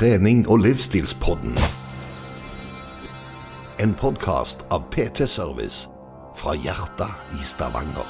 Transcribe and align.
trening- 0.00 0.46
og 0.48 0.62
livsstilspodden. 0.64 1.52
En 3.84 3.90
podkast 4.00 4.62
av 4.72 4.86
PT 4.88 5.26
Service 5.28 5.90
fra 6.40 6.54
hjertet 6.56 7.34
i 7.36 7.42
Stavanger. 7.44 8.08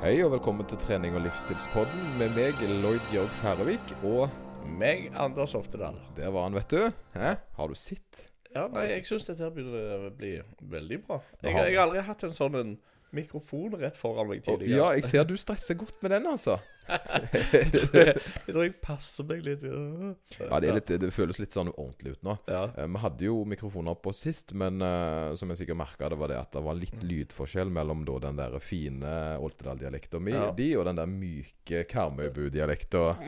Hei 0.00 0.16
og 0.24 0.32
velkommen 0.34 0.66
til 0.66 0.82
trening- 0.82 1.14
og 1.14 1.22
livsstilspodden 1.28 2.18
med 2.18 2.34
meg, 2.34 2.58
Lloyd 2.82 3.06
Georg 3.12 3.30
Færøvik. 3.38 3.94
Og 4.02 4.28
Meg, 4.66 5.12
Anders 5.14 5.54
Oftedal. 5.54 5.94
der 6.16 6.34
var 6.34 6.42
han, 6.42 6.54
vet 6.54 6.70
du. 6.70 6.90
Hæ? 7.14 7.34
Har 7.56 7.66
du 7.68 7.74
sett? 7.74 8.32
Ja, 8.54 8.66
nei, 8.66 8.88
jeg 8.90 9.06
syns 9.06 9.30
dette 9.30 9.44
her 9.44 9.50
begynner 9.50 10.10
å 10.10 10.10
bli 10.10 10.40
veldig 10.60 11.04
bra. 11.06 11.20
Jeg, 11.42 11.54
jeg 11.54 11.78
har 11.78 11.86
aldri 11.86 12.02
hatt 12.02 12.24
en 12.24 12.34
sånn 12.34 12.58
en 12.58 12.78
mikrofon 13.14 13.78
rett 13.78 13.96
foran 13.96 14.26
meg 14.26 14.42
tidligere. 14.42 14.76
Ja, 14.76 14.90
jeg 14.98 15.04
ser 15.04 15.24
du 15.24 15.36
stresser 15.36 15.78
godt 15.78 16.02
med 16.02 16.10
den, 16.10 16.26
altså. 16.26 16.58
Jeg, 16.86 18.20
tror 18.46 18.62
jeg 18.64 18.74
passer 18.82 19.26
meg 19.28 19.42
litt. 19.46 19.64
Ja, 19.66 20.60
det, 20.62 20.72
litt, 20.76 20.90
det 21.02 21.10
føles 21.14 21.38
litt 21.42 21.54
sånn 21.56 21.70
ordentlig 21.74 22.16
ut 22.16 22.22
nå. 22.26 22.36
Ja. 22.50 22.64
Eh, 22.76 22.88
Vi 22.90 22.98
hadde 23.02 23.26
jo 23.28 23.36
mikrofoner 23.48 23.96
på 24.02 24.12
sist, 24.16 24.54
men 24.56 24.80
eh, 24.84 25.34
som 25.38 25.50
jeg 25.52 25.58
sikkert 25.62 25.80
merka, 25.80 26.10
det 26.12 26.18
var 26.20 26.28
det 26.32 26.38
at 26.40 26.52
det 26.56 26.62
var 26.66 26.78
litt 26.78 27.02
lydforskjell 27.02 27.70
mellom 27.74 28.04
da 28.08 28.18
den 28.28 28.40
der 28.40 28.52
fine 28.62 29.14
Oltedal-dialekta 29.42 30.20
mi 30.22 30.34
Ja. 30.36 30.48
de, 30.56 30.68
og 30.78 30.84
den 30.88 30.98
der 31.00 31.08
myke 31.10 31.78
Karmøybu-dialekta. 31.90 33.04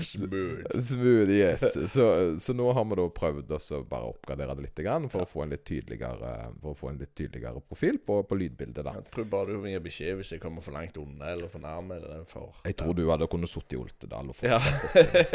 Smooth. 0.00 0.80
Smooth, 0.80 1.30
yes. 1.30 1.92
Så, 1.92 2.06
så 2.40 2.52
nå 2.56 2.70
har 2.72 2.84
vi 2.88 2.98
da 2.98 3.06
prøvd 3.14 3.52
oss 3.56 3.70
å 3.76 3.82
bare 3.88 4.10
oppgradere 4.12 4.56
det 4.58 4.66
litt 4.68 4.82
grann, 4.84 5.08
for, 5.12 5.24
å 5.24 5.28
få 5.30 5.44
en 5.44 5.52
litt 5.54 5.64
tydeligere, 5.68 6.32
for 6.62 6.72
å 6.74 6.78
få 6.78 6.90
en 6.92 7.00
litt 7.02 7.14
tydeligere 7.18 7.62
profil 7.68 7.98
på, 8.04 8.20
på 8.28 8.38
lydbildet. 8.40 8.82
da 8.86 8.96
Jeg 8.98 9.08
tror 9.14 9.28
bare 9.32 9.56
du 9.58 9.68
gir 9.68 9.82
beskjed 9.84 10.18
hvis 10.24 10.38
jeg 10.38 10.40
kommer 10.40 10.64
for 10.64 10.72
langt 10.72 10.96
unna 10.96 11.28
eller 11.34 11.50
for 11.52 11.60
nærme. 11.60 11.98
Eller 12.00 12.24
for 12.28 12.56
Jeg 12.64 12.76
tror 12.80 12.96
du 12.96 13.04
hadde 13.10 13.28
kunnet 13.30 13.50
sittet 13.52 13.76
i 13.76 13.80
Oltedal 13.82 14.30
og 14.32 14.38
fått 14.38 14.48
Ja. 14.48 14.58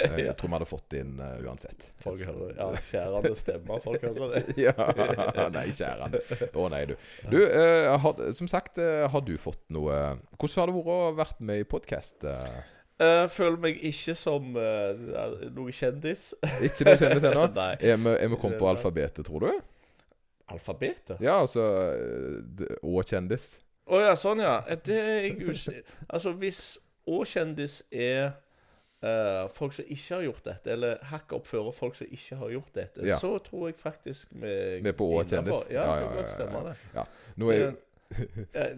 Jeg, 0.10 0.26
jeg 0.26 0.36
tror 0.40 0.50
vi 0.50 0.56
hadde 0.56 0.68
fått 0.70 0.96
inn 0.98 1.20
uh, 1.22 1.36
uansett. 1.46 1.90
Folk 2.02 2.24
hører 2.26 2.56
Ja, 2.58 2.70
skjærende 2.90 3.34
stemmer. 3.38 3.84
Folk 3.84 4.02
hører 4.08 4.34
det. 4.34 4.56
ja. 4.66 4.74
Nei, 5.54 5.68
kjære. 5.76 6.10
Å 6.50 6.66
nei, 6.74 6.82
du. 6.90 6.96
Du, 7.30 7.38
uh, 7.44 7.94
har, 8.02 8.26
som 8.40 8.50
sagt, 8.52 8.82
uh, 8.82 9.06
har 9.14 9.24
du 9.26 9.36
fått 9.42 9.62
noe 9.76 10.00
Hvordan 10.40 10.64
har 10.64 10.72
det 10.72 10.78
vært 10.80 10.92
å 10.96 11.00
vært 11.20 11.46
med 11.52 11.62
i 11.62 11.70
podkast? 11.70 12.26
Jeg 13.00 13.32
føler 13.32 13.62
meg 13.64 13.80
ikke 13.88 14.16
som 14.18 14.50
noe 14.58 15.76
kjendis. 15.76 16.34
ikke 16.66 16.90
noe 16.90 16.98
kjendis 17.00 17.30
ennå? 17.30 17.46
Er 17.94 18.02
vi, 18.02 18.16
er 18.18 18.34
vi 18.34 18.40
kommet 18.42 18.60
på 18.60 18.68
alfabetet, 18.72 19.24
tror 19.28 19.46
du? 19.46 19.50
Alfabetet? 20.50 21.20
Ja, 21.22 21.38
altså 21.44 21.64
Og 22.82 23.06
kjendis. 23.08 23.54
Å 23.90 24.00
ja, 24.04 24.14
sånn 24.20 24.42
ja. 24.44 24.60
Det 24.86 24.98
er 25.00 25.24
jeg 25.24 25.40
usikker 25.50 25.84
Altså, 26.10 26.32
hvis 26.38 26.62
Å-kjendis 27.10 27.82
er 27.92 28.32
Uh, 29.00 29.46
folk 29.48 29.72
som 29.72 29.86
ikke 29.88 30.16
har 30.18 30.24
gjort 30.26 30.42
dette, 30.44 30.72
eller 30.74 30.98
hakk 31.08 31.32
opp 31.38 31.46
folk 31.48 31.94
som 31.96 32.08
ikke 32.12 32.36
har 32.36 32.50
gjort 32.52 32.74
dette, 32.76 33.06
Ja. 33.08 33.16
så 33.16 33.30
tror 33.40 33.70
jeg 33.70 33.78
faktisk 33.80 34.28
vi 34.34 34.82
Vi 34.84 34.90
er 34.92 34.98
på 35.00 35.06
å 35.08 35.22
kjendis. 35.24 35.70
Ja, 35.72 35.86
Ja, 35.86 35.86
Ja, 35.86 35.94
det 35.96 36.08
kan 36.10 36.18
godt 36.18 36.32
stemme, 36.34 36.64
det. 36.66 36.74
Ja. 36.98 37.06
Nå 37.38 37.50
er 37.54 37.60
jo 37.62 37.70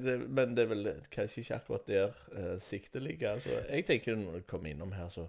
det, 0.05 0.29
men 0.29 0.53
det 0.55 0.63
er 0.67 0.69
vel 0.75 0.91
kanskje 1.09 1.41
ikke 1.41 1.55
akkurat 1.57 1.87
der 1.87 2.13
uh, 2.37 2.59
siktet 2.61 3.01
ligger. 3.01 3.31
Altså, 3.33 3.49
jeg 3.71 3.85
tenker 3.87 4.15
når 4.15 4.31
du 4.31 4.41
kommer 4.45 4.69
innom 4.69 4.91
her, 4.91 5.09
så 5.09 5.25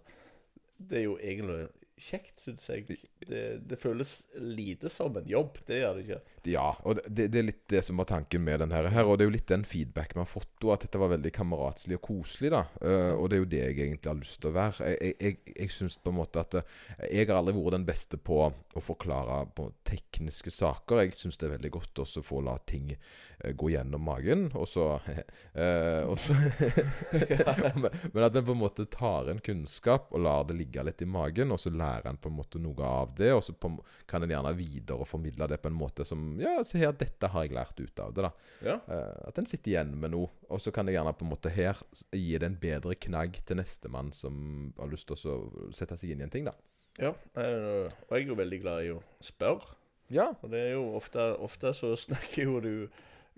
Det 0.76 0.98
er 0.98 1.02
jo 1.04 1.16
egentlig 1.22 1.68
kjekt, 2.02 2.42
syns 2.42 2.66
jeg. 2.68 2.98
Det, 3.22 3.42
det 3.68 3.78
føles 3.78 4.16
lite 4.42 4.90
som 4.92 5.16
en 5.20 5.28
jobb. 5.28 5.60
Det 5.68 5.78
gjør 5.80 5.98
det 5.98 6.04
ikke. 6.06 6.20
Ja, 6.50 6.66
og 6.82 6.98
det, 7.06 7.28
det 7.30 7.38
er 7.38 7.46
litt 7.46 7.62
det 7.70 7.84
som 7.86 8.00
var 8.02 8.08
tanken 8.10 8.42
med 8.42 8.64
den 8.64 8.74
her. 8.74 8.88
Og 9.04 9.16
det 9.16 9.26
er 9.26 9.30
jo 9.30 9.36
litt 9.36 9.52
den 9.52 9.66
feedback 9.68 10.16
vi 10.16 10.22
har 10.22 10.28
fått, 10.28 10.56
og 10.64 10.74
at 10.74 10.86
dette 10.86 11.00
var 11.00 11.12
veldig 11.14 11.32
kameratslig 11.36 12.00
og 12.00 12.06
koselig. 12.08 12.50
da 12.54 12.64
Eh, 12.82 13.12
Og 13.14 13.28
det 13.30 13.36
er 13.36 13.42
jo 13.42 13.50
det 13.50 13.60
jeg 13.62 13.78
egentlig 13.78 14.10
har 14.10 14.18
lyst 14.18 14.40
til 14.42 14.50
å 14.50 14.56
være. 14.56 14.90
Jeg, 14.92 15.14
jeg, 15.20 15.38
jeg, 15.56 15.72
syns 15.74 15.98
på 16.02 16.12
en 16.12 16.18
måte 16.18 16.42
at 16.42 16.56
eh, 16.58 17.08
Jeg 17.10 17.28
har 17.28 17.38
aldri 17.38 17.54
vært 17.56 17.76
den 17.76 17.86
beste 17.88 18.18
på 18.18 18.40
å 18.48 18.82
forklare 18.82 19.42
på 19.56 19.68
tekniske 19.88 20.50
saker. 20.54 21.04
Jeg 21.04 21.16
syns 21.18 21.38
det 21.38 21.48
er 21.48 21.56
veldig 21.56 21.72
godt 21.78 22.02
også 22.04 22.22
å 22.22 22.26
få 22.26 22.42
la 22.44 22.56
ting 22.66 22.94
gå 23.50 23.70
gjennom 23.72 24.02
magen, 24.06 24.44
og 24.54 24.68
så 24.68 24.86
eh, 25.52 26.02
og 26.06 26.18
så 26.20 26.34
men, 28.12 28.22
at 28.22 28.36
en 28.36 28.46
på 28.46 28.54
en 28.54 28.60
måte 28.60 28.86
tar 28.90 29.30
en 29.32 29.40
kunnskap 29.42 30.12
og 30.12 30.22
lar 30.22 30.46
det 30.48 30.56
ligge 30.60 30.84
litt 30.86 31.02
i 31.02 31.08
magen, 31.08 31.52
og 31.54 31.60
så 31.60 31.72
lærer 31.74 32.10
en 32.10 32.20
på 32.22 32.30
en 32.30 32.38
måte 32.38 32.62
noe 32.62 32.86
av 32.86 33.14
det, 33.18 33.32
og 33.34 33.42
så 33.44 33.54
på, 33.56 33.72
kan 34.10 34.22
en 34.22 34.34
gjerne 34.34 34.54
videreformidle 34.58 35.50
det 35.50 35.60
på 35.62 35.72
en 35.72 35.78
måte 35.78 36.06
som 36.08 36.32
Ja, 36.42 36.54
se 36.66 36.80
her, 36.80 36.94
dette 36.96 37.30
har 37.32 37.46
jeg 37.46 37.56
lært 37.56 37.80
ut 37.80 38.02
av 38.02 38.14
det, 38.14 38.28
da. 38.28 38.32
Ja. 38.62 38.78
Eh, 38.86 39.28
at 39.28 39.38
en 39.40 39.48
sitter 39.48 39.74
igjen 39.74 39.94
med 39.98 40.14
noe, 40.14 40.30
og 40.48 40.62
så 40.62 40.72
kan 40.74 40.88
jeg 40.88 40.98
gjerne 40.98 41.14
på 41.16 41.26
en 41.26 41.32
måte 41.34 41.52
her 41.52 41.82
gi 42.12 42.38
det 42.38 42.48
en 42.48 42.58
bedre 42.62 42.96
knagg 42.98 43.42
til 43.46 43.58
nestemann 43.58 44.12
som 44.16 44.72
har 44.78 44.90
lyst 44.92 45.10
til 45.10 45.18
å 45.18 45.70
sette 45.74 45.98
seg 45.98 46.14
inn 46.14 46.22
i 46.22 46.28
en 46.28 46.34
ting, 46.34 46.48
da. 46.48 46.56
ja. 47.00 47.14
eh, 47.36 47.88
og 47.90 48.16
jeg 48.16 48.26
er 48.26 48.34
jo 48.34 48.42
veldig 48.42 48.64
glad 48.64 48.86
i 48.86 48.92
å 48.94 49.00
spørre. 49.22 49.78
Ja. 50.12 50.32
Og 50.42 50.52
det 50.52 50.60
er 50.60 50.74
jo 50.76 50.84
ofte, 50.98 51.24
ofte 51.40 51.72
så 51.76 51.94
snakker 51.96 52.44
jo 52.44 52.60
du 52.60 52.74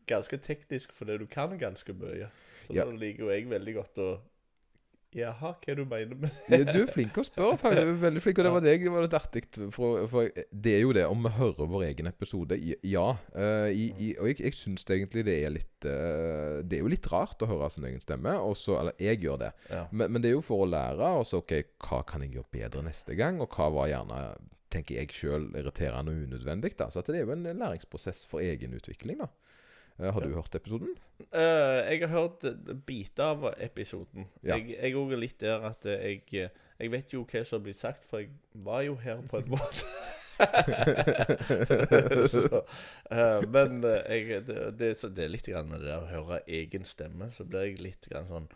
ganske 0.07 0.39
teknisk 0.43 0.93
fordi 0.93 1.19
du 1.19 1.27
kan 1.31 1.59
ganske 1.59 1.97
mye. 1.97 2.31
Så 2.67 2.75
Ja. 2.75 2.85
da 2.85 2.97
liker 2.97 3.27
jo 3.27 3.31
jeg 3.31 3.49
veldig 3.51 3.75
godt 3.75 4.01
å 4.05 4.09
Jaha, 5.15 5.53
hva 5.63 5.69
det 5.69 5.77
du 5.79 5.85
mener 5.87 6.17
med 6.19 6.31
Ja, 6.51 6.65
Du 6.67 6.81
er 6.83 6.89
flink 6.91 7.13
til 7.15 7.23
å 7.23 7.27
spørre, 7.29 7.59
faktisk. 7.61 7.91
Veldig 8.03 8.23
flink, 8.23 8.39
og 8.41 8.47
det 8.47 8.53
var 8.57 8.65
det 8.65 8.73
det 8.83 8.91
var 8.91 9.05
litt 9.05 9.15
artig. 9.15 9.43
For, 9.71 10.09
for 10.11 10.41
det 10.51 10.73
er 10.75 10.81
jo 10.83 10.95
det, 10.97 11.05
om 11.07 11.23
vi 11.23 11.31
hører 11.37 11.69
vår 11.71 11.85
egen 11.87 12.11
episode, 12.11 12.59
ja. 12.83 13.05
Uh, 13.31 13.69
i, 13.71 13.85
i, 13.95 14.09
og 14.19 14.33
jeg, 14.33 14.41
jeg 14.43 14.57
syns 14.59 14.83
egentlig 14.91 15.23
det 15.29 15.37
er 15.45 15.55
litt 15.55 15.87
uh, 15.87 16.59
Det 16.67 16.81
er 16.81 16.83
jo 16.83 16.91
litt 16.91 17.07
rart 17.13 17.45
å 17.47 17.51
høre 17.53 17.71
sin 17.71 17.87
egen 17.87 18.03
stemme, 18.03 18.35
Også, 18.43 18.75
Eller 18.81 18.99
jeg 18.99 19.23
gjør 19.23 19.39
det. 19.45 19.53
Ja. 19.71 19.85
Men, 19.93 20.17
men 20.17 20.25
det 20.25 20.33
er 20.33 20.35
jo 20.35 20.43
for 20.43 20.65
å 20.65 20.71
lære. 20.73 21.13
Og 21.21 21.29
så 21.31 21.45
OK, 21.45 21.55
hva 21.87 22.03
kan 22.11 22.27
jeg 22.27 22.35
gjøre 22.35 22.51
bedre 22.59 22.83
neste 22.89 23.15
gang? 23.15 23.39
Og 23.45 23.55
hva 23.55 23.71
var 23.71 23.93
gjerne, 23.93 24.21
tenker 24.75 24.99
jeg 24.99 25.15
sjøl, 25.15 25.47
irriterende 25.55 26.11
og 26.11 26.27
unødvendig? 26.27 26.75
da 26.81 26.91
Så 26.91 27.05
at 27.05 27.13
det 27.15 27.21
er 27.23 27.29
jo 27.29 27.37
en 27.39 27.47
læringsprosess 27.63 28.27
for 28.27 28.43
egen 28.43 28.75
utvikling, 28.75 29.23
da. 29.23 29.31
Eh, 29.99 30.11
har 30.11 30.21
du 30.21 30.35
hørt 30.35 30.55
episoden? 30.55 30.97
Uh, 31.31 31.81
jeg 31.87 32.01
har 32.03 32.11
hørt 32.11 32.47
biter 32.87 33.31
av 33.31 33.47
episoden. 33.63 34.27
Ja. 34.43 34.57
Jeg, 34.57 34.75
jeg 34.75 34.97
er 34.99 35.21
litt 35.21 35.41
der 35.41 35.69
at 35.71 35.87
jeg 35.87 36.25
Jeg 36.35 36.91
vet 36.91 37.13
jo 37.15 37.23
hva 37.23 37.45
som 37.47 37.61
har 37.61 37.65
blitt 37.69 37.79
sagt, 37.79 38.03
for 38.03 38.25
jeg 38.25 38.33
var 38.53 38.83
jo 38.83 38.97
her 38.99 39.23
på 39.31 39.39
en 39.39 39.53
måte. 39.55 39.87
så, 42.33 42.65
uh, 43.15 43.45
men 43.47 43.79
jeg, 43.87 44.43
det, 44.49 44.59
det, 44.81 44.97
så 44.99 45.09
det 45.15 45.29
er 45.29 45.31
litt 45.31 45.47
grann 45.47 45.71
med 45.71 45.85
det 45.85 45.93
der 45.93 46.03
å 46.03 46.11
høre 46.11 46.41
egen 46.51 46.83
stemme, 46.83 47.31
så 47.31 47.47
blir 47.47 47.69
jeg 47.69 47.83
litt 47.85 48.11
grann 48.11 48.27
sånn 48.27 48.51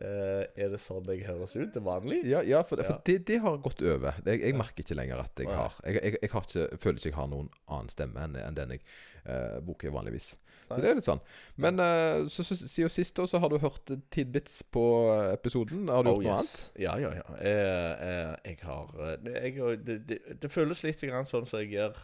Uh, 0.00 0.46
Er 0.56 0.70
det 0.72 0.78
sånn 0.80 1.04
jeg 1.10 1.26
høres 1.26 1.52
ut 1.52 1.72
til 1.74 1.82
vanlig? 1.84 2.22
Ja, 2.24 2.40
ja 2.46 2.62
for, 2.64 2.80
for 2.80 2.94
Ja. 2.96 3.00
Det, 3.04 3.18
det 3.28 3.38
har 3.44 3.58
gått 3.60 3.82
over. 3.84 4.16
Jeg, 4.24 4.40
jeg 4.40 4.56
merker 4.56 4.86
ikke 4.86 4.96
lenger 4.96 5.20
at 5.20 5.42
jeg 5.42 5.50
har 5.52 5.76
Jeg, 5.84 5.98
jeg, 5.98 6.14
jeg 6.22 6.32
har 6.32 6.46
ikke, 6.48 6.78
føler 6.80 7.00
ikke 7.00 7.10
jeg 7.10 7.18
har 7.18 7.28
noen 7.28 7.50
annen 7.66 7.92
stemme 7.92 8.24
enn, 8.24 8.38
enn 8.40 8.56
den 8.56 8.72
jeg 8.76 8.86
uh, 9.26 9.58
bruker 9.64 9.92
vanligvis. 9.92 10.32
Så 10.76 10.82
det 10.84 10.90
er 10.90 10.98
litt 10.98 11.06
sånn. 11.06 11.22
Men 11.64 11.80
uh, 11.82 12.28
så, 12.32 12.44
så, 12.46 12.56
siden 12.60 12.92
sist 12.92 13.16
da, 13.18 13.26
så 13.30 13.40
har 13.42 13.52
du 13.52 13.58
hørt 13.62 13.92
tidbits 14.14 14.60
på 14.74 14.84
episoden. 15.32 15.86
Har 15.92 16.06
du 16.06 16.12
Oh, 16.12 16.18
gjort 16.20 16.28
noe 16.28 16.40
yes. 16.42 16.72
Ja, 16.80 16.96
ja, 17.00 17.12
ja. 17.16 17.26
Jeg, 17.40 17.60
eh, 18.08 18.34
jeg 18.50 18.58
har 18.66 18.92
eh, 19.06 19.14
det, 19.24 19.36
jeg, 19.46 19.78
det, 19.86 19.98
det, 20.08 20.18
det 20.42 20.50
føles 20.52 20.82
litt 20.86 21.04
grann 21.06 21.28
sånn 21.28 21.48
som 21.48 21.62
jeg 21.62 21.72
gjør 21.76 22.02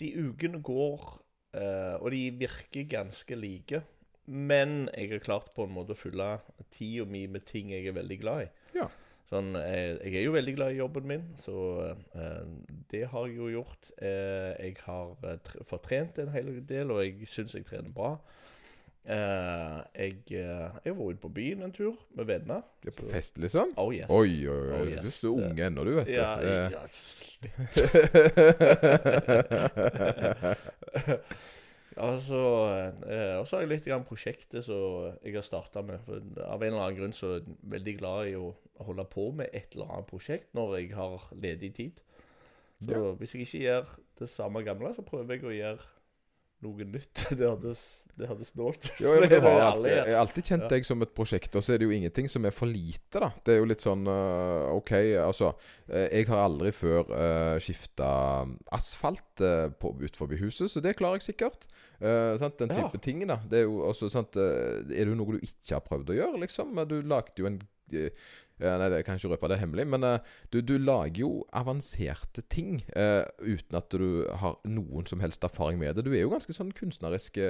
De 0.00 0.10
ukene 0.16 0.60
går, 0.64 1.02
og 2.00 2.06
de 2.14 2.20
virker 2.40 2.86
ganske 2.88 3.36
like. 3.36 3.82
Men 4.30 4.88
jeg 4.94 5.10
har 5.10 5.24
klart 5.24 5.50
på 5.56 5.66
en 5.66 5.74
måte 5.74 5.96
å 5.96 5.98
fylle 5.98 6.28
tida 6.70 7.04
mi 7.08 7.24
med 7.28 7.44
ting 7.48 7.72
jeg 7.74 7.90
er 7.90 7.96
veldig 7.96 8.18
glad 8.22 8.44
i. 8.46 8.50
Ja. 8.78 8.86
Sånn, 9.30 9.52
jeg, 9.54 9.92
jeg 10.08 10.14
er 10.18 10.24
jo 10.26 10.32
veldig 10.34 10.52
glad 10.56 10.72
i 10.74 10.80
jobben 10.80 11.04
min, 11.06 11.26
så 11.38 11.54
eh, 12.18 12.40
det 12.90 13.04
har 13.12 13.28
jeg 13.28 13.36
jo 13.38 13.46
gjort. 13.52 13.92
Eh, 14.02 14.50
jeg 14.58 14.74
har 14.82 15.12
eh, 15.22 15.36
tre, 15.46 15.62
fortrent 15.68 16.18
en 16.18 16.32
hel 16.34 16.48
del, 16.66 16.90
og 16.90 16.98
jeg 17.04 17.28
syns 17.30 17.54
jeg 17.54 17.62
trener 17.68 17.92
bra. 17.94 18.16
Eh, 19.06 19.78
jeg, 19.94 20.18
eh, 20.34 20.66
jeg 20.84 20.96
var 20.98 21.12
ute 21.14 21.22
på 21.22 21.30
byen 21.38 21.62
en 21.62 21.76
tur 21.76 21.94
med 22.18 22.26
venner. 22.26 22.66
Ja, 22.82 22.90
på 22.90 23.06
fest, 23.12 23.38
liksom? 23.38 23.70
Oh 23.78 23.94
yes. 23.94 24.10
Oi, 24.10 24.34
oi, 24.50 24.50
oi. 24.50 24.80
Oh, 24.80 24.86
Du 24.90 24.98
er 24.98 25.14
så 25.14 25.30
ung 25.30 25.62
ennå, 25.62 25.86
du, 25.86 25.92
vet 26.00 26.10
du. 26.10 26.18
Ja, 26.18 26.34
jeg, 26.42 26.74
ja. 26.74 26.82
Altså, 31.96 32.40
eh, 33.08 33.36
og 33.40 33.46
så 33.48 33.56
har 33.56 33.64
jeg 33.64 33.70
litt 33.72 33.86
grann 33.88 34.04
prosjektet 34.06 34.62
som 34.64 35.08
jeg 35.24 35.34
har 35.34 35.42
starta 35.42 35.82
med. 35.82 35.98
For 36.06 36.20
av 36.46 36.62
en 36.62 36.72
eller 36.72 36.84
annen 36.84 36.98
grunn 37.00 37.12
så 37.16 37.32
er 37.34 37.40
jeg 37.40 37.56
veldig 37.74 37.94
glad 37.98 38.28
i 38.30 38.36
å 38.38 38.52
holde 38.86 39.04
på 39.10 39.30
med 39.34 39.50
et 39.52 39.74
eller 39.74 39.90
annet 39.90 40.06
prosjekt 40.10 40.54
når 40.54 40.76
jeg 40.78 40.92
har 40.94 41.26
ledig 41.34 41.72
tid. 41.74 42.00
Så 42.80 42.94
Ja. 42.94 43.12
hvis 43.18 43.34
jeg 43.34 43.42
ikke 43.42 43.64
gjør 43.64 43.90
det 44.20 44.28
samme 44.28 44.62
gamle, 44.64 44.94
så 44.94 45.02
prøver 45.02 45.34
jeg 45.34 45.42
å 45.44 45.56
gjøre 45.56 45.88
noe 46.64 46.84
nytt. 46.84 47.22
Det 47.38 47.46
hadde, 47.48 47.72
det 48.20 48.46
snålt. 48.46 48.90
Jo, 49.00 49.14
Det 49.22 49.38
har 49.38 49.44
var 49.44 49.60
alltid, 49.70 49.90
jeg 49.94 50.12
har 50.14 50.20
alltid 50.20 50.44
kjent 50.50 50.64
Ja. 50.66 50.68
deg 50.74 50.84
som 50.88 51.02
et 51.06 51.14
prosjekt, 51.16 51.56
og 51.56 51.64
så 51.64 51.72
er 51.74 51.80
det 51.80 51.86
jo 51.88 51.94
ingenting 51.96 52.28
som 52.28 52.44
er 52.44 52.52
for 52.54 52.68
lite, 52.68 53.20
da. 53.22 53.30
Det 53.46 53.54
er 53.54 53.60
jo 53.62 53.68
litt 53.70 53.84
sånn 53.84 54.04
uh, 54.08 54.68
OK, 54.76 54.92
altså. 55.24 55.54
øh, 55.88 56.06
Jeg 56.12 56.28
har 56.28 56.42
aldri 56.44 56.72
før 56.76 57.08
uh, 57.08 57.56
skifta 57.62 58.10
asfalt 58.76 59.40
uh, 59.44 59.68
på, 59.80 59.94
ut 60.02 60.16
forbi 60.20 60.36
huset, 60.42 60.68
så 60.70 60.82
det 60.84 60.96
klarer 61.00 61.20
jeg 61.20 61.30
sikkert. 61.30 61.64
Uh, 62.00 62.36
sant? 62.40 62.58
Den 62.60 62.70
Ja. 62.76 62.84
type 62.88 63.00
ting, 63.04 63.24
da. 63.28 63.40
Det 63.48 63.62
er 63.62 63.66
jo 63.68 63.80
også 63.88 64.10
sant 64.12 64.36
Er 64.36 64.84
det 64.88 65.08
jo 65.08 65.16
noe 65.16 65.36
du 65.38 65.40
ikke 65.44 65.76
har 65.78 65.84
prøvd 65.84 66.12
å 66.12 66.18
gjøre, 66.20 66.40
liksom? 66.44 66.76
Du 66.88 67.00
lagde 67.02 67.40
jo 67.40 67.48
en 67.48 67.60
ja, 68.60 68.76
Nei, 68.80 68.90
det 68.92 69.02
kan 69.06 69.16
jeg 69.16 69.24
ikke 69.24 69.34
røpe, 69.34 69.50
det 69.50 69.56
er 69.58 69.64
hemmelig. 69.64 69.86
Men 69.94 70.06
øh, 70.06 70.30
du, 70.52 70.60
du 70.60 70.76
lager 70.78 71.22
jo 71.24 71.32
avanserte 71.56 72.44
ting 72.52 72.82
uh, 72.94 73.24
uten 73.40 73.80
at 73.80 73.90
du 73.92 74.24
har 74.42 74.60
noen 74.68 75.08
som 75.10 75.20
helst 75.24 75.44
erfaring 75.46 75.80
med 75.80 75.96
det. 75.96 76.06
Du 76.06 76.14
er 76.14 76.24
jo 76.24 76.32
ganske 76.32 76.54
sånn 76.56 76.74
kunstnerisk 76.76 77.40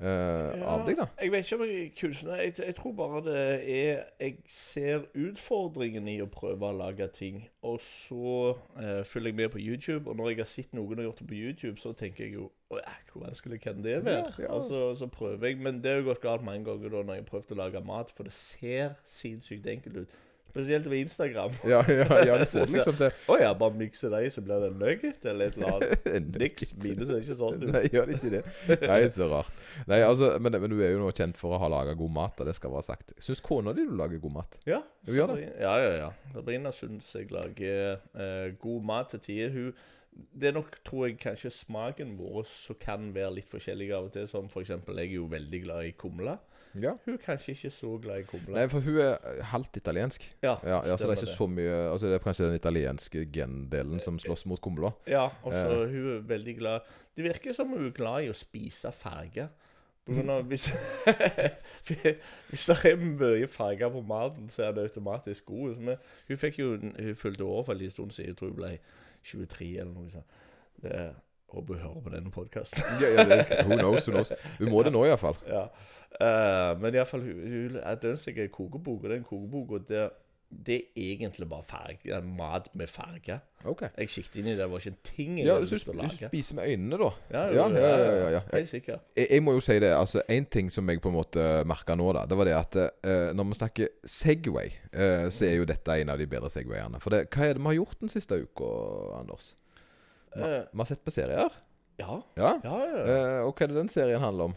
øh, 0.00 0.58
ja, 0.58 0.64
av 0.64 0.84
deg, 0.86 0.98
da. 0.98 1.06
Jeg 1.22 1.32
vet 1.32 1.46
ikke 1.46 1.56
om 1.58 1.64
jeg 1.66 1.80
er 1.84 1.88
kunstner. 2.00 2.42
Jeg, 2.42 2.54
jeg 2.66 2.76
tror 2.78 2.92
bare 2.98 3.22
det 3.26 3.40
er 3.74 4.04
Jeg 4.20 4.36
ser 4.46 5.08
utfordringen 5.14 6.08
i 6.08 6.18
å 6.22 6.28
prøve 6.30 6.70
å 6.70 6.76
lage 6.76 7.08
ting, 7.14 7.40
og 7.62 7.80
så 7.82 8.54
uh, 8.78 9.02
følger 9.04 9.32
jeg 9.32 9.40
med 9.42 9.50
på 9.54 9.62
YouTube. 9.62 10.10
Og 10.10 10.16
når 10.16 10.32
jeg 10.32 10.40
har 10.42 10.50
sett 10.52 10.76
noen 10.76 11.02
har 11.02 11.08
gjort 11.08 11.24
det 11.24 11.28
på 11.32 11.40
YouTube, 11.40 11.76
så 11.82 11.92
tenker 11.92 12.24
jeg 12.24 12.38
jo 12.38 12.50
Hvor 12.68 13.24
vanskelig 13.24 13.60
kan 13.64 13.82
det 13.82 14.04
være? 14.04 14.28
Ja, 14.38 14.44
ja. 14.44 14.54
Altså, 14.54 14.94
så 14.94 15.06
prøver 15.06 15.46
jeg. 15.46 15.58
Men 15.58 15.82
det 15.82 15.90
har 15.90 16.02
jo 16.02 16.10
gått 16.10 16.22
galt 16.22 16.44
mange 16.44 16.64
ganger 16.68 16.92
da 16.92 17.02
når 17.02 17.18
jeg 17.18 17.24
har 17.24 17.30
prøvd 17.30 17.52
å 17.56 17.60
lage 17.62 17.84
mat, 17.84 18.10
for 18.14 18.28
det 18.28 18.36
ser 18.36 18.98
sinnssykt 19.04 19.66
enkelt 19.66 20.02
ut. 20.04 20.18
Spesielt 20.48 20.86
på 20.88 20.94
Instagram. 20.96 21.52
Ja, 21.68 21.82
ja, 21.88 22.06
ja 22.26 22.38
du 22.40 22.44
får 22.48 22.70
liksom 22.74 22.96
det. 22.98 23.10
Å 23.28 23.36
ja, 23.40 23.50
bare 23.58 23.76
mikse 23.78 24.08
de, 24.12 24.22
så 24.32 24.42
blir 24.44 24.64
det 24.64 24.70
nugget 24.80 25.26
eller 25.28 25.50
et 25.52 25.58
eller 25.58 25.74
annet. 25.76 26.08
Niks. 26.42 26.72
Mine 26.80 27.06
ser 27.08 27.20
ikke 27.22 27.36
sånn 27.38 27.60
ut. 27.60 27.68
Nei, 27.74 27.84
gjør 27.92 28.08
det 28.08 28.16
ikke 28.16 28.32
det? 28.38 28.42
Nei, 28.88 29.00
så 29.12 29.28
rart. 29.30 29.60
Nei, 29.90 30.00
altså, 30.06 30.32
men, 30.40 30.56
men 30.64 30.72
du 30.72 30.78
er 30.80 30.94
jo 30.94 31.02
nå 31.02 31.12
kjent 31.16 31.38
for 31.38 31.54
å 31.54 31.60
ha 31.62 31.68
laga 31.72 31.94
god 31.98 32.14
mat, 32.16 32.40
og 32.40 32.48
det 32.48 32.56
skal 32.56 32.72
være 32.74 32.88
sagt. 32.88 33.12
Syns 33.22 33.44
kona 33.44 33.76
di 33.76 33.84
du 33.88 33.94
lager 33.98 34.22
god 34.24 34.36
mat? 34.40 34.58
Ja, 34.68 34.80
Du 35.04 35.12
gjør 35.14 35.34
det? 35.36 35.52
Ja, 35.60 35.76
ja, 35.84 35.92
ja. 36.06 36.10
Sabrina 36.32 36.72
syns 36.74 37.12
jeg 37.16 37.30
lager 37.34 38.00
eh, 38.16 38.48
god 38.60 38.88
mat 38.88 39.14
til 39.14 39.24
tider. 39.28 39.54
Hun 39.54 39.72
Det 40.18 40.48
er 40.48 40.54
nok, 40.56 40.80
tror 40.82 41.04
jeg, 41.06 41.18
kanskje 41.22 41.52
smaken 41.54 42.16
vår 42.18 42.42
som 42.50 42.74
kan 42.80 43.12
være 43.14 43.36
litt 43.36 43.50
forskjellig 43.52 43.92
av 43.94 44.08
og 44.08 44.16
til. 44.16 44.26
Som 44.26 44.48
for 44.50 44.64
eksempel, 44.64 44.98
jeg 44.98 45.12
er 45.12 45.20
jo 45.20 45.28
veldig 45.30 45.60
glad 45.68 45.86
i 45.86 45.92
kumle. 45.94 46.34
Ja. 46.82 46.92
Hun 47.04 47.14
er 47.14 47.22
kanskje 47.22 47.52
ikke 47.54 47.70
så 47.74 47.90
glad 48.02 48.18
i 48.20 48.26
kumle. 48.28 48.54
Nei, 48.54 48.66
for 48.68 48.80
hun 48.80 48.96
er 49.04 49.42
halvt 49.52 49.76
italiensk. 49.76 50.24
ja, 50.42 50.56
Ja, 50.64 50.80
ja, 50.86 50.96
så 50.96 51.06
det 51.08 51.16
er 51.18 51.22
ikke 51.22 51.36
så 51.36 51.46
mye 51.50 51.78
Altså 51.92 52.06
Det 52.06 52.14
er 52.14 52.24
kanskje 52.24 52.46
den 52.46 52.54
italienske 52.54 53.24
gendelen 53.32 54.00
som 54.00 54.18
slåss 54.18 54.46
mot 54.46 54.60
kumla. 54.60 54.90
Ja, 55.06 55.28
og 55.42 55.52
så 55.54 55.82
Eh. 55.84 55.88
hun 55.90 56.16
er 56.16 56.20
veldig 56.28 56.56
glad 56.58 56.80
Det 57.16 57.24
virker 57.24 57.52
som 57.52 57.68
hun 57.68 57.86
er 57.86 57.90
glad 57.90 58.22
i 58.24 58.28
å 58.30 58.34
spise 58.34 58.92
farger. 58.92 59.48
På 60.06 60.14
grunn 60.14 60.30
av 60.30 60.44
hvis, 60.48 60.68
hvis 62.50 62.66
det 62.66 62.76
er 62.92 62.96
mye 62.96 63.46
farger 63.50 63.90
på 63.92 64.00
maten, 64.08 64.48
så 64.48 64.62
er 64.68 64.72
det 64.72 64.82
automatisk 64.88 65.44
god. 65.50 65.76
Men 65.76 65.96
hun 66.28 66.36
fikk 66.40 66.58
jo 66.58 66.70
Hun 66.80 67.14
fulgte 67.14 67.44
år 67.44 67.62
for 67.64 67.72
en 67.72 67.78
liten 67.78 67.90
stund 67.92 68.10
siden. 68.16 68.28
Jeg 68.32 68.36
tror 68.36 68.48
hun 68.48 68.56
ble 68.56 68.78
23 69.22 69.68
eller 69.80 69.92
noe 69.92 70.10
sånt. 70.10 70.36
Det, 70.82 70.94
håper 71.48 71.74
hun 71.74 71.82
hører 71.82 72.00
på 72.04 72.14
denne 72.14 72.30
podkasten. 72.30 72.82
Ja, 73.02 73.12
ja, 73.16 73.24
det, 73.30 73.64
who 73.66 73.76
knows, 73.78 74.08
who 74.08 74.14
knows. 74.14 74.32
Hun 74.58 74.70
må 74.72 74.82
det 74.86 74.92
nå, 74.92 75.04
iallfall. 75.08 75.38
ja. 75.48 75.66
Uh, 76.08 76.72
men 76.80 76.94
iallfall 76.96 77.22
hun, 77.22 77.76
er 77.82 77.98
jeg 78.02 78.38
en 78.38 78.48
kokebok, 78.52 79.04
og 79.04 79.10
den 79.10 79.24
kokeboka 79.24 79.82
der 79.88 80.08
det 80.66 80.74
er 80.74 80.80
egentlig 80.96 81.48
bare 81.48 81.62
farge, 81.62 82.20
mat 82.24 82.68
med 82.74 82.86
farge. 82.86 83.40
Ok. 83.64 83.82
Jeg 83.98 84.10
siktet 84.10 84.38
inn 84.40 84.46
i 84.46 84.54
det. 84.54 84.62
Det 84.62 84.70
var 84.70 84.80
ikke 84.80 84.90
en 84.94 85.02
ting 85.04 85.34
jeg 85.38 85.46
Ja, 85.46 85.56
hadde 85.58 85.68
lyst 85.68 85.84
til 85.84 85.92
å 85.98 86.06
du 86.06 86.14
spiser 86.22 86.56
med 86.56 86.70
øynene, 86.72 86.98
da? 87.02 87.10
Ja, 87.34 87.42
Ja, 87.52 87.66
ja, 87.68 87.90
ja, 87.90 88.14
ja, 88.14 88.30
ja. 88.38 88.40
Helt 88.54 88.70
sikkert. 88.70 89.12
Jeg, 89.16 89.26
jeg 89.30 89.44
må 89.44 89.52
jo 89.58 89.60
si 89.60 89.76
det. 89.76 89.92
altså 89.92 90.22
En 90.28 90.46
ting 90.46 90.72
som 90.72 90.88
jeg 90.88 91.02
på 91.04 91.12
en 91.12 91.18
måte 91.18 91.44
merka 91.68 91.98
nå, 91.98 92.08
da, 92.16 92.24
det 92.24 92.38
var 92.40 92.48
det 92.48 92.56
at 92.56 92.80
uh, 92.80 93.28
når 93.36 93.50
vi 93.50 93.58
snakker 93.60 93.92
Segway, 94.04 94.72
uh, 94.96 95.28
så 95.28 95.50
er 95.50 95.58
jo 95.60 95.68
dette 95.68 96.00
en 96.00 96.14
av 96.14 96.18
de 96.18 96.26
bedre 96.30 96.50
Segwayene. 96.50 97.00
For 97.04 97.12
det, 97.12 97.26
hva 97.28 97.44
er 97.50 97.58
det 97.58 97.64
vi 97.66 97.72
har 97.74 97.80
gjort 97.82 98.00
den 98.00 98.14
siste 98.16 98.40
uka, 98.40 98.72
Anders? 99.20 99.52
Vi, 100.38 100.54
Eh, 100.54 100.64
har 100.80 100.88
sett 100.90 101.04
på 101.04 101.14
serier. 101.14 101.50
ja. 101.98 102.22
Ja. 102.36 102.52
Ja, 102.64 102.78
ja. 102.86 103.04
Eh, 103.04 103.42
og 103.46 103.54
hva 103.58 103.64
er 103.66 103.72
det 103.72 103.80
den 103.82 103.88
serien 103.92 104.20
handler 104.22 104.50
om? 104.52 104.56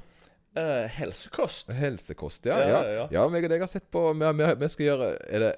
Eh, 0.54 0.88
helsekost. 0.98 1.70
Helsekost, 1.72 2.46
ja. 2.46 2.58
Ja, 2.60 2.80
Ja, 2.84 3.08
ja, 3.10 3.22
meg 3.32 3.46
og 3.48 3.54
deg 3.54 3.62
har 3.64 3.70
sett 3.72 3.86
på 3.90 4.02
Vi, 4.20 4.32
vi, 4.36 4.48
vi 4.60 4.68
skal 4.68 4.86
gjøre 4.86 5.06
Er 5.32 5.40
det, 5.46 5.52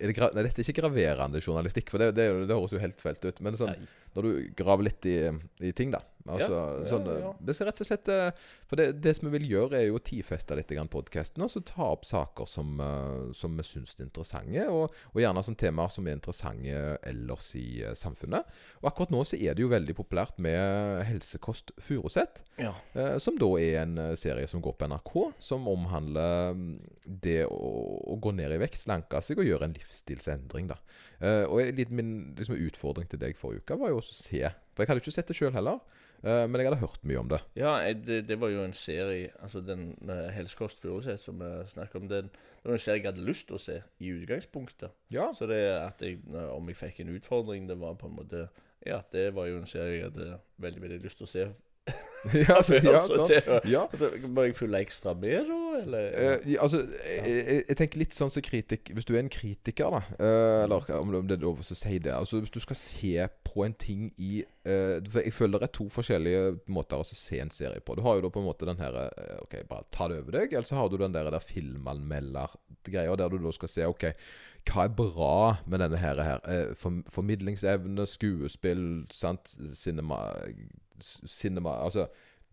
er 0.00 0.08
det 0.08 0.14
Nei, 0.32 0.44
dette 0.46 0.62
er 0.62 0.64
ikke 0.64 0.80
graverende 0.80 1.42
journalistikk, 1.44 1.90
for 1.92 2.00
det, 2.00 2.14
det, 2.16 2.30
det 2.48 2.56
høres 2.56 2.72
jo 2.72 2.80
helt 2.80 3.00
felt 3.04 3.22
ut. 3.28 3.42
Men 3.44 3.58
sånn, 3.60 3.74
når 4.16 4.22
du 4.30 4.32
graver 4.56 4.88
litt 4.88 5.04
i, 5.10 5.18
i 5.60 5.72
ting, 5.76 5.92
da. 5.92 6.00
Altså, 6.24 6.54
Ja, 6.56 6.60
ja, 6.80 6.88
sånn, 6.88 7.08
ja. 7.20 7.30
Det 7.44 7.52
skal 7.52 7.68
rett 7.68 7.80
og 7.82 7.88
slett 7.88 8.08
eh, 8.08 8.44
For 8.70 8.80
det, 8.80 8.86
det 9.04 9.12
som 9.18 9.28
vi 9.28 9.34
vil 9.36 9.50
gjøre, 9.50 9.76
er 9.76 9.88
jo 9.90 9.98
å 9.98 10.04
tidfeste 10.04 10.56
litt 10.56 10.72
podkasten, 10.90 11.44
og 11.44 11.52
så 11.52 11.60
ta 11.60 11.90
opp 11.92 12.06
saker 12.08 12.48
som, 12.48 12.78
eh, 12.80 13.34
som 13.36 13.56
vi 13.58 13.66
syns 13.66 13.92
er 13.98 14.06
interessante, 14.06 14.64
og, 14.72 14.94
og 15.12 15.20
gjerne 15.20 15.44
sånne 15.44 15.60
temaer 15.60 15.92
som 15.92 16.08
er 16.08 16.16
interessante 16.16 16.80
ellers 17.04 17.50
i 17.60 17.82
eh, 17.84 17.92
samfunnet. 17.98 18.48
Og 18.80 18.88
akkurat 18.88 19.12
nå 19.12 19.20
så 19.28 19.36
er 19.36 19.54
det 19.56 19.66
jo 19.66 19.72
veldig 19.72 19.96
populært 20.00 20.40
med 20.42 21.04
Helsekost 21.10 21.74
Furuset. 21.84 22.40
Ja. 22.56 22.72
Eh, 22.96 23.18
som 23.20 23.36
da 23.40 23.50
er 23.60 23.82
en 23.82 24.00
eh, 24.00 24.14
serie 24.18 24.48
som 24.48 24.64
går 24.64 24.78
på 24.80 24.88
NRK, 24.88 25.14
som 25.44 25.68
omhandler 25.68 26.56
mm, 26.56 26.74
det 27.20 27.42
å, 27.50 27.72
å 28.14 28.18
gå 28.22 28.32
ned 28.38 28.56
i 28.56 28.60
vekt, 28.64 28.80
slanke 28.80 29.20
seg 29.24 29.42
og 29.42 29.48
gjøre 29.50 29.68
en 29.68 29.76
livsstilsendring. 29.76 30.72
da. 30.72 30.80
Eh, 31.20 31.44
og 31.44 31.74
litt 31.76 31.92
min 31.92 32.34
liksom, 32.38 32.56
utfordring 32.70 33.12
til 33.12 33.20
deg 33.20 33.36
forrige 33.36 33.64
uke 33.64 33.80
var 33.80 33.92
jo 33.92 34.00
å 34.00 34.06
se 34.08 34.54
For 34.74 34.82
jeg 34.82 34.90
hadde 34.90 35.02
ikke 35.04 35.14
sett 35.14 35.30
det 35.30 35.36
sjøl 35.38 35.54
heller, 35.54 35.78
eh, 36.24 36.44
men 36.50 36.58
jeg 36.58 36.68
hadde 36.68 36.80
hørt 36.82 37.06
mye 37.06 37.20
om 37.20 37.30
det. 37.30 37.40
Ja, 37.58 37.76
det, 37.94 38.24
det 38.28 38.38
var 38.42 38.50
jo 38.50 38.64
en 38.64 38.74
serie 38.76 39.30
Altså 39.38 39.62
den 39.62 39.92
uh, 40.08 40.26
Helsekost 40.34 40.82
Furuset 40.82 41.20
som 41.22 41.38
vi 41.38 41.50
snakker 41.70 42.02
om, 42.02 42.08
den, 42.10 42.30
det 42.32 42.70
var 42.70 42.78
en 42.78 42.82
serie 42.82 43.02
jeg 43.02 43.10
hadde 43.12 43.26
lyst 43.26 43.48
til 43.50 43.58
å 43.58 43.62
se 43.62 43.80
i 44.02 44.10
utgangspunktet. 44.14 44.96
Ja, 45.14 45.30
Så 45.36 45.46
det 45.50 45.60
at 45.76 46.02
jeg, 46.02 46.20
eh, 46.32 46.48
om 46.54 46.68
jeg 46.72 46.80
fikk 46.80 47.04
en 47.04 47.14
utfordring, 47.14 47.68
det 47.70 47.78
var 47.80 47.98
på 48.00 48.10
en 48.10 48.18
måte 48.18 48.48
Ja, 48.84 49.00
det 49.12 49.30
var 49.36 49.46
jo 49.48 49.62
en 49.62 49.70
serie 49.70 50.00
jeg 50.00 50.10
hadde 50.10 50.40
veldig 50.60 50.82
veldig 50.82 51.00
lyst 51.06 51.22
til 51.22 51.28
å 51.28 51.30
se. 51.30 51.46
ja, 52.48 52.58
før, 52.64 52.80
ja, 52.94 53.00
så 53.04 53.22
sånn. 53.22 53.70
ja. 53.70 53.86
Så, 53.96 54.10
Må 54.28 54.48
jeg 54.48 54.56
følge 54.58 54.82
ekstra 54.84 55.14
med, 55.16 55.46
da? 55.48 55.63
Eller? 55.82 56.06
Eh, 56.14 56.52
ja, 56.52 56.62
altså, 56.62 56.80
jeg, 57.04 57.22
jeg, 57.26 57.62
jeg 57.68 57.78
tenker 57.78 58.00
litt 58.02 58.16
sånn 58.16 58.32
som 58.32 58.44
kritikk 58.44 58.92
Hvis 58.94 59.06
du 59.08 59.14
er 59.14 59.22
en 59.22 59.32
kritiker, 59.32 59.94
da 59.94 60.00
eh, 60.16 60.64
Eller 60.64 60.90
om 60.98 61.12
det 61.12 61.20
om 61.20 61.28
det 61.30 61.38
er 61.38 61.44
lov 61.44 61.62
å 61.62 61.66
si 61.66 61.98
det 62.02 62.12
Altså 62.14 62.40
Hvis 62.42 62.54
du 62.54 62.60
skal 62.62 62.78
se 62.78 63.28
på 63.46 63.64
en 63.66 63.76
ting 63.78 64.08
i 64.22 64.42
eh, 64.42 64.98
Jeg 65.00 65.34
føler 65.36 65.62
det 65.62 65.68
er 65.70 65.74
to 65.76 65.88
forskjellige 65.92 66.44
måter 66.74 67.02
å 67.02 67.06
se 67.06 67.40
en 67.42 67.52
serie 67.54 67.82
på. 67.84 67.96
Du 67.96 68.02
har 68.06 68.18
jo 68.18 68.26
da 68.26 68.32
på 68.34 68.42
en 68.42 68.48
måte 68.48 68.68
den 68.68 68.80
her 68.80 68.98
eh, 69.04 69.36
Ok, 69.44 69.58
bare 69.70 69.88
ta 69.94 70.08
det 70.10 70.20
over 70.22 70.38
deg. 70.38 70.52
Eller 70.54 70.68
så 70.68 70.78
har 70.78 70.90
du 70.90 70.98
den 71.00 71.14
der, 71.14 71.30
der 71.32 71.44
filmanmelder-greia, 71.44 73.16
der 73.20 73.32
du 73.32 73.38
da 73.42 73.54
skal 73.54 73.70
se 73.70 73.88
Ok, 73.88 74.08
hva 74.70 74.86
er 74.86 74.94
bra 74.96 75.34
med 75.70 75.82
denne 75.84 76.00
her? 76.00 76.22
her? 76.24 76.44
Eh, 76.50 76.74
for, 76.78 77.02
formidlingsevne, 77.12 78.06
skuespill, 78.08 78.86
sant? 79.12 79.56
Cinema, 79.76 80.22
cinema 81.00 81.78
Altså 81.84 82.08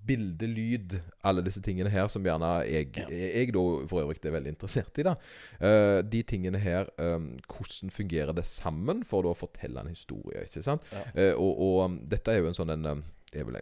bilde, 0.07 0.47
lyd, 0.49 0.97
alle 1.27 1.43
disse 1.45 1.61
tingene 1.63 1.91
her 1.91 2.09
som 2.11 2.25
gjerne 2.25 2.49
jeg, 2.67 2.89
jeg 3.11 3.53
da 3.53 3.63
for 3.89 4.01
øvrig 4.03 4.21
er 4.25 4.35
veldig 4.35 4.53
interessert 4.55 4.97
i. 5.01 5.05
da 5.07 5.15
uh, 5.61 5.99
De 6.05 6.23
tingene 6.27 6.61
her, 6.61 6.89
um, 6.97 7.31
hvordan 7.47 7.93
fungerer 7.93 8.33
det 8.37 8.45
sammen 8.49 9.05
for 9.07 9.25
da 9.25 9.33
å 9.33 9.37
fortelle 9.37 9.83
en 9.83 9.93
historie? 9.93 10.45
ikke 10.47 10.65
sant? 10.65 10.85
Ja. 10.93 11.05
Uh, 11.15 11.33
og, 11.41 11.65
og 11.67 11.81
um, 11.85 11.99
dette 12.11 12.33
er 12.33 12.41
jo 12.41 12.51
en 12.51 12.57
sånn 12.57 12.73
en 12.75 12.93
um, 12.95 13.03
vel, 13.33 13.57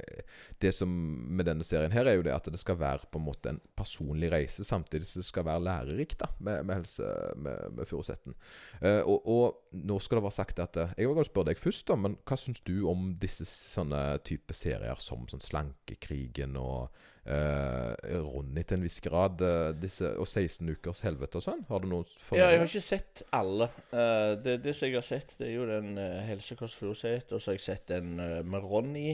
det 0.62 0.72
som 0.76 0.90
med 0.90 1.46
denne 1.48 1.66
serien 1.66 1.94
her 1.94 2.10
er 2.10 2.18
jo 2.18 2.26
det 2.26 2.34
at 2.36 2.50
det 2.52 2.60
skal 2.62 2.80
være 2.80 3.10
på 3.12 3.22
en 3.22 3.28
måte 3.28 3.54
en 3.54 3.62
personlig 3.78 4.32
reise, 4.34 4.66
samtidig 4.68 5.08
som 5.08 5.22
det 5.22 5.28
skal 5.28 5.46
være 5.48 5.66
lærerikt 5.68 6.20
da, 6.24 6.32
med, 6.40 6.66
med 6.66 6.82
helse 6.82 7.12
med, 7.36 7.78
med 7.78 7.90
Furusetten. 7.90 8.38
Uh, 8.82 9.02
og, 9.04 9.30
og 9.30 9.84
nå 9.86 10.00
skal 10.02 10.20
det 10.20 10.26
være 10.26 10.40
sagt 10.40 10.60
at 10.64 10.80
eh, 10.82 10.96
Jeg 10.98 11.12
vil 11.12 11.28
spørre 11.28 11.52
deg 11.52 11.62
først, 11.62 11.88
da, 11.90 12.00
men 12.00 12.18
hva 12.28 12.40
syns 12.40 12.64
du 12.66 12.76
om 12.90 13.14
disse 13.22 13.46
sånne 13.46 14.02
type 14.26 14.56
serier 14.58 15.00
som 15.04 15.28
sånn 15.30 15.44
Slankekrigen 15.44 16.58
og 16.60 16.90
uh, 17.30 17.94
Ronny 18.26 18.64
til 18.66 18.80
en 18.80 18.86
viss 18.86 19.00
grad, 19.06 19.42
uh, 19.46 19.70
disse, 19.78 20.10
og 20.18 20.28
16 20.28 20.68
ukers 20.74 21.04
helvete 21.06 21.40
og 21.40 21.46
sånn? 21.46 21.64
Har 21.70 21.84
du 21.84 21.90
noe 21.92 22.08
for 22.18 22.40
Ja, 22.40 22.50
jeg 22.54 22.64
har 22.64 22.70
ikke 22.70 22.86
sett 22.86 23.24
alle. 23.36 23.70
Eh, 23.92 24.36
det, 24.44 24.60
det 24.64 24.76
som 24.76 24.90
jeg 24.90 24.98
har 24.98 25.06
sett, 25.06 25.36
det 25.40 25.50
er 25.50 25.56
jo 25.58 25.68
den 25.70 25.98
uh, 26.00 26.22
Helsekost 26.28 26.80
Furuset, 26.80 27.32
og 27.32 27.42
så 27.42 27.52
har 27.52 27.60
jeg 27.60 27.66
sett 27.66 27.90
den 27.92 28.16
eh, 28.24 28.40
med 28.46 28.66
Ronny. 28.66 29.10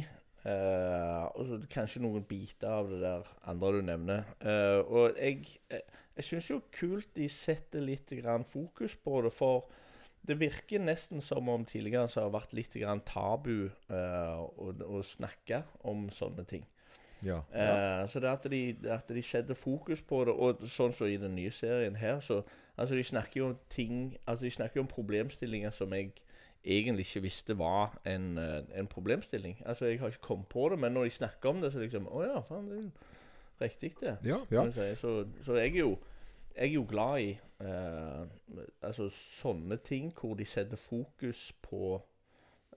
Eh, 0.46 1.24
og 1.36 1.48
så 1.48 1.60
kanskje 1.72 2.04
noen 2.04 2.26
biter 2.28 2.70
av 2.72 2.92
det 2.92 3.00
der 3.04 3.32
andre 3.52 3.72
du 3.76 3.82
nevner. 3.86 4.28
Uh, 4.44 4.82
og 4.86 5.18
jeg, 5.20 5.42
jeg, 5.72 5.82
jeg 6.18 6.30
syns 6.30 6.52
jo 6.52 6.62
kult 6.76 7.12
de 7.18 7.30
setter 7.32 7.84
litt 7.84 8.14
grann 8.22 8.46
fokus 8.48 8.96
på 8.96 9.24
det, 9.26 9.34
for 9.36 9.68
det 10.26 10.40
virker 10.42 10.82
nesten 10.82 11.22
som 11.22 11.50
om 11.54 11.66
tidligere 11.66 12.10
så 12.10 12.24
har 12.24 12.32
det 12.32 12.38
vært 12.40 12.56
litt 12.58 12.78
grann 12.82 13.04
tabu 13.06 13.68
uh, 13.92 14.40
å, 14.46 14.72
å 14.72 15.04
snakke 15.06 15.64
om 15.86 16.08
sånne 16.14 16.48
ting. 16.50 16.66
Ja. 17.26 17.42
Eh, 17.52 18.08
så 18.08 18.20
det 18.20 18.30
at 18.30 18.52
de, 18.52 18.76
at 18.90 19.10
de 19.10 19.22
setter 19.22 19.54
fokus 19.54 20.02
på 20.02 20.26
det, 20.26 20.34
og 20.34 20.68
sånn 20.70 20.94
som 20.94 21.08
i 21.10 21.18
den 21.18 21.36
nye 21.36 21.52
serien 21.52 21.96
her, 21.96 22.20
så 22.20 22.44
Altså, 22.76 22.96
de 22.96 23.04
snakker 23.08 23.40
jo 23.40 23.46
om 23.48 23.60
ting 23.72 24.18
Altså, 24.28 24.46
de 24.46 24.52
snakker 24.52 24.82
om 24.82 24.88
problemstillinger 24.88 25.72
som 25.72 25.94
jeg 25.96 26.10
egentlig 26.66 27.06
ikke 27.06 27.22
visste 27.22 27.58
var 27.58 27.98
en, 28.06 28.38
eh, 28.38 28.80
en 28.80 28.88
problemstilling. 28.88 29.62
Altså, 29.66 29.86
Jeg 29.86 30.00
har 30.00 30.08
ikke 30.08 30.22
kommet 30.22 30.48
på 30.48 30.70
det, 30.70 30.80
men 30.80 30.92
når 30.92 31.04
de 31.04 31.10
snakker 31.10 31.50
om 31.50 31.62
det, 31.62 31.72
så 31.74 31.80
liksom 31.80 32.08
Å 32.08 32.24
ja, 32.24 32.40
faen, 32.40 32.68
det 32.70 32.78
er 32.78 32.82
jo 32.82 32.92
riktig, 33.62 33.94
det. 34.02 34.18
Ja, 34.26 34.38
ja. 34.52 34.66
Så, 34.96 35.26
så 35.46 35.56
jeg 35.56 35.76
er 35.76 35.80
jo 35.80 35.98
jeg 36.56 36.70
er 36.70 36.74
jo 36.74 36.86
glad 36.90 37.20
i 37.20 37.32
eh, 37.60 38.28
altså 38.82 39.10
sånne 39.12 39.76
ting 39.84 40.14
hvor 40.16 40.38
de 40.40 40.46
setter 40.48 40.80
fokus 40.80 41.50
på 41.62 41.98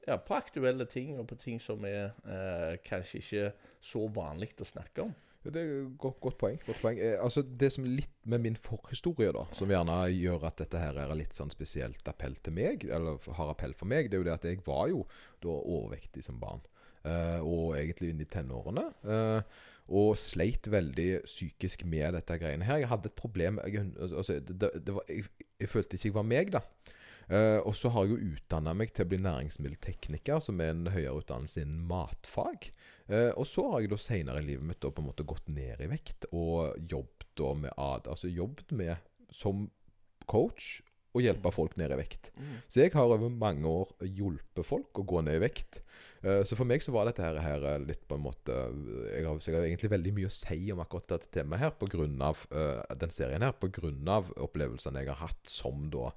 ja, 0.09 0.17
på 0.17 0.35
aktuelle 0.35 0.85
ting, 0.85 1.19
og 1.19 1.27
på 1.27 1.37
ting 1.37 1.61
som 1.63 1.85
er 1.85 2.11
eh, 2.27 2.79
kanskje 2.85 3.19
ikke 3.19 3.51
så 3.81 4.07
vanlig 4.15 4.55
å 4.61 4.67
snakke 4.67 5.05
om. 5.05 5.15
Det 5.55 5.61
er 5.63 5.71
et 5.83 5.93
godt, 6.01 6.19
godt 6.21 6.39
poeng. 6.41 6.59
Godt 6.67 6.81
poeng. 6.83 6.99
Eh, 7.03 7.17
altså 7.23 7.43
Det 7.43 7.71
som 7.75 7.87
litt 7.89 8.15
med 8.29 8.45
min 8.45 8.59
forhistorie, 8.61 9.31
da, 9.35 9.47
som 9.57 9.71
gjerne 9.73 10.01
gjør 10.13 10.49
at 10.51 10.61
dette 10.63 10.83
her 10.83 10.99
er 11.01 11.15
litt 11.19 11.37
sånn 11.37 11.53
spesielt 11.53 12.11
appell 12.11 12.37
til 12.45 12.57
meg, 12.57 12.85
eller 12.85 13.23
har 13.39 13.53
appell 13.53 13.75
for 13.77 13.91
meg, 13.91 14.11
det 14.11 14.19
er 14.19 14.25
jo 14.25 14.29
det 14.29 14.37
at 14.37 14.49
jeg 14.51 14.63
var 14.67 14.89
jo 14.93 15.05
da 15.45 15.55
overvektig 15.57 16.25
som 16.27 16.41
barn. 16.43 16.63
Eh, 17.07 17.41
og 17.41 17.77
egentlig 17.79 18.13
inn 18.13 18.23
i 18.25 18.29
tenårene. 18.29 18.89
Eh, 19.09 19.59
og 19.99 20.13
sleit 20.21 20.69
veldig 20.69 21.23
psykisk 21.25 21.87
med 21.89 22.13
dette 22.19 22.37
greiene 22.41 22.67
her. 22.69 22.83
Jeg 22.83 22.91
hadde 22.91 23.09
et 23.09 23.17
problem 23.17 23.61
jeg, 23.65 23.87
altså, 23.97 24.37
det, 24.45 24.73
det 24.85 24.95
var, 24.95 25.07
jeg, 25.09 25.25
jeg 25.57 25.71
følte 25.73 25.97
ikke 25.97 26.11
jeg 26.11 26.19
var 26.19 26.27
meg, 26.29 26.53
da. 26.53 26.61
Uh, 27.29 27.61
og 27.61 27.75
så 27.77 27.91
har 27.93 28.07
jeg 28.07 28.15
jo 28.15 28.35
utdanna 28.35 28.73
meg 28.77 28.95
til 28.97 29.05
å 29.05 29.11
bli 29.11 29.19
næringsmiddeltekniker, 29.21 30.41
som 30.41 30.63
er 30.65 30.73
en 30.73 30.89
høyere 30.95 31.19
utdannelse 31.21 31.61
innen 31.61 31.85
matfag. 31.91 32.71
Uh, 33.09 33.33
og 33.35 33.45
så 33.49 33.67
har 33.73 33.85
jeg 33.85 33.93
da 33.93 34.01
senere 34.01 34.41
i 34.41 34.49
livet 34.49 34.65
mitt 34.71 34.81
da 34.85 34.93
på 34.93 35.05
en 35.05 35.11
måte 35.11 35.29
gått 35.29 35.51
ned 35.53 35.85
i 35.85 35.91
vekt 35.91 36.29
og 36.33 36.79
jobbet 36.89 37.29
da 37.39 37.55
med 37.67 37.75
ad, 37.77 38.09
altså 38.09 38.33
jobbet 38.33 38.73
med 38.77 39.11
som 39.35 39.67
coach 40.29 40.79
og 41.17 41.25
hjelpe 41.25 41.53
folk 41.53 41.77
ned 41.81 41.93
i 41.95 41.99
vekt. 41.99 42.31
Mm. 42.37 42.57
Så 42.69 42.83
jeg 42.83 42.93
har 42.95 43.13
over 43.13 43.33
mange 43.33 43.69
år 43.69 43.93
hjulpet 44.05 44.67
folk 44.67 45.01
å 45.01 45.07
gå 45.09 45.23
ned 45.25 45.39
i 45.39 45.45
vekt. 45.45 45.81
Uh, 46.25 46.41
så 46.49 46.57
for 46.59 46.69
meg 46.69 46.85
så 46.85 46.93
var 46.95 47.09
dette 47.09 47.25
her, 47.25 47.39
her 47.45 47.85
litt 47.85 48.05
på 48.09 48.19
en 48.19 48.25
måte 48.25 48.57
jeg 48.57 49.25
har, 49.27 49.41
jeg 49.45 49.57
har, 49.57 49.69
egentlig 49.69 49.93
veldig 49.93 50.17
mye 50.17 50.31
å 50.31 50.35
si 50.35 50.61
om 50.75 50.83
akkurat 50.85 51.17
dette 51.17 51.33
temaet 51.39 51.65
her 51.65 51.77
pga. 51.77 52.33
Uh, 52.53 52.97
den 53.05 53.15
serien 53.15 53.45
her. 53.45 53.57
Pga. 53.57 54.21
opplevelsene 54.49 55.05
jeg 55.05 55.13
har 55.13 55.27
hatt 55.27 55.53
som 55.53 55.89
da 55.93 56.13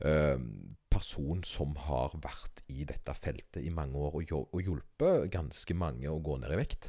person 0.00 1.42
som 1.44 1.74
har 1.86 2.14
vært 2.24 2.62
i 2.72 2.86
dette 2.88 3.14
feltet 3.14 3.60
i 3.62 3.72
mange 3.74 4.00
år 4.00 4.16
og, 4.20 4.48
og 4.50 4.62
hjulpet 4.64 5.28
ganske 5.34 5.76
mange 5.76 6.08
å 6.08 6.22
gå 6.24 6.38
ned 6.40 6.56
i 6.56 6.60
vekt. 6.62 6.88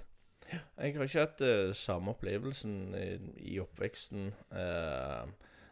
Jeg 0.52 0.96
har 0.98 1.06
ikke 1.06 1.24
hatt 1.24 1.42
uh, 1.46 1.72
samme 1.78 2.12
opplevelsen 2.16 2.76
i, 2.98 3.08
i 3.54 3.60
oppveksten. 3.62 4.32
Uh, 4.52 5.30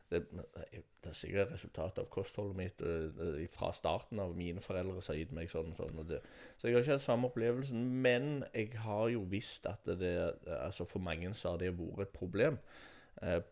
det, 0.10 0.24
det, 0.31 1.12
er 1.12 1.17
sikkert 1.17 1.51
resultat 1.53 2.00
av 2.01 2.08
kostholdet 2.13 2.58
mitt 2.58 2.84
uh, 2.86 3.41
fra 3.53 3.74
starten 3.75 4.22
av 4.24 4.36
mine 4.38 4.63
foreldre 4.63 5.03
som 5.03 5.13
har 5.13 5.19
gitt 5.19 5.36
meg 5.36 5.51
sånn. 5.51 5.75
sånn 5.77 6.00
det, 6.08 6.22
så 6.58 6.69
jeg 6.69 6.77
har 6.77 6.86
ikke 6.86 6.98
hatt 6.98 7.05
samme 7.05 7.29
opplevelsen. 7.31 7.84
Men 8.05 8.46
jeg 8.53 8.72
har 8.86 9.10
jo 9.13 9.25
visst 9.29 9.67
at 9.69 9.89
det, 10.00 10.15
altså 10.62 10.88
for 10.89 11.03
mange 11.03 11.34
så 11.36 11.55
har 11.55 11.63
det 11.63 11.75
vært 11.77 12.08
et 12.08 12.15
problem. 12.15 12.62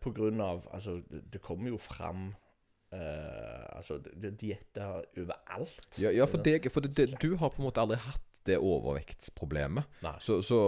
på 0.00 0.10
grunn 0.16 0.40
av 0.40 0.64
Altså, 0.72 1.02
det 1.10 1.42
kommer 1.44 1.68
jo 1.68 1.76
fram 1.76 2.30
Uh, 2.88 3.76
altså, 3.76 3.98
dietter 4.40 5.02
overalt. 5.18 5.98
Ja, 6.00 6.08
ja 6.14 6.24
for, 6.24 6.40
det, 6.40 6.70
for 6.72 6.80
det, 6.80 7.10
du 7.20 7.34
har 7.36 7.52
på 7.52 7.60
en 7.60 7.66
måte 7.68 7.82
aldri 7.84 7.98
hatt 8.00 8.27
det 8.48 8.58
overvektsproblemet. 8.58 9.98
Så, 10.24 10.40
så, 10.46 10.58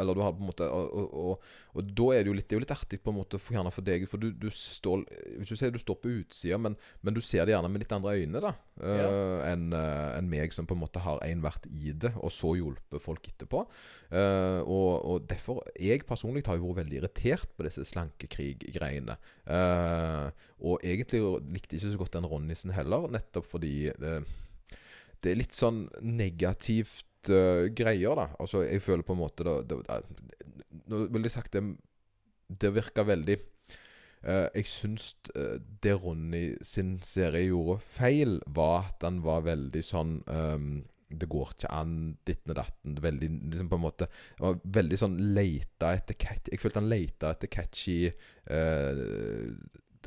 Eller 0.00 0.16
du 0.16 0.22
har 0.24 0.34
på 0.34 0.42
en 0.42 0.50
måte 0.50 0.66
Og, 0.68 0.90
og, 0.94 1.14
og, 1.24 1.46
og 1.74 1.90
da 1.96 2.06
er 2.14 2.24
det 2.24 2.30
jo 2.30 2.36
litt 2.36 2.48
Det 2.48 2.54
er 2.54 2.60
jo 2.60 2.64
litt 2.64 2.74
artig 2.74 3.00
på 3.02 3.12
en 3.12 3.18
måte 3.18 3.40
for, 3.42 3.70
for 3.74 3.86
deg, 3.86 4.06
for 4.10 4.22
du, 4.22 4.28
du 4.30 4.46
står 4.52 5.04
Hvis 5.40 5.52
du 5.52 5.58
sier 5.58 5.74
du 5.74 5.80
står 5.80 5.98
på 6.02 6.12
utsida, 6.20 6.58
men, 6.60 6.76
men, 7.02 7.16
du 7.16 7.20
ser 7.24 7.46
det 7.46 7.54
gjerne 7.54 7.70
med 7.72 7.82
litt 7.82 7.94
andre 7.94 8.14
øyne 8.20 8.42
da 8.42 8.52
uh, 8.82 9.40
enn 9.46 9.68
uh, 9.74 10.14
en 10.16 10.28
meg, 10.30 10.54
som 10.54 10.66
på 10.68 10.76
en 10.76 10.82
måte 10.82 11.02
har 11.02 11.20
en 11.24 11.42
vært 11.44 11.66
i 11.70 11.92
det, 12.04 12.10
og 12.18 12.32
så 12.34 12.54
hjulpet 12.58 13.02
folk 13.02 13.28
etterpå. 13.30 13.64
Uh, 14.10 14.60
og, 14.62 15.24
derfor 15.30 15.62
Jeg 15.80 16.04
personlig 16.08 16.44
har 16.48 16.58
jo 16.58 16.70
vært 16.70 16.84
veldig 16.84 17.00
irritert 17.02 17.54
på 17.56 17.66
disse 17.66 17.84
slankekrig-greiene. 17.92 19.16
og 20.64 20.84
egentlig 20.84 21.22
likte 21.54 21.76
ikke 21.76 21.92
så 21.92 22.00
godt 22.00 22.16
den 22.18 22.28
Ronnisen 22.28 22.74
heller, 22.74 23.08
nettopp 23.12 23.46
fordi 23.48 23.74
det 25.24 25.32
er 25.32 25.40
litt 25.40 25.56
sånn 25.56 25.86
negativt 26.04 27.06
uh, 27.32 27.66
greier, 27.76 28.14
da. 28.18 28.28
Altså, 28.40 28.64
jeg 28.66 28.82
føler 28.84 29.06
på 29.06 29.16
en 29.16 29.22
måte 29.22 29.44
det, 29.46 29.80
det, 29.86 29.98
Nå 30.90 31.04
vil 31.14 31.28
jeg 31.28 31.34
sagt 31.36 31.54
det 31.54 31.62
Det 32.48 32.72
virka 32.74 33.04
veldig 33.06 33.36
uh, 34.26 34.48
Jeg 34.54 34.66
syns 34.68 35.12
uh, 35.36 35.60
det 35.82 35.94
Ronny 36.02 36.46
sin 36.62 36.96
serie 37.04 37.50
gjorde 37.50 37.80
feil, 37.84 38.40
var 38.46 38.90
at 38.90 39.06
han 39.06 39.22
var 39.24 39.46
veldig 39.48 39.84
sånn 39.84 40.18
um, 40.26 40.74
det 41.14 41.28
går 41.30 41.50
ikke 41.52 41.70
an, 41.70 41.90
ditten 42.26 42.50
og 42.50 42.56
datten. 42.58 42.96
Veldig, 42.98 43.28
liksom 43.52 43.68
på 43.70 43.78
en 43.78 43.82
måte 43.84 44.08
var 44.40 44.56
Veldig 44.76 44.98
sånn 44.98 45.12
leita 45.36 45.92
etter 45.94 46.16
catch, 46.18 46.48
Jeg 46.50 46.58
følte 46.58 46.80
han 46.80 46.90
leita 46.90 47.30
etter 47.36 47.52
catchy 47.52 47.98
uh, 48.50 49.52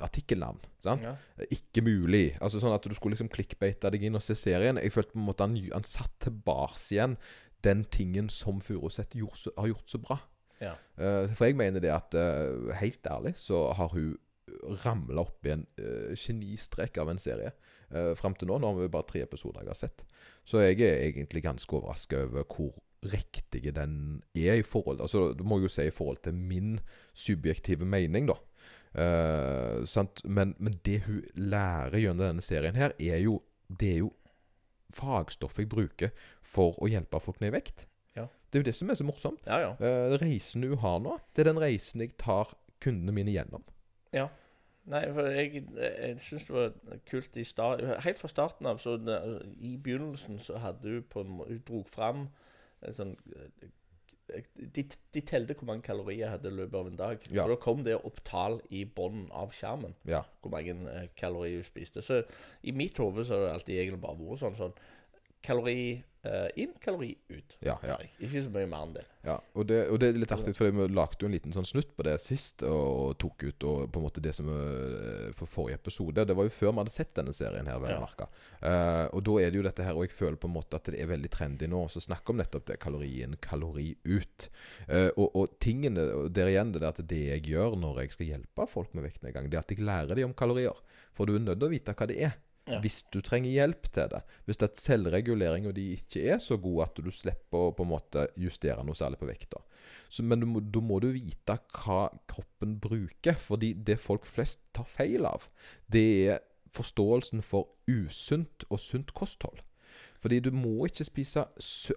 artikkelnavn. 0.06 0.60
Ja. 0.86 1.16
Ikke 1.52 1.84
mulig. 1.86 2.38
Altså 2.42 2.62
Sånn 2.62 2.76
at 2.76 2.86
du 2.86 2.96
skulle 2.96 3.16
liksom 3.16 3.32
klikkbeite 3.34 3.92
deg 3.94 4.08
inn 4.08 4.18
og 4.20 4.24
se 4.26 4.36
serien. 4.38 4.80
Jeg 4.82 4.94
følte 4.96 5.16
på 5.16 5.22
en 5.22 5.28
måte 5.28 5.48
han, 5.48 5.58
han 5.74 5.88
satt 5.88 6.14
tilbake 6.28 6.80
igjen 6.94 7.18
den 7.66 7.84
tingen 7.92 8.30
som 8.30 8.62
Furuseth 8.62 9.18
har 9.18 9.70
gjort 9.72 9.92
så 9.92 10.02
bra. 10.02 10.20
Ja. 10.62 10.74
Uh, 10.98 11.28
for 11.38 11.50
jeg 11.50 11.58
mener 11.58 11.84
det 11.84 11.92
at 11.94 12.16
uh, 12.18 12.72
helt 12.80 13.06
ærlig 13.10 13.36
så 13.38 13.68
har 13.78 13.92
hun 13.94 14.16
ramla 14.84 15.22
opp 15.26 15.46
i 15.46 15.54
en 15.54 15.66
uh, 15.82 16.14
genistrek 16.18 16.98
av 17.02 17.12
en 17.12 17.22
serie. 17.22 17.54
Uh, 17.92 18.14
Fram 18.18 18.36
til 18.38 18.50
nå. 18.50 18.60
Nå 18.60 18.72
har 18.72 18.82
vi 18.82 18.92
bare 18.94 19.10
tre 19.10 19.24
episoder 19.26 19.66
jeg 19.66 19.74
har 19.74 19.80
sett. 19.80 20.04
Så 20.48 20.64
jeg 20.64 20.82
er 20.86 21.08
egentlig 21.10 21.44
ganske 21.46 21.78
overraska 21.78 22.24
over 22.28 22.48
hvor 22.48 22.76
riktig 23.08 23.76
den 23.76 24.24
er 24.34 24.58
i 24.58 24.66
forhold 24.66 25.02
Altså, 25.06 25.32
du 25.38 25.44
må 25.46 25.60
jo 25.62 25.70
si 25.70 25.86
i 25.86 25.94
forhold 25.94 26.18
til 26.24 26.34
min 26.34 26.80
subjektive 27.14 27.86
mening, 27.86 28.28
da. 28.30 28.38
Uh, 28.98 29.86
men, 30.26 30.56
men, 30.58 30.74
det 30.86 31.04
hun 31.06 31.22
lærer 31.36 32.00
gjennom 32.02 32.26
denne 32.26 32.42
serien 32.42 32.76
her, 32.76 32.96
er 32.98 33.20
jo 33.22 33.44
Det 33.68 33.92
er 33.92 34.00
jo 34.00 34.14
fagstoffet 34.96 35.66
jeg 35.66 35.70
bruker 35.70 36.10
for 36.42 36.78
å 36.82 36.88
hjelpe 36.90 37.20
folk 37.22 37.42
ned 37.44 37.52
i 37.52 37.58
vekt. 37.58 37.84
Ja. 38.16 38.24
Det 38.48 38.58
er 38.58 38.64
jo 38.64 38.68
det 38.70 38.76
som 38.78 38.90
er 38.90 38.98
så 38.98 39.06
morsomt. 39.06 39.44
Ja, 39.46 39.60
ja. 39.60 39.72
Uh, 39.78 40.16
reisen 40.22 40.64
hun 40.64 40.80
har 40.82 41.02
nå, 41.04 41.18
det 41.36 41.44
er 41.44 41.52
den 41.52 41.62
reisen 41.62 42.02
jeg 42.02 42.16
tar 42.18 42.56
kundene 42.82 43.14
mine 43.14 43.36
gjennom. 43.36 43.66
Ja. 44.16 44.30
Nei, 44.88 45.04
for 45.12 45.28
jeg, 45.36 45.66
jeg 45.76 46.20
syns 46.24 46.48
det 46.48 46.56
var 46.56 47.02
kult 47.10 47.36
i 47.36 47.44
start 47.44 47.82
Helt 48.06 48.20
fra 48.22 48.30
starten 48.32 48.70
av, 48.72 48.78
så 48.80 48.94
I 49.60 49.74
begynnelsen 49.84 50.40
så 50.40 50.62
hadde 50.64 50.94
hun 50.94 51.10
på 51.12 51.26
en 51.26 51.34
måte 51.36 51.58
Hun 51.58 51.66
dro 51.68 51.82
fram 51.92 52.22
en 52.88 52.96
sånn 52.96 53.12
de, 54.28 54.84
de 55.14 55.22
telte 55.24 55.56
hvor 55.56 55.70
mange 55.70 55.86
kalorier 55.86 56.26
jeg 56.26 56.34
hadde 56.36 56.52
i 56.52 56.58
løpet 56.58 56.80
av 56.80 56.90
en 56.90 57.00
dag. 57.00 57.28
Ja. 57.32 57.46
Og 57.46 57.54
da 57.54 57.58
kom 57.64 57.84
det 57.88 57.96
opp 57.98 58.20
tall 58.28 58.60
i 58.76 58.84
bunnen 58.98 59.30
av 59.32 59.54
skjermen. 59.56 59.96
Ja. 60.10 60.24
Hvor 60.44 60.54
mange 60.54 60.76
eh, 60.92 61.10
kalorier 61.20 61.64
du 61.64 61.68
spiste. 61.68 62.04
Så 62.04 62.22
i 62.68 62.76
mitt 62.76 63.00
hode 63.02 63.26
så 63.26 63.38
har 63.38 63.46
det 63.46 63.54
alltid 63.56 63.80
egentlig 63.80 64.04
bare 64.04 64.20
vært 64.20 64.44
sånn 64.44 64.60
sånn 64.60 64.76
Kalori 65.46 66.04
uh, 66.28 66.48
inn, 66.60 66.74
kalori 66.82 67.14
ut. 67.30 67.56
Ja, 67.64 67.78
ja. 67.86 67.98
Ikke 68.20 68.42
så 68.44 68.52
mye 68.52 68.68
mer 68.70 68.86
enn 68.86 68.94
det. 68.98 69.04
Ja, 69.28 69.36
og 69.60 69.68
det, 69.70 69.80
og 69.92 70.00
det 70.02 70.10
er 70.10 70.20
litt 70.22 70.32
artig, 70.32 70.54
for 70.56 70.72
vi 70.72 70.88
lagde 70.96 71.20
jo 71.22 71.28
en 71.28 71.36
liten 71.36 71.54
sånn 71.56 71.68
snutt 71.68 71.90
på 71.98 72.06
det 72.08 72.16
sist, 72.24 72.64
og 72.68 73.18
tok 73.22 73.44
ut 73.50 73.66
og 73.68 73.90
på 73.92 74.00
en 74.00 74.06
måte 74.06 74.24
det 74.24 74.34
som 74.38 74.48
På 74.48 75.44
for 75.44 75.54
forrige 75.54 75.80
episode. 75.82 76.26
Det 76.28 76.36
var 76.38 76.48
jo 76.48 76.54
før 76.54 76.74
vi 76.74 76.82
hadde 76.82 76.94
sett 76.94 77.14
denne 77.18 77.36
serien 77.36 77.68
her, 77.70 77.88
ja. 77.92 78.00
Uh, 78.58 79.06
og 79.16 79.22
da 79.28 79.38
er 79.44 79.52
det 79.52 79.62
jo 79.62 79.68
dette 79.68 79.86
her, 79.88 79.98
og 79.98 80.08
jeg 80.08 80.16
føler 80.16 80.40
på 80.40 80.50
en 80.50 80.56
måte 80.56 80.80
at 80.80 80.90
det 80.92 81.02
er 81.02 81.12
veldig 81.12 81.32
trendy 81.34 81.70
nå 81.70 81.84
å 81.86 82.04
snakke 82.08 82.34
om 82.34 82.42
nettopp 82.42 82.68
det 82.72 82.80
kalori 82.84 83.12
inn, 83.26 83.38
kalori 83.44 83.92
ut. 84.08 84.50
Uh, 84.88 85.12
og, 85.16 85.28
og 85.28 85.58
tingene, 85.64 86.08
og 86.24 86.32
der 86.36 86.52
igjen 86.54 86.74
det 86.76 86.84
er 86.84 86.90
at 86.92 87.04
det 87.04 87.24
jeg 87.34 87.46
gjør 87.54 87.78
når 87.80 88.04
jeg 88.04 88.18
skal 88.18 88.34
hjelpe 88.34 88.68
folk 88.72 88.96
med 88.98 89.08
vektnedgang, 89.10 89.52
det 89.52 89.60
er 89.60 89.66
at 89.66 89.76
jeg 89.76 89.86
lærer 89.86 90.18
dem 90.18 90.32
om 90.32 90.38
kalorier. 90.38 90.84
For 91.18 91.28
du 91.28 91.36
er 91.36 91.44
nødt 91.44 91.60
til 91.60 91.70
å 91.70 91.74
vite 91.74 91.96
hva 91.98 92.10
det 92.10 92.20
er. 92.30 92.38
Ja. 92.68 92.82
Hvis 92.84 93.00
du 93.14 93.22
trenger 93.24 93.54
hjelp 93.54 93.88
til 93.96 94.10
det. 94.12 94.22
Hvis 94.46 94.60
det 94.60 94.68
er 94.68 94.82
selvregulering 94.84 95.70
og 95.70 95.76
de 95.78 95.86
ikke 95.96 96.26
er 96.34 96.42
så 96.44 96.58
gode 96.60 96.88
at 96.88 97.00
du 97.00 97.12
slipper 97.16 97.70
å 97.70 97.72
på 97.76 97.86
en 97.86 97.92
måte 97.94 98.26
justere 98.40 98.84
noe 98.84 98.98
særlig 98.98 99.22
på 99.22 99.30
vekta. 99.30 99.62
Men 100.24 100.44
da 100.44 100.50
må, 100.50 100.64
må, 100.84 101.00
du 101.04 101.10
vite 101.16 101.58
hva 101.78 102.02
kroppen 102.30 102.78
bruker. 102.84 103.40
Fordi 103.40 103.72
det 103.88 104.00
folk 104.04 104.28
flest 104.28 104.62
tar 104.76 104.88
feil 104.90 105.28
av, 105.30 105.48
det 105.92 106.06
er 106.34 106.44
forståelsen 106.76 107.42
for 107.46 107.72
usunt 107.88 108.68
og 108.70 108.82
sunt 108.84 109.14
kosthold. 109.16 109.64
Fordi 110.22 110.40
du 110.42 110.50
må 110.52 110.88
ikke 110.88 111.06
spise 111.06 111.46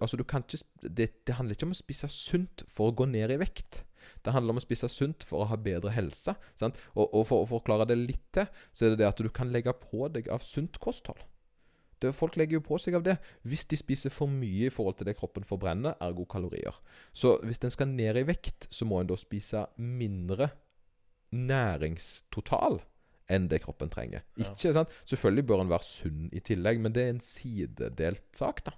Altså, 0.00 0.16
du 0.16 0.24
kan 0.28 0.44
ikke 0.44 0.62
det, 0.82 1.10
det 1.26 1.34
handler 1.34 1.56
ikke 1.56 1.68
om 1.68 1.74
å 1.74 1.78
spise 1.78 2.08
sunt 2.12 2.64
for 2.68 2.90
å 2.90 2.96
gå 2.96 3.08
ned 3.10 3.32
i 3.32 3.40
vekt. 3.40 3.82
Det 4.24 4.34
handler 4.34 4.54
om 4.54 4.60
å 4.60 4.64
spise 4.64 4.88
sunt 4.92 5.24
for 5.26 5.44
å 5.44 5.50
ha 5.50 5.58
bedre 5.60 5.92
helse. 5.94 6.34
Og, 6.62 7.04
og, 7.06 7.22
for 7.28 7.44
å 7.44 7.50
forklare 7.50 7.88
det 7.88 7.98
litt 8.00 8.26
til, 8.36 8.48
så 8.72 8.86
er 8.86 8.94
det 8.94 9.02
det 9.02 9.10
at 9.10 9.20
du 9.20 9.30
kan 9.32 9.52
legge 9.52 9.74
på 9.76 10.08
deg 10.12 10.28
av 10.32 10.44
sunt 10.46 10.80
kosthold. 10.82 11.22
Det, 12.00 12.14
folk 12.16 12.38
legger 12.40 12.56
jo 12.56 12.64
på 12.64 12.78
seg 12.80 12.96
av 12.96 13.02
det 13.04 13.18
hvis 13.48 13.66
de 13.68 13.76
spiser 13.76 14.12
for 14.12 14.30
mye 14.32 14.70
i 14.70 14.72
forhold 14.72 14.96
til 14.96 15.10
det 15.10 15.18
kroppen 15.18 15.44
forbrenner, 15.44 15.98
ergo 16.00 16.24
kalorier. 16.24 16.76
Så 17.12 17.36
hvis 17.44 17.60
en 17.64 17.74
skal 17.74 17.90
ned 17.92 18.16
i 18.16 18.24
vekt, 18.28 18.70
så 18.72 18.88
må 18.88 19.02
en 19.02 19.10
da 19.10 19.18
spise 19.20 19.66
mindre 19.76 20.48
næringstotal 21.36 22.80
enn 23.30 23.46
det 23.50 23.60
kroppen 23.62 23.92
trenger. 23.92 24.24
Ja. 24.40 24.48
Ikke 24.48 24.72
sant? 24.74 24.94
Selvfølgelig 25.06 25.46
bør 25.46 25.64
en 25.64 25.72
være 25.72 25.86
sunn 25.86 26.30
i 26.34 26.42
tillegg, 26.42 26.80
men 26.82 26.96
det 26.96 27.04
er 27.04 27.12
en 27.14 27.22
sidedelt 27.24 28.26
sak, 28.34 28.64
da. 28.66 28.74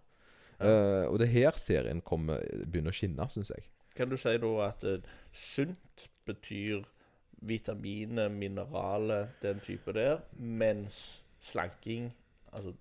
Uh, 0.63 1.09
og 1.09 1.17
det 1.19 1.27
er 1.27 1.33
her 1.39 1.57
serien 1.59 2.03
kommer, 2.07 2.43
begynner 2.71 2.93
å 2.93 2.97
skinne, 2.97 3.27
syns 3.33 3.51
jeg. 3.55 3.65
Kan 3.97 4.13
du 4.13 4.17
si 4.21 4.35
da 4.41 4.51
at 4.65 4.85
eh, 4.89 5.09
sunt 5.33 6.09
betyr 6.27 6.85
vitaminer, 7.43 8.29
mineraler, 8.31 9.33
den 9.43 9.61
type 9.61 9.93
der, 9.97 10.21
mens 10.39 11.25
slanking 11.43 12.13
Altså, 12.53 12.75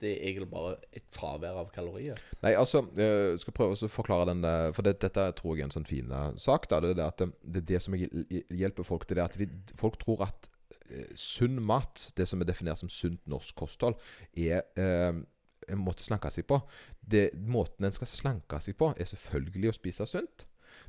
det 0.00 0.10
er 0.10 0.28
egentlig 0.28 0.50
bare 0.50 0.74
et 0.92 1.04
fravær 1.14 1.56
av 1.56 1.70
kalorier? 1.72 2.18
Nei, 2.42 2.52
altså 2.52 2.82
Jeg 2.98 3.38
skal 3.40 3.54
prøve 3.56 3.78
å 3.78 3.88
forklare 3.88 4.28
den 4.28 4.44
For 4.76 4.84
det, 4.84 4.98
dette 5.00 5.24
tror 5.38 5.56
jeg 5.56 5.64
er 5.64 5.70
en 5.70 5.76
sånn 5.76 5.88
fin 5.88 6.12
eh, 6.12 6.34
sak. 6.40 6.68
da 6.68 6.82
Det 6.84 6.92
er 6.92 6.98
det 7.00 7.06
eh, 7.06 7.32
det, 7.42 7.62
er 7.62 7.70
det 7.70 7.80
som 7.80 7.96
hjelper 7.96 8.86
folk 8.86 9.06
til, 9.06 9.16
det 9.16 9.24
at 9.24 9.38
de, 9.40 9.48
folk 9.80 9.96
tror 10.02 10.26
at 10.28 10.50
eh, 10.90 11.08
sunn 11.16 11.62
mat, 11.64 12.10
det 12.16 12.28
som 12.28 12.44
er 12.44 12.50
definert 12.50 12.82
som 12.82 12.92
sunt 12.92 13.22
norsk 13.30 13.56
kosthold, 13.56 13.96
er 14.36 14.66
eh, 14.76 15.22
en 15.66 15.82
måte 15.82 16.04
å 16.04 16.10
slanke 16.10 16.30
seg 16.30 16.46
på. 16.50 16.60
Det, 17.00 17.30
måten 17.40 17.88
en 17.88 17.96
skal 17.96 18.10
slanke 18.10 18.60
seg 18.62 18.76
på, 18.78 18.92
er 18.92 19.08
selvfølgelig 19.08 19.72
å 19.72 19.78
spise 19.78 20.06
sunt. 20.10 20.46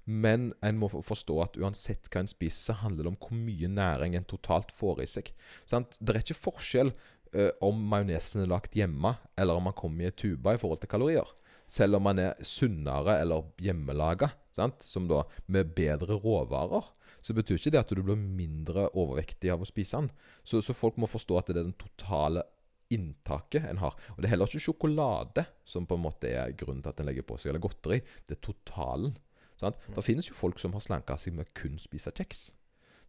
Men 0.07 0.53
en 0.63 0.79
må 0.79 0.87
forstå 0.89 1.35
at 1.43 1.57
uansett 1.59 2.07
hva 2.07 2.23
en 2.23 2.31
spiser, 2.31 2.69
så 2.69 2.77
handler 2.79 3.03
det 3.03 3.11
om 3.11 3.19
hvor 3.19 3.35
mye 3.35 3.67
næring 3.67 4.15
en 4.15 4.27
totalt 4.27 4.71
får 4.71 5.03
i 5.03 5.07
seg. 5.17 5.31
Sant? 5.67 5.99
Det 5.99 6.15
er 6.15 6.23
ikke 6.23 6.39
forskjell 6.47 6.93
uh, 7.35 7.51
om 7.67 7.81
majonesen 7.91 8.45
er 8.45 8.51
lagt 8.53 8.77
hjemme, 8.77 9.17
eller 9.35 9.59
om 9.59 9.67
man 9.67 9.75
kommer 9.77 10.05
i 10.05 10.11
en 10.11 10.15
tube 10.15 10.55
i 10.55 10.61
forhold 10.61 10.79
til 10.83 10.91
kalorier. 10.93 11.35
Selv 11.67 11.99
om 11.99 12.07
man 12.07 12.21
er 12.23 12.39
sunnere 12.47 13.17
eller 13.19 13.49
hjemmelaga, 13.59 14.31
som 14.55 15.09
da 15.09 15.25
med 15.51 15.75
bedre 15.75 16.15
råvarer, 16.23 16.87
så 17.21 17.35
betyr 17.35 17.59
ikke 17.59 17.73
det 17.75 17.81
at 17.81 17.91
du 17.91 17.99
blir 18.05 18.15
mindre 18.15 18.87
overvektig 18.95 19.51
av 19.51 19.61
å 19.61 19.67
spise 19.67 19.99
den. 19.99 20.07
Så, 20.47 20.61
så 20.63 20.75
folk 20.77 20.95
må 21.01 21.09
forstå 21.11 21.39
at 21.39 21.51
det 21.51 21.59
er 21.59 21.67
den 21.67 21.75
totale 21.75 22.45
inntaket 22.93 23.65
en 23.67 23.81
har. 23.81 23.97
Og 24.15 24.21
det 24.21 24.29
er 24.29 24.37
heller 24.37 24.47
ikke 24.47 24.63
sjokolade 24.69 25.43
som 25.67 25.87
på 25.87 25.97
en 25.97 26.05
måte 26.05 26.31
er 26.31 26.55
grunnen 26.55 26.79
til 26.85 26.93
at 26.93 27.01
en 27.03 27.09
legger 27.09 27.27
på 27.27 27.35
seg, 27.35 27.51
eller 27.51 27.63
godteri. 27.63 27.99
Det 28.23 28.37
er 28.37 28.43
totalen. 28.47 29.17
Sant? 29.57 29.79
Det 29.95 30.05
finnes 30.05 30.29
jo 30.29 30.37
folk 30.37 30.59
som 30.61 30.75
har 30.77 30.83
slanka 30.85 31.17
seg 31.19 31.35
med 31.37 31.49
kun 31.57 31.79
spise 31.81 32.13
kjeks. 32.13 32.51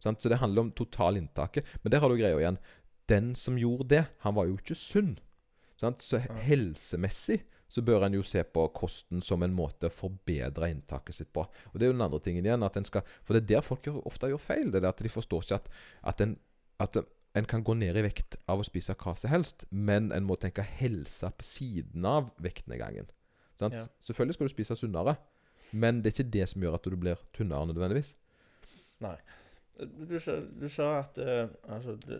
Sant? 0.01 0.21
Så 0.21 0.31
det 0.31 0.39
handler 0.41 0.67
om 0.67 0.73
totalinntaket. 0.75 1.67
Men 1.83 1.93
der 1.93 2.03
har 2.03 2.09
du 2.09 2.17
greia 2.17 2.39
igjen. 2.39 2.59
Den 3.09 3.33
som 3.37 3.57
gjorde 3.57 3.89
det, 3.93 4.03
han 4.25 4.35
var 4.37 4.49
jo 4.49 4.57
ikke 4.57 4.77
sunn. 4.77 5.15
Sant? 5.79 6.03
Så 6.05 6.21
helsemessig 6.45 7.41
så 7.69 7.83
bør 7.85 8.07
en 8.07 8.17
jo 8.17 8.23
se 8.25 8.41
på 8.43 8.63
kosten 8.73 9.21
som 9.21 9.43
en 9.45 9.53
måte 9.53 9.91
å 9.91 9.93
forbedre 9.93 10.71
inntaket 10.71 11.19
sitt 11.19 11.29
på. 11.35 11.43
Og 11.45 11.77
Det 11.77 11.85
er 11.85 11.91
jo 11.91 11.97
den 11.97 12.05
andre 12.07 12.21
tingen 12.25 12.47
igjen. 12.47 12.65
Skal, 12.87 13.05
for 13.21 13.37
det 13.37 13.43
er 13.43 13.51
der 13.53 13.65
folk 13.65 13.85
gjør, 13.85 14.01
ofte 14.09 14.31
gjør 14.31 14.41
feil. 14.41 14.71
Det 14.73 14.81
er 14.81 14.89
at 14.89 15.03
de 15.05 15.11
forstår 15.13 15.45
ikke 15.45 15.59
at, 15.61 15.69
at, 16.13 16.23
en, 16.25 16.35
at 16.81 16.97
en 17.37 17.45
kan 17.45 17.63
gå 17.63 17.75
ned 17.77 17.97
i 17.99 18.03
vekt 18.03 18.39
av 18.49 18.61
å 18.61 18.65
spise 18.65 18.97
hva 18.97 19.13
som 19.13 19.29
helst, 19.29 19.67
men 19.69 20.09
en 20.15 20.25
må 20.25 20.39
tenke 20.41 20.65
helse 20.65 21.29
på 21.29 21.45
siden 21.45 22.07
av 22.09 22.31
vektnedgangen. 22.41 23.11
Sant? 23.59 23.77
Ja. 23.77 23.85
Selvfølgelig 24.01 24.39
skal 24.39 24.49
du 24.49 24.55
spise 24.55 24.79
sunnere, 24.79 25.19
men 25.71 26.01
det 26.01 26.11
er 26.11 26.17
ikke 26.17 26.35
det 26.37 26.49
som 26.51 26.63
gjør 26.65 26.77
at 26.79 26.87
du 26.89 26.97
blir 26.99 27.23
tynnere 27.35 27.69
nødvendigvis. 27.69 28.15
Nei. 29.03 29.17
Du 29.79 30.17
sa, 30.19 30.35
du 30.43 30.67
sa 30.71 30.91
at 30.99 31.17
eh, 31.23 31.47
altså, 31.71 31.95
det, 32.03 32.19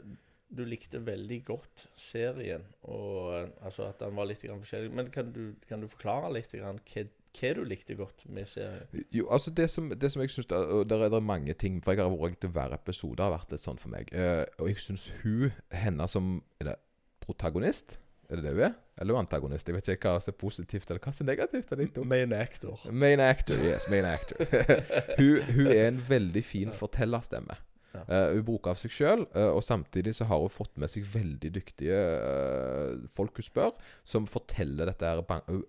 du 0.49 0.63
likte 0.65 1.01
veldig 1.05 1.39
godt 1.45 1.85
serien, 1.99 2.63
og 2.89 3.33
eh, 3.35 3.47
altså 3.65 3.89
at 3.89 4.01
den 4.01 4.15
var 4.17 4.29
litt 4.29 4.41
grann 4.45 4.61
forskjellig. 4.63 4.91
Men 4.95 5.11
kan 5.13 5.33
du, 5.35 5.53
kan 5.69 5.83
du 5.83 5.89
forklare 5.91 6.31
litt 6.33 6.53
grann 6.55 6.79
hva, 6.89 7.05
hva 7.39 7.51
du 7.57 7.61
likte 7.67 7.97
godt 7.99 8.25
med 8.31 8.49
serien? 8.49 9.05
Jo, 9.13 9.27
altså 9.29 9.53
det 9.53 9.69
som, 9.69 9.91
det 9.93 10.11
som 10.13 10.23
jeg 10.23 10.33
synes 10.33 10.49
og 10.49 10.87
Der 10.89 11.05
er 11.05 11.11
det 11.13 11.21
mange 11.23 11.53
ting 11.53 11.77
For 11.83 11.93
jeg 11.93 12.01
har 12.01 12.15
vært 12.15 12.39
til 12.41 12.53
hver 12.55 12.73
episode 12.73 13.21
har 13.21 13.35
vært 13.35 13.53
litt 13.53 13.63
sånn 13.63 13.81
for 13.81 13.93
meg. 13.93 14.09
Eh, 14.13 14.45
og 14.57 14.71
jeg 14.71 14.81
syns 14.81 15.09
hun, 15.21 15.51
henne 15.69 16.07
som 16.09 16.39
Er 16.59 16.71
det 16.71 16.77
protagonist? 17.21 17.99
Er 18.29 18.37
det 18.37 18.43
det 18.45 18.53
hun 18.53 18.65
er? 18.67 18.75
Eller 19.01 19.15
er 19.15 19.23
antagonist? 19.23 19.69
Jeg 19.69 19.75
vet 19.75 19.87
ikke 19.95 20.11
hva 20.11 20.21
som 20.21 20.33
er 20.35 20.37
positivt, 20.37 20.89
eller 20.89 21.01
hva 21.01 21.13
som 21.15 21.25
er 21.25 21.31
negativt. 21.33 21.71
Er? 21.73 22.03
Main 22.05 22.35
actor. 22.35 22.83
Main 22.91 23.23
actor, 23.23 23.57
yes. 23.63 23.87
Main 23.89 24.05
actor. 24.05 24.37
hun, 25.19 25.41
hun 25.55 25.71
er 25.71 25.87
en 25.87 26.03
veldig 26.09 26.43
fin 26.45 26.75
fortellerstemme. 26.75 27.57
Ja. 27.89 28.03
Uh, 28.05 28.35
hun 28.35 28.43
bruker 28.45 28.75
av 28.75 28.77
seg 28.77 28.93
sjøl, 28.93 29.23
og 29.33 29.63
samtidig 29.65 30.11
så 30.13 30.27
har 30.29 30.43
hun 30.43 30.51
fått 30.53 30.75
med 30.77 30.91
seg 30.93 31.07
veldig 31.09 31.49
dyktige 31.55 31.97
uh, 31.97 33.07
folk 33.09 33.41
hun 33.41 33.47
spør, 33.47 33.73
som 34.05 34.29
forteller 34.29 34.91
dette 34.91 35.09
her 35.09 35.23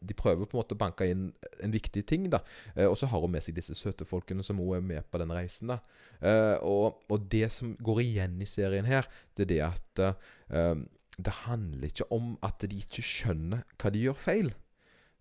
De 0.05 0.19
prøver 0.19 0.45
på 0.45 0.59
en 0.59 0.61
måte 0.61 0.77
å 0.77 0.83
banke 0.83 1.09
inn 1.09 1.31
en 1.65 1.73
viktig 1.73 2.05
ting, 2.13 2.29
da. 2.29 2.43
Eh, 2.75 2.85
og 2.91 2.99
så 3.01 3.09
har 3.09 3.25
hun 3.25 3.33
med 3.33 3.45
seg 3.45 3.57
disse 3.57 3.77
søte 3.79 4.05
folkene 4.05 4.45
som 4.45 4.61
hun 4.61 4.77
er 4.77 4.85
med 4.85 5.09
på 5.09 5.21
den 5.23 5.33
reisen, 5.33 5.73
da. 5.73 5.81
Eh, 6.21 6.57
og, 6.61 7.01
og 7.09 7.29
det 7.33 7.49
som 7.57 7.73
går 7.81 8.05
igjen 8.05 8.41
i 8.43 8.49
serien 8.49 8.89
her, 8.89 9.09
det 9.37 9.49
er 9.49 9.53
det 9.55 9.63
at 9.71 10.05
eh, 10.05 10.75
det 11.19 11.33
handler 11.45 11.91
ikke 11.91 12.07
om 12.15 12.35
at 12.47 12.63
de 12.63 12.81
ikke 12.81 13.05
skjønner 13.05 13.65
hva 13.81 13.93
de 13.93 14.05
gjør 14.07 14.17
feil. 14.17 14.51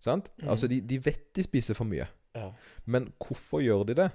Sant? 0.00 0.30
Mm. 0.40 0.48
Altså, 0.48 0.68
de, 0.70 0.80
de 0.80 0.98
vet 1.04 1.26
de 1.36 1.44
spiser 1.44 1.76
for 1.76 1.88
mye. 1.88 2.06
Ja. 2.36 2.50
Men 2.86 3.10
hvorfor 3.20 3.62
gjør 3.64 3.84
de 3.90 3.96
det? 3.98 4.10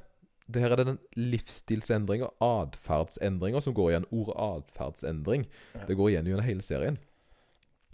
Det 0.46 0.62
her 0.62 0.74
er 0.74 0.82
det 0.82 0.88
den 0.88 1.00
livsstilsendringa, 1.18 2.30
atferdsendringa, 2.44 3.62
som 3.66 3.74
går 3.74 3.92
igjen. 3.92 4.08
Ordet 4.14 4.36
atferdsendring. 4.38 5.48
Ja. 5.74 5.86
Det 5.90 5.98
går 5.98 6.12
igjen 6.14 6.30
gjennom 6.30 6.46
hele 6.46 6.66
serien. 6.66 7.00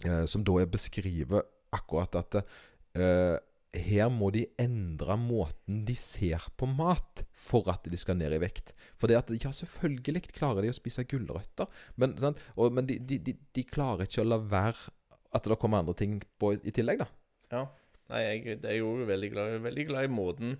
Eh, 0.04 0.24
som 0.28 0.44
da 0.44 0.58
er 0.60 0.68
beskriver 0.70 1.46
akkurat 1.72 2.16
at 2.20 2.42
eh, 2.42 3.38
her 3.72 4.10
må 4.12 4.28
de 4.34 4.44
endre 4.60 5.14
måten 5.16 5.82
de 5.88 5.94
ser 5.96 6.44
på 6.60 6.66
mat 6.68 7.22
for 7.32 7.68
at 7.72 7.86
de 7.88 7.98
skal 8.00 8.18
ned 8.20 8.34
i 8.36 8.40
vekt. 8.42 8.74
For 9.00 9.08
det 9.08 9.16
at, 9.16 9.32
ja, 9.32 9.52
selvfølgelig 9.56 10.26
klarer 10.28 10.64
de 10.64 10.72
å 10.72 10.76
spise 10.76 11.06
gulrøtter, 11.08 11.70
men? 11.96 12.16
Og, 12.20 12.68
men 12.74 12.88
de, 12.88 12.98
de, 13.00 13.32
de, 13.32 13.64
klarer 13.64 14.04
ikke 14.04 14.24
å 14.24 14.28
la 14.28 14.38
være 14.38 14.92
at 15.32 15.48
det 15.48 15.58
kommer 15.60 15.80
andre 15.80 15.96
ting 15.96 16.18
på 16.40 16.52
i 16.60 16.74
tillegg, 16.74 17.00
da. 17.00 17.08
Ja. 17.52 17.64
Nei, 18.12 18.20
jeg, 18.26 18.60
det 18.60 18.68
er 18.68 18.82
jo 18.82 18.92
veldig 19.08 19.32
glad, 19.32 19.56
veldig 19.64 19.88
glad 19.88 20.04
i 20.04 20.12
måten 20.12 20.56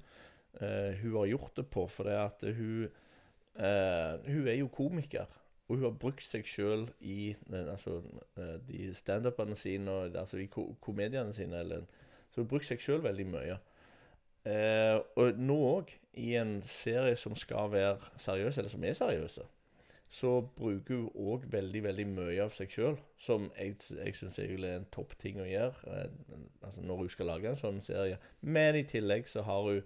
uh, 0.62 0.90
hun 1.02 1.18
har 1.18 1.28
gjort 1.34 1.58
det 1.58 1.66
på. 1.74 1.84
For 1.92 2.08
det 2.08 2.16
at 2.16 2.44
hun 2.48 2.86
uh, 3.60 4.14
Hun 4.24 4.46
er 4.48 4.56
jo 4.56 4.72
komiker. 4.72 5.28
Og 5.68 5.76
hun 5.76 5.84
har 5.84 5.98
brukt 6.00 6.24
seg 6.24 6.48
sjøl 6.48 6.86
i 7.06 7.32
eh, 7.32 7.68
altså, 7.70 8.00
de 8.66 8.90
standupene 8.96 9.54
sine 9.56 9.88
og 9.88 10.16
altså 10.20 10.40
i 10.42 10.48
ko 10.52 10.66
komediene 10.84 11.32
sine. 11.32 11.60
Eller, 11.62 11.86
så 12.32 12.42
hun 12.42 12.50
brukt 12.50 12.66
seg 12.68 12.80
sjøl 12.80 13.02
veldig 13.04 13.28
mye. 13.28 13.58
Eh, 14.48 14.98
og 15.20 15.38
nå 15.38 15.56
òg, 15.68 15.92
i 16.18 16.34
en 16.36 16.58
serie 16.66 17.16
som 17.16 17.36
skal 17.38 17.70
være 17.72 17.96
seriøs, 18.20 18.58
eller 18.58 18.72
som 18.72 18.84
er 18.84 18.96
seriøse, 18.98 19.44
så 20.12 20.32
bruker 20.56 20.98
hun 20.98 21.28
òg 21.32 21.46
veldig 21.52 21.82
veldig 21.86 22.06
mye 22.10 22.42
av 22.44 22.52
seg 22.52 22.72
sjøl, 22.72 22.98
som 23.20 23.48
jeg, 23.56 23.78
jeg 23.96 24.16
syns 24.18 24.40
er 24.42 24.66
en 24.74 24.88
topp 24.92 25.14
ting 25.20 25.40
å 25.40 25.48
gjøre 25.48 25.94
eh, 25.94 26.38
altså 26.60 26.84
når 26.84 27.04
hun 27.04 27.12
skal 27.14 27.30
lage 27.32 27.52
en 27.52 27.60
sånn 27.60 27.80
serie. 27.84 28.18
Men 28.40 28.76
i 28.76 28.84
tillegg 28.88 29.30
så 29.30 29.44
har 29.46 29.68
hun 29.68 29.82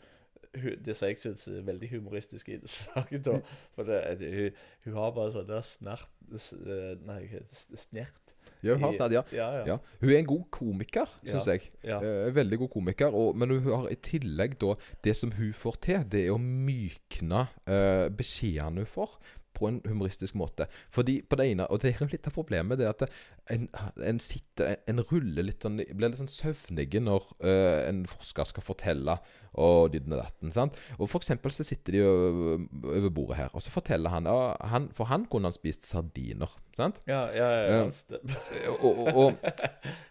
det 0.57 0.95
som 0.97 1.11
jeg 1.11 1.21
syns 1.21 1.47
er 1.53 1.67
veldig 1.67 1.91
humoristisk 1.91 2.49
i 2.49 2.57
da. 3.27 3.37
For 3.77 3.85
det, 3.85 4.01
hun, 4.23 4.63
hun 4.87 4.97
har 4.97 5.13
bare 5.17 5.35
sånn 5.35 5.51
der 5.51 5.67
snert 5.67 6.09
eh, 6.33 6.95
Nei, 7.05 7.21
snert. 7.53 8.36
Ja, 8.65 8.75
hun 8.77 8.87
har 8.87 8.95
stadig, 8.97 9.19
ja. 9.19 9.25
Ja, 9.37 9.49
ja. 9.73 9.79
Hun 10.01 10.13
er 10.13 10.19
en 10.21 10.29
god 10.29 10.45
komiker, 10.55 11.11
syns 11.23 11.49
jeg. 11.51 11.71
Eh, 11.85 12.29
veldig 12.35 12.61
god 12.65 12.73
komiker. 12.73 13.15
Og, 13.15 13.37
men 13.39 13.57
hun 13.57 13.67
har 13.69 13.91
i 13.93 13.99
tillegg 14.01 14.57
da 14.63 14.75
Det 15.05 15.17
som 15.17 15.33
hun 15.37 15.53
får 15.57 15.81
til, 15.87 16.07
det 16.13 16.27
er 16.27 16.35
å 16.35 16.41
mykne 16.41 17.47
uh, 17.69 18.07
beskjedene 18.17 18.85
hun 18.85 18.91
får. 18.91 19.19
På 19.57 19.71
en 19.71 19.81
humoristisk 19.89 20.37
måte. 20.39 20.67
Fordi 20.93 21.19
på 21.25 21.39
det 21.41 21.47
ene 21.53 21.67
Og 21.73 21.81
det 21.83 21.95
er 21.95 22.03
jo 22.05 22.11
litt 22.13 22.29
av 22.29 22.35
problemet, 22.37 22.79
det 22.79 22.87
er 22.87 22.93
at 22.93 23.07
en, 23.55 23.67
en 24.05 24.21
sitter 24.21 24.77
En 24.91 25.01
ruller 25.09 25.47
litt 25.49 25.65
sånn 25.65 25.79
Blir 25.81 26.11
litt 26.13 26.21
sånn 26.21 26.31
søvnig 26.31 26.91
når 27.01 27.25
uh, 27.41 27.89
en 27.89 28.05
forsker 28.11 28.49
skal 28.53 28.65
fortelle 28.67 29.17
og 29.57 29.87
ditten 29.95 30.13
og 30.13 30.19
datten. 30.21 30.51
sant? 30.53 30.75
Og 30.99 31.09
For 31.09 31.23
eksempel 31.23 31.55
så 31.57 31.65
sitter 31.65 31.95
de 31.97 32.01
ø- 32.05 32.67
over 32.93 33.09
bordet 33.09 33.39
her, 33.39 33.55
og 33.57 33.63
så 33.65 33.71
forteller 33.73 34.13
han, 34.13 34.27
han 34.69 34.91
For 34.93 35.09
han 35.09 35.25
kunne 35.33 35.49
han 35.49 35.57
spist 35.57 35.87
sardiner. 35.89 36.53
sant? 36.77 36.99
Ja, 37.09 37.23
ja, 37.33 37.47
ja, 37.57 37.63
ja. 37.73 37.87
Uh, 37.89 38.75
og, 38.75 38.99
og, 39.01 39.07
og 39.17 39.47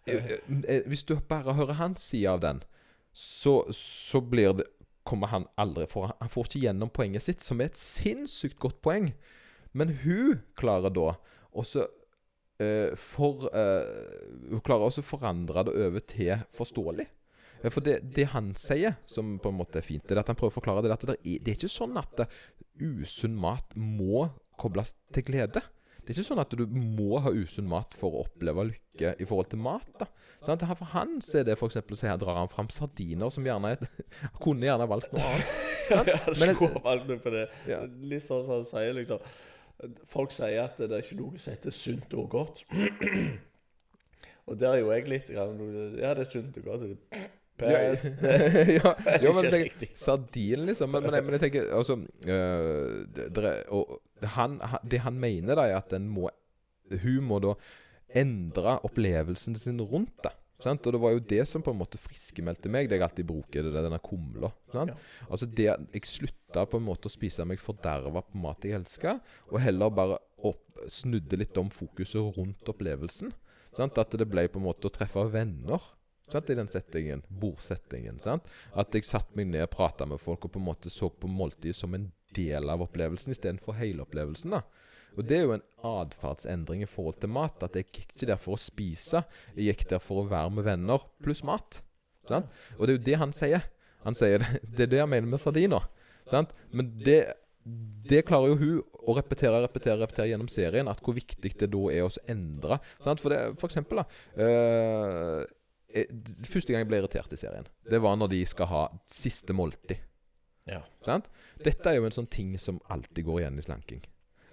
eh, 0.09 0.31
eh, 0.65 0.81
Hvis 0.89 1.03
du 1.05 1.13
bare 1.29 1.53
hører 1.53 1.77
hans 1.77 2.01
side 2.09 2.31
av 2.33 2.41
den, 2.41 2.63
så, 3.13 3.61
så 3.71 4.19
blir 4.21 4.57
det 4.57 4.65
kommer 5.05 5.29
han 5.31 5.45
aldri 5.61 5.85
for 5.89 6.15
Han 6.19 6.31
får 6.31 6.49
ikke 6.49 6.63
gjennom 6.65 6.91
poenget 6.93 7.25
sitt, 7.25 7.43
som 7.45 7.61
er 7.61 7.69
et 7.69 7.79
sinnssykt 7.79 8.57
godt 8.61 8.81
poeng. 8.85 9.11
Men 9.75 9.93
hun 10.03 10.41
klarer 10.57 10.93
da 10.93 11.13
også 11.55 11.87
Uh, 12.55 12.93
for 12.95 13.49
uh, 13.51 15.01
forandre 15.03 15.65
det 15.67 15.73
over 15.75 16.03
til 16.07 16.37
forståelig. 16.55 17.03
Eh, 17.59 17.71
For 17.71 17.83
det, 17.83 17.97
det 18.15 18.29
han 18.31 18.53
sier, 18.55 18.95
som 19.05 19.35
på 19.43 19.51
en 19.51 19.57
måte 19.59 19.81
er 19.81 19.83
fint, 19.83 20.05
det 20.07 20.15
er 20.15 20.21
at 20.21 20.31
han 20.31 20.37
prøver 20.39 20.53
å 20.53 20.59
forklare 20.61 20.85
det 20.85 20.93
at 20.93 21.03
det 21.03 21.17
er, 21.17 21.41
det 21.43 21.51
er 21.51 21.57
ikke 21.57 21.71
sånn 21.73 21.97
at 21.99 22.23
usunn 22.79 23.35
mat 23.35 23.75
må 23.75 24.29
kobles 24.55 24.93
til 25.11 25.25
glede. 25.27 25.65
Det 26.05 26.13
er 26.13 26.19
ikke 26.19 26.27
sånn 26.27 26.41
at 26.43 26.51
du 26.53 26.65
må 26.69 27.17
ha 27.25 27.31
usunn 27.33 27.65
mat 27.67 27.95
for 27.97 28.13
å 28.13 28.19
oppleve 28.27 28.67
lykke 28.69 29.15
i 29.19 29.25
forhold 29.25 29.49
til 29.49 29.57
mat. 29.65 29.87
da. 29.99 30.05
Sånn 30.45 30.53
at 30.59 30.65
For 30.77 30.85
han 30.93 31.15
så 31.25 31.39
er 31.39 31.47
det 31.47 31.55
f.eks. 31.57 31.79
så 31.97 32.05
her 32.11 32.19
drar 32.21 32.37
han 32.37 32.51
fram 32.51 32.69
sardiner, 32.69 33.31
som 33.33 33.43
gjerne 33.47 33.71
er 33.73 33.87
Kunne 34.43 34.67
gjerne 34.67 34.85
valgt 34.91 35.09
noe 35.15 35.25
annet. 35.25 35.55
ja, 35.89 36.19
skulle 36.37 36.69
ha 36.75 36.83
valgt 36.85 37.09
noe 37.09 37.17
på 37.23 37.33
det. 37.33 37.47
Ja. 37.69 37.81
Litt 37.85 38.21
sånn 38.27 38.43
som 38.45 38.59
han 38.59 38.67
sier, 38.69 38.93
liksom 38.97 39.25
Folk 40.07 40.31
sier 40.31 40.61
at 40.69 40.77
det 40.79 40.87
er 40.93 41.01
ikke 41.03 41.17
noe 41.19 41.41
som 41.41 41.51
heter 41.57 41.73
sunt 41.75 42.13
og 42.15 42.29
godt. 42.31 42.61
og 44.47 44.59
der 44.61 44.75
er 44.75 44.83
jo 44.83 44.91
jeg 44.93 45.07
litt 45.09 45.31
grann, 45.33 45.57
Ja, 45.99 46.13
det 46.15 46.25
er 46.27 46.29
sunt 46.29 46.57
og 46.61 46.69
godt. 46.69 46.85
Pass. 47.57 48.01
ja, 48.19 48.91
ja, 49.23 49.31
men 49.31 49.45
ikke 49.47 49.79
tenk. 49.79 49.93
Sardin, 49.95 50.65
liksom. 50.67 50.89
Men, 50.91 51.05
men, 51.07 51.13
jeg- 51.15 51.23
men 51.23 51.37
jeg 51.37 51.43
tenker 51.45 51.69
altså 51.77 51.95
øh, 51.95 53.05
det, 53.15 53.29
det, 53.35 53.43
er- 53.47 53.69
og 53.71 54.01
han, 54.35 54.59
han, 54.63 54.79
det 54.87 55.01
han 55.03 55.19
mener, 55.19 55.57
da, 55.57 55.67
er 55.67 55.79
at 55.79 55.91
den 55.91 56.07
må 56.11 56.29
Hun 57.01 57.25
må 57.25 57.39
da 57.41 57.55
endre 58.15 58.77
opplevelsen 58.85 59.55
sin 59.57 59.81
rundt 59.81 60.13
det. 60.23 60.31
Sant? 60.63 60.85
Og 60.87 60.95
det 60.95 61.01
var 61.01 61.15
jo 61.15 61.23
det 61.29 61.41
som 61.49 61.63
på 61.65 61.73
en 61.73 61.79
måte 61.81 61.99
friskmeldte 61.99 62.69
meg, 62.71 62.87
det 62.87 62.99
jeg 62.99 63.05
alltid 63.05 63.27
bruker, 63.27 63.65
det 63.65 63.73
der, 63.73 63.87
denne 63.89 63.99
kumla. 64.03 64.51
Altså 65.27 65.49
det 65.49 65.67
Jeg 65.67 66.07
slutta 66.07 66.63
på 66.69 66.79
en 66.79 66.87
måte 66.87 67.09
å 67.09 67.13
spise 67.13 67.45
meg 67.47 67.59
forderva 67.59 68.23
på 68.23 68.39
mat 68.39 68.63
jeg 68.63 68.77
elska, 68.77 69.17
og 69.51 69.59
heller 69.61 69.91
bare 69.91 70.21
opp, 70.47 70.63
snudde 70.91 71.41
litt 71.41 71.57
om 71.59 71.71
fokuset 71.73 72.37
rundt 72.37 72.71
opplevelsen. 72.71 73.33
Sant? 73.75 73.99
At 73.99 74.15
det 74.15 74.29
ble 74.29 74.47
på 74.47 74.61
en 74.61 74.69
måte 74.69 74.87
å 74.87 74.95
treffe 74.95 75.25
venner. 75.33 75.83
Sant? 76.31 76.49
I 76.49 76.57
den 76.57 76.71
settingen, 76.71 77.25
bordsettingen. 77.27 78.21
Sant? 78.23 78.47
At 78.73 78.95
jeg 78.95 79.07
satte 79.07 79.35
meg 79.37 79.51
ned 79.51 79.67
og 79.67 79.73
prata 79.75 80.07
med 80.07 80.23
folk 80.23 80.47
og 80.47 80.55
på 80.55 80.61
en 80.61 80.69
måte 80.69 80.93
så 80.93 81.11
på 81.11 81.29
måltidet 81.29 81.75
som 81.77 81.93
en 81.97 82.07
del 82.35 82.71
av 82.71 82.83
opplevelsen 82.85 83.33
istedenfor 83.35 83.77
hele 83.79 84.05
opplevelsen. 84.05 84.57
da. 84.57 84.63
Og 85.15 85.23
det 85.27 85.37
er 85.37 85.45
jo 85.45 85.55
en 85.55 85.65
atferdsendring 85.87 86.83
i 86.83 86.89
forhold 86.89 87.19
til 87.21 87.31
mat. 87.31 87.63
At 87.63 87.77
jeg 87.77 87.87
gikk 87.87 88.13
ikke 88.15 88.29
der 88.33 88.41
for 88.41 88.57
å 88.57 88.61
spise, 88.61 89.23
jeg 89.55 89.71
gikk 89.71 89.87
der 89.93 90.03
for 90.03 90.23
å 90.23 90.29
være 90.29 90.51
med 90.57 90.67
venner 90.67 91.07
pluss 91.23 91.43
mat. 91.47 91.81
Sant? 92.29 92.51
Og 92.77 92.85
det 92.85 92.93
er 92.93 92.97
jo 92.97 93.05
det 93.07 93.17
han 93.21 93.33
sier. 93.35 93.65
Han 94.05 94.17
sier 94.17 94.43
det, 94.43 94.85
er 94.85 94.91
det 94.91 95.01
han 95.01 95.11
mener 95.11 95.29
med 95.31 95.41
sardiner. 95.41 95.87
Sant? 96.29 96.53
Men 96.75 96.91
det, 97.05 97.19
det 98.09 98.25
klarer 98.27 98.53
jo 98.53 98.59
hun 98.61 99.03
å 99.05 99.15
repetere 99.17 99.61
repetere, 99.63 99.99
repetere 100.01 100.31
gjennom 100.31 100.49
serien. 100.51 100.89
At 100.91 101.03
hvor 101.05 101.17
viktig 101.17 101.53
det 101.61 101.69
da 101.73 101.83
er 101.93 102.07
å 102.07 102.25
endre. 102.31 102.79
Sant? 103.03 103.23
For, 103.23 103.33
det, 103.33 103.59
for 103.61 103.71
eksempel, 103.71 104.03
da 104.03 104.45
øh, 104.45 105.45
Første 105.95 106.73
gang 106.73 106.81
jeg 106.81 106.87
ble 106.89 106.97
irritert 106.99 107.31
i 107.31 107.37
serien, 107.39 107.67
det 107.87 108.01
var 108.03 108.17
når 108.19 108.33
de 108.33 108.41
skal 108.51 108.67
ha 108.67 108.81
siste 109.07 109.55
måltid. 109.55 110.01
Ja. 110.69 110.81
Sant? 111.05 111.27
Dette 111.61 111.91
er 111.91 111.99
jo 111.99 112.07
en 112.07 112.15
sånn 112.15 112.29
ting 112.31 112.55
som 112.61 112.79
alltid 112.89 113.25
går 113.27 113.43
igjen 113.43 113.59
i 113.61 113.65
slanking. 113.65 114.01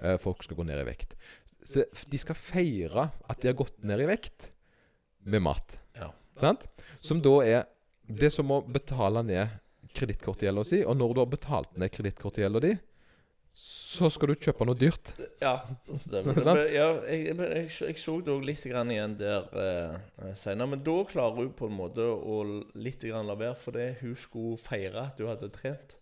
Eh, 0.02 0.18
folk 0.20 0.42
skal 0.44 0.58
gå 0.58 0.66
ned 0.68 0.80
i 0.82 0.86
vekt. 0.88 1.14
Så 1.64 1.84
de 2.10 2.18
skal 2.20 2.36
feire 2.36 3.08
at 3.30 3.40
de 3.40 3.48
har 3.52 3.56
gått 3.58 3.78
ned 3.86 4.02
i 4.02 4.08
vekt 4.10 4.50
med 5.24 5.44
mat. 5.46 5.78
Ja. 5.96 6.10
Sant? 6.42 6.66
Som 7.00 7.20
da 7.24 7.36
er 7.46 7.64
Det 8.12 8.26
er 8.28 8.32
som 8.34 8.50
å 8.50 8.58
betale 8.66 9.22
ned 9.24 9.52
kredittkortgjelda 9.94 10.64
si, 10.66 10.80
og 10.84 10.96
når 10.98 11.12
du 11.14 11.20
har 11.22 11.28
betalt 11.30 11.76
ned 11.78 11.92
kredittkortgjelda 11.94 12.60
di, 12.64 12.72
så 13.54 14.08
skal 14.10 14.32
du 14.32 14.34
kjøpe 14.42 14.66
noe 14.66 14.76
dyrt. 14.76 15.12
Ja, 15.40 15.54
stemmer. 15.86 16.34
Det 16.40 16.44
ble- 16.44 16.66
ja, 16.74 16.88
jeg, 17.06 17.26
jeg, 17.28 17.36
jeg, 17.38 17.70
jeg 17.86 17.98
så 18.02 18.16
det 18.24 18.32
òg 18.34 18.44
litt 18.48 18.64
grann 18.68 18.90
igjen 18.90 19.14
der 19.20 19.46
eh, 19.62 20.32
senere. 20.40 20.72
Men 20.74 20.82
da 20.84 20.96
klarer 21.08 21.38
hun 21.44 21.52
på 21.56 21.68
en 21.70 21.76
måte 21.78 22.04
å 22.10 22.40
litt 22.74 23.04
grann 23.06 23.28
la 23.30 23.36
være, 23.38 23.54
fordi 23.62 23.86
hun 24.02 24.16
skulle 24.18 24.58
feire 24.60 25.06
at 25.12 25.20
hun 25.22 25.30
hadde 25.30 25.52
trent. 25.54 25.94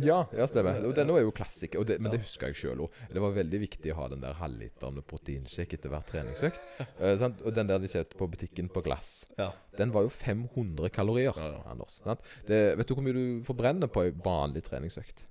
Ja, 0.00 0.22
ja 0.32 0.46
stemmer. 0.48 0.78
Denne 0.96 1.16
er 1.18 1.26
jo 1.26 1.32
klassiker, 1.36 1.82
det, 1.84 1.98
men 2.00 2.14
det 2.14 2.22
husker 2.22 2.48
jeg 2.48 2.56
sjøl 2.62 2.84
òg. 2.86 2.94
Det 3.12 3.20
var 3.20 3.34
veldig 3.36 3.60
viktig 3.66 3.92
å 3.92 3.98
ha 3.98 4.06
den 4.12 4.22
der 4.24 4.38
halvliteren 4.38 4.96
med 4.96 5.04
proteinshake 5.10 5.76
etter 5.76 5.92
hver 5.92 6.06
treningsøkt. 6.08 6.60
Eh, 7.02 7.16
sant? 7.20 7.42
og 7.44 7.52
den 7.56 7.68
der 7.68 7.82
de 7.82 7.90
kjøpte 7.92 8.16
på 8.16 8.28
butikken 8.32 8.70
på 8.72 8.82
glass, 8.86 9.26
Ja. 9.38 9.50
den 9.76 9.92
var 9.92 10.06
jo 10.06 10.12
500 10.12 10.88
kalorier. 10.94 11.36
Ja, 11.36 11.50
ja. 11.58 11.62
Anders, 11.72 11.98
sant? 12.04 12.24
Det, 12.48 12.62
vet 12.78 12.88
du 12.88 12.94
hvor 12.94 13.04
mye 13.04 13.16
du 13.16 13.24
forbrenner 13.44 13.90
på 13.92 14.06
ei 14.06 14.14
vanlig 14.24 14.64
treningsøkt? 14.68 15.24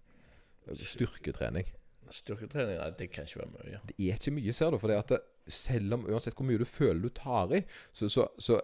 Styrketrening. 0.78 1.65
Styrketrening 2.12 2.78
nei, 2.78 2.89
det 3.00 3.10
kan 3.13 3.26
ikke 3.26 3.41
være 3.41 3.54
mye. 3.56 3.80
Det 3.88 3.95
er 3.97 4.19
ikke 4.19 4.34
mye, 4.36 4.54
ser 4.54 4.74
du. 4.74 4.78
For 4.82 4.91
det 4.91 5.00
at 5.02 5.13
det, 5.15 5.21
selv 5.52 5.97
om 5.97 6.06
uansett 6.12 6.38
hvor 6.38 6.45
mye 6.47 6.62
du 6.62 6.67
føler 6.69 7.02
du 7.02 7.10
tar 7.17 7.56
i, 7.58 7.63
så, 7.95 8.10
så, 8.12 8.28
så 8.38 8.60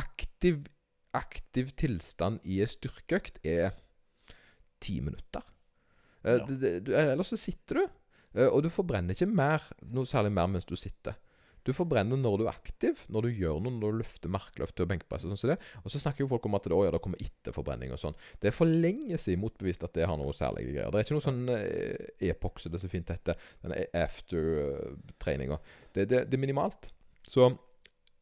aktiv, 0.00 0.66
aktiv 1.16 1.72
tilstand 1.80 2.42
i 2.44 2.60
ei 2.62 2.68
styrkeøkt 2.70 3.40
er 3.46 3.72
ti 4.84 5.00
minutter. 5.04 5.44
Eh, 6.24 6.38
Ja. 6.40 6.46
du, 6.48 6.94
ellers 6.96 7.32
så 7.34 7.40
sitter 7.40 7.82
du, 7.82 7.84
eh, 8.38 8.48
og 8.48 8.62
du 8.64 8.70
forbrenner 8.72 9.16
ikke 9.16 9.28
mer, 9.30 9.64
noe 9.92 10.08
særlig 10.08 10.32
mer 10.36 10.50
mens 10.52 10.68
du 10.68 10.76
sitter. 10.76 11.16
Du 11.64 11.70
forbrenner 11.72 12.18
når 12.20 12.34
du 12.36 12.42
er 12.44 12.50
aktiv, 12.52 12.98
når 13.08 13.24
du 13.24 13.28
gjør 13.40 13.60
noe, 13.64 13.72
når 13.72 13.94
du 13.94 13.98
løfter 14.02 14.28
markløft 14.28 14.82
og 14.84 14.88
benkpress 14.90 15.22
og 15.24 15.30
sånn 15.32 15.38
som 15.40 15.52
det. 15.54 15.56
Og 15.80 15.88
så 15.94 16.00
snakker 16.02 16.20
jo 16.20 16.28
folk 16.28 16.44
om 16.44 16.58
at 16.58 16.66
det, 16.68 16.74
å, 16.76 16.82
ja, 16.84 16.90
det 16.92 17.00
kommer 17.00 17.22
etterforbrenning 17.24 17.94
og 17.94 18.00
sånn. 18.02 18.16
Det 18.36 18.50
er 18.50 18.52
for 18.56 18.68
lenge 18.68 19.16
siden 19.16 19.40
motbevist 19.40 19.86
at 19.88 19.94
det 19.96 20.04
har 20.10 20.18
noe 20.20 20.34
særlige 20.36 20.74
greier. 20.74 20.92
Det 20.92 21.00
er 21.00 21.06
ikke 21.06 21.16
noe 21.16 21.24
sånn 21.24 21.40
eh, 21.54 22.28
epox, 22.28 22.68
det 22.68 22.82
så 22.82 22.90
fint 22.92 23.08
heter. 23.14 23.40
Denne 23.64 23.80
after-treninga. 23.96 25.58
Det, 25.94 26.04
det, 26.10 26.24
det 26.28 26.36
er 26.36 26.42
minimalt. 26.44 26.90
Så 27.24 27.48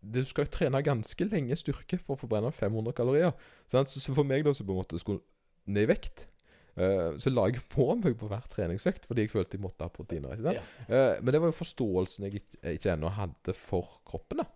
du 0.03 0.23
skal 0.27 0.47
trene 0.51 0.83
ganske 0.87 1.27
lenge 1.27 1.59
styrke 1.59 1.99
for 1.99 2.15
å 2.17 2.23
forbrenne 2.23 2.55
500 2.55 2.95
kalorier. 2.99 3.35
Så 3.71 3.83
for 4.15 4.27
meg 4.27 4.47
da, 4.47 4.55
så 4.55 4.67
på 4.67 4.75
en 4.75 4.83
måte 4.83 5.03
skulle 5.03 5.23
ned 5.67 5.87
i 5.87 5.91
vekt 5.93 6.29
eh, 6.77 7.13
så 7.21 7.33
la 7.33 7.47
jeg 7.51 7.63
på 7.73 7.89
meg 7.99 8.17
på 8.21 8.31
hver 8.31 8.49
treningsøkt 8.53 9.07
fordi 9.09 9.27
jeg 9.27 9.35
følte 9.35 9.59
jeg 9.59 9.65
måtte 9.65 9.87
ha 9.87 9.93
proteiner. 9.93 10.41
Ja. 10.47 10.65
Uh, 10.89 11.21
men 11.23 11.35
det 11.35 11.43
var 11.43 11.53
jo 11.53 11.61
forståelsen 11.61 12.29
jeg 12.29 12.43
ikke, 12.43 12.59
ikke 12.79 12.97
ennå 12.97 13.13
hadde 13.19 13.57
for 13.59 14.01
kroppen. 14.09 14.45
da 14.45 14.51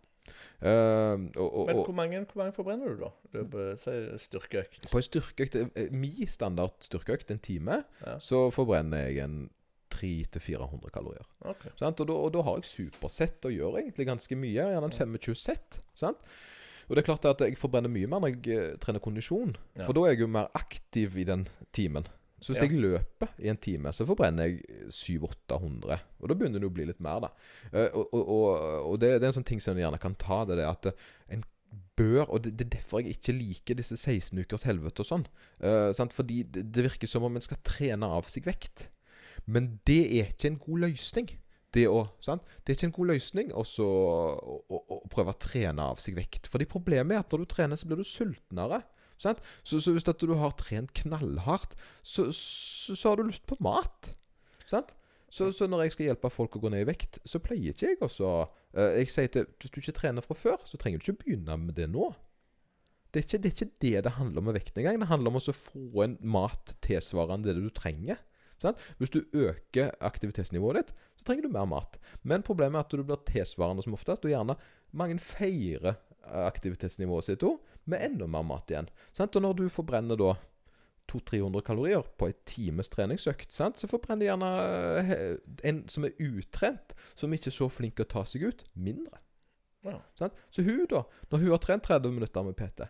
Uh, 0.57 1.21
og, 1.37 1.49
og, 1.53 1.67
Men 1.69 1.77
hvor 1.77 1.93
mange, 1.93 2.21
hvor 2.33 2.41
mange 2.41 2.53
forbrenner 2.57 2.89
du, 2.89 3.03
da? 3.05 3.11
Løpet, 3.37 3.83
styrkeøkt. 4.21 4.87
på 4.91 4.99
en 4.99 5.05
styrkeøkt 5.05 5.59
Min 5.93 6.27
standard 6.27 6.73
styrkeøkt, 6.81 7.31
en 7.31 7.39
time, 7.39 7.83
Ja. 8.01 8.17
så 8.19 8.49
forbrenner 8.51 9.05
jeg 9.05 9.19
en 9.25 9.51
300-400 9.95 10.91
kalorier. 10.91 11.27
Okay. 11.41 11.71
Sant? 11.77 12.01
Og, 12.01 12.09
da, 12.09 12.13
og 12.13 12.33
da 12.35 12.43
har 12.47 12.59
jeg 12.61 12.69
supersett 12.71 13.45
og 13.49 13.55
gjør 13.55 13.79
egentlig 13.83 14.09
ganske 14.09 14.37
mye. 14.37 14.67
Gjerne 14.73 14.91
en 14.91 14.97
25 14.97 15.37
sett. 15.39 15.81
Sant? 15.95 16.19
Og 16.87 16.95
det 16.97 17.03
er 17.03 17.09
klart 17.09 17.25
at 17.29 17.41
jeg 17.43 17.59
forbrenner 17.59 17.91
mye 17.91 18.07
mer 18.11 18.23
når 18.23 18.37
jeg 18.37 18.55
eh, 18.57 18.77
trener 18.83 19.03
kondisjon. 19.03 19.57
Ja. 19.75 19.85
For 19.89 19.97
da 19.97 20.05
er 20.07 20.15
jeg 20.15 20.25
jo 20.27 20.31
mer 20.37 20.49
aktiv 20.55 21.17
i 21.19 21.25
den 21.27 21.47
timen. 21.75 22.07
Så 22.41 22.53
hvis 22.53 22.61
Ja. 22.61 22.67
jeg 22.69 22.79
løper 22.83 23.31
i 23.43 23.49
en 23.49 23.57
time, 23.57 23.91
så 23.97 24.05
forbrenner 24.07 24.45
jeg 24.45 24.61
700-800. 24.93 25.99
Og 26.21 26.29
da 26.29 26.35
begynner 26.37 26.61
det 26.61 26.69
å 26.69 26.75
bli 26.77 26.85
litt 26.87 27.01
mer, 27.03 27.25
da. 27.25 27.31
Eh, 27.73 27.89
og 27.97 28.13
og, 28.13 28.23
og, 28.29 28.49
og 28.93 28.99
det, 29.01 29.15
det 29.17 29.25
er 29.27 29.33
en 29.33 29.39
sånn 29.41 29.49
ting 29.49 29.63
som 29.63 29.75
en 29.77 29.83
gjerne 29.87 30.01
kan 30.03 30.15
ta, 30.21 30.45
det 30.47 30.59
er 30.61 30.69
at 30.71 30.91
eh, 30.93 31.07
en 31.37 31.45
bør 31.97 32.29
Og 32.29 32.43
det, 32.45 32.51
det 32.59 32.67
er 32.67 32.73
derfor 32.77 33.01
jeg 33.01 33.17
ikke 33.17 33.33
liker 33.33 33.77
disse 33.79 33.97
16 33.97 34.37
ukers 34.45 34.67
helvete 34.69 35.01
og 35.01 35.09
sånn. 35.09 35.23
Uh, 35.65 35.95
sant? 35.97 36.13
Fordi 36.13 36.43
det, 36.45 36.67
det 36.73 36.85
virker 36.85 37.09
som 37.09 37.25
om 37.25 37.39
en 37.39 37.45
skal 37.45 37.57
trene 37.65 38.05
av 38.05 38.29
seg 38.29 38.45
vekt. 38.45 38.91
Men 39.49 39.79
det 39.89 40.03
er 40.21 40.29
ikke 40.29 40.51
en 40.51 40.59
god 40.61 40.83
løsning. 40.85 41.31
Det, 41.75 41.87
òg. 41.91 42.07
det 42.25 42.73
er 42.73 42.77
ikke 42.77 42.87
en 42.89 42.93
god 42.97 43.07
løsning 43.11 43.51
å 43.53 43.63
å- 43.63 44.63
å- 44.71 44.85
å 44.97 45.09
prøve 45.13 45.33
å 45.35 45.39
trene 45.39 45.83
av 45.83 45.99
seg 45.99 46.15
vekt. 46.17 46.47
Fordi 46.49 46.65
problemet 46.65 47.13
er 47.17 47.19
at 47.21 47.31
når 47.33 47.39
du 47.39 47.45
trener, 47.47 47.77
så 47.77 47.87
blir 47.87 47.97
du 48.01 48.05
sultnere. 48.05 48.83
Så, 49.19 49.81
så 49.81 49.93
hvis 49.93 50.05
du 50.05 50.35
har 50.35 50.53
trent 50.53 50.93
knallhardt, 50.95 51.75
så, 52.03 52.31
så, 52.33 52.95
så 52.95 53.09
har 53.09 53.17
du 53.17 53.25
lyst 53.25 53.47
på 53.47 53.57
mat. 53.61 54.13
Sant? 54.67 54.93
Så, 55.29 55.51
så 55.53 55.67
når 55.67 55.83
jeg 55.85 55.93
skal 55.93 56.07
hjelpe 56.07 56.31
folk 56.31 56.55
å 56.57 56.61
gå 56.63 56.71
ned 56.71 56.85
i 56.85 56.89
vekt, 56.89 57.19
så 57.27 57.41
pleier 57.43 57.73
ikke 57.75 57.89
jeg 57.91 57.99
også 58.01 58.29
eh, 58.77 59.01
Jeg 59.01 59.09
sier 59.11 59.27
til 59.35 59.47
Hvis 59.59 59.73
du 59.75 59.81
ikke 59.81 59.97
trener 59.99 60.23
fra 60.25 60.37
før, 60.39 60.61
så 60.65 60.79
trenger 60.79 61.01
du 61.03 61.09
ikke 61.11 61.25
begynne 61.25 61.57
med 61.59 61.75
det 61.77 61.89
nå. 61.91 62.13
Det 63.13 63.21
er 63.21 63.27
ikke 63.27 63.41
det 63.43 63.51
er 63.51 63.57
ikke 63.57 63.81
det, 63.83 64.05
det 64.05 64.13
handler 64.19 64.39
om 64.43 64.45
med 64.51 64.55
vekten 64.61 64.81
engang. 64.83 65.01
Det 65.03 65.09
handler 65.11 65.33
om 65.35 65.41
å 65.41 65.57
få 65.57 66.05
en 66.05 66.17
mat 66.23 66.77
tilsvarende 66.85 67.49
det 67.49 67.57
du 67.59 67.71
trenger. 67.75 68.21
Sant? 68.63 68.79
Hvis 69.01 69.11
du 69.13 69.19
øker 69.37 69.91
aktivitetsnivået 70.05 70.79
ditt, 70.85 70.95
så 71.27 71.33
trenger 71.33 71.43
du 71.43 71.49
mer 71.49 71.67
mat. 71.67 71.99
Men 72.23 72.45
problemet 72.47 72.79
er 72.79 72.85
at 72.87 72.93
du 72.95 73.03
blir 73.03 73.23
tilsvarende 73.27 73.83
som 73.83 73.97
oftest, 73.97 74.25
og 74.25 74.31
gjerne 74.31 74.55
mange 74.95 75.19
feirer 75.19 75.97
eh, 75.97 76.45
aktivitetsnivået 76.47 77.27
sitt 77.27 77.43
òg 77.47 77.59
med 77.91 78.05
enda 78.07 78.29
mer 78.31 78.47
mat 78.47 78.71
igjen. 78.71 78.87
Sant? 79.17 79.35
Og 79.35 79.43
når 79.43 79.57
du 79.59 79.65
forbrenner 79.73 80.19
da 80.21 80.37
200-300 81.11 81.63
kalorier 81.67 82.07
på 82.19 82.31
en 82.31 82.39
times 82.47 82.91
treningsøkt, 82.95 83.51
sant? 83.55 83.79
så 83.79 83.91
forbrenner 83.91 84.29
gjerne 84.29 84.53
eh, 85.03 85.35
en 85.67 85.83
som 85.91 86.07
er 86.07 86.15
utrent, 86.23 86.95
som 87.19 87.35
ikke 87.35 87.51
er 87.51 87.59
så 87.59 87.71
flink 87.71 87.99
til 87.99 88.07
å 88.07 88.13
ta 88.15 88.23
seg 88.27 88.47
ut, 88.47 88.63
mindre. 88.75 89.19
Ja. 89.87 89.99
Sant? 90.19 90.39
Så 90.55 90.63
hun, 90.67 90.87
da, 90.91 91.05
når 91.31 91.43
hun 91.43 91.53
har 91.57 91.63
trent 91.63 91.87
30 91.91 92.15
minutter 92.15 92.47
med 92.47 92.59
PT 92.59 92.87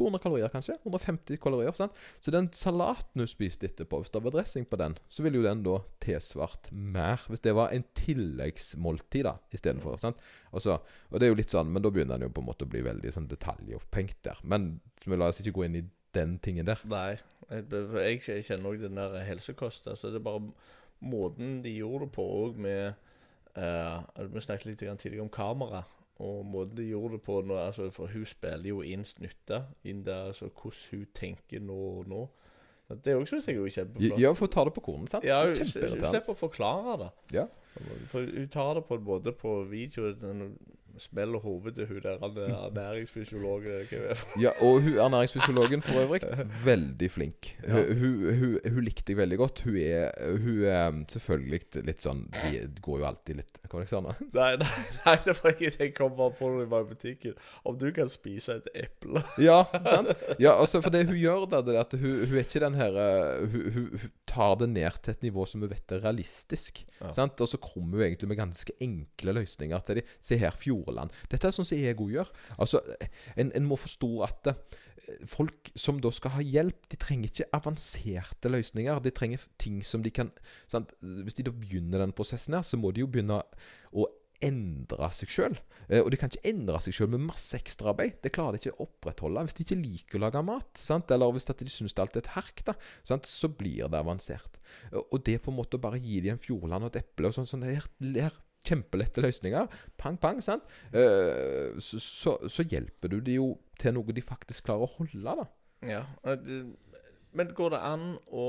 200 0.00 0.22
kalorier, 0.24 0.52
kanskje. 0.52 0.78
150 0.80 1.40
kalorier. 1.42 1.76
sant? 1.76 1.96
Så 2.24 2.32
den 2.34 2.48
salaten 2.56 3.22
hun 3.22 3.30
spiste 3.30 3.68
etterpå, 3.68 4.00
hvis 4.00 4.12
det 4.14 4.24
var 4.24 4.34
dressing 4.34 4.66
på 4.68 4.80
den, 4.80 4.96
så 5.12 5.24
ville 5.24 5.40
jo 5.40 5.46
den 5.46 5.62
da 5.66 5.76
tilsvart 6.02 6.70
mer. 6.72 7.22
Hvis 7.28 7.44
det 7.44 7.54
var 7.58 7.74
en 7.76 7.84
tilleggsmåltid 7.98 9.28
da, 9.28 9.36
istedenfor. 9.52 10.00
sant? 10.00 10.20
Og, 10.50 10.66
og 10.66 11.20
det 11.20 11.28
er 11.28 11.34
jo 11.34 11.40
litt 11.42 11.52
sånn, 11.52 11.70
men 11.72 11.84
da 11.84 11.92
begynner 11.92 12.18
den 12.18 12.30
jo 12.30 12.34
på 12.34 12.44
en 12.44 12.50
måte 12.50 12.66
å 12.66 12.72
bli 12.72 12.82
veldig 12.86 13.14
sånn 13.14 13.28
detaljopphengt 13.30 14.22
der. 14.26 14.40
Men 14.42 14.72
vi 15.04 15.18
la 15.18 15.30
oss 15.30 15.42
ikke 15.44 15.58
gå 15.60 15.68
inn 15.68 15.82
i 15.82 15.86
den 16.16 16.38
tingen 16.42 16.66
der. 16.66 16.80
Nei. 16.90 17.20
Jeg, 17.50 18.20
jeg 18.26 18.44
kjenner 18.46 18.70
òg 18.70 18.82
den 18.82 18.98
der 18.98 19.20
helsekosten. 19.26 19.96
Så 19.98 20.10
det 20.10 20.20
er 20.20 20.26
bare 20.26 20.52
måten 21.00 21.60
de 21.64 21.72
gjorde 21.78 22.06
det 22.06 22.14
på 22.14 22.26
òg 22.44 22.58
med 22.60 22.92
eh, 23.56 24.26
Vi 24.32 24.42
snakket 24.44 24.72
litt 24.72 24.84
tidligere 24.84 25.24
om 25.24 25.32
kamera. 25.32 25.84
Og 26.20 26.44
måten 26.46 26.76
de 26.76 26.84
gjorde 26.90 27.16
det 27.16 27.22
på 27.24 27.38
nå, 27.48 27.56
altså, 27.56 27.88
For 27.94 28.12
hun 28.12 28.26
spiller 28.28 28.68
jo 28.68 28.82
inn 28.84 29.06
snutter 29.08 29.70
inn 29.88 30.02
der, 30.04 30.28
altså 30.30 30.50
hvordan 30.50 30.82
hun 30.90 31.06
tenker 31.16 31.64
nå 31.64 31.78
og 32.00 32.10
nå. 32.10 32.26
Det 33.04 33.14
òg 33.14 33.28
syns 33.30 33.46
jeg 33.46 33.56
er 33.56 33.70
kjempeflott. 33.70 34.18
Ja, 34.18 34.32
for 34.34 34.48
hun 34.48 34.52
tar 34.52 34.66
det 34.66 34.74
på 34.74 34.82
kornet, 34.82 35.12
sant? 35.12 35.24
Ja, 35.24 35.44
hun 35.46 35.54
hun 35.54 35.68
slipper 35.70 36.32
å 36.32 36.36
forklare 36.36 36.96
det. 37.04 37.10
Ja. 37.38 37.44
For 38.10 38.26
hun 38.26 38.48
tar 38.50 38.74
det 38.74 38.84
på 38.88 38.98
både 38.98 39.32
på 39.38 39.52
video 39.70 40.10
smeller 41.00 41.40
hodet 41.42 41.74
til 41.74 41.86
hun 41.88 42.02
der 42.04 42.18
er 42.20 42.54
ernæringsfysiologen. 42.68 43.72
er 43.72 43.84
det? 43.90 44.24
Ja, 44.40 44.50
og 44.60 44.80
hun 44.82 44.98
ernæringsfysiologen 44.98 45.82
for 45.82 46.00
øvrig, 46.00 46.22
veldig 46.70 47.10
flink. 47.10 47.56
Ja. 47.66 47.72
Hun, 47.72 47.96
hun, 47.98 48.34
hun, 48.38 48.58
hun 48.74 48.84
likte 48.84 49.12
jeg 49.12 49.16
veldig 49.16 49.38
godt. 49.38 49.62
Hun 49.64 49.76
er, 49.76 50.10
hun 50.36 50.64
er 50.64 50.88
um, 50.88 51.04
selvfølgelig 51.08 51.84
litt 51.86 52.04
sånn 52.04 52.22
De 52.34 52.62
går 52.82 53.00
jo 53.02 53.06
alltid 53.08 53.40
litt 53.40 53.58
Hva 53.64 53.72
var 53.72 53.84
det 53.84 53.88
jeg 53.88 53.92
sa 53.92 54.00
nå? 54.04 54.14
Nei, 54.40 54.50
nei, 54.60 54.84
nei, 55.04 55.16
det 55.24 55.34
var 55.38 55.54
ikke 55.54 55.72
det 55.74 55.84
jeg 55.84 55.94
kom 55.96 56.14
bare 56.18 56.34
på 56.38 56.50
når 56.50 56.64
jeg 56.64 56.70
var 56.70 56.84
i 56.84 56.88
butikken. 56.90 57.36
Om 57.66 57.78
du 57.80 57.86
kan 57.96 58.10
spise 58.12 58.58
et 58.60 58.70
eple 58.86 59.22
Ja, 59.40 59.62
sant? 59.70 60.12
Ja, 60.42 60.54
altså, 60.54 60.82
for 60.84 60.94
det 60.94 61.04
hun 61.08 61.18
gjør 61.18 61.46
da, 61.50 61.62
det 61.66 61.76
er 61.76 61.82
at 61.82 61.96
hun, 61.98 62.10
er 62.30 62.42
ikke 62.44 62.62
den 62.64 62.78
her 62.78 62.98
uh, 63.00 63.58
hun, 63.74 64.10
tar 64.30 64.56
det 64.60 64.70
ned 64.72 65.00
til 65.02 65.16
et 65.16 65.24
nivå 65.26 65.46
som 65.48 65.64
hun 65.64 65.70
vet 65.72 65.94
er 65.94 66.02
realistisk. 66.04 66.82
Ja. 67.00 67.12
Sant? 67.16 67.40
Og 67.42 67.50
så 67.50 67.60
kommer 67.62 67.98
hun 67.98 68.06
egentlig 68.06 68.30
med 68.30 68.40
ganske 68.40 68.74
enkle 68.82 69.34
løsninger 69.40 69.86
til 69.86 70.00
de. 70.00 70.06
Se 70.22 70.38
her, 70.40 70.54
Fjordland. 70.90 71.14
Dette 71.30 71.48
er 71.48 71.54
sånn 71.54 71.68
som 71.68 71.78
òg 71.78 72.06
gjør. 72.10 72.30
Altså, 72.58 72.82
en, 73.36 73.52
en 73.54 73.66
må 73.66 73.78
forstå 73.78 74.10
at 74.26 74.52
eh, 74.52 75.26
folk 75.28 75.72
som 75.78 76.00
da 76.00 76.10
skal 76.10 76.36
ha 76.36 76.44
hjelp, 76.44 76.88
de 76.90 77.00
trenger 77.00 77.30
ikke 77.30 77.50
avanserte 77.56 78.50
løsninger. 78.50 79.00
De 79.00 79.10
trenger 79.14 79.46
ting 79.58 79.82
som 79.84 80.02
de 80.02 80.10
kan 80.10 80.32
sant? 80.68 80.92
Hvis 81.00 81.38
de 81.38 81.46
da 81.48 81.54
begynner 81.54 82.02
den 82.02 82.16
prosessen 82.16 82.54
her, 82.58 82.66
så 82.66 82.80
må 82.80 82.92
de 82.92 83.04
jo 83.04 83.10
begynne 83.10 83.42
å 83.92 84.08
endre 84.40 85.10
seg 85.12 85.28
sjøl. 85.28 85.56
Og 86.00 86.08
de 86.12 86.16
kan 86.16 86.30
ikke 86.30 86.48
endre 86.48 86.78
seg 86.80 86.94
sjøl 86.96 87.10
med 87.12 87.26
masse 87.26 87.52
ekstraarbeid. 87.58 88.20
Det 88.24 88.32
klarer 88.32 88.56
de 88.56 88.62
ikke 88.62 88.72
å 88.78 88.86
opprettholde. 88.86 89.42
Hvis 89.44 89.58
de 89.58 89.66
ikke 89.66 89.80
liker 89.80 90.16
å 90.16 90.22
lage 90.24 90.42
mat, 90.46 90.70
sant? 90.80 91.10
eller 91.12 91.34
hvis 91.34 91.48
de 91.50 91.68
syns 91.68 91.92
det 91.96 92.04
alltid 92.04 92.22
er 92.22 92.24
et 92.24 92.36
herk, 92.38 92.62
da, 92.70 92.76
så 93.04 93.50
blir 93.52 93.90
det 93.90 94.00
avansert. 94.00 94.60
Og 95.10 95.18
det 95.26 95.40
på 95.44 95.52
en 95.52 95.58
måte 95.58 95.76
å 95.76 95.82
bare 95.82 96.00
gi 96.00 96.22
dem 96.24 96.38
en 96.38 96.40
Fjordland 96.40 96.86
og 96.86 96.94
et 96.94 97.02
eple 97.02 97.28
og 97.28 97.36
sånn, 97.36 97.50
sånn 97.50 97.66
det 97.66 97.74
er, 97.76 97.90
det 98.00 98.24
er 98.30 98.38
kjempelette 98.66 99.24
løsninger. 99.24 99.70
Pang, 100.00 100.18
pang, 100.20 100.42
sant? 100.44 100.66
Uh, 100.94 101.78
så, 101.80 102.00
så, 102.02 102.36
så 102.48 102.66
hjelper 102.68 103.12
du 103.12 103.20
de 103.24 103.38
jo 103.38 103.54
til 103.80 103.96
noe 103.96 104.14
de 104.16 104.24
faktisk 104.24 104.68
klarer 104.68 104.86
å 104.86 104.94
holde, 104.98 105.34
da. 105.40 105.48
Ja. 105.88 106.04
Men 107.32 107.52
går 107.56 107.72
det 107.72 107.80
an 107.80 108.06
å 108.28 108.46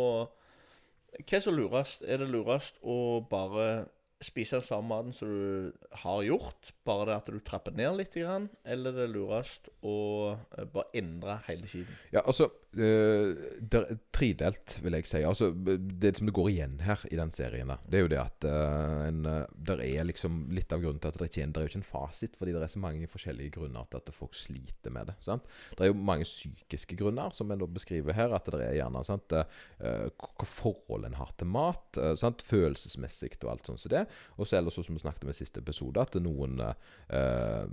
Hva 1.16 1.38
er 1.38 1.44
så 1.44 1.52
lurest? 1.54 2.04
Er 2.08 2.22
det 2.22 2.30
lurest 2.32 2.80
å 2.84 3.22
bare 3.32 3.88
spise 4.22 4.60
den 4.60 4.66
samme 4.66 4.88
maten 4.92 5.14
som 5.16 5.30
du 5.32 5.88
har 6.04 6.22
gjort, 6.24 6.72
bare 6.86 7.08
det 7.10 7.16
at 7.16 7.32
du 7.34 7.40
trapper 7.46 7.74
ned 7.76 7.98
litt, 7.98 8.16
eller 8.16 8.92
er 8.94 9.00
det 9.00 9.08
lurest 9.16 9.72
å 9.82 9.96
eh, 10.36 10.68
bare 10.70 10.92
endre 11.02 11.40
hele 11.48 11.68
tiden? 11.68 11.98
Ja, 12.14 12.22
altså 12.22 12.52
Det 12.72 13.76
er 13.76 13.98
tredelt, 14.16 14.78
vil 14.80 14.96
jeg 14.96 15.08
si. 15.10 15.20
Altså, 15.28 15.50
det 15.52 16.14
som 16.18 16.30
det 16.30 16.36
går 16.36 16.50
igjen 16.54 16.78
her 16.86 17.02
i 17.12 17.18
den 17.20 17.34
serien, 17.36 17.72
da, 17.72 17.78
det 17.84 18.00
er 18.00 18.06
jo 18.06 18.12
det 18.14 18.20
at 18.22 18.48
uh, 18.48 19.02
en, 19.10 19.26
eh, 19.28 19.42
der 19.68 19.82
er 19.84 20.08
liksom 20.08 20.46
litt 20.56 20.72
av 20.72 20.84
grunnen 20.84 21.02
til 21.04 21.12
at 21.12 21.20
det 21.20 21.28
ikke 21.28 21.42
er, 21.44 21.52
det 21.52 21.60
er 21.60 21.68
jo 21.68 21.72
ikke 21.72 21.82
en 21.82 21.90
fasit, 21.90 22.38
fordi 22.40 22.54
det 22.56 22.62
er 22.64 22.72
så 22.72 22.84
mange 22.84 23.10
forskjellige 23.12 23.56
grunner 23.58 23.90
til 23.92 24.00
at 24.00 24.14
folk 24.16 24.38
sliter 24.38 24.94
med 24.96 25.12
det. 25.12 25.18
sant? 25.26 25.50
Det 25.76 25.84
er 25.84 25.92
jo 25.92 25.98
mange 26.00 26.28
psykiske 26.28 26.96
grunner, 27.02 27.36
som 27.36 27.52
en 27.52 27.60
da 27.60 27.68
beskriver 27.68 28.16
her. 28.16 28.38
At 28.38 28.48
det 28.54 28.64
er 28.64 28.78
gjerne 28.80 29.04
sant, 29.08 29.36
uh, 29.36 30.08
hva 30.16 30.48
forhold 30.48 31.10
en 31.10 31.20
har 31.20 31.36
til 31.36 31.52
mat, 31.52 31.86
uh, 32.00 32.14
sant? 32.20 32.46
følelsesmessig 32.48 33.34
og 33.42 33.52
alt 33.56 33.68
sånt 33.68 33.84
som 33.84 33.96
det. 33.98 34.06
Og 34.38 34.48
så 34.48 34.62
ellers, 34.62 34.80
som 34.80 34.96
vi 34.96 35.04
snakket 35.04 35.28
om 35.28 35.34
i 35.34 35.38
siste 35.38 35.60
episode, 35.60 36.02
at 36.02 36.16
noen 36.22 36.60
eh, 36.62 37.66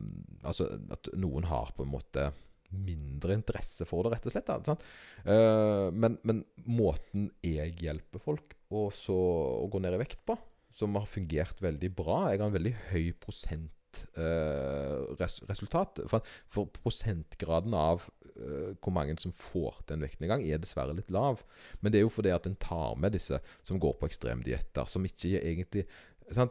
Altså 0.46 0.68
at 0.94 1.08
noen 1.18 1.46
har 1.48 1.72
på 1.76 1.84
en 1.84 1.90
måte 1.90 2.28
mindre 2.74 3.36
interesse 3.38 3.86
for 3.88 4.04
det, 4.04 4.16
rett 4.16 4.28
og 4.28 4.34
slett. 4.34 4.52
Da? 4.66 4.76
Eh, 5.24 5.88
men, 5.94 6.18
men 6.28 6.44
måten 6.68 7.30
jeg 7.44 7.76
hjelper 7.80 8.22
folk 8.22 8.56
å 8.74 8.88
så, 8.94 9.16
å 9.64 9.66
gå 9.72 9.80
ned 9.82 9.96
i 9.96 10.02
vekt 10.02 10.22
på, 10.28 10.36
som 10.78 10.94
har 10.94 11.08
fungert 11.10 11.58
veldig 11.58 11.88
bra 11.96 12.28
Jeg 12.30 12.38
har 12.38 12.46
en 12.46 12.54
veldig 12.54 12.74
høy 12.92 13.08
prosent 13.18 14.04
eh, 14.20 15.32
resultat. 15.48 16.04
For, 16.10 16.36
for 16.52 16.68
prosentgraden 16.70 17.74
av 17.74 18.04
uh, 18.04 18.76
hvor 18.76 18.94
mange 18.94 19.16
som 19.18 19.34
får 19.34 19.80
til 19.88 19.96
en 19.96 20.04
vektnedgang, 20.06 20.44
er 20.44 20.60
dessverre 20.62 20.94
litt 20.94 21.10
lav. 21.14 21.42
Men 21.80 21.90
det 21.90 21.98
er 21.98 22.06
jo 22.06 22.12
fordi 22.14 22.30
at 22.36 22.46
en 22.46 22.60
tar 22.62 22.94
med 23.00 23.16
disse 23.16 23.40
som 23.66 23.80
går 23.82 23.96
på 23.98 24.06
ekstremdietter, 24.06 24.86
som 24.86 25.08
ikke 25.08 25.40
egentlig? 25.40 25.88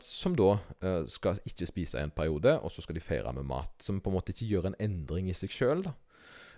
Som 0.02 0.34
da 0.34 0.56
skal 1.06 1.38
ikke 1.46 1.68
spise 1.70 2.00
i 2.02 2.04
en 2.08 2.12
periode, 2.12 2.56
og 2.66 2.72
så 2.74 2.82
skal 2.82 2.98
de 2.98 3.04
feire 3.06 3.30
med 3.38 3.46
mat. 3.46 3.70
Som 3.86 4.00
på 4.02 4.10
en 4.10 4.16
måte 4.18 4.34
ikke 4.34 4.50
gjør 4.50 4.72
en 4.72 4.78
endring 4.82 5.30
i 5.30 5.36
seg 5.38 5.54
sjøl. 5.54 5.86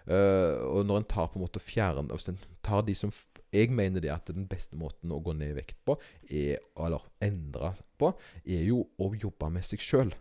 Uh, 0.10 0.58
og 0.66 0.88
når 0.90 1.04
en 1.04 1.10
tar 1.12 1.28
på 1.30 1.38
en 1.38 1.44
måte 1.44 1.62
fjern 1.62 2.08
Hvis 2.10 2.32
en 2.32 2.40
tar 2.66 2.82
de 2.82 2.96
som 2.98 3.12
Jeg 3.54 3.70
mener 3.70 4.02
det 4.02 4.10
at 4.10 4.32
den 4.34 4.48
beste 4.50 4.74
måten 4.80 5.14
å 5.14 5.20
gå 5.22 5.36
ned 5.38 5.52
i 5.54 5.58
vekt 5.60 5.78
på, 5.86 6.00
er, 6.34 6.58
eller 6.82 7.06
endre 7.22 7.76
på, 8.02 8.10
er 8.46 8.66
jo 8.66 8.88
å 8.98 9.12
jobbe 9.14 9.52
med 9.54 9.66
seg 9.66 9.84
sjøl. 9.84 10.14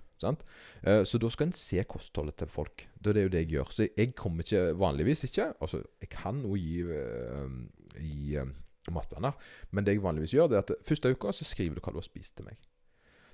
Eh, 0.83 1.05
så 1.05 1.18
da 1.18 1.31
skal 1.31 1.48
en 1.48 1.57
se 1.57 1.83
kostholdet 1.88 2.38
til 2.40 2.51
folk. 2.51 2.87
Det 2.98 3.16
er 3.16 3.27
jo 3.27 3.33
det 3.33 3.44
jeg 3.44 3.53
gjør. 3.57 3.70
Så 3.74 3.87
jeg 3.87 4.14
kommer 4.18 4.42
ikke 4.42 4.79
vanligvis 4.79 5.24
ikke 5.29 5.53
Altså, 5.61 5.83
jeg 6.01 6.09
kan 6.09 6.40
jo 6.42 6.57
gi, 6.57 6.81
øh, 6.83 7.51
gi 8.01 8.37
øh, 8.37 8.51
matplaner, 8.90 9.33
men 9.70 9.85
det 9.85 9.94
jeg 9.94 10.03
vanligvis 10.03 10.35
gjør, 10.35 10.48
det 10.48 10.57
er 10.57 10.64
at 10.66 10.74
første 10.83 11.11
uka 11.11 11.33
så 11.33 11.44
skriver 11.44 11.74
du 11.77 11.81
hva 11.81 11.92
du 11.92 12.01
har 12.01 12.07
spist 12.07 12.37
til 12.37 12.48
meg. 12.48 12.57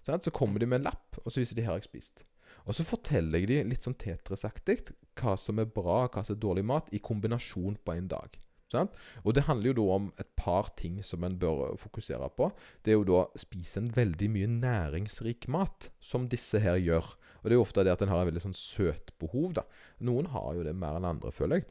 Så 0.04 0.30
kommer 0.30 0.58
de 0.58 0.66
med 0.66 0.82
en 0.82 0.90
lapp, 0.90 1.16
og 1.24 1.32
så 1.32 1.40
viser 1.40 1.56
de 1.56 1.62
her 1.62 1.72
jeg 1.72 1.84
har 1.84 1.88
spist. 1.88 2.24
Og 2.64 2.76
så 2.76 2.86
forteller 2.86 3.42
jeg 3.42 3.50
de 3.50 3.60
litt 3.68 3.84
sånn 3.84 3.98
Tetris-aktig 4.00 4.80
hva 5.18 5.36
som 5.40 5.60
er 5.60 5.68
bra, 5.70 6.04
og 6.06 6.16
hva 6.16 6.24
som 6.24 6.36
er 6.36 6.42
dårlig 6.42 6.64
mat, 6.66 6.90
i 6.96 7.02
kombinasjon 7.02 7.76
på 7.84 7.94
en 7.94 8.08
dag. 8.10 8.38
Sant? 8.72 8.94
Og 9.22 9.36
det 9.36 9.44
handler 9.46 9.70
jo 9.70 9.76
da 9.78 9.84
om 9.98 10.08
et 10.18 10.30
par 10.40 10.70
ting 10.78 10.96
som 11.06 11.22
en 11.26 11.36
bør 11.38 11.76
fokusere 11.78 12.26
på. 12.34 12.48
Det 12.82 12.94
er 12.94 12.98
jo 12.98 13.06
da 13.06 13.20
spise 13.38 13.82
en 13.82 13.92
veldig 13.94 14.30
mye 14.34 14.50
næringsrik 14.50 15.46
mat, 15.52 15.90
som 16.02 16.26
disse 16.32 16.58
her 16.62 16.80
gjør. 16.80 17.12
Og 17.42 17.46
det 17.46 17.54
er 17.54 17.60
jo 17.60 17.66
ofte 17.66 17.84
det 17.86 17.94
at 17.94 18.02
en 18.02 18.10
har 18.10 18.24
en 18.24 18.30
veldig 18.32 18.46
sånn 18.48 18.58
søt 18.58 19.12
behov, 19.22 19.52
da. 19.60 19.66
Noen 20.08 20.32
har 20.32 20.54
jo 20.56 20.66
det 20.66 20.74
mer 20.78 20.98
enn 20.98 21.10
andre, 21.12 21.30
føler 21.34 21.60
jeg. 21.60 21.68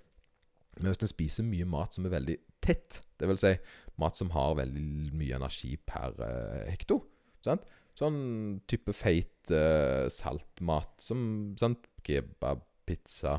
Men 0.79 0.93
hvis 0.93 1.03
en 1.05 1.11
spiser 1.11 1.45
mye 1.45 1.67
mat 1.69 1.97
som 1.97 2.07
er 2.07 2.15
veldig 2.15 2.37
tett, 2.63 3.01
dvs. 3.21 3.43
Si 3.43 3.55
mat 4.01 4.17
som 4.17 4.31
har 4.33 4.55
veldig 4.57 5.13
mye 5.13 5.37
energi 5.37 5.75
per 5.85 6.15
eh, 6.25 6.69
hekto 6.71 7.03
sant? 7.45 7.65
Sånn 7.97 8.61
type 8.69 8.93
feit 8.97 9.51
uh, 9.53 10.09
saltmat 10.09 11.03
som 11.03 11.53
sant? 11.59 11.89
kebab, 12.03 12.63
pizza, 12.85 13.37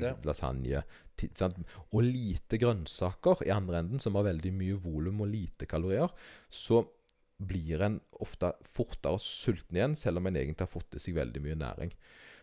Ja. 0.00 0.14
lasagne 0.24 0.82
sant? 1.36 1.58
Og 1.92 2.02
lite 2.02 2.56
grønnsaker 2.58 3.44
i 3.46 3.52
andre 3.52 3.82
enden, 3.82 4.00
som 4.00 4.16
har 4.16 4.24
veldig 4.24 4.52
mye 4.56 4.78
volum 4.80 5.20
og 5.20 5.28
lite 5.28 5.68
kalorier, 5.68 6.08
så 6.48 6.80
blir 7.40 7.82
en 7.84 8.00
ofte 8.20 8.52
fortere 8.64 9.20
sulten 9.20 9.76
igjen, 9.76 9.96
selv 9.96 10.20
om 10.20 10.26
en 10.26 10.36
egentlig 10.36 10.66
har 10.66 10.72
fått 10.72 10.96
i 10.96 11.02
seg 11.02 11.16
veldig 11.16 11.42
mye 11.44 11.60
næring. 11.60 11.92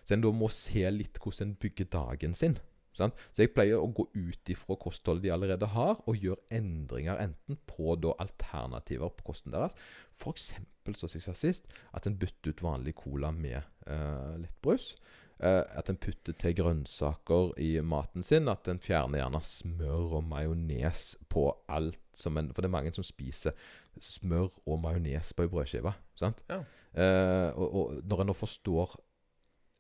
Så 0.06 0.16
en 0.16 0.24
da 0.24 0.32
må 0.32 0.50
se 0.54 0.86
litt 0.94 1.20
hvordan 1.20 1.50
en 1.52 1.60
bygger 1.62 1.90
dagen 1.92 2.34
sin. 2.38 2.58
Sant? 2.98 3.18
Så 3.30 3.44
jeg 3.44 3.54
pleier 3.54 3.78
å 3.78 3.90
gå 3.94 4.08
ut 4.16 4.50
ifra 4.50 4.78
kostholdet 4.82 5.28
de 5.28 5.34
allerede 5.36 5.70
har, 5.70 6.00
og 6.10 6.18
gjøre 6.18 6.42
endringer 6.58 7.20
enten 7.22 7.60
på 7.70 7.94
da 8.02 8.16
alternativer 8.24 9.14
på 9.20 9.28
kosten 9.34 9.54
deres. 9.54 9.76
F.eks. 10.18 10.54
som 10.96 11.12
jeg 11.12 11.26
sa 11.26 11.34
sist, 11.36 11.68
at 11.92 12.08
en 12.08 12.16
bytter 12.20 12.54
ut 12.54 12.64
vanlig 12.64 12.96
cola 13.02 13.32
med 13.36 13.60
eh, 13.60 14.36
lettbrus. 14.40 14.94
Eh, 15.38 15.62
at 15.78 15.90
en 15.92 16.00
putter 16.02 16.34
til 16.40 16.56
grønnsaker 16.58 17.52
i 17.62 17.76
maten 17.86 18.26
sin. 18.26 18.50
At 18.50 18.70
en 18.72 18.82
fjerner 18.82 19.22
gjerne 19.22 19.42
smør 19.46 20.18
og 20.20 20.24
majones 20.32 21.12
på 21.30 21.50
alt 21.70 22.02
som 22.18 22.40
en 22.40 22.50
For 22.54 22.64
det 22.64 22.72
er 22.72 22.78
mange 22.78 22.94
som 22.96 23.06
spiser 23.06 23.54
smør 24.02 24.50
og 24.66 24.80
majones 24.82 25.34
på 25.34 25.46
ei 25.46 25.52
brødskive. 25.52 25.94
Sant? 26.18 26.42
Ja. 26.50 26.64
Eh, 26.98 27.50
og, 27.54 27.68
og 27.68 28.00
når 28.08 28.24
en 28.24 28.32
nå 28.32 28.38
forstår 28.38 28.96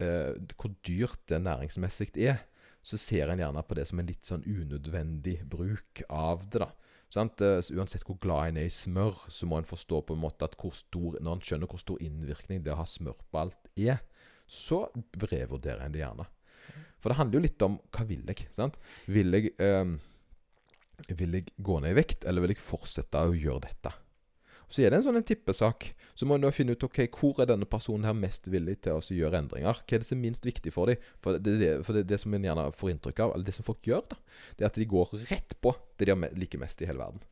eh, 0.03 0.37
hvor 0.53 0.73
dyrt 0.85 1.23
det 1.29 1.41
næringsmessig 1.41 2.11
er, 2.27 2.43
så 2.85 2.99
ser 3.01 3.31
en 3.31 3.41
gjerne 3.41 3.63
på 3.67 3.75
det 3.75 3.87
som 3.89 3.99
en 3.99 4.07
litt 4.07 4.27
sånn 4.27 4.45
unødvendig 4.45 5.41
bruk 5.49 6.03
av 6.07 6.45
det. 6.47 6.61
da. 6.63 6.69
Sant? 7.13 7.41
Eh, 7.41 7.59
uansett 7.77 8.03
hvor 8.07 8.19
glad 8.19 8.51
en 8.51 8.61
er 8.61 8.67
i 8.67 8.73
smør, 8.73 9.21
så 9.31 9.47
må 9.47 9.59
en 9.59 9.67
forstå 9.67 10.01
på 10.07 10.17
en 10.17 10.23
måte 10.23 10.47
at 10.47 10.57
stor, 10.75 11.19
når 11.21 11.37
en 11.37 11.43
skjønner 11.43 11.71
hvor 11.71 11.81
stor 11.81 12.01
innvirkning 12.03 12.63
det 12.63 12.73
å 12.73 12.81
ha 12.81 12.87
smør 12.87 13.21
på 13.31 13.43
alt 13.45 13.71
er, 13.75 14.01
så 14.47 14.85
revurderer 15.21 15.85
en 15.85 15.95
det 15.95 16.03
gjerne. 16.03 16.27
For 16.99 17.11
det 17.11 17.19
handler 17.19 17.37
jo 17.37 17.45
litt 17.45 17.63
om 17.63 17.79
hva 17.93 18.05
vil 18.09 18.25
jeg? 18.27 18.47
sant? 18.55 18.77
Vil 19.07 19.31
jeg, 19.35 19.53
eh, 19.61 21.13
vil 21.13 21.39
jeg 21.39 21.53
gå 21.57 21.79
ned 21.79 21.95
i 21.95 21.99
vekt, 21.99 22.25
eller 22.25 22.43
vil 22.43 22.55
jeg 22.55 22.63
fortsette 22.63 23.23
å 23.23 23.35
gjøre 23.35 23.67
dette? 23.67 23.93
Så 24.67 24.83
er 24.83 24.91
det 24.91 24.99
en 24.99 25.05
sånn 25.05 25.19
en 25.19 25.27
tippesak. 25.27 25.91
Så 26.17 26.27
må 26.27 26.35
en 26.35 26.43
da 26.43 26.51
finne 26.51 26.75
ut 26.75 26.83
ok, 26.83 27.05
hvor 27.13 27.39
er 27.39 27.47
denne 27.47 27.67
personen 27.69 28.07
her 28.07 28.15
mest 28.17 28.49
villig 28.51 28.79
til 28.83 28.97
å 28.97 29.01
gjøre 29.01 29.39
endringer. 29.39 29.79
Hva 29.79 29.95
er 29.95 30.03
det 30.03 30.09
som 30.09 30.17
er 30.17 30.25
minst 30.25 30.47
viktig 30.47 30.73
for 30.75 30.91
dem? 30.91 31.07
For 31.23 31.37
det, 31.37 31.53
er 31.55 31.61
det, 31.61 31.71
for 31.87 31.95
det, 31.95 32.07
det 32.09 32.19
som 32.23 32.35
en 32.35 32.47
gjerne 32.49 32.67
får 32.75 32.93
inntrykk 32.95 33.23
av, 33.23 33.35
eller 33.35 33.47
det 33.47 33.55
som 33.55 33.67
folk 33.67 33.87
gjør, 33.87 34.03
da, 34.11 34.19
det 34.57 34.65
er 34.65 34.71
at 34.71 34.79
de 34.81 34.89
går 34.91 35.15
rett 35.29 35.57
på 35.63 35.73
det 35.97 36.09
de 36.09 36.31
liker 36.41 36.61
mest 36.61 36.83
i 36.83 36.89
hele 36.89 36.99
verden. 37.03 37.23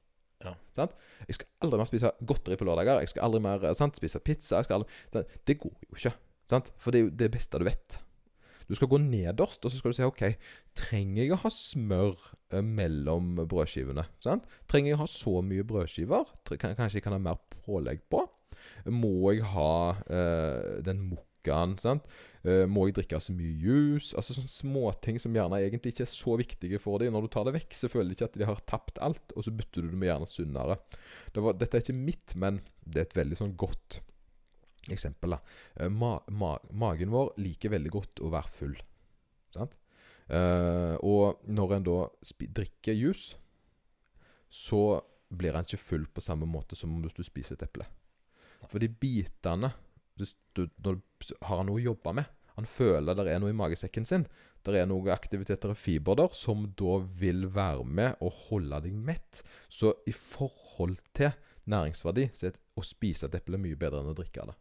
Ja. 0.45 0.53
Sant? 0.77 0.95
Jeg 1.25 1.39
skal 1.39 1.49
aldri 1.65 1.81
mer 1.81 1.89
spise 1.89 2.13
godteri 2.21 2.59
på 2.59 2.67
lørdager. 2.67 3.01
Jeg 3.03 3.11
skal 3.15 3.27
aldri 3.27 3.43
mer 3.43 3.63
eh, 3.65 3.75
sant, 3.77 3.97
spise 3.99 4.21
pizza. 4.23 4.59
Jeg 4.59 4.69
skal 4.69 4.81
aldri, 4.81 5.03
det, 5.15 5.25
det 5.49 5.59
går 5.63 5.75
jo 5.89 5.99
ikke. 5.99 6.15
Sant? 6.51 6.71
For 6.79 6.93
det 6.93 7.01
er 7.01 7.07
jo 7.07 7.15
det 7.23 7.31
beste 7.33 7.59
du 7.61 7.65
vet. 7.67 7.99
Du 8.69 8.75
skal 8.77 8.89
gå 8.89 8.99
nederst, 9.01 9.63
og 9.63 9.71
så 9.71 9.79
skal 9.79 9.93
du 9.93 9.97
si 9.97 10.07
OK, 10.07 10.23
trenger 10.77 11.21
jeg 11.23 11.35
å 11.35 11.41
ha 11.43 11.51
smør 11.53 12.15
eh, 12.51 12.63
mellom 12.65 13.35
brødskivene? 13.43 14.07
Sant? 14.23 14.47
Trenger 14.71 14.93
jeg 14.93 14.99
å 14.99 15.03
ha 15.03 15.11
så 15.11 15.37
mye 15.45 15.67
brødskiver? 15.67 16.33
Kanskje 16.55 16.97
jeg 16.97 17.05
kan 17.05 17.17
ha 17.17 17.21
mer 17.21 17.41
pålegg 17.65 18.05
på? 18.11 18.25
Må 18.89 19.33
jeg 19.33 19.45
ha 19.53 19.73
eh, 20.09 20.79
den 20.85 21.03
mokkaen? 21.11 21.77
Sant? 21.81 22.09
Eh, 22.45 22.65
må 22.69 22.87
jeg 22.87 22.99
drikke 22.99 23.21
så 23.21 23.35
mye 23.37 23.53
juice? 23.61 24.15
Altså 24.17 24.37
sånne 24.37 24.53
småting 24.53 25.21
som 25.21 25.35
gjerne 25.35 25.61
egentlig 25.61 25.95
ikke 25.95 26.05
er 26.07 26.11
så 26.13 26.39
viktige 26.41 26.81
for 26.81 27.01
dem. 27.01 27.13
Når 27.13 27.27
du 27.27 27.31
tar 27.35 27.47
det 27.47 27.55
vekk, 27.59 27.77
så 27.77 27.91
føler 27.91 28.11
de 28.11 28.17
ikke 28.17 28.31
at 28.31 28.41
de 28.41 28.49
har 28.49 28.65
tapt 28.69 29.01
alt, 29.05 29.33
og 29.35 29.45
så 29.45 29.53
bytter 29.53 29.85
du 29.85 29.93
det 29.93 30.01
med 30.01 30.09
gjerne 30.11 30.29
sunnere. 30.29 30.81
Det 31.33 31.45
var, 31.45 31.57
dette 31.61 31.77
er 31.77 31.85
ikke 31.85 31.97
mitt, 31.97 32.35
men 32.41 32.61
det 32.85 33.01
er 33.01 33.09
et 33.09 33.17
veldig 33.21 33.41
sånn 33.43 33.55
godt 33.59 34.01
eksempel. 34.91 35.35
da. 35.35 35.39
Eh, 35.75 35.89
Ma 35.89 36.19
ma 36.29 36.57
magen 36.71 37.09
vår 37.13 37.33
liker 37.41 37.73
veldig 37.73 37.91
godt 37.91 38.21
å 38.21 38.31
være 38.33 38.51
full. 38.59 38.77
Sant? 39.55 39.75
Eh, 40.27 40.95
og 41.05 41.41
når 41.47 41.75
en 41.75 41.83
da 41.85 41.97
drikker 42.59 42.97
juice, 42.97 43.35
så 44.49 45.01
blir 45.35 45.55
en 45.55 45.65
ikke 45.65 45.81
full 45.81 46.05
på 46.07 46.21
samme 46.23 46.47
måte 46.47 46.77
som 46.77 46.93
hvis 47.01 47.17
du 47.17 47.23
spiser 47.25 47.57
et 47.57 47.65
eple. 47.67 47.85
For 48.69 48.79
de 48.81 48.89
bitene 48.89 49.73
du, 50.15 50.25
du, 50.55 50.65
du 50.79 50.95
har 51.43 51.59
han 51.59 51.67
noe 51.67 51.81
å 51.81 51.83
jobbe 51.91 52.13
med 52.15 52.29
Han 52.55 52.65
føler 52.65 53.17
det 53.17 53.25
er 53.27 53.41
noe 53.43 53.51
i 53.51 53.57
magesekken 53.57 54.05
sin. 54.07 54.23
Det 54.63 54.77
er 54.79 54.87
noen 54.87 55.11
aktiviteter 55.11 55.73
og 55.73 55.77
fiber 55.77 56.15
der 56.15 56.31
som 56.33 56.63
da 56.79 57.01
vil 57.19 57.49
være 57.51 57.83
med 57.83 58.21
og 58.23 58.31
holde 58.47 58.79
deg 58.85 58.95
mett. 58.95 59.41
Så 59.67 59.91
i 60.07 60.13
forhold 60.15 60.95
til 61.13 61.35
næringsverdi 61.67 62.29
så 62.33 62.47
er 62.47 62.55
å 62.79 62.85
spise 62.85 63.27
et 63.27 63.35
eple 63.41 63.59
mye 63.59 63.75
bedre 63.75 63.99
enn 64.01 64.13
å 64.13 64.15
drikke 64.15 64.47
det. 64.47 64.55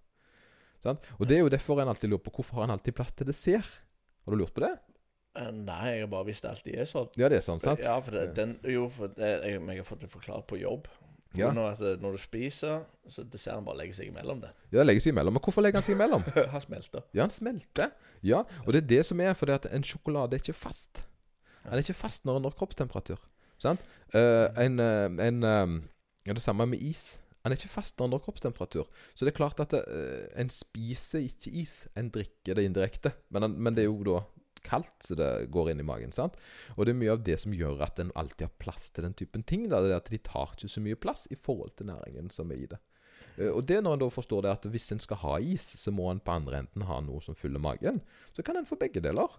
Sant? 0.84 1.06
Og 1.18 1.28
det 1.28 1.38
er 1.38 1.46
jo 1.46 1.52
derfor 1.52 1.80
en 1.80 1.90
alltid 1.92 2.12
lurer 2.12 2.24
på 2.26 2.34
hvorfor 2.38 2.60
har 2.60 2.68
en 2.68 2.76
alltid 2.76 2.96
plass 2.96 3.14
til 3.16 3.28
dessert. 3.28 3.78
Har 4.24 4.34
du 4.34 4.40
lurt 4.40 4.54
på 4.56 4.64
det? 4.64 4.74
Eh, 5.34 5.50
Nei, 5.50 5.96
jeg 5.96 6.04
har 6.04 6.12
bare 6.12 6.28
visst 6.28 6.44
det 6.44 6.52
alltid 6.52 6.76
er 6.78 6.88
sånn. 6.88 7.08
Ja, 7.18 7.30
det 7.32 7.40
er 7.40 7.46
sånn, 7.46 7.62
sant? 7.62 7.80
Ja, 7.82 7.96
for 8.04 8.14
det, 8.14 8.28
den, 8.36 8.54
jo, 8.70 8.86
for 8.92 9.10
det, 9.16 9.32
jeg, 9.48 9.58
jeg 9.58 9.80
har 9.80 9.88
fått 9.88 10.04
det 10.04 10.10
forklart 10.12 10.46
på 10.50 10.60
jobb. 10.60 10.90
Ja. 11.34 11.48
Når, 11.50 11.72
at, 11.72 11.80
eh, 11.82 11.96
når 12.02 12.14
du 12.14 12.22
spiser, 12.22 12.84
så 13.10 13.24
desserten 13.26 13.64
bare 13.66 13.80
legger 13.80 13.98
seg 13.98 14.12
imellom 14.12 14.44
det. 14.44 14.52
Ja, 14.68 14.78
det 14.78 14.86
legger 14.86 15.06
seg 15.06 15.16
imellom. 15.16 15.34
Men 15.34 15.42
hvorfor 15.42 15.64
legger 15.64 15.80
han 15.80 15.86
seg 15.86 15.96
imellom? 15.96 16.28
han 16.54 16.62
smelter. 16.62 17.08
Ja, 17.16 17.24
han 17.24 17.34
smelter. 17.34 17.96
Ja, 18.22 18.44
og 18.62 18.70
det 18.76 18.84
er 18.84 18.90
det 18.92 19.00
som 19.08 19.24
er, 19.24 19.34
fordi 19.38 19.56
at 19.56 19.66
en 19.74 19.86
sjokolade 19.86 20.38
er 20.38 20.44
ikke 20.44 20.54
fast. 20.56 21.02
Den 21.64 21.74
er 21.74 21.82
ikke 21.82 21.96
fast 21.96 22.28
når 22.28 22.38
den 22.38 22.46
når 22.46 22.54
kroppstemperatur. 22.60 23.18
Sant? 23.62 23.82
Uh, 24.12 24.46
en, 24.60 24.78
en 24.78 25.44
Ja, 26.24 26.32
det 26.36 26.42
samme 26.44 26.66
med 26.68 26.82
is. 26.84 27.16
Den 27.44 27.52
er 27.52 27.60
ikke 27.60 27.74
fast 27.74 27.98
når 28.00 28.08
når 28.14 28.22
kroppstemperatur. 28.24 28.86
Så 29.12 29.26
det 29.26 29.34
er 29.34 29.36
klart 29.36 29.58
at 29.60 29.74
eh, 29.76 30.30
en 30.40 30.48
spiser 30.52 31.26
ikke 31.26 31.52
is. 31.60 31.82
En 31.96 32.08
drikker 32.12 32.56
det 32.56 32.64
indirekte. 32.64 33.12
Men, 33.36 33.52
men 33.60 33.76
det 33.76 33.84
er 33.84 33.90
jo 33.90 34.00
da 34.06 34.22
kaldt, 34.64 34.94
så 35.04 35.16
det 35.18 35.28
går 35.52 35.74
inn 35.74 35.82
i 35.82 35.86
magen. 35.86 36.12
sant? 36.14 36.38
Og 36.78 36.86
det 36.86 36.94
er 36.94 37.00
mye 37.02 37.12
av 37.12 37.22
det 37.26 37.36
som 37.42 37.52
gjør 37.52 37.84
at 37.84 38.00
en 38.00 38.14
alltid 38.16 38.46
har 38.46 38.56
plass 38.62 38.88
til 38.96 39.04
den 39.04 39.16
typen 39.18 39.44
ting. 39.44 39.68
Da, 39.68 39.82
det 39.84 39.92
er 39.92 40.00
at 40.00 40.08
de 40.08 40.20
tar 40.24 40.54
ikke 40.56 40.72
så 40.72 40.82
mye 40.84 40.96
plass 40.96 41.26
i 41.28 41.36
forhold 41.36 41.74
til 41.76 41.90
næringen 41.92 42.32
som 42.32 42.52
er 42.54 42.62
i 42.64 42.68
det. 42.70 42.80
Eh, 43.36 43.50
Og 43.52 43.64
det 43.68 43.82
når 43.84 43.98
en 43.98 44.04
da 44.06 44.08
forstår 44.14 44.46
det 44.46 44.54
at 44.56 44.70
hvis 44.72 44.92
en 44.96 45.04
skal 45.04 45.20
ha 45.20 45.34
is, 45.44 45.66
så 45.82 45.92
må 45.92 46.08
en 46.10 46.22
på 46.24 46.32
andre 46.32 46.64
enden 46.64 46.86
ha 46.88 47.00
noe 47.04 47.20
som 47.24 47.36
fyller 47.36 47.60
magen. 47.60 48.00
Så 48.32 48.46
kan 48.46 48.56
en 48.56 48.68
få 48.68 48.80
begge 48.80 49.04
deler. 49.04 49.36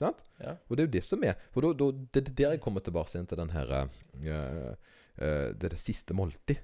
Sant? 0.00 0.18
Ja. 0.40 0.56
Og 0.68 0.76
det 0.76 0.82
er 0.82 0.88
jo 0.88 0.96
det 0.98 1.04
som 1.08 1.22
er 1.24 1.38
For 1.54 1.64
da, 1.64 1.70
da, 1.72 1.86
det 2.12 2.20
er 2.20 2.34
der 2.36 2.50
jeg 2.56 2.60
kommer 2.60 2.82
tilbake 2.84 3.16
til 3.16 3.38
den 3.40 3.52
her 3.54 3.70
uh, 3.72 3.86
uh, 4.20 5.46
Det 5.56 5.64
er 5.64 5.72
det 5.72 5.80
siste 5.80 6.12
måltid. 6.12 6.60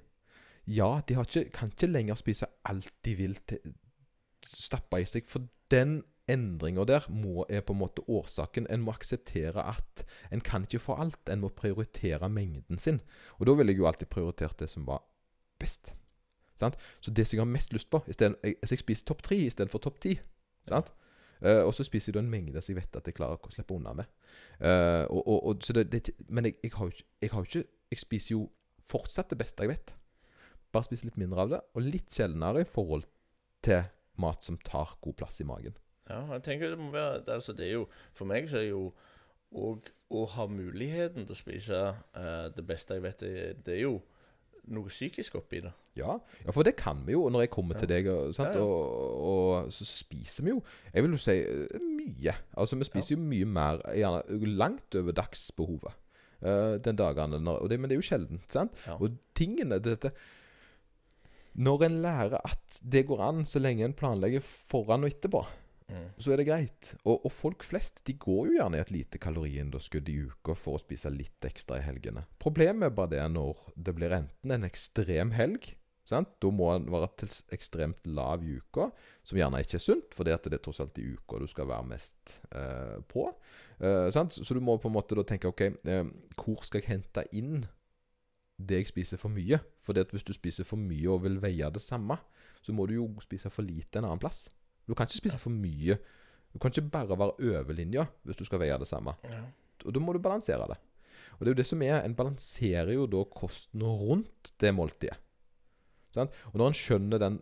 Ja, 0.66 1.01
de 1.09 1.18
ikke, 1.18 1.51
kan 1.51 1.72
ikke 1.72 1.90
lenger 1.90 2.14
spise 2.14 2.46
alt 2.64 2.92
de 3.05 3.14
vil 3.18 3.37
til, 3.48 3.75
stappe 4.46 5.01
i 5.03 5.07
seg. 5.09 5.27
For 5.31 5.46
den 5.70 6.03
endringa 6.31 6.85
der 6.87 7.07
må, 7.11 7.46
er 7.48 7.64
på 7.66 7.75
en 7.75 7.81
måte 7.83 8.05
årsaken. 8.09 8.68
En 8.70 8.85
må 8.87 8.94
akseptere 8.94 9.64
at 9.75 10.05
en 10.33 10.40
kan 10.40 10.66
ikke 10.68 10.83
få 10.83 10.98
alt. 11.03 11.29
En 11.31 11.42
må 11.42 11.48
prioritere 11.48 12.31
mengden 12.31 12.79
sin. 12.79 13.01
Og 13.38 13.46
da 13.46 13.57
ville 13.59 13.75
jeg 13.75 13.83
jo 13.83 13.90
alltid 13.90 14.11
prioritert 14.12 14.59
det 14.61 14.70
som 14.70 14.87
var 14.87 15.03
best. 15.59 15.92
Sant? 16.59 16.77
Så 17.01 17.11
det 17.11 17.27
som 17.27 17.37
jeg 17.37 17.46
har 17.46 17.53
mest 17.53 17.72
lyst 17.72 17.90
på 17.90 18.03
stedet, 18.11 18.37
jeg, 18.42 18.57
Så 18.64 18.75
jeg 18.75 18.79
spiser 18.79 19.05
topp 19.07 19.22
tre 19.22 19.37
istedenfor 19.37 19.79
topp 19.79 20.01
ti. 20.01 20.18
Sant? 20.68 20.92
Eh, 21.42 21.62
og 21.66 21.75
så 21.75 21.85
spiser 21.85 22.12
jeg 22.12 22.14
da 22.14 22.22
en 22.22 22.31
mengde 22.31 22.62
som 22.62 22.75
jeg 22.75 22.83
vet 22.83 22.96
at 22.96 23.07
jeg 23.07 23.16
klarer 23.18 23.35
å 23.35 23.51
slippe 23.51 23.75
unna 23.75 23.94
med. 23.98 24.07
Uh, 24.62 25.05
og, 25.11 25.29
og, 25.29 25.46
og, 25.46 25.64
det, 25.75 25.88
det, 25.92 26.11
men 26.29 26.46
jeg, 26.46 26.55
jeg, 26.62 26.70
har 26.77 26.87
jo 26.87 26.94
ikke, 26.94 27.09
jeg 27.20 27.31
har 27.33 27.48
ikke 27.48 27.64
Jeg 27.90 27.98
spiser 27.98 28.33
jo 28.33 28.44
fortsatt 28.81 29.31
det 29.31 29.38
beste 29.38 29.66
jeg 29.66 29.72
vet. 29.75 29.92
Bare 30.72 30.88
spise 30.88 31.08
litt 31.08 31.20
mindre 31.20 31.44
av 31.44 31.52
det, 31.52 31.62
og 31.74 31.85
litt 31.85 32.12
sjeldnere 32.12 32.64
i 32.64 32.68
forhold 32.68 33.04
til 33.64 33.85
mat 34.22 34.44
som 34.44 34.58
tar 34.64 34.96
god 35.04 35.16
plass 35.20 35.40
i 35.42 35.48
magen. 35.48 35.76
Ja, 36.08 36.24
jeg 36.35 36.44
tenker 36.44 36.72
det 36.72 36.80
må 36.80 36.90
være 36.92 37.22
altså 37.30 37.54
det 37.54 37.68
er 37.68 37.76
jo 37.76 37.85
For 38.11 38.26
meg 38.28 38.48
så 38.50 38.58
er 38.58 38.72
jo 38.72 38.90
og 39.52 39.88
å 40.12 40.22
ha 40.32 40.46
muligheten 40.48 41.26
til 41.26 41.35
å 41.35 41.38
spise 41.38 41.78
eh, 42.16 42.46
det 42.56 42.64
beste 42.64 42.96
jeg 42.96 43.04
vet, 43.04 43.20
det, 43.20 43.64
det 43.66 43.74
er 43.76 43.82
jo 43.85 43.98
noe 44.72 44.88
psykisk 44.88 45.37
oppi 45.40 45.61
det. 45.64 45.72
Ja, 45.98 46.14
ja, 46.40 46.52
for 46.54 46.64
det 46.64 46.76
kan 46.78 47.02
vi 47.04 47.12
jo. 47.12 47.26
Når 47.32 47.44
jeg 47.44 47.52
kommer 47.52 47.76
til 47.76 47.90
deg, 47.90 48.06
og, 48.08 48.30
sant? 48.37 48.54
Ja, 48.56 48.62
ja. 48.62 48.64
Og, 48.64 49.64
og 49.66 49.72
så 49.74 49.85
spiser 49.85 50.46
vi 50.46 50.54
jo 50.54 50.62
Jeg 50.94 51.04
vil 51.04 51.16
jo 51.16 51.20
si 51.20 51.35
eh, 51.42 51.82
mye. 51.82 52.37
Altså 52.56 52.78
Vi 52.80 52.88
spiser 52.88 53.16
jo 53.16 53.24
mye 53.24 53.48
mer, 53.58 53.82
gjerne 53.92 54.52
langt 54.62 54.96
over 55.00 55.16
dagsbehovet. 55.18 55.98
Uh, 56.42 56.74
den 56.82 56.96
dagene 56.98 57.38
når, 57.38 57.61
og 57.62 57.68
det, 57.70 57.76
Men 57.78 57.90
det 57.90 57.94
er 57.94 58.00
jo 58.00 58.06
sjeldent. 58.08 58.46
sant? 58.50 58.78
Ja. 58.87 58.96
Og 58.98 59.18
tingene 59.38 59.78
dette 59.82 60.11
Når 61.54 61.84
en 61.88 61.98
lærer 62.04 62.38
at 62.40 62.78
det 62.80 63.04
går 63.08 63.20
an 63.26 63.42
så 63.48 63.60
lenge 63.60 63.84
en 63.84 63.96
planlegger 63.96 64.44
foran 64.44 65.04
og 65.04 65.12
etterpå, 65.12 65.44
Mm. 65.92 66.08
så 66.16 66.32
er 66.32 66.40
det 66.40 66.46
greit. 66.48 66.90
Og, 67.04 67.24
og 67.26 67.32
folk 67.34 67.64
flest 67.66 68.00
de 68.06 68.14
går 68.16 68.46
jo 68.48 68.56
gjerne 68.56 68.78
i 68.78 68.80
et 68.80 68.92
lite 68.94 69.20
kaloriunderskudd 69.20 70.08
i 70.08 70.14
uka 70.30 70.54
for 70.56 70.78
å 70.78 70.80
spise 70.80 71.10
litt 71.12 71.44
ekstra 71.44 71.80
i 71.80 71.84
helgene. 71.84 72.24
Problemet 72.40 72.88
er 72.88 72.94
bare 72.96 73.12
det 73.12 73.26
når 73.34 73.60
det 73.76 73.94
blir 73.98 74.14
enten 74.16 74.54
en 74.56 74.64
ekstrem 74.68 75.34
helg 75.36 75.74
sant? 76.08 76.32
Da 76.42 76.50
må 76.52 76.70
den 76.74 76.88
være 76.92 77.10
til 77.22 77.34
ekstremt 77.54 78.08
lav 78.10 78.42
i 78.44 78.56
uka, 78.58 78.88
som 79.26 79.38
gjerne 79.38 79.60
ikke 79.62 79.78
er 79.78 79.84
sunt, 79.84 80.16
for 80.16 80.26
det 80.28 80.34
er 80.36 80.58
tross 80.64 80.80
alt 80.82 80.98
i 81.00 81.06
uka 81.14 81.38
du 81.42 81.46
skal 81.50 81.68
være 81.70 81.88
mest 81.92 82.34
eh, 82.50 82.98
på. 83.08 83.28
Eh, 83.80 84.08
sant? 84.14 84.34
Så 84.34 84.56
du 84.56 84.60
må 84.64 84.78
på 84.82 84.90
en 84.90 84.96
måte 84.96 85.18
tenke 85.28 85.52
OK, 85.52 85.62
eh, 85.62 86.04
hvor 86.40 86.64
skal 86.66 86.82
jeg 86.82 86.90
hente 86.90 87.26
inn 87.36 87.62
det 88.62 88.82
jeg 88.82 88.92
spiser 88.92 89.20
for 89.20 89.32
mye? 89.32 89.60
For 89.82 89.98
hvis 89.98 90.26
du 90.26 90.32
spiser 90.34 90.66
for 90.66 90.78
mye 90.78 91.10
og 91.10 91.24
vil 91.24 91.40
veie 91.42 91.70
det 91.74 91.82
samme, 91.82 92.16
så 92.62 92.74
må 92.74 92.86
du 92.86 92.94
jo 92.94 93.08
spise 93.24 93.50
for 93.50 93.66
lite 93.66 93.98
en 93.98 94.06
annen 94.06 94.22
plass. 94.22 94.46
Du 94.86 94.94
kan 94.94 95.08
ikke 95.08 95.22
spise 95.24 95.40
for 95.42 95.54
mye. 95.54 95.98
Du 96.52 96.60
kan 96.60 96.70
ikke 96.70 96.90
bare 96.92 97.18
være 97.18 97.58
over 97.58 97.74
linja 97.74 98.06
hvis 98.22 98.38
du 98.38 98.44
skal 98.46 98.62
veie 98.62 98.78
det 98.78 98.88
samme. 98.90 99.16
Ja. 99.26 99.42
Og 99.86 99.94
da 99.94 100.02
må 100.02 100.14
du 100.14 100.22
balansere 100.22 100.68
det. 100.70 100.78
Og 101.38 101.42
det 101.42 101.50
er 101.50 101.54
jo 101.54 101.58
det 101.58 101.66
som 101.66 101.82
er 101.82 102.04
En 102.04 102.14
balanserer 102.14 102.92
jo 102.94 103.06
da 103.10 103.24
kosten 103.24 103.82
rundt 103.82 104.52
det 104.60 104.74
måltidet. 104.74 105.18
Sant? 106.12 106.34
Og 106.52 106.60
når 106.60 106.70
en 106.70 106.76
skjønner 106.76 107.18
den 107.18 107.40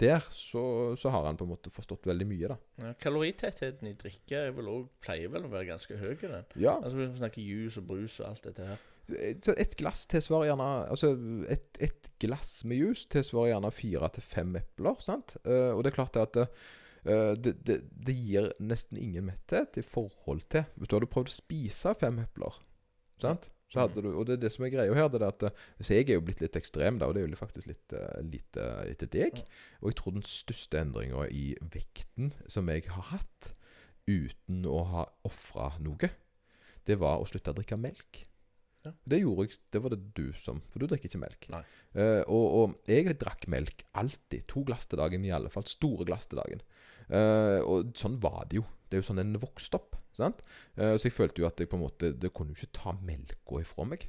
der, 0.00 0.24
så, 0.34 0.96
så 0.98 1.10
har 1.12 1.28
en 1.28 1.36
på 1.36 1.44
en 1.44 1.52
måte 1.52 1.70
forstått 1.70 2.08
veldig 2.08 2.26
mye, 2.26 2.48
da. 2.50 2.56
Ja, 2.80 2.92
kaloritettheten 2.98 3.90
i 3.90 3.92
drikke 3.98 4.40
er 4.48 4.56
pleier 5.04 5.30
vel 5.30 5.46
å 5.46 5.52
være 5.52 5.68
ganske 5.68 5.98
høy. 6.00 6.16
Den. 6.22 6.48
Ja. 6.56 6.78
Altså 6.80 6.98
Hvis 6.98 7.12
vi 7.12 7.20
snakker 7.20 7.44
juice 7.44 7.82
og 7.82 7.86
brus 7.92 8.18
og 8.20 8.30
alt 8.30 8.48
dette 8.48 8.66
her. 8.72 8.88
Et 9.10 9.74
glass 9.76 10.04
tilsvarer 10.10 10.52
gjerne 10.52 10.66
Altså 10.92 11.12
et, 11.50 11.80
et 11.82 12.10
glass 12.22 12.62
med 12.68 12.78
juice 12.78 13.08
tilsvarer 13.10 13.52
gjerne 13.52 13.72
fire 13.74 14.10
til 14.14 14.24
fem 14.24 14.54
epler. 14.60 15.00
sant? 15.02 15.34
Eh, 15.44 15.70
og 15.74 15.82
det 15.82 15.92
er 15.92 15.96
klart 15.96 16.18
at 16.20 16.38
eh, 16.42 17.32
det, 17.34 17.56
det, 17.66 17.80
det 17.90 18.14
gir 18.14 18.52
nesten 18.62 19.00
ingen 19.00 19.26
metthet 19.30 19.80
i 19.80 19.84
forhold 19.86 20.44
til 20.52 20.68
Hvis 20.76 20.92
du 20.92 20.96
hadde 20.96 21.10
prøvd 21.10 21.32
å 21.32 21.40
spise 21.40 21.96
fem 21.98 22.22
epler, 22.22 22.60
sant? 23.22 23.50
Så 23.72 23.80
hadde 23.80 24.02
du, 24.04 24.10
og 24.12 24.26
det 24.28 24.34
er 24.36 24.40
det 24.42 24.50
som 24.52 24.66
er 24.66 24.72
greia 24.74 24.92
her. 24.92 25.06
det 25.08 25.22
er 25.22 25.30
at 25.30 25.46
eh, 25.48 25.60
Så 25.80 25.96
jeg 25.96 26.10
er 26.10 26.18
jo 26.18 26.24
blitt 26.26 26.42
litt 26.44 26.58
ekstrem, 26.60 27.00
da, 27.00 27.08
og 27.08 27.16
det 27.16 27.22
er 27.22 27.30
jo 27.32 27.40
faktisk 27.40 27.70
litt, 27.70 27.94
litt 28.28 28.58
etter 28.60 29.08
deg. 29.10 29.40
Og 29.80 29.90
jeg 29.90 29.98
tror 29.98 30.18
den 30.18 30.26
største 30.28 30.78
endringa 30.78 31.24
i 31.32 31.54
vekten 31.72 32.34
som 32.52 32.68
jeg 32.68 32.84
har 32.92 33.08
hatt, 33.16 33.54
uten 34.06 34.66
å 34.66 34.82
ha 34.90 35.06
ofra 35.24 35.72
noe, 35.80 36.10
det 36.86 36.98
var 37.00 37.22
å 37.22 37.26
slutte 37.30 37.54
å 37.54 37.56
drikke 37.56 37.78
melk. 37.80 38.26
Ja. 38.82 38.92
Det 39.06 39.20
gjorde 39.22 39.46
jeg, 39.46 39.58
det 39.70 39.80
var 39.84 39.92
det 39.94 40.00
du 40.16 40.24
som 40.34 40.58
For 40.72 40.82
du 40.82 40.88
drikker 40.90 41.06
ikke 41.06 41.22
melk. 41.22 41.48
Nei. 41.54 41.62
Eh, 41.94 42.22
og, 42.26 42.46
og 42.58 42.90
jeg 42.90 43.14
drakk 43.20 43.46
melk 43.52 43.84
alltid. 43.98 44.46
To 44.50 44.64
glass 44.66 44.88
til 44.90 45.02
dagen 45.02 45.26
i 45.26 45.34
alle 45.34 45.52
fall. 45.52 45.66
Store 45.70 46.06
glass 46.08 46.26
til 46.30 46.40
dagen. 46.42 46.64
Eh, 47.08 47.60
og 47.62 47.92
sånn 47.98 48.18
var 48.22 48.46
det 48.50 48.58
jo. 48.58 48.66
Det 48.88 48.98
er 48.98 49.04
jo 49.04 49.08
sånn 49.12 49.22
en 49.22 49.38
vokste 49.42 49.78
opp. 49.78 49.98
Sant? 50.16 50.42
Eh, 50.76 50.94
så 50.98 51.08
jeg 51.08 51.14
følte 51.16 51.40
jo 51.40 51.48
at 51.48 51.60
jeg 51.60 51.70
på 51.72 51.78
en 51.78 51.84
måte 51.86 52.10
Det 52.12 52.32
kunne 52.36 52.52
jo 52.52 52.60
ikke 52.60 52.76
ta 52.76 52.92
melka 53.00 53.60
ifra 53.62 53.86
meg. 53.88 54.04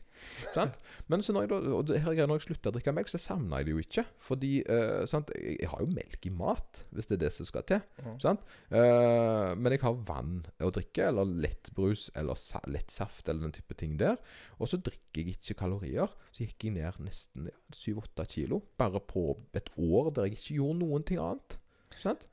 Sant? 0.56 0.76
Men 1.12 1.24
så 1.24 1.36
når 1.36 1.46
jeg, 1.46 1.52
da, 1.54 1.60
og 1.78 1.88
det 1.88 2.02
her, 2.04 2.20
når 2.28 2.42
jeg 2.42 2.48
slutta 2.50 2.72
å 2.72 2.76
drikke 2.76 2.94
melk, 2.96 3.12
så 3.12 3.22
savna 3.22 3.62
jeg 3.62 3.70
det 3.70 3.76
jo 3.76 3.84
ikke. 3.84 4.06
Fordi 4.28 4.52
eh, 4.76 5.04
sant? 5.10 5.32
Jeg, 5.38 5.58
jeg 5.62 5.72
har 5.72 5.84
jo 5.84 5.90
melk 5.96 6.28
i 6.28 6.34
mat, 6.44 6.82
hvis 6.92 7.10
det 7.10 7.18
er 7.18 7.24
det 7.26 7.32
som 7.38 7.48
skal 7.48 7.66
til. 7.70 7.84
Mm. 8.04 8.18
Sant? 8.24 8.44
Eh, 8.74 9.54
men 9.60 9.76
jeg 9.76 9.84
har 9.86 10.04
vann 10.10 10.36
å 10.64 10.74
drikke, 10.76 11.08
eller 11.08 11.32
lettbrus, 11.48 12.10
eller 12.20 12.40
sa 12.40 12.62
lettsaft, 12.68 13.28
eller 13.28 13.48
den 13.48 13.56
type 13.56 13.80
ting 13.80 13.96
der. 14.02 14.20
Og 14.60 14.72
så 14.72 14.82
drikker 14.84 15.24
jeg 15.24 15.38
ikke 15.38 15.60
kalorier. 15.64 16.12
Så 16.34 16.48
gikk 16.48 16.68
jeg 16.68 16.78
ned 16.80 17.00
nesten 17.08 17.50
7-8 17.72 18.28
kilo. 18.36 18.64
Bare 18.80 19.02
på 19.04 19.30
et 19.56 19.72
år 19.80 20.12
der 20.14 20.28
jeg 20.28 20.40
ikke 20.40 20.60
gjorde 20.60 20.80
noen 20.84 21.08
ting 21.08 21.24
annet. 21.24 21.60
Sant? 22.02 22.28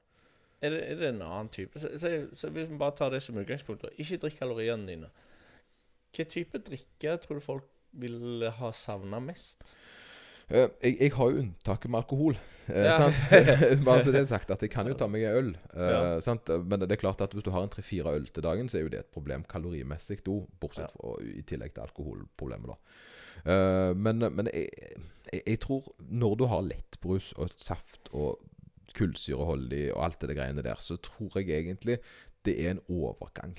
Er 0.62 0.70
det, 0.74 0.80
er 0.90 0.96
det 1.00 1.08
en 1.14 1.22
annen 1.24 1.48
type? 1.48 1.80
Så, 1.80 1.88
så, 1.98 2.10
så 2.36 2.50
hvis 2.52 2.68
vi 2.68 2.76
bare 2.80 2.92
tar 2.98 3.10
det 3.14 3.22
som 3.24 3.38
utgangspunkt, 3.40 3.82
da. 3.86 3.88
Ikke 4.02 4.18
drikk 4.20 4.38
kaloriene 4.42 4.86
dine. 4.90 5.08
Hva 6.16 6.26
type 6.28 6.58
drikke 6.66 7.16
tror 7.22 7.38
du 7.38 7.44
folk 7.44 7.68
vil 7.92 8.44
ha 8.58 8.70
savna 8.76 9.20
mest? 9.24 9.62
Uh, 10.50 10.66
jeg, 10.82 10.96
jeg 10.98 11.12
har 11.14 11.30
jo 11.30 11.42
unntaket 11.44 11.90
med 11.94 12.00
alkohol. 12.02 12.34
Uh, 12.66 12.74
Ja. 12.82 12.96
sant? 12.98 13.20
Bare 13.86 14.02
så 14.02 14.10
det 14.12 14.20
er 14.24 14.28
sagt 14.32 14.50
at 14.50 14.62
jeg 14.66 14.70
kan 14.74 14.88
jo 14.90 14.96
ta 14.98 15.06
meg 15.06 15.22
en 15.28 15.36
øl. 15.38 15.50
Uh, 15.72 15.84
Ja. 15.86 16.00
sant? 16.26 16.50
Men 16.66 16.82
det 16.82 16.90
er 16.92 17.00
klart 17.00 17.22
at 17.22 17.32
hvis 17.32 17.46
du 17.46 17.52
har 17.54 17.62
en 17.64 17.70
tre-fire 17.72 18.12
øl 18.18 18.26
til 18.28 18.42
dagen, 18.42 18.68
så 18.68 18.78
er 18.80 18.82
jo 18.84 18.90
det 18.92 19.04
et 19.04 19.12
problem 19.14 19.44
kalorimessig 19.48 20.18
òg. 20.26 20.48
Bortsett 20.60 20.90
Ja. 20.90 20.92
fra 20.98 21.14
i 21.22 21.42
tillegg 21.46 21.72
til 21.76 21.86
alkoholproblemet, 21.86 22.74
da. 22.74 23.94
Men 23.96 24.18
men 24.34 24.50
jeg, 24.52 24.68
jeg, 25.32 25.42
jeg 25.46 25.60
tror 25.62 25.86
når 26.10 26.34
du 26.36 26.44
har 26.50 26.60
lettbrus 26.66 27.30
og 27.38 27.54
saft 27.56 28.10
og 28.12 28.42
kullsyreholdig 28.96 29.90
og 29.94 30.04
alt 30.04 30.20
det 30.26 30.36
greiene 30.36 30.62
der, 30.66 30.78
så 30.80 30.96
tror 31.02 31.36
jeg 31.40 31.50
egentlig 31.60 31.98
det 32.46 32.54
er 32.64 32.70
en 32.76 32.80
overgang. 32.88 33.56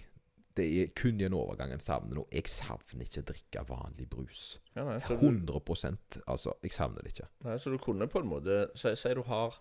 Det 0.58 0.66
er 0.82 0.90
kun 0.98 1.22
i 1.22 1.24
en 1.24 1.36
overgang 1.38 1.72
en 1.72 1.80
savner 1.84 2.18
noe. 2.18 2.28
Jeg 2.34 2.50
savner 2.52 3.06
ikke 3.06 3.22
å 3.22 3.28
drikke 3.30 3.62
vanlig 3.70 4.08
brus. 4.12 4.42
Ja, 4.76 4.84
nei, 4.84 4.98
så, 5.00 5.16
du, 5.16 5.28
100 5.30 6.26
Altså, 6.28 6.54
jeg 6.64 6.74
savner 6.76 7.06
det 7.06 7.14
ikke. 7.14 7.30
nei, 7.46 7.56
så 7.62 7.72
du 7.72 7.78
kunne 7.80 8.08
på 8.12 8.20
en 8.20 8.28
måte 8.28 8.58
Si, 8.76 8.92
si 9.00 9.14
du 9.16 9.22
har 9.30 9.56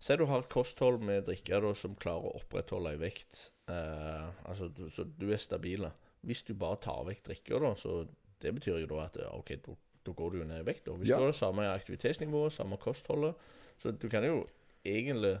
Si 0.00 0.16
du 0.16 0.24
har 0.28 0.40
et 0.44 0.48
kosthold 0.52 1.00
med 1.04 1.26
drikker 1.28 1.60
da, 1.64 1.72
som 1.76 1.94
klarer 1.96 2.28
å 2.30 2.36
opprettholde 2.40 2.94
ei 2.94 3.00
vekt. 3.00 3.50
Eh, 3.68 4.28
altså, 4.48 4.68
du, 4.72 4.86
så 4.92 5.04
du 5.04 5.26
er 5.32 5.40
stabil. 5.40 5.84
Hvis 6.24 6.42
du 6.48 6.54
bare 6.56 6.78
tar 6.80 7.02
vekk 7.08 7.22
drikker, 7.26 7.60
da, 7.60 7.74
så 7.76 8.06
det 8.40 8.54
betyr 8.56 8.78
jo 8.80 8.88
da 8.94 9.02
at 9.06 9.18
eh, 9.20 9.28
OK, 9.36 9.52
da, 9.66 9.74
går 10.16 10.32
du 10.32 10.38
jo 10.40 10.46
ned 10.48 10.62
i 10.62 10.66
vekt. 10.70 10.86
da. 10.86 10.94
Hvis 10.96 11.12
Ja. 11.12 11.18
du 11.20 11.26
har 11.26 11.32
det 11.34 11.36
samme 11.36 11.68
aktivitetsnivå, 11.68 12.46
samme 12.52 12.76
kostholdet, 12.80 13.34
så 13.80 13.92
du 13.92 14.08
kan 14.08 14.24
jo 14.24 14.46
egentlig 14.84 15.38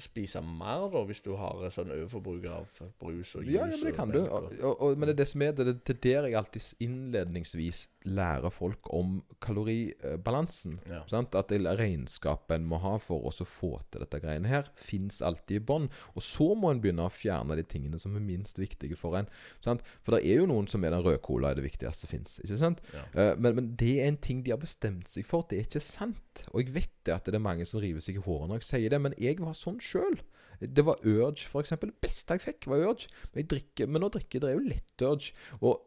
spise 0.00 0.40
mer 0.42 0.88
da, 0.92 1.04
hvis 1.06 1.20
du 1.22 1.32
har 1.38 1.60
sånn 1.70 1.92
overforbruk 1.94 2.44
av 2.50 2.70
brus 3.00 3.34
og 3.38 3.44
jus. 3.44 3.52
Ja, 3.54 3.64
ja, 3.64 3.66
men 3.70 3.84
det 3.86 3.94
kan 3.96 4.10
du. 4.10 4.20
Og, 4.24 4.50
og- 4.62 4.80
og, 4.82 4.98
men 4.98 5.08
det 5.08 5.14
er 5.14 5.20
det 5.22 5.28
som 5.30 5.42
er 5.46 5.52
det, 5.52 5.66
det 5.86 5.94
er 5.96 6.00
der 6.06 6.28
jeg 6.28 6.34
alltid 6.40 6.68
innledningsvis 6.86 7.84
lærer 8.04 8.50
folk 8.52 8.90
om 8.92 9.20
kaloribalansen. 9.40 10.78
Ja. 10.90 11.02
Sant? 11.10 11.34
At 11.38 11.48
det 11.52 11.60
regnskapet 11.78 12.56
en 12.58 12.66
må 12.68 12.78
ha 12.82 12.96
for 13.02 13.24
å 13.28 13.32
få 13.46 13.74
til 13.92 14.02
dette 14.04 14.20
greiene 14.22 14.48
her, 14.50 14.68
fins 14.78 15.20
alltid 15.24 15.60
i 15.60 15.64
bånn. 15.64 15.88
Og 16.14 16.22
så 16.24 16.50
må 16.58 16.70
en 16.72 16.80
begynne 16.82 17.06
å 17.06 17.12
fjerne 17.12 17.56
de 17.58 17.64
tingene 17.68 18.00
som 18.02 18.16
er 18.18 18.24
minst 18.24 18.58
viktige 18.60 18.96
for 18.98 19.16
en. 19.18 19.28
Sant? 19.64 19.84
For 20.04 20.16
det 20.16 20.24
er 20.28 20.40
jo 20.42 20.48
noen 20.50 20.68
som 20.70 20.84
er 20.84 20.94
den 20.94 21.04
røde 21.04 21.22
cola 21.24 21.52
er 21.52 21.60
det 21.60 21.66
viktigste 21.68 22.04
som 22.06 22.12
fins. 22.12 22.38
Ja. 22.44 23.04
Eh, 23.14 23.34
men, 23.38 23.54
men 23.58 23.72
det 23.80 23.94
er 24.00 24.08
en 24.10 24.20
ting 24.20 24.42
de 24.44 24.54
har 24.54 24.60
bestemt 24.62 25.08
seg 25.12 25.26
for. 25.28 25.46
Det 25.50 25.58
er 25.60 25.68
ikke 25.68 25.84
sant. 25.84 26.44
Og 26.52 26.62
jeg 26.64 26.74
vet 26.74 26.92
det 27.06 27.14
at 27.14 27.28
det 27.28 27.36
er 27.38 27.44
mange 27.44 27.66
som 27.68 27.80
river 27.82 28.00
seg 28.04 28.18
i 28.18 28.24
håret 28.24 28.48
når 28.50 28.62
jeg 28.62 28.68
sier 28.70 28.94
det, 28.94 29.00
men 29.04 29.14
jeg 29.20 29.38
var 29.42 29.56
sånn 29.58 29.80
sjøl. 29.84 30.16
Det 30.60 30.84
var 30.86 31.02
Urge, 31.04 31.48
eksempel. 31.60 31.92
Det 31.92 32.06
beste 32.06 32.36
jeg 32.36 32.44
fikk, 32.44 32.70
var 32.72 32.86
Urge. 32.86 33.10
Men, 33.34 33.50
drikker, 33.50 33.90
men 33.90 34.04
nå 34.04 34.10
drikker 34.14 34.38
jeg 34.38 34.46
det 34.46 34.54
jo 34.54 34.64
lett 34.70 35.04
Urge. 35.08 35.34
Og 35.60 35.84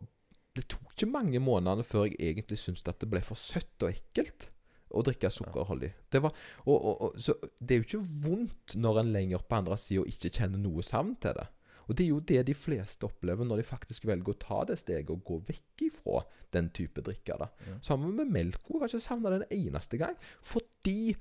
det 0.58 0.68
tok 0.72 0.94
ikke 0.94 1.10
mange 1.10 1.42
månedene 1.44 1.86
før 1.86 2.08
jeg 2.08 2.20
egentlig 2.32 2.60
syntes 2.62 2.86
at 2.90 3.02
det 3.02 3.10
ble 3.12 3.22
for 3.26 3.40
søtt 3.40 3.86
og 3.86 3.92
ekkelt 3.94 4.50
å 4.96 5.04
drikke 5.04 5.30
sukkerholdig. 5.34 5.92
Det, 6.14 6.22
var, 6.24 6.34
og, 6.66 6.78
og, 6.78 7.02
og, 7.08 7.20
så 7.22 7.36
det 7.60 7.76
er 7.76 7.82
jo 7.82 7.88
ikke 7.88 8.08
vondt 8.24 8.78
når 8.80 9.02
en 9.02 9.14
lenger 9.16 9.44
på 9.44 9.60
andre 9.60 9.78
sida 9.80 10.06
ikke 10.08 10.32
kjenner 10.40 10.62
noe 10.62 10.86
savn 10.86 11.16
til 11.22 11.36
det. 11.38 11.48
Og 11.88 11.96
det 11.96 12.04
er 12.04 12.10
jo 12.12 12.24
det 12.32 12.42
de 12.50 12.56
fleste 12.58 13.08
opplever 13.08 13.48
når 13.48 13.62
de 13.62 13.68
faktisk 13.68 14.08
velger 14.10 14.34
å 14.34 14.40
ta 14.42 14.60
det 14.68 14.76
steget 14.82 15.12
og 15.14 15.24
gå 15.28 15.38
vekk 15.48 15.86
ifra 15.88 16.24
den 16.56 16.68
type 16.76 17.04
drikker. 17.04 17.40
da. 17.40 17.48
Ja. 17.68 17.78
Sammen 17.86 18.16
med 18.18 18.32
melk. 18.32 18.60
Jeg 18.68 18.82
har 18.82 18.92
ikke 18.92 19.04
savna 19.04 19.32
det 19.32 19.46
en 19.46 19.68
eneste 19.68 20.00
gang. 20.02 20.18
Fordi 20.44 21.16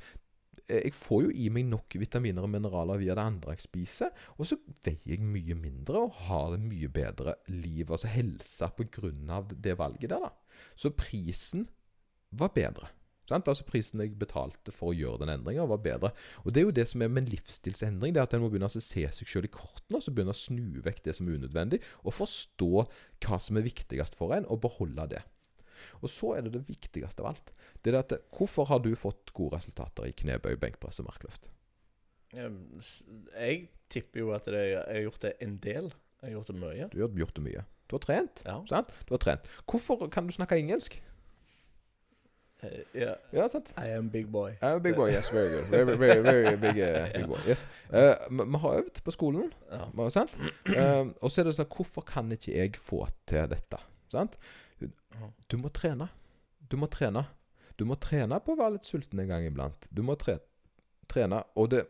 jeg 0.67 0.93
får 0.97 1.23
jo 1.27 1.31
i 1.31 1.47
meg 1.53 1.69
nok 1.71 1.97
vitaminer 2.01 2.47
og 2.47 2.53
mineraler 2.53 3.01
via 3.03 3.17
det 3.19 3.25
andre 3.25 3.57
jeg 3.57 3.67
spiser. 3.67 4.27
Og 4.37 4.51
så 4.51 4.59
veier 4.85 5.17
jeg 5.17 5.25
mye 5.25 5.57
mindre 5.59 6.07
og 6.07 6.21
har 6.27 6.53
det 6.55 6.61
mye 6.65 6.91
bedre 6.93 7.37
liv, 7.53 7.91
altså 7.91 8.11
helse, 8.13 8.71
pga. 8.77 9.43
det 9.53 9.79
valget 9.79 10.11
der. 10.11 10.29
da. 10.29 10.63
Så 10.77 10.91
prisen 10.97 11.69
var 12.31 12.55
bedre. 12.55 12.91
Sant? 13.27 13.49
Altså 13.51 13.67
Prisen 13.67 14.01
jeg 14.03 14.15
betalte 14.19 14.73
for 14.75 14.93
å 14.93 14.97
gjøre 14.97 15.25
den 15.25 15.33
endringa, 15.35 15.67
var 15.67 15.83
bedre. 15.83 16.13
Og 16.45 16.55
Det 16.55 16.61
er 16.61 16.69
jo 16.69 16.75
det 16.79 16.87
som 16.89 17.03
er 17.03 17.11
med 17.11 17.25
en 17.25 17.33
livsstilsendring. 17.35 18.15
Det 18.15 18.23
er 18.23 18.29
at 18.29 18.35
En 18.35 18.45
må 18.45 18.51
begynne 18.51 18.71
å 18.71 18.77
se 18.77 18.83
seg 19.03 19.27
sjøl 19.27 19.49
i 19.49 19.53
kortene 19.53 19.99
og 19.99 20.05
så 20.05 20.15
begynne 20.15 20.35
å 20.35 20.39
snu 20.39 20.83
vekk 20.85 21.03
det 21.05 21.17
som 21.19 21.29
er 21.29 21.41
unødvendig, 21.41 21.83
og 22.05 22.15
forstå 22.15 22.87
hva 23.27 23.41
som 23.43 23.59
er 23.59 23.67
viktigst 23.67 24.15
for 24.15 24.37
en, 24.37 24.47
og 24.47 24.63
beholde 24.63 25.09
det. 25.17 25.25
Og 26.03 26.11
så 26.13 26.35
er 26.37 26.47
det 26.47 26.55
det 26.57 26.65
viktigste 26.69 27.23
av 27.25 27.33
alt. 27.35 27.53
Det 27.83 27.95
er 27.95 28.01
at 28.01 28.17
Hvorfor 28.37 28.69
har 28.71 28.83
du 28.85 28.93
fått 28.99 29.33
gode 29.37 29.57
resultater 29.59 30.09
i 30.09 30.15
knebøy, 30.17 30.57
benkpress 30.63 31.01
og 31.03 31.09
markløft? 31.11 31.51
Jeg 32.37 33.69
tipper 33.89 34.21
jo 34.21 34.33
at 34.37 34.49
jeg 34.51 34.77
har 34.83 35.03
gjort 35.07 35.23
det 35.23 35.33
en 35.41 35.59
del. 35.63 35.93
Jeg 36.23 36.31
har 36.31 36.39
gjort 36.39 36.53
det 36.53 36.61
mye. 36.61 36.89
Du 36.93 37.01
har 37.01 37.19
gjort 37.23 37.37
det 37.37 37.45
mye. 37.47 37.67
Du 37.87 37.95
har 37.97 38.03
trent. 38.03 38.43
Ja. 38.45 38.61
Sant? 38.69 38.91
Du 39.09 39.15
har 39.15 39.23
trent. 39.23 39.47
Hvorfor 39.71 40.09
kan 40.11 40.27
du 40.27 40.35
snakke 40.35 40.59
engelsk? 40.59 40.99
Eh, 42.63 43.13
ja. 43.33 43.49
Sant? 43.49 43.71
I 43.79 43.93
am 43.95 44.11
big 44.11 44.33
boy. 44.33 44.51
Uh, 44.63 44.79
big 44.83 44.95
boy, 44.97 45.11
yes, 45.11 45.29
very 45.33 45.51
good. 45.55 45.65
Very, 45.71 45.97
very, 45.97 46.23
very 46.23 46.57
big, 46.57 46.81
uh, 46.81 47.13
big 47.15 47.27
boy. 47.29 47.39
Yes. 47.49 47.67
Uh, 47.91 48.17
Vi 48.31 48.43
uh, 48.43 48.61
har 48.61 48.79
øvd 48.81 49.03
på 49.05 49.11
skolen, 49.11 49.53
Ja. 49.71 50.09
sant? 50.09 50.37
Uh, 50.69 51.13
og 51.21 51.31
så 51.31 51.41
er 51.41 51.45
det 51.45 51.55
sånn 51.55 51.69
Hvorfor 51.77 52.03
kan 52.07 52.33
ikke 52.33 52.57
jeg 52.57 52.77
få 52.81 53.07
til 53.27 53.49
dette? 53.53 53.79
Sant? 54.11 54.39
Du 55.51 55.57
må 55.61 55.71
trene. 55.75 56.09
Du 56.69 56.77
må 56.81 56.89
trene. 56.93 57.25
Du 57.77 57.85
må 57.89 57.97
trene 58.01 58.39
på 58.43 58.55
å 58.55 58.59
være 58.59 58.79
litt 58.79 58.89
sulten 58.89 59.21
en 59.21 59.31
gang 59.31 59.47
iblant. 59.47 59.89
Du 59.93 60.03
må 60.07 60.17
tre 60.21 60.39
trene. 61.11 61.43
Og 61.61 61.71
det, 61.73 61.85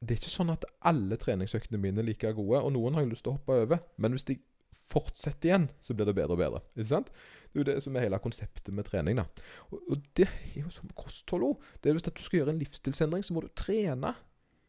det 0.00 0.16
er 0.16 0.20
ikke 0.22 0.32
sånn 0.32 0.52
at 0.54 0.66
alle 0.88 1.18
treningsøktene 1.20 1.80
mine 1.80 2.02
er 2.02 2.08
like 2.08 2.32
gode, 2.36 2.62
og 2.62 2.72
noen 2.74 2.96
har 2.96 3.04
jeg 3.04 3.14
lyst 3.14 3.26
til 3.26 3.34
å 3.34 3.38
hoppe 3.38 3.58
over. 3.66 3.82
Men 4.02 4.16
hvis 4.16 4.26
jeg 4.30 4.40
fortsetter 4.76 5.50
igjen, 5.50 5.66
så 5.80 5.96
blir 5.96 6.08
det 6.08 6.16
bedre 6.16 6.36
og 6.36 6.40
bedre. 6.40 6.62
Ikke 6.74 6.90
sant? 6.90 7.12
Det 7.46 7.58
er 7.58 7.62
jo 7.62 7.68
det 7.68 7.76
som 7.84 7.96
er 7.96 8.06
hele 8.06 8.20
konseptet 8.22 8.74
med 8.74 8.88
trening. 8.88 9.20
da. 9.20 9.26
Og, 9.70 9.78
og 9.92 10.08
det 10.18 10.28
er 10.28 10.62
jo 10.64 10.72
som 10.74 10.90
kosthold 10.98 11.46
òg. 11.50 11.68
Det 11.80 11.90
er 11.90 11.98
Hvis 11.98 12.08
du 12.08 12.22
skal 12.22 12.40
gjøre 12.40 12.56
en 12.56 12.62
livsstilsendring, 12.62 13.24
så 13.24 13.36
må 13.36 13.44
du 13.44 13.50
trene. 13.56 14.14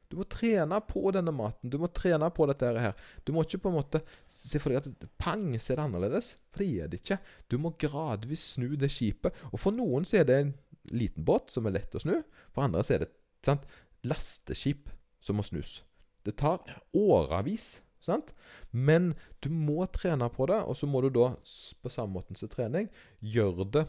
Du 0.08 0.16
må 0.20 0.24
trene 0.32 0.80
på 0.88 1.10
denne 1.12 1.34
maten. 1.36 1.72
Du 1.72 1.78
må 1.82 1.90
trene 1.92 2.30
på 2.32 2.48
dette 2.48 2.70
her. 2.80 2.94
Du 3.28 3.34
må 3.36 3.44
ikke 3.44 3.60
på 3.66 3.72
en 3.72 3.78
måte 3.80 4.02
se 4.32 4.62
for 4.64 4.72
deg 4.72 4.86
at 4.86 5.08
pang, 5.20 5.50
så 5.60 5.74
er 5.74 5.80
det 5.80 5.88
annerledes. 5.88 6.30
For 6.54 6.64
det 6.64 6.70
er 6.84 6.92
det 6.92 7.02
ikke. 7.02 7.20
Du 7.52 7.58
må 7.60 7.74
gradvis 7.80 8.54
snu 8.56 8.70
det 8.80 8.92
skipet. 8.94 9.36
Og 9.52 9.60
for 9.60 9.76
noen 9.76 10.08
så 10.08 10.22
er 10.22 10.30
det 10.30 10.40
en 10.40 10.54
liten 10.96 11.28
båt 11.28 11.52
som 11.52 11.68
er 11.68 11.76
lett 11.76 11.98
å 11.98 12.04
snu. 12.04 12.16
For 12.56 12.64
andre 12.64 12.86
så 12.88 12.96
er 12.96 13.04
det 13.04 13.12
sant, 13.46 13.68
lasteskip 14.08 14.88
som 15.24 15.40
må 15.40 15.46
snus. 15.48 15.82
Det 16.24 16.38
tar 16.40 16.64
årevis. 16.96 17.78
Sant? 18.04 18.32
Men 18.72 19.12
du 19.44 19.50
må 19.52 19.84
trene 19.92 20.30
på 20.32 20.48
det, 20.48 20.62
og 20.64 20.78
så 20.80 20.88
må 20.88 21.02
du 21.04 21.10
da, 21.12 21.34
på 21.82 21.92
samme 21.92 22.16
måten 22.16 22.38
som 22.40 22.52
trening, 22.52 22.88
gjøre 23.20 23.66
det 23.74 23.88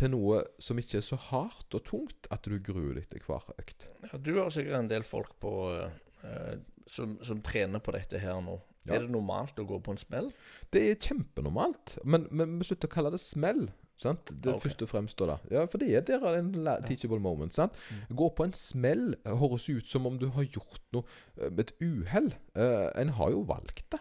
til 0.00 0.12
noe 0.14 0.40
som 0.62 0.80
ikke 0.80 0.98
er 1.00 1.06
så 1.06 1.18
hardt 1.30 1.76
og 1.76 1.84
tungt 1.86 2.30
at 2.32 2.46
du 2.48 2.56
gruer 2.64 2.96
deg 2.98 3.08
til 3.12 3.24
hver 3.26 3.46
økt. 3.60 3.86
Ja, 4.08 4.16
du 4.16 4.32
har 4.38 4.50
sikkert 4.54 4.80
en 4.80 4.90
del 4.90 5.06
folk 5.06 5.36
på 5.42 5.52
eh, 5.76 6.56
som, 6.90 7.18
som 7.24 7.42
trener 7.44 7.82
på 7.84 7.94
dette 7.96 8.20
her 8.22 8.40
nå. 8.44 8.58
Ja. 8.86 8.96
Er 8.96 9.04
det 9.04 9.12
normalt 9.12 9.58
å 9.60 9.66
gå 9.68 9.76
på 9.84 9.92
en 9.92 10.00
smell? 10.00 10.30
Det 10.72 10.82
er 10.88 10.96
kjempenormalt, 10.96 11.98
men 12.08 12.24
men 12.32 12.56
vi 12.58 12.70
slutter 12.70 12.88
å 12.88 12.94
kalle 12.94 13.12
det 13.12 13.20
smell. 13.22 13.68
Sant? 14.00 14.30
Det 14.32 14.48
okay. 14.48 14.62
Først 14.64 14.82
og 14.86 14.88
fremst 14.88 15.20
da. 15.20 15.36
Ja, 15.52 15.66
For 15.68 15.82
det 15.82 15.90
er 15.92 16.04
der 16.08 16.22
er 16.24 16.38
en 16.38 16.54
teachable 16.86 17.20
moment. 17.20 17.52
sant? 17.52 17.76
Gå 18.08 18.30
på 18.32 18.46
en 18.46 18.54
smell 18.56 19.10
eh, 19.26 19.34
høres 19.36 19.68
ut 19.68 19.86
som 19.86 20.08
om 20.08 20.16
du 20.18 20.30
har 20.32 20.46
gjort 20.48 20.80
noe 20.96 21.04
eh, 21.36 21.50
med 21.50 21.66
et 21.66 21.74
uhell. 21.84 22.30
Eh, 22.56 22.88
en 22.96 23.12
har 23.18 23.34
jo 23.34 23.44
valgt 23.50 23.90
det. 23.92 24.00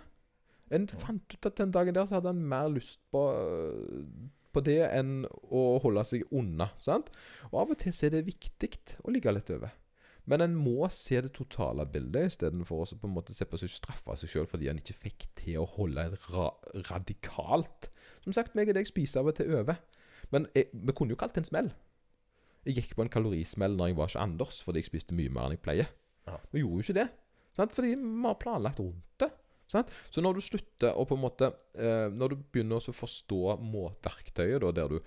En 0.71 0.87
fant 0.87 1.33
ut 1.33 1.49
at 1.49 1.57
den 1.57 1.73
dagen 1.75 1.97
der 1.97 2.07
så 2.07 2.19
hadde 2.19 2.31
han 2.31 2.45
mer 2.47 2.69
lyst 2.71 3.01
på, 3.11 3.25
eh, 3.35 4.29
på 4.53 4.63
det 4.65 4.79
enn 4.87 5.23
å 5.27 5.63
holde 5.83 6.03
seg 6.07 6.25
unna. 6.35 6.71
sant? 6.81 7.11
Og 7.51 7.61
av 7.63 7.75
og 7.75 7.79
til 7.81 7.93
så 7.95 8.07
er 8.07 8.17
det 8.17 8.27
viktig 8.29 8.71
å 9.03 9.13
ligge 9.13 9.33
litt 9.33 9.51
over. 9.53 9.75
Men 10.29 10.43
en 10.45 10.55
må 10.57 10.85
se 10.93 11.21
det 11.25 11.31
totale 11.33 11.87
bildet 11.89 12.29
istedenfor 12.29 12.83
å 12.83 12.97
på 13.01 13.07
en 13.07 13.15
måte 13.15 13.33
se 13.33 13.47
på 13.49 13.57
seg 13.57 13.71
straffe 13.73 14.17
seg 14.19 14.29
sjøl 14.29 14.49
fordi 14.49 14.69
en 14.69 14.81
ikke 14.81 14.97
fikk 14.97 15.25
til 15.39 15.61
å 15.61 15.69
holde 15.77 16.05
ra 16.29 16.49
radikalt 16.91 17.89
Som 18.21 18.35
sagt, 18.35 18.53
meg 18.57 18.69
og 18.69 18.75
deg 18.75 18.89
spiser 18.89 19.23
av 19.23 19.31
og 19.31 19.37
til 19.37 19.53
over. 19.55 19.79
Men 20.33 20.45
jeg, 20.53 20.67
vi 20.73 20.93
kunne 20.93 21.15
jo 21.15 21.19
kalt 21.19 21.33
det 21.33 21.45
en 21.45 21.47
smell. 21.47 21.69
Jeg 22.67 22.75
gikk 22.75 22.97
på 22.97 23.05
en 23.05 23.11
kalorismell 23.11 23.77
når 23.79 23.89
jeg 23.89 23.97
var 23.97 24.11
ikke 24.11 24.25
Anders 24.27 24.59
fordi 24.65 24.83
jeg 24.83 24.89
spiste 24.89 25.17
mye 25.17 25.31
mer 25.33 25.47
enn 25.47 25.55
jeg 25.55 25.63
pleier. 25.63 25.89
Vi 26.51 26.61
gjorde 26.61 26.81
jo 26.81 26.85
ikke 26.85 26.97
det. 26.99 27.07
Sant? 27.55 27.73
Fordi 27.73 27.95
vi 27.95 28.25
har 28.27 28.37
planlagt 28.43 28.81
rundt 28.83 29.23
det. 29.23 29.31
Sant? 29.69 29.91
Så 30.09 30.23
når 30.25 30.37
du 30.37 30.43
slutter 30.43 30.97
å 30.97 31.05
på 31.05 31.17
en 31.17 31.21
måte 31.21 31.51
eh, 31.77 32.07
Når 32.09 32.33
du 32.33 32.39
begynner 32.41 32.81
å 32.81 32.95
forstå 32.95 33.59
måtverktøyet, 33.61 34.65
der 34.75 34.95
du 34.95 34.97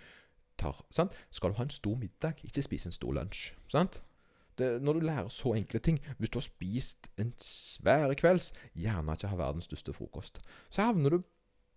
tar 0.60 0.78
sant? 0.94 1.16
Skal 1.34 1.52
du 1.52 1.58
ha 1.58 1.66
en 1.66 1.74
stor 1.74 1.98
middag, 1.98 2.42
ikke 2.46 2.64
spise 2.64 2.90
en 2.90 2.94
stor 2.94 3.16
lunsj. 3.18 3.50
Sant? 3.72 4.00
Det, 4.60 4.76
når 4.84 4.98
du 4.98 5.06
lærer 5.08 5.30
så 5.32 5.54
enkle 5.56 5.80
ting 5.80 5.96
Hvis 6.20 6.28
du 6.28 6.36
har 6.36 6.44
spist 6.44 7.08
en 7.20 7.32
svær 7.42 8.12
kvelds, 8.20 8.52
gjerne 8.76 9.16
ikke 9.16 9.30
ha 9.32 9.38
verdens 9.40 9.70
største 9.70 9.94
frokost, 9.96 10.42
så 10.70 10.90
havner 10.90 11.16
du 11.16 11.24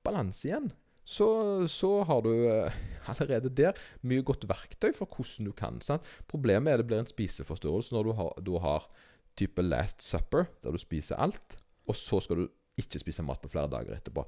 balanse 0.05 0.45
igjen. 0.45 0.67
Så, 1.05 1.27
så 1.69 2.03
har 2.09 2.21
du 2.25 2.31
eh, 2.49 2.77
allerede 3.13 3.49
der 3.53 3.77
mye 4.05 4.25
godt 4.25 4.47
verktøy 4.49 4.91
for 4.93 5.09
hvordan 5.09 5.49
du 5.49 5.53
kan. 5.57 5.81
Sant? 5.85 6.05
Problemet 6.29 6.73
er 6.73 6.81
det 6.81 6.89
blir 6.89 7.01
en 7.01 7.09
spiseforstyrrelse 7.09 7.95
når 7.95 8.09
du 8.09 8.13
har, 8.19 8.31
du 8.45 8.53
har 8.61 8.89
type 9.37 9.61
Last 9.65 10.03
Supper, 10.05 10.49
der 10.63 10.73
du 10.73 10.81
spiser 10.81 11.19
alt, 11.21 11.57
og 11.85 11.97
så 11.97 12.21
skal 12.23 12.43
du 12.43 12.47
ikke 12.81 13.01
spise 13.01 13.23
mat 13.25 13.41
på 13.41 13.51
flere 13.51 13.71
dager 13.71 13.95
etterpå. 13.97 14.25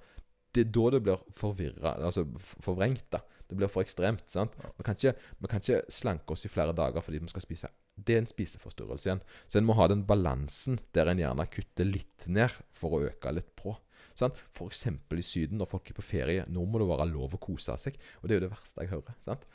Det 0.54 0.64
er 0.64 0.70
da 0.74 0.92
det 0.96 1.02
blir 1.06 1.26
forvirra, 1.38 1.96
altså 2.08 2.24
forvrengt. 2.64 3.10
da 3.12 3.20
Det 3.50 3.58
blir 3.58 3.70
for 3.72 3.84
ekstremt. 3.84 4.30
sant? 4.30 4.56
Vi 4.78 4.84
kan, 4.84 4.96
ikke, 4.96 5.14
vi 5.40 5.48
kan 5.48 5.62
ikke 5.62 5.82
slanke 5.92 6.32
oss 6.34 6.46
i 6.46 6.52
flere 6.52 6.74
dager 6.74 7.02
fordi 7.02 7.20
vi 7.20 7.28
skal 7.28 7.44
spise. 7.44 7.70
Det 7.98 8.16
er 8.16 8.24
en 8.24 8.30
spiseforstyrrelse 8.30 9.10
igjen. 9.10 9.22
Så 9.48 9.60
en 9.60 9.66
må 9.66 9.74
ha 9.74 9.88
den 9.88 10.06
balansen 10.06 10.80
der 10.94 11.12
en 11.12 11.20
gjerne 11.20 11.48
kutter 11.52 11.86
litt 11.86 12.28
ned 12.28 12.54
for 12.72 12.98
å 12.98 13.04
øke 13.10 13.34
litt 13.34 13.54
på. 13.56 13.76
Sant? 14.18 14.38
For 14.54 14.68
eksempel 14.72 15.20
i 15.20 15.26
Syden, 15.26 15.60
når 15.62 15.70
folk 15.70 15.90
er 15.90 15.98
på 15.98 16.06
ferie. 16.06 16.46
Nå 16.50 16.66
må 16.66 16.82
det 16.82 16.90
være 16.90 17.10
lov 17.12 17.36
å 17.38 17.42
kose 17.42 17.78
seg. 17.78 17.98
Og 18.22 18.28
det 18.28 18.36
er 18.36 18.42
jo 18.42 18.48
det 18.48 18.54
verste 18.56 18.86
jeg 18.86 18.94
hører. 18.96 19.18
sant? 19.26 19.46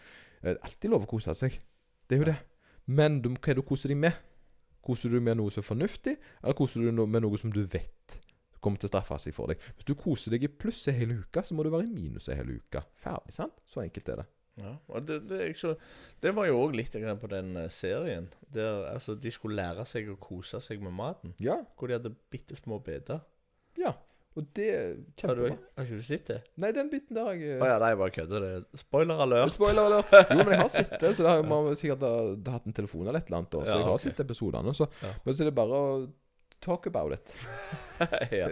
Eh, 0.43 0.55
alltid 0.55 0.90
lov 0.90 1.07
å 1.07 1.11
kose 1.11 1.34
seg. 1.38 1.59
Det 2.07 2.16
er 2.16 2.22
jo 2.22 2.30
det. 2.30 2.38
Men 2.86 3.20
du, 3.22 3.30
hva 3.30 3.51
er 3.51 3.57
det 3.57 3.62
du 3.62 3.66
koser 3.66 3.90
deg 3.90 3.99
med? 4.03 4.18
Koser 4.82 5.11
du 5.11 5.20
med 5.22 5.38
noe 5.38 5.51
som 5.55 5.62
er 5.62 5.68
fornuftig, 5.68 6.16
eller 6.43 6.59
koser 6.59 6.82
du 6.82 6.90
deg 6.90 7.07
med 7.07 7.22
noe 7.22 7.38
som 7.38 7.53
du 7.55 7.62
vet 7.62 8.18
kommer 8.63 8.81
til 8.81 8.89
å 8.89 8.93
straffe 8.93 9.19
seg 9.23 9.35
for 9.37 9.53
deg? 9.53 9.65
Hvis 9.77 9.89
du 9.89 9.97
koser 9.99 10.35
deg 10.35 10.47
i 10.47 10.53
pluss 10.53 10.85
en 10.91 10.99
hel 11.01 11.17
uke, 11.23 11.43
så 11.45 11.57
må 11.57 11.67
du 11.67 11.73
være 11.73 11.89
i 11.89 11.93
minus 11.93 12.31
en 12.31 12.39
hel 12.41 12.55
uke. 12.57 12.85
Ferdig, 13.03 13.35
sant? 13.37 13.59
Så 13.71 13.83
enkelt 13.85 14.13
er 14.15 14.23
det. 14.23 14.29
Ja, 14.61 14.75
og 14.93 15.07
det, 15.09 15.23
det, 15.31 15.57
så, 15.57 15.75
det 16.21 16.35
var 16.37 16.45
jo 16.45 16.59
òg 16.61 16.75
litt 16.77 16.93
på 16.93 17.29
den 17.33 17.57
eh, 17.57 17.71
serien. 17.73 18.29
Der 18.53 18.85
altså, 18.93 19.15
de 19.17 19.33
skulle 19.33 19.57
lære 19.57 19.85
seg 19.89 20.11
å 20.13 20.19
kose 20.21 20.61
seg 20.61 20.83
med 20.85 20.93
maten. 20.93 21.33
Ja. 21.41 21.63
Hvor 21.77 21.89
de 21.89 21.97
hadde 21.97 22.13
bitte 22.31 22.57
små 22.59 22.79
biter. 22.85 23.23
Ja. 23.81 23.95
Og 24.33 24.47
det 24.57 24.69
kjempebra. 25.21 25.49
Har, 25.51 25.57
du, 25.57 25.65
har 25.77 25.87
ikke 25.87 25.99
du 26.01 26.07
sett 26.09 26.29
det? 26.31 26.39
Nei, 26.61 26.71
den 26.73 26.89
biten 26.93 27.17
der 27.17 27.35
jeg 27.37 27.59
Å 27.61 27.69
ja, 27.69 27.75
nei, 27.81 27.91
jeg 27.93 27.99
bare 28.01 28.15
kødder. 28.15 28.45
Det 28.45 28.53
er 28.55 28.81
Spoiler 28.81 29.21
alert. 29.25 29.53
Spoiler 29.53 29.89
alert. 29.91 30.15
Jo, 30.31 30.39
men 30.39 30.55
jeg 30.55 30.63
har 30.63 30.73
sett 30.73 30.95
det, 30.97 31.11
så 31.17 31.27
det 31.27 31.35
har 31.35 31.45
man 31.53 31.69
sikkert 31.77 32.07
ha 32.09 32.55
hatt 32.55 32.69
en 32.69 32.77
telefon 32.77 33.05
eller 33.07 33.21
et 33.21 33.29
eller 33.29 33.43
annet. 33.43 33.53
Da, 33.53 33.61
så 33.61 33.69
Ja, 33.69 33.77
jeg 33.77 33.89
har 33.89 33.99
okay. 33.99 34.05
sett 34.09 34.25
episodene. 34.25 34.75
Så, 34.77 34.89
Ja. 35.03 35.13
Men 35.25 35.37
så 35.37 35.45
er 35.45 35.51
det 35.51 35.57
bare 35.59 35.81
å 35.81 35.93
talk 36.63 36.87
about 36.87 37.13
it. 37.17 37.35
ja. 38.41 38.49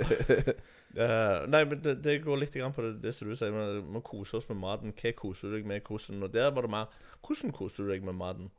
Uh, 0.90 1.46
nei, 1.46 1.62
men 1.70 1.78
det, 1.84 2.00
det 2.02 2.16
går 2.24 2.40
litt 2.42 2.56
grann 2.58 2.74
på 2.74 2.82
det, 2.82 2.96
det 3.04 3.14
som 3.14 3.30
du 3.30 3.36
sier. 3.38 3.54
Vi 3.54 3.82
må 3.94 4.02
kose 4.06 4.40
oss 4.40 4.48
med 4.50 4.58
maten. 4.58 4.94
Hva 4.96 5.14
koser 5.16 5.50
du 5.50 5.58
deg 5.58 5.68
med? 5.70 5.84
Hvordan? 5.86 6.24
Og 6.26 6.34
der 6.34 6.50
var 6.54 6.66
det 6.66 6.72
mer 6.74 6.98
Hvordan 7.22 7.54
koser 7.54 7.86
du 7.86 7.94
deg 7.94 8.04
med 8.06 8.18
maten? 8.18 8.50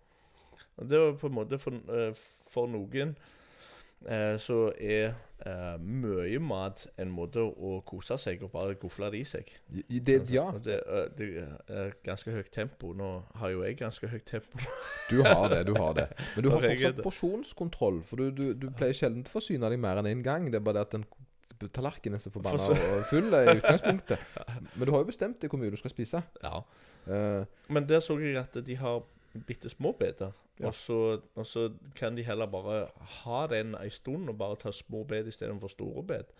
Og 0.80 0.88
det 0.88 1.02
var 1.02 1.20
på 1.20 1.28
en 1.28 1.38
måte 1.38 1.60
for, 1.60 1.76
uh, 1.92 2.24
for 2.52 2.72
noen 2.72 3.16
så 4.42 4.72
er 4.82 5.14
uh, 5.46 5.78
mye 5.82 6.40
mat 6.44 6.84
en 7.02 7.12
måte 7.14 7.42
å 7.42 7.74
kose 7.88 8.18
seg 8.22 8.42
og 8.46 8.52
bare 8.54 8.76
gofle 8.82 9.10
det 9.14 9.22
i 9.22 9.28
seg. 9.28 9.52
Det, 9.70 10.18
ja, 10.34 10.48
Det, 10.64 10.78
eh, 10.82 11.08
det 11.18 11.30
er 11.70 11.94
ganske 12.06 12.34
høyt 12.34 12.52
tempo. 12.54 12.94
Nå 12.98 13.12
har 13.42 13.54
jo 13.54 13.64
jeg 13.66 13.78
ganske 13.82 14.10
høyt 14.12 14.26
tempo. 14.30 14.62
du 15.12 15.22
har 15.26 15.50
det. 15.54 15.64
du 15.70 15.74
har 15.78 15.98
det 15.98 16.08
Men 16.36 16.46
du 16.46 16.52
har 16.54 16.66
fortsatt 16.66 17.02
porsjonskontroll. 17.06 18.02
For 18.10 18.22
du, 18.22 18.32
du, 18.32 18.46
du 18.58 18.70
pleier 18.76 18.98
sjelden 18.98 19.26
å 19.26 19.34
forsyne 19.34 19.70
deg 19.72 19.82
mer 19.82 20.02
enn 20.02 20.12
én 20.12 20.26
gang. 20.26 20.50
Det 20.52 20.62
er 20.62 20.66
bare 20.66 20.82
det 20.82 20.88
at 20.90 20.98
den 21.00 21.08
tallerkenen 21.62 22.18
er 22.18 22.24
så 22.24 22.32
forbanna 22.34 22.74
og 22.74 23.04
full 23.12 23.30
i 23.38 23.58
utgangspunktet. 23.60 24.30
Men 24.74 24.88
du 24.88 24.96
har 24.96 25.04
jo 25.04 25.10
bestemt 25.12 25.42
deg 25.42 25.52
hvor 25.52 25.62
mye 25.62 25.74
du 25.74 25.78
skal 25.78 25.94
spise. 25.94 26.24
Ja. 26.42 26.64
Uh, 27.06 27.46
Men 27.70 27.90
der 27.90 28.02
så 28.02 28.18
jeg 28.22 28.38
at 28.42 28.58
de 28.66 28.78
har 28.78 29.04
bitte 29.48 29.70
små 29.70 29.94
biter. 29.98 30.34
Ja. 30.62 30.70
Og, 30.70 30.76
så, 30.78 31.22
og 31.36 31.48
så 31.48 31.70
kan 31.98 32.18
de 32.18 32.26
heller 32.28 32.50
bare 32.52 32.84
ha 33.24 33.46
den 33.50 33.74
en 33.76 33.94
stund 33.94 34.30
og 34.30 34.38
bare 34.38 34.60
ta 34.62 34.72
små 34.76 35.04
bed 35.10 35.32
istedenfor 35.32 35.74
store 35.74 36.04
bed. 36.06 36.36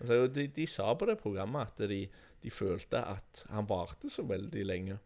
Altså, 0.00 0.26
de, 0.32 0.48
de 0.56 0.66
sa 0.66 0.94
på 0.96 1.06
det 1.06 1.20
programmet 1.20 1.68
at 1.68 1.88
de, 1.90 2.00
de 2.42 2.50
følte 2.50 3.02
at 3.04 3.44
han 3.52 3.68
varte 3.68 4.10
så 4.10 4.24
veldig 4.26 4.66
lenge. 4.66 4.98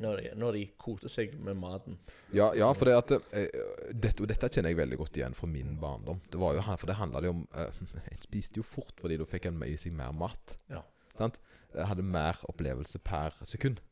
Når 0.00 0.20
de, 0.20 0.28
når 0.38 0.54
de 0.54 0.60
koste 0.78 1.10
seg 1.10 1.32
med 1.42 1.56
maten. 1.58 1.96
Ja, 2.30 2.52
ja, 2.54 2.68
for 2.78 2.86
det 2.86 2.92
at 2.94 3.14
eh, 3.34 3.48
dette, 3.90 4.22
dette 4.30 4.46
kjenner 4.46 4.70
jeg 4.70 4.78
veldig 4.78 4.98
godt 5.00 5.18
igjen 5.18 5.34
fra 5.34 5.48
min 5.50 5.72
barndom. 5.82 6.20
Det 6.30 6.38
var 6.38 6.54
jo, 6.54 6.62
for 6.62 6.86
det 6.86 6.94
handla 7.00 7.24
jo 7.26 7.32
om 7.34 7.40
eh, 7.58 7.80
En 8.12 8.22
spiste 8.22 8.62
jo 8.62 8.66
fort 8.66 9.02
fordi 9.02 9.18
da 9.18 9.26
fikk 9.26 9.48
en 9.50 9.58
i 9.66 9.74
seg 9.80 9.96
mer 9.98 10.14
mat. 10.14 10.54
Ja. 10.70 10.84
Sant? 11.18 11.40
Hadde 11.74 12.06
mer 12.06 12.38
opplevelse 12.50 13.02
per 13.02 13.34
sekund. 13.42 13.82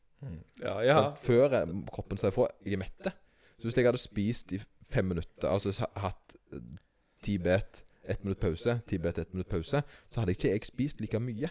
Ja, 0.59 0.79
ja. 0.83 1.01
Før 1.19 1.57
eh, 1.59 1.75
kroppen 1.91 2.19
sa 2.19 2.31
ifra 2.31 2.47
jeg 2.63 2.79
er 2.79 2.83
mette. 2.85 3.13
Så 3.59 3.67
hvis 3.67 3.77
jeg 3.77 3.87
hadde 3.89 4.01
spist 4.01 4.51
i 4.55 4.61
fem 4.89 5.11
minutter, 5.11 5.49
altså 5.51 5.73
hatt 5.99 6.35
tibet, 6.49 7.23
ti 7.23 7.37
bet, 7.43 7.85
ett 8.09 8.23
minutt 8.23 8.39
pause, 8.41 8.79
ti 8.87 8.97
bet, 8.97 9.19
ett 9.19 9.33
minutt 9.35 9.49
pause, 9.51 9.83
så 10.09 10.21
hadde 10.21 10.33
ikke 10.33 10.53
jeg 10.53 10.65
spist 10.65 11.01
like 11.03 11.19
mye. 11.21 11.49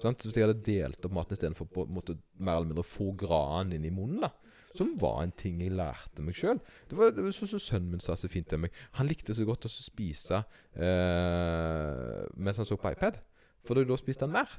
Sant? 0.00 0.22
Så 0.22 0.30
Hvis 0.30 0.38
jeg 0.40 0.48
hadde 0.48 0.64
delt 0.64 1.04
opp 1.04 1.12
maten 1.12 1.36
istedenfor 1.36 1.68
på 1.68 1.84
en 1.84 1.94
måte 1.94 2.16
mer 2.38 2.56
eller 2.58 2.72
mindre 2.72 2.86
få 2.88 3.12
granen 3.20 3.76
inn 3.76 3.84
i 3.84 3.92
munnen, 3.94 4.24
da. 4.24 4.32
Som 4.74 4.94
var 5.02 5.24
en 5.24 5.32
ting 5.34 5.58
jeg 5.60 5.74
lærte 5.74 6.22
meg 6.22 6.36
sjøl. 6.38 6.60
Det 6.88 6.96
var, 6.98 7.10
det 7.10 7.24
var 7.24 7.34
sånn 7.34 7.50
som 7.56 7.62
sønnen 7.62 7.90
min 7.90 8.02
sa 8.02 8.14
så 8.16 8.30
fint 8.30 8.46
til 8.48 8.62
meg. 8.62 8.74
Han 9.00 9.08
likte 9.10 9.34
så 9.34 9.44
godt 9.44 9.66
å 9.66 9.70
spise 9.72 10.44
eh, 10.78 12.20
mens 12.38 12.60
han 12.62 12.68
så 12.68 12.78
på 12.78 12.92
iPad. 12.94 13.18
For 13.66 13.76
da 13.76 13.98
spiste 13.98 14.28
han 14.28 14.36
mer. 14.38 14.54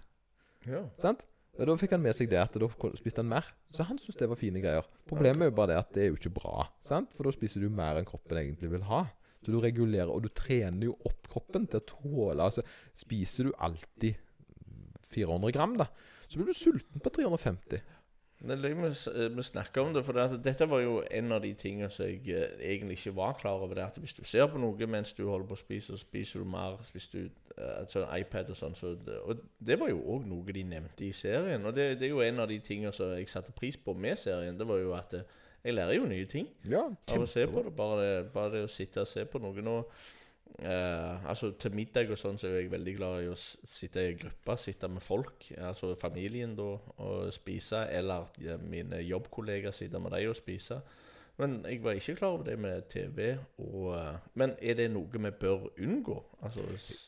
ja. 0.68 0.84
Sant? 1.02 1.24
Da 1.60 1.76
fikk 1.78 1.94
han 1.98 2.04
med 2.04 2.16
seg 2.16 2.30
det 2.32 2.40
at 2.40 2.54
da 2.56 2.68
spiste 2.96 3.22
han 3.22 3.32
mer. 3.32 3.48
Så 3.76 3.84
han 3.88 4.00
syntes 4.00 4.20
det 4.20 4.30
var 4.32 4.40
fine 4.40 4.62
greier. 4.64 4.88
Problemet 5.10 5.46
er 5.46 5.52
jo 5.52 5.58
bare 5.58 5.74
det 5.74 5.80
at 5.82 5.92
det 5.96 6.06
er 6.06 6.12
jo 6.12 6.20
ikke 6.20 6.34
bra. 6.40 6.68
Sant? 6.88 7.12
For 7.16 7.28
da 7.28 7.34
spiser 7.36 7.64
du 7.64 7.74
mer 7.74 8.00
enn 8.00 8.08
kroppen 8.08 8.40
egentlig 8.40 8.72
vil 8.72 8.86
ha. 8.88 9.04
Så 9.42 9.52
du 9.52 9.60
regulerer, 9.60 10.10
og 10.14 10.24
du 10.24 10.30
trener 10.38 10.92
jo 10.92 10.98
opp 11.08 11.28
kroppen 11.32 11.66
til 11.68 11.82
å 11.82 11.88
tåle 11.90 12.46
Altså, 12.46 12.64
spiser 12.98 13.50
du 13.50 13.56
alltid 13.58 14.20
400 15.12 15.52
gram, 15.56 15.74
da, 15.80 15.90
så 16.28 16.40
blir 16.40 16.52
du 16.52 16.56
sulten 16.56 17.04
på 17.04 17.12
350. 17.18 17.82
Er 18.42 18.56
vi, 18.58 18.70
eh, 18.72 19.36
vi 19.36 19.44
snakker 19.44 19.82
om 19.82 19.94
det, 19.94 20.02
for 20.06 20.18
det 20.18 20.40
dette 20.44 20.66
var 20.70 20.82
jo 20.82 21.04
en 21.12 21.32
av 21.32 21.42
de 21.44 21.54
tingene 21.54 21.90
som 21.94 22.08
jeg 22.08 22.24
eh, 22.34 22.56
egentlig 22.74 22.98
ikke 22.98 23.16
var 23.16 23.36
klar 23.38 23.62
over. 23.62 23.76
det 23.76 23.84
at 23.84 23.98
Hvis 24.02 24.14
du 24.18 24.24
ser 24.24 24.48
på 24.48 24.58
noe 24.58 24.88
mens 24.88 25.14
du 25.14 25.28
holder 25.28 25.46
på 25.48 25.54
å 25.54 25.62
spise, 25.62 25.94
så 25.94 25.98
spiser 26.02 26.40
du 26.42 26.46
mer. 26.46 26.80
Hvis 26.92 27.08
du 27.14 27.30
sånn 27.92 28.08
iPad 28.18 28.50
og 28.50 28.58
sånn. 28.58 28.76
Så 28.76 28.96
det, 29.06 29.20
og 29.22 29.44
det 29.60 29.78
var 29.80 29.92
jo 29.92 30.02
òg 30.16 30.26
noe 30.26 30.56
de 30.56 30.64
nevnte 30.64 31.06
i 31.06 31.12
serien. 31.14 31.66
Og 31.66 31.76
det, 31.76 32.00
det 32.00 32.08
er 32.08 32.16
jo 32.16 32.24
en 32.26 32.40
av 32.42 32.50
de 32.50 32.58
tingene 32.64 32.94
som 32.96 33.14
jeg 33.14 33.30
satte 33.30 33.54
pris 33.54 33.78
på 33.78 33.94
med 33.94 34.18
serien. 34.18 34.58
Det 34.58 34.68
var 34.68 34.82
jo 34.82 34.96
at 34.98 35.14
jeg 35.62 35.76
lærer 35.76 36.00
jo 36.00 36.08
nye 36.10 36.26
ting 36.26 36.48
Ja, 36.66 36.88
av 36.90 37.22
å 37.22 37.28
se 37.30 37.46
på 37.48 37.62
det. 37.62 37.76
Bare 37.78 38.24
bare 38.34 38.56
det 38.56 38.64
å 38.66 38.72
sitte 38.72 39.04
og 39.04 39.10
se 39.12 39.28
på 39.30 39.42
noe. 39.44 39.62
Nå, 39.62 39.76
eh, 40.60 41.30
altså 41.30 41.52
Til 41.60 41.76
middag 41.76 42.12
og 42.12 42.20
sånn 42.20 42.40
så 42.40 42.50
er 42.50 42.62
jeg 42.62 42.72
veldig 42.74 42.96
glad 42.98 43.24
i 43.24 43.30
å 43.32 43.38
sitte 43.38 44.04
i 44.08 44.18
gruppa, 44.20 44.58
sitte 44.60 44.90
med 44.92 45.04
folk. 45.04 45.48
Altså 45.58 45.94
familien 46.00 46.56
da, 46.58 46.74
og 47.04 47.32
spise. 47.36 47.86
Eller 47.92 48.28
eh, 48.42 48.60
mine 48.62 49.02
jobbkollegaer 49.04 49.76
sitte 49.76 50.02
med 50.02 50.16
dem 50.16 50.32
og 50.32 50.38
spise. 50.40 50.82
Men 51.42 51.62
jeg 51.66 51.80
var 51.82 51.98
ikke 51.98 52.16
klar 52.20 52.36
over 52.36 52.44
det 52.46 52.58
med 52.60 52.84
TV. 52.92 53.38
Og, 53.64 53.88
eh, 53.98 54.20
men 54.38 54.54
er 54.62 54.78
det 54.78 54.90
noe 54.94 55.24
vi 55.26 55.32
bør 55.32 55.70
unngå? 55.80 56.18
Altså, 56.44 56.66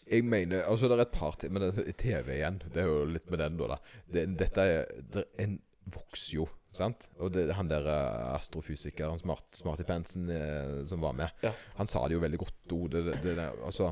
Jeg 0.09 0.23
mener 0.25 0.63
Altså, 0.63 0.87
det 0.87 0.97
er 0.97 1.01
et 1.01 1.11
par 1.11 1.35
ting 1.39 1.53
Men 1.53 1.63
er 1.63 1.91
TV 1.97 2.33
igjen. 2.37 2.61
Det 2.73 2.81
er 2.81 2.87
jo 2.87 3.05
litt 3.05 3.29
med 3.29 3.39
den, 3.39 3.57
da. 3.57 3.67
da. 3.75 3.77
Det, 4.13 4.25
dette 4.39 4.61
er 4.61 4.85
det, 5.13 5.25
En 5.39 5.59
vokser 5.85 6.37
jo, 6.39 6.47
sant? 6.75 7.07
Og 7.19 7.31
det, 7.35 7.47
han 7.57 7.69
der 7.69 7.87
eh, 7.89 8.35
astrofysikeren, 8.35 9.19
smart, 9.21 9.45
Smarty 9.57 9.85
Pensen, 9.87 10.29
eh, 10.31 10.83
som 10.89 11.03
var 11.03 11.15
med, 11.17 11.29
Ja. 11.43 11.51
han 11.77 11.87
sa 11.89 12.05
det 12.07 12.17
jo 12.17 12.23
veldig 12.23 12.39
godt. 12.39 12.59
Det, 12.93 13.03
det, 13.23 13.35
altså 13.65 13.91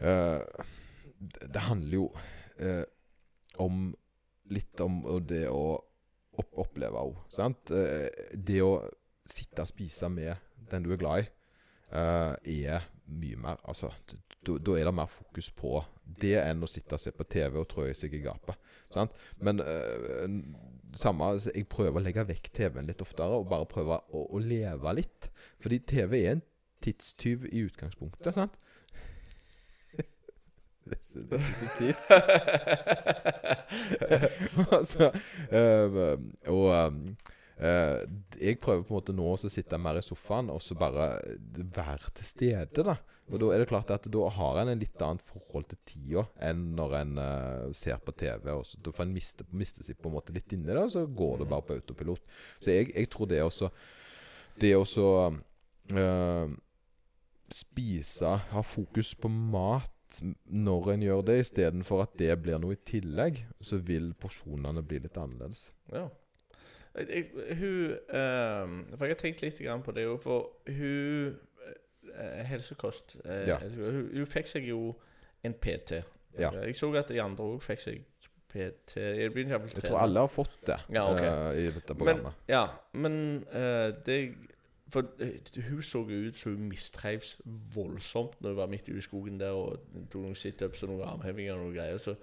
eh, 0.00 0.40
det, 1.44 1.62
handler 1.68 1.98
jo 2.00 2.08
eh, 2.58 2.84
om 3.58 3.92
Litt 4.52 4.76
om 4.84 4.98
det 5.24 5.46
å 5.48 5.78
opp, 6.36 6.50
oppleve 6.60 7.00
òg, 7.00 7.14
sant? 7.32 7.70
Eh, 7.72 8.10
det 8.36 8.58
å 8.60 8.74
sitte 9.24 9.64
og 9.64 9.70
spise 9.70 10.10
med 10.12 10.36
den 10.68 10.84
du 10.84 10.90
er 10.92 11.00
glad 11.00 11.22
i, 11.22 11.28
eh, 11.96 12.66
er 12.68 12.84
mye 13.06 13.36
mer 13.36 13.60
Altså, 13.68 13.90
da 14.44 14.76
er 14.76 14.84
det 14.88 14.94
mer 14.94 15.08
fokus 15.10 15.50
på 15.56 15.78
det 16.20 16.34
enn 16.42 16.62
å 16.64 16.68
sitte 16.68 16.96
og 16.96 17.00
se 17.00 17.12
på 17.16 17.24
TV 17.24 17.56
og 17.62 17.68
trø 17.72 17.86
seg 17.96 18.12
i 18.16 18.20
gapet. 18.24 18.56
Sant? 18.92 19.14
Men 19.40 19.60
øh, 19.64 20.28
samme 21.00 21.24
altså, 21.32 21.52
Jeg 21.54 21.68
prøver 21.72 22.00
å 22.00 22.04
legge 22.04 22.26
vekk 22.28 22.50
TV-en 22.54 22.88
litt 22.90 23.02
oftere 23.02 23.38
og 23.40 23.48
bare 23.50 23.68
prøve 23.70 24.00
å, 24.12 24.24
å 24.36 24.42
leve 24.42 24.92
litt. 25.00 25.30
Fordi 25.64 25.78
TV 25.88 26.18
er 26.24 26.36
en 26.36 26.44
tidstyv 26.84 27.46
i 27.52 27.64
utgangspunktet, 27.64 28.36
sant? 28.36 28.60
det 30.84 31.38
er 31.38 31.54
så- 31.56 31.70
fint. 31.78 31.96
altså, 34.76 35.06
øh, 35.52 36.18
og 36.52 36.66
eh, 36.74 36.90
jeg 37.54 38.58
prøver 38.58 38.82
på 38.82 38.94
en 38.94 38.98
måte 38.98 39.14
nå 39.14 39.26
å 39.30 39.38
sitte 39.38 39.78
mer 39.78 40.00
i 40.00 40.02
sofaen 40.02 40.50
og 40.50 40.62
så 40.62 40.74
bare 40.78 41.06
være 41.54 42.10
til 42.16 42.26
stede. 42.26 42.82
da 42.82 42.96
Og 43.30 43.38
da 43.40 43.52
er 43.54 43.62
det 43.62 43.68
klart 43.70 43.92
at 43.94 44.08
da 44.10 44.28
har 44.28 44.58
en 44.60 44.72
en 44.72 44.80
litt 44.80 45.02
annet 45.02 45.22
forhold 45.22 45.68
til 45.70 45.78
tida 45.86 46.24
enn 46.42 46.74
når 46.76 46.96
en 47.00 47.18
eh, 47.18 47.72
ser 47.72 48.02
på 48.02 48.12
TV. 48.12 48.50
Og 48.52 48.66
så, 48.66 48.80
får 48.90 49.06
en 49.06 49.14
miste, 49.14 49.46
miste 49.52 49.86
seg 49.86 49.96
på 50.00 50.10
en 50.10 50.16
måte 50.18 50.34
litt 50.34 50.52
inni 50.52 50.66
det, 50.66 50.82
og 50.82 50.92
så 50.92 51.06
går 51.06 51.38
det 51.40 51.48
bare 51.48 51.66
på 51.68 51.78
autopilot. 51.78 52.36
Så 52.58 52.74
jeg, 52.74 52.90
jeg 52.94 53.10
tror 53.10 53.30
det 53.30 53.42
også 53.42 53.70
Det 54.60 54.76
også 54.76 55.06
eh, 55.90 56.48
Spise, 57.54 58.36
ha 58.50 58.62
fokus 58.62 59.14
på 59.14 59.28
mat 59.28 59.90
når 60.22 60.92
en 60.92 61.02
gjør 61.02 61.22
det, 61.26 61.38
istedenfor 61.42 62.04
at 62.04 62.12
det 62.18 62.34
blir 62.42 62.60
noe 62.62 62.76
i 62.76 62.82
tillegg, 62.86 63.40
så 63.60 63.80
vil 63.82 64.12
porsjonene 64.14 64.82
bli 64.86 65.00
litt 65.02 65.18
annerledes. 65.18 65.72
Ja. 65.92 66.06
Jeg, 66.94 67.26
hun 67.58 67.90
eh, 67.92 68.96
For 68.96 69.04
jeg 69.08 69.14
har 69.16 69.20
tenkt 69.20 69.42
litt 69.42 69.60
på 69.84 69.92
det, 69.96 70.06
for 70.22 70.50
hun 70.68 71.36
eh, 72.14 72.42
helsekost. 72.46 73.16
Eh, 73.24 73.48
Ja. 73.48 73.58
hun, 73.58 74.10
hun 74.14 74.26
fikk 74.26 74.46
seg 74.46 74.68
jo 74.68 74.94
en 75.44 75.54
PT. 75.54 76.02
Ja. 76.38 76.50
Jeg 76.50 76.76
så 76.76 76.92
at 76.94 77.08
de 77.08 77.20
andre 77.22 77.44
òg 77.44 77.62
fikk 77.62 77.80
seg 77.80 78.04
PT. 78.48 78.96
Jeg 78.96 79.34
Jeg 79.34 79.82
tror 79.82 79.98
alle 79.98 80.20
har 80.20 80.28
fått 80.30 80.54
det 80.66 80.76
Ja, 80.94 81.12
okay. 81.12 81.26
eh, 81.26 81.64
i 81.64 81.66
dette 81.72 81.94
Men, 81.94 81.96
programmet. 81.98 82.32
ja, 82.48 82.66
men 82.92 83.44
eh, 83.52 83.92
det 84.06 84.34
For 84.88 85.02
eh, 85.18 85.62
hun 85.70 85.82
så 85.82 85.98
jo 86.08 86.28
ut 86.28 86.36
som 86.38 86.52
hun 86.54 86.68
mistreivs 86.68 87.40
voldsomt 87.74 88.40
når 88.40 88.48
hun 88.50 88.56
var 88.56 88.66
midt 88.70 88.88
i 88.88 89.00
skogen 89.00 89.40
der 89.40 89.50
og 89.50 89.80
tok 90.10 90.22
noen 90.22 90.34
situps 90.38 90.82
og 90.82 90.88
noen 90.92 91.08
armhevinger 91.08 91.54
og 91.54 91.64
noen 91.64 91.74
greier. 91.74 91.98
Så 91.98 92.14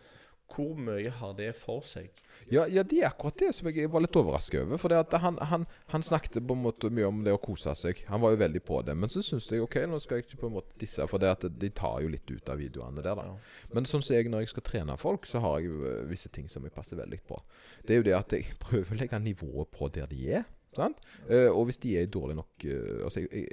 hvor 0.51 0.75
mye 0.77 1.11
har 1.19 1.33
det 1.37 1.51
for 1.57 1.83
seg? 1.85 2.11
Ja, 2.51 2.65
ja, 2.67 2.83
det 2.83 2.99
er 2.99 3.09
akkurat 3.11 3.37
det 3.39 3.51
som 3.55 3.69
jeg 3.69 3.89
var 3.91 4.03
litt 4.03 4.17
overrasket 4.17 4.63
over. 4.63 4.79
For 4.81 4.91
det 4.91 4.99
at 4.99 5.15
han, 5.23 5.37
han, 5.51 5.65
han 5.93 6.03
snakket 6.03 6.39
på 6.47 6.57
en 6.57 6.63
måte 6.65 6.91
mye 6.91 7.07
om 7.07 7.21
det 7.25 7.35
å 7.35 7.41
kose 7.41 7.73
seg. 7.77 8.01
Han 8.11 8.23
var 8.23 8.33
jo 8.33 8.41
veldig 8.41 8.63
på 8.67 8.81
det. 8.87 8.95
Men 8.97 9.11
så 9.11 9.23
syns 9.25 9.49
jeg 9.51 9.63
OK, 9.63 9.77
nå 9.87 9.99
skal 10.03 10.19
jeg 10.19 10.27
ikke 10.27 10.41
på 10.43 10.51
en 10.51 10.57
måte 10.57 10.77
disse, 10.81 11.05
for 11.11 11.21
det 11.21 11.31
at 11.31 11.45
de 11.61 11.71
tar 11.75 12.01
jo 12.03 12.11
litt 12.11 12.31
ut 12.31 12.51
av 12.51 12.61
videoene 12.61 13.03
der, 13.05 13.19
da. 13.19 13.35
Men 13.75 13.89
sånn 13.89 14.03
som 14.03 14.17
jeg 14.17 14.31
når 14.31 14.45
jeg 14.45 14.55
skal 14.55 14.67
trene 14.67 14.97
folk, 14.99 15.29
så 15.29 15.43
har 15.43 15.61
jeg 15.61 15.75
eh, 15.75 16.01
visse 16.09 16.31
ting 16.33 16.49
som 16.51 16.65
jeg 16.67 16.75
passer 16.75 16.99
veldig 16.99 17.21
på. 17.27 17.39
Det 17.85 17.95
er 17.95 18.01
jo 18.01 18.09
det 18.09 18.17
at 18.17 18.35
jeg 18.35 18.57
prøver 18.61 18.95
å 18.95 19.03
legge 19.03 19.21
nivået 19.21 19.71
på 19.71 19.91
der 19.93 20.09
de 20.11 20.25
er. 20.41 20.49
Sant? 20.71 21.01
Eh, 21.27 21.49
og 21.51 21.65
hvis 21.67 21.81
de 21.83 21.97
er 21.99 22.07
dårlige 22.07 22.39
nok 22.39 22.63
uh, 22.63 23.01
Altså, 23.03 23.25
jeg, 23.25 23.43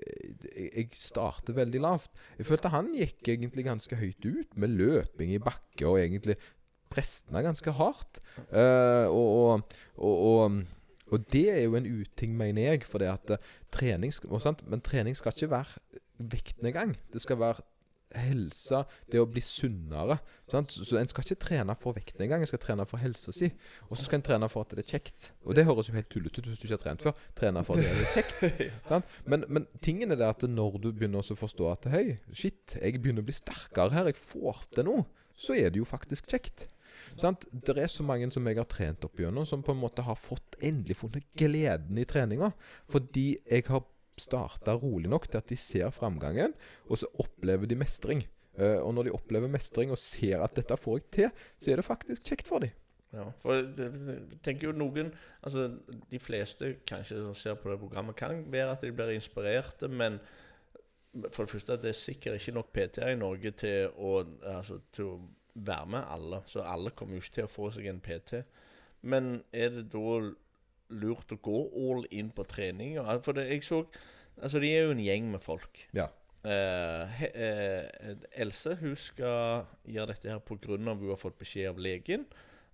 jeg, 0.46 0.68
jeg 0.70 0.90
starter 0.94 1.56
veldig 1.56 1.80
lavt. 1.82 2.12
Jeg 2.38 2.46
følte 2.46 2.70
han 2.70 2.92
gikk 2.94 3.32
egentlig 3.34 3.64
ganske 3.66 3.98
høyt 3.98 4.22
ut, 4.22 4.54
med 4.54 4.76
løping 4.78 5.34
i 5.34 5.40
bakke 5.42 5.88
og 5.88 5.98
egentlig 5.98 6.38
prestene 6.90 7.44
ganske 7.44 7.74
hardt. 7.78 8.20
Uh, 8.50 9.06
og, 9.12 9.64
og, 9.96 10.14
og, 10.18 10.60
og, 11.08 11.24
det 11.32 11.46
er 11.54 11.62
jo 11.64 11.78
en 11.78 11.88
uting, 12.00 12.36
mener 12.36 12.72
jeg. 12.72 12.84
For 12.88 13.02
det 13.02 13.10
at 13.12 13.34
eh, 13.36 13.50
trening? 13.74 14.12
Men 14.68 14.84
trening 14.84 15.16
skal 15.16 15.34
ikke 15.34 15.50
være 15.50 15.98
vektnedgang. 16.18 16.96
Det 17.12 17.22
skal 17.24 17.40
være 17.40 17.66
helse, 18.16 18.82
det 19.12 19.20
å 19.20 19.26
bli 19.28 19.40
sunnere. 19.44 20.18
Sant? 20.50 20.72
Så, 20.72 20.96
en 20.98 21.08
skal 21.10 21.26
ikke 21.26 21.42
trene 21.42 21.74
for 21.78 21.96
vektnedgang, 21.96 22.42
en 22.42 22.50
skal 22.50 22.62
trene 22.62 22.86
for 22.88 23.00
helsa 23.02 23.34
si. 23.36 23.50
Og 23.88 23.98
så 23.98 24.06
skal 24.06 24.20
en 24.20 24.26
trene 24.30 24.48
for 24.52 24.64
at 24.64 24.72
det 24.76 24.84
er 24.86 24.94
kjekt. 24.96 25.30
Og 25.44 25.58
det 25.58 25.66
høres 25.68 25.90
jo 25.90 25.96
helt 25.96 26.08
tullete 26.12 26.40
ut 26.40 26.48
hvis 26.48 26.62
du 26.62 26.66
ikke 26.68 26.78
har 26.78 26.84
trent 26.86 27.04
før. 27.04 27.26
Trene 27.38 27.64
for 27.66 27.76
at 27.76 27.84
det 27.84 27.92
er 27.92 28.16
kjekt. 28.16 28.64
sant? 28.90 29.14
Men, 29.28 29.44
men 29.48 29.68
tingen 29.84 30.14
er 30.14 30.20
det 30.20 30.30
at 30.30 30.48
når 30.48 30.80
du 30.80 30.90
begynner 30.92 31.20
å 31.20 31.38
forstå 31.42 31.70
at 31.74 31.90
Hei, 31.92 32.06
shit, 32.32 32.78
jeg 32.78 33.00
begynner 33.02 33.24
å 33.24 33.28
bli 33.28 33.36
sterkere 33.36 33.94
her, 33.96 34.10
jeg 34.10 34.20
får 34.20 34.64
til 34.76 34.88
noe, 34.88 35.06
så 35.38 35.56
er 35.58 35.72
det 35.72 35.82
jo 35.82 35.88
faktisk 35.88 36.30
kjekt. 36.32 36.66
Sant? 37.20 37.46
Det 37.50 37.76
er 37.76 37.90
så 37.90 38.06
mange 38.06 38.30
som 38.34 38.46
jeg 38.48 38.58
har 38.60 38.68
trent 38.70 39.04
opp 39.06 39.20
igjennom, 39.20 39.46
som 39.48 39.62
på 39.66 39.74
en 39.74 39.82
måte 39.82 40.04
har 40.06 40.18
fått 40.18 40.58
endelig 40.64 40.98
funnet 41.00 41.26
gleden 41.38 41.98
i 41.98 42.06
treninga. 42.08 42.52
Fordi 42.90 43.28
jeg 43.42 43.66
har 43.68 43.84
starta 44.18 44.74
rolig 44.78 45.10
nok 45.10 45.28
til 45.30 45.40
at 45.40 45.50
de 45.50 45.58
ser 45.60 45.94
framgangen, 45.94 46.54
og 46.88 47.00
så 47.00 47.10
opplever 47.22 47.70
de 47.70 47.78
mestring. 47.78 48.24
Eh, 48.58 48.78
og 48.82 48.92
når 48.96 49.08
de 49.08 49.14
opplever 49.14 49.50
mestring 49.50 49.92
og 49.94 50.00
ser 50.02 50.42
at 50.42 50.56
dette 50.58 50.76
får 50.76 50.98
jeg 50.98 51.08
til, 51.14 51.46
så 51.58 51.72
er 51.72 51.80
det 51.80 51.86
faktisk 51.86 52.26
kjekt 52.26 52.50
for 52.50 52.64
dem. 52.64 52.74
Ja, 53.14 53.24
for 53.40 53.56
jeg 53.56 54.40
tenker 54.44 54.68
jo 54.68 54.74
noen 54.76 55.14
Altså, 55.40 55.70
de 56.10 56.18
fleste 56.20 56.74
kanskje 56.84 57.22
som 57.22 57.36
ser 57.38 57.56
på 57.56 57.70
det 57.70 57.78
programmet, 57.80 58.16
kan 58.18 58.42
være 58.52 58.74
at 58.74 58.82
de 58.84 58.92
blir 58.92 59.14
inspirerte, 59.14 59.88
men 59.88 60.18
for 61.32 61.46
det 61.46 61.52
første 61.54 61.78
det 61.80 61.88
er 61.88 61.96
sikkert 61.96 62.36
ikke 62.36 62.54
nok 62.58 62.72
PT-er 62.74 63.14
i 63.14 63.18
Norge 63.18 63.54
til 63.56 63.94
å, 63.96 64.18
altså, 64.50 64.80
til 64.92 65.06
å 65.08 65.14
være 65.54 65.86
med 65.86 66.04
alle. 66.08 66.42
Så 66.46 66.62
alle 66.62 66.90
kommer 66.90 67.16
jo 67.16 67.24
ikke 67.24 67.34
til 67.38 67.48
å 67.48 67.52
få 67.52 67.70
seg 67.74 67.88
en 67.90 68.02
PT. 68.04 68.42
Men 69.02 69.42
er 69.52 69.72
det 69.76 69.88
da 69.94 70.20
lurt 70.88 71.34
å 71.34 71.40
gå 71.42 71.58
all 71.76 72.06
in 72.10 72.30
på 72.34 72.46
trening? 72.48 72.98
For 73.22 73.36
det, 73.36 73.48
jeg 73.52 73.66
så 73.66 73.84
Altså, 74.38 74.60
de 74.62 74.68
er 74.70 74.84
jo 74.86 74.92
en 74.94 75.00
gjeng 75.02 75.32
med 75.32 75.42
folk. 75.42 75.80
Ja. 75.98 76.04
Eh, 76.46 77.14
he, 77.18 77.26
eh, 77.34 78.12
Else 78.38 78.76
hun 78.78 78.94
skal 78.94 79.64
gjøre 79.82 80.12
dette 80.12 80.30
her 80.30 80.38
pga. 80.38 80.76
hun 80.76 80.86
har 81.08 81.16
fått 81.18 81.38
beskjed 81.40 81.68
av 81.68 81.78
legen 81.78 82.24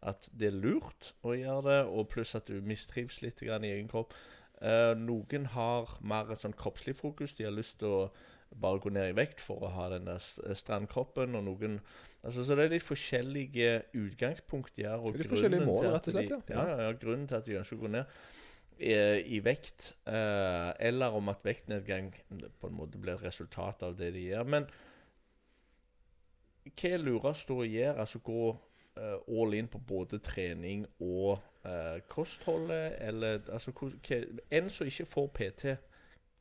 at 0.03 0.29
det 0.37 0.51
er 0.51 0.61
lurt 0.61 1.15
å 1.25 1.33
gjøre 1.33 1.63
det, 1.65 1.81
og 1.89 2.11
pluss 2.13 2.35
at 2.35 2.47
du 2.47 2.61
mistrives 2.61 3.23
litt 3.23 3.41
grann 3.41 3.65
i 3.65 3.73
egen 3.73 3.89
kropp. 3.89 4.13
Eh, 4.61 4.93
noen 5.01 5.49
har 5.55 5.89
mer 6.05 6.31
et 6.33 6.43
sånn 6.43 6.57
kroppslig 6.57 6.97
fokus. 6.99 7.33
De 7.35 7.47
har 7.47 7.55
lyst 7.55 7.79
til 7.81 7.89
å 7.89 8.11
bare 8.61 8.81
gå 8.83 8.93
ned 8.95 9.11
i 9.11 9.17
vekt 9.17 9.43
for 9.43 9.65
å 9.65 9.73
ha 9.75 9.89
den 9.93 10.09
der 10.09 10.55
strandkroppen. 10.59 11.35
Og 11.39 11.45
noen 11.47 11.81
altså, 12.23 12.45
Så 12.45 12.57
det 12.57 12.67
er 12.67 12.75
litt 12.77 12.87
forskjellige 12.87 13.75
utgangspunkt 14.01 14.77
de 14.79 14.89
har. 14.89 15.03
Og 15.03 15.19
Litt 15.19 15.31
forskjellige 15.31 15.65
grunnen 15.65 15.75
mål, 15.75 15.91
rett 15.97 16.09
og 16.09 16.17
slett, 16.17 16.55
ja. 16.55 16.65
ja. 16.71 16.89
Ja, 16.89 16.97
grunnen 17.01 17.29
til 17.31 17.41
at 17.41 17.49
de 17.49 17.59
ønsker 17.61 17.79
å 17.79 17.85
gå 17.85 17.93
ned 17.95 18.17
eh, 18.79 19.21
i 19.37 19.41
vekt, 19.45 19.93
eh, 20.11 20.71
eller 20.89 21.15
om 21.19 21.31
at 21.33 21.45
vektnedgang 21.47 22.13
på 22.61 22.71
en 22.71 22.79
måte 22.79 23.01
blir 23.01 23.17
et 23.17 23.27
resultat 23.29 23.83
av 23.87 23.97
det 23.99 24.13
de 24.17 24.29
gjør. 24.31 24.47
Men 24.57 24.69
hva 26.65 26.95
er 26.95 27.03
lurest 27.03 27.51
å 27.53 27.61
gjøre? 27.65 27.99
Altså 28.01 28.21
gå 28.25 28.45
eh, 28.97 29.19
all 29.39 29.57
in 29.59 29.69
på 29.69 29.81
både 29.85 30.21
trening 30.25 30.87
og 31.05 31.39
eh, 31.67 31.99
kostholdet, 32.09 32.97
eller 33.05 33.43
altså 33.53 33.75
hva, 33.77 33.91
En 34.51 34.71
som 34.71 34.89
ikke 34.89 35.09
får 35.09 35.29
PT, 35.39 35.75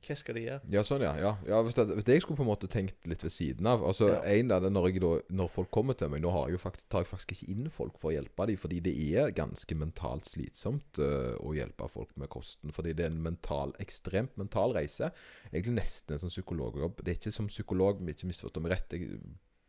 hva 0.04 0.16
skal 0.20 0.38
de 0.38 0.44
gjøre? 0.46 0.72
Ja, 0.74 0.84
sånn, 0.88 1.04
ja. 1.06 1.14
ja. 1.20 1.32
ja 1.48 1.62
hvis, 1.66 1.76
det, 1.78 1.86
hvis 1.98 2.10
jeg 2.10 2.24
skulle 2.24 2.40
på 2.40 2.46
en 2.46 2.52
måte 2.52 2.70
tenkt 2.72 3.08
litt 3.10 3.24
ved 3.26 3.34
siden 3.34 3.68
av 3.70 3.84
Altså, 3.88 4.10
Ja. 4.14 4.22
en 4.36 4.52
det, 4.52 4.72
når, 4.74 4.90
jeg 4.92 5.04
når 5.34 5.52
folk 5.54 5.72
kommer 5.74 5.98
til 5.98 6.12
meg 6.14 6.24
Nå 6.24 6.34
har 6.36 6.52
jeg 6.52 6.62
faktisk, 6.62 6.90
tar 6.92 7.06
jeg 7.06 7.12
faktisk 7.12 7.36
ikke 7.36 7.52
inn 7.54 7.72
folk 7.74 7.98
for 8.02 8.12
å 8.12 8.16
hjelpe 8.18 8.48
dem, 8.50 8.60
fordi 8.60 8.82
det 8.84 8.94
er 8.94 9.34
ganske 9.36 9.78
mentalt 9.80 10.30
slitsomt 10.30 11.00
uh, 11.02 11.34
å 11.40 11.54
hjelpe 11.56 11.88
folk 11.92 12.12
med 12.20 12.32
kosten. 12.34 12.74
Fordi 12.76 12.94
det 12.98 13.08
er 13.08 13.14
en 13.14 13.24
mental, 13.24 13.74
ekstremt 13.84 14.36
mental 14.40 14.76
reise. 14.76 15.12
Egentlig 15.52 15.80
nesten 15.80 16.16
en 16.16 16.24
sånn 16.24 16.34
psykologjobb. 16.34 17.02
Det 17.02 17.14
er 17.14 17.20
ikke 17.20 17.36
som 17.36 17.50
psykolog, 17.52 18.04
ikke 18.14 18.30
misforstå 18.30 18.64
meg 18.64 18.76
rett. 18.76 18.96
Jeg, 18.96 19.20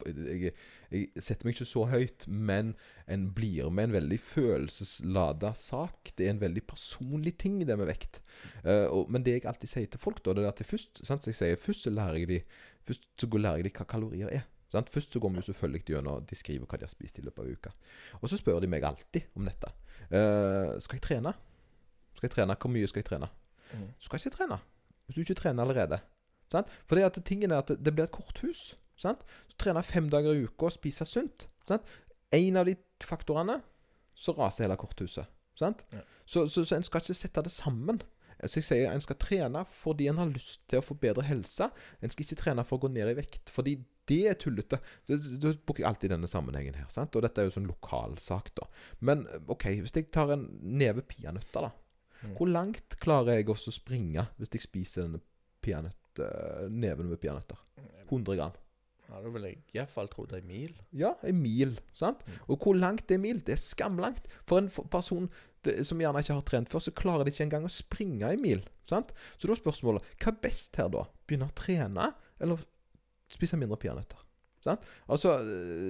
jeg, 0.04 0.52
jeg 0.90 1.22
setter 1.22 1.46
meg 1.46 1.54
ikke 1.54 1.68
så 1.68 1.84
høyt, 1.90 2.26
men 2.26 2.72
en 3.10 3.28
blir 3.36 3.70
med 3.70 3.88
en 3.88 3.96
veldig 3.96 4.18
følelseslada 4.20 5.52
sak. 5.58 6.12
Det 6.18 6.26
er 6.26 6.34
en 6.34 6.42
veldig 6.42 6.64
personlig 6.68 7.36
ting, 7.40 7.60
det 7.62 7.78
med 7.78 7.90
vekt. 7.90 8.20
Uh, 8.64 8.88
og, 8.90 9.12
men 9.12 9.24
det 9.26 9.38
jeg 9.38 9.46
alltid 9.50 9.70
sier 9.70 9.92
til 9.92 10.02
folk, 10.02 10.20
da, 10.24 10.34
det 10.34 10.44
er 10.44 10.50
at 10.50 10.64
jeg 10.64 10.70
først, 10.72 11.04
sant, 11.06 11.28
jeg 11.30 11.38
sier, 11.38 11.60
først 11.60 11.86
så 11.86 11.94
lærer 11.94 12.24
jeg 12.24 12.32
de 12.32 12.40
Først 12.84 13.06
så 13.16 13.26
lærer 13.32 13.62
jeg 13.62 13.64
de 13.64 13.70
hva 13.78 13.86
kalorier 13.88 14.28
er. 14.28 14.42
Sant? 14.68 14.90
Først 14.92 15.14
så 15.14 15.20
går 15.22 15.30
vi 15.32 15.38
jo 15.40 15.46
selvfølgelig 15.46 15.86
gjennom 15.88 16.26
De 16.28 16.36
skriver 16.36 16.68
hva 16.68 16.76
de 16.76 16.84
har 16.84 16.92
spist 16.92 17.16
i 17.16 17.24
løpet 17.24 17.40
av 17.40 17.48
uka. 17.48 17.72
Og 18.20 18.28
så 18.28 18.36
spør 18.36 18.60
de 18.60 18.68
meg 18.68 18.84
alltid 18.84 19.30
om 19.38 19.48
dette. 19.48 19.70
Uh, 20.10 20.76
skal 20.84 20.98
jeg 20.98 21.06
trene? 21.06 21.32
Skal 22.18 22.28
jeg 22.28 22.34
trene? 22.36 22.58
Hvor 22.60 22.74
mye 22.74 22.90
skal 22.92 23.00
jeg 23.00 23.08
trene? 23.08 23.30
Mm. 23.72 23.88
Du 23.96 24.04
skal 24.04 24.20
ikke 24.20 24.36
trene 24.36 24.60
hvis 25.04 25.16
du 25.16 25.20
ikke 25.20 25.36
trener 25.40 25.64
allerede. 25.64 25.98
Sant? 26.52 26.70
For 26.88 26.96
det 26.96 27.04
at 27.04 27.18
tingen 27.26 27.52
er 27.52 27.60
at 27.60 27.68
det, 27.68 27.80
det 27.84 27.94
blir 27.94 28.06
et 28.06 28.14
korthus. 28.14 28.72
Sant? 29.00 29.22
Så 29.50 29.58
trene 29.60 29.82
fem 29.86 30.08
dager 30.12 30.36
i 30.36 30.44
uka 30.46 30.68
og 30.68 30.74
spise 30.74 31.06
sunt. 31.08 31.48
Sant? 31.68 31.86
En 32.34 32.60
av 32.60 32.68
de 32.68 32.76
faktorene, 33.04 33.60
så 34.14 34.34
raser 34.36 34.66
hele 34.66 34.78
korthuset. 34.78 35.30
Sant? 35.58 35.84
Ja. 35.94 36.02
Så, 36.26 36.46
så, 36.50 36.64
så 36.66 36.76
en 36.76 36.86
skal 36.86 37.02
ikke 37.02 37.16
sette 37.16 37.44
det 37.46 37.52
sammen. 37.54 38.00
Så 38.44 38.58
jeg 38.58 38.66
sier 38.66 38.90
En 38.90 39.02
skal 39.02 39.18
trene 39.20 39.62
fordi 39.70 40.08
en 40.10 40.18
har 40.20 40.30
lyst 40.30 40.64
til 40.70 40.80
å 40.80 40.84
få 40.84 40.96
bedre 40.98 41.24
helse. 41.26 41.68
En 42.02 42.12
skal 42.12 42.26
ikke 42.26 42.40
trene 42.40 42.64
for 42.66 42.78
å 42.78 42.84
gå 42.84 42.90
ned 42.94 43.12
i 43.12 43.18
vekt, 43.18 43.52
fordi 43.52 43.76
det 44.10 44.20
er 44.28 44.38
tullete. 44.40 44.80
Så, 45.06 45.16
så, 45.16 45.54
bruker 45.64 45.84
jeg 45.84 45.88
alltid 45.88 46.12
denne 46.12 46.28
sammenhengen 46.28 46.76
her. 46.76 46.88
Sant? 46.92 47.14
Og 47.16 47.24
dette 47.24 47.40
er 47.40 47.48
jo 47.48 47.54
sånn 47.54 47.70
lokalsak, 47.70 48.50
da. 48.58 48.66
Men 49.04 49.24
OK, 49.52 49.70
hvis 49.84 49.94
jeg 49.96 50.10
tar 50.14 50.34
en 50.34 50.48
neve 50.60 51.06
peanøtter, 51.08 51.70
da. 51.70 51.72
Mm. 52.24 52.34
Hvor 52.38 52.50
langt 52.50 52.98
klarer 53.02 53.38
jeg 53.38 53.48
også 53.52 53.72
å 53.72 53.76
springe 53.76 54.26
hvis 54.38 54.52
jeg 54.56 54.64
spiser 54.64 55.06
denne 55.06 55.20
peanøtt, 55.64 56.20
eh, 56.24 56.66
neven 56.72 57.10
med 57.12 57.20
peanøtter? 57.22 57.60
100 58.10 58.36
gram. 58.36 58.60
Ja, 59.08 59.20
Da 59.20 59.28
ville 59.28 59.50
jeg 59.52 59.58
iallfall 59.76 60.08
trodd 60.08 60.32
ei 60.36 60.40
mil. 60.46 60.72
Ja, 60.92 61.14
en 61.22 61.40
mil. 61.42 61.76
sant? 61.94 62.22
Mm. 62.26 62.38
Og 62.48 62.58
hvor 62.64 62.74
langt 62.78 63.10
er 63.10 63.18
mil? 63.18 63.40
Det 63.44 63.52
er 63.56 63.60
skamlangt. 63.60 64.26
For 64.48 64.58
en 64.58 64.70
person 64.90 65.28
som 65.64 66.00
gjerne 66.00 66.20
ikke 66.20 66.36
har 66.36 66.44
trent 66.44 66.68
før, 66.68 66.82
så 66.84 66.92
klarer 66.92 67.24
de 67.24 67.32
ikke 67.32 67.46
engang 67.46 67.64
å 67.64 67.72
springe 67.72 68.28
en 68.32 68.42
mil. 68.42 68.62
sant? 68.88 69.12
Så 69.38 69.48
da 69.48 69.54
er 69.54 69.60
spørsmålet 69.62 70.02
hva 70.20 70.32
er 70.32 70.40
best 70.42 70.76
her, 70.76 70.88
da? 70.92 71.04
Begynne 71.26 71.48
å 71.48 71.54
trene, 71.56 72.10
eller 72.40 72.64
spise 73.32 73.56
mindre 73.56 73.78
peanøtter? 73.80 74.20
Sant? 74.64 74.80
Altså, 75.08 75.38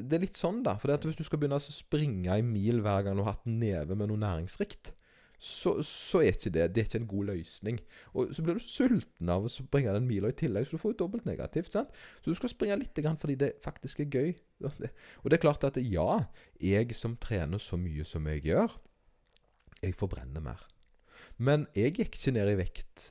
Det 0.02 0.14
er 0.16 0.24
litt 0.26 0.38
sånn, 0.38 0.62
da. 0.66 0.76
For 0.76 0.94
hvis 0.96 1.16
du 1.18 1.24
skal 1.26 1.38
begynne 1.38 1.58
å 1.58 1.62
springe 1.62 2.38
en 2.38 2.52
mil 2.52 2.80
hver 2.82 3.04
gang 3.06 3.16
du 3.16 3.22
har 3.22 3.34
hatt 3.36 3.46
neve 3.46 3.94
med 3.96 4.08
noe 4.10 4.18
næringsrikt, 4.18 4.92
så, 5.38 5.76
så 5.84 6.22
er 6.22 6.32
ikke 6.32 6.52
det 6.54 6.68
Det 6.74 6.80
er 6.80 6.88
ikke 6.88 7.00
en 7.02 7.10
god 7.10 7.24
løsning. 7.32 7.80
Og 8.14 8.34
så 8.34 8.44
blir 8.44 8.58
du 8.58 8.64
sulten 8.64 9.32
av 9.32 9.44
å 9.44 9.52
springe 9.52 9.92
den 9.96 10.08
mila 10.08 10.30
i 10.30 10.36
tillegg, 10.38 10.66
så 10.66 10.76
du 10.76 10.82
får 10.82 10.94
jo 10.94 11.00
dobbelt 11.04 11.26
negativt. 11.28 11.72
sant? 11.72 11.92
Så 12.22 12.32
du 12.32 12.38
skal 12.38 12.52
springe 12.52 12.78
litt 12.80 13.00
fordi 13.20 13.36
det 13.40 13.54
faktisk 13.64 14.00
er 14.00 14.10
gøy. 14.10 14.34
Og 15.22 15.30
det 15.30 15.38
er 15.38 15.44
klart 15.44 15.64
at 15.64 15.76
ja, 15.76 16.24
jeg 16.60 16.94
som 16.94 17.16
trener 17.16 17.58
så 17.58 17.76
mye 17.76 18.04
som 18.04 18.26
jeg 18.30 18.44
gjør, 18.44 18.72
jeg 19.82 19.98
forbrenner 19.98 20.40
mer. 20.40 20.62
Men 21.36 21.66
jeg 21.74 21.96
gikk 21.98 22.16
ikke 22.16 22.34
ned 22.36 22.52
i 22.52 22.58
vekt 22.58 23.10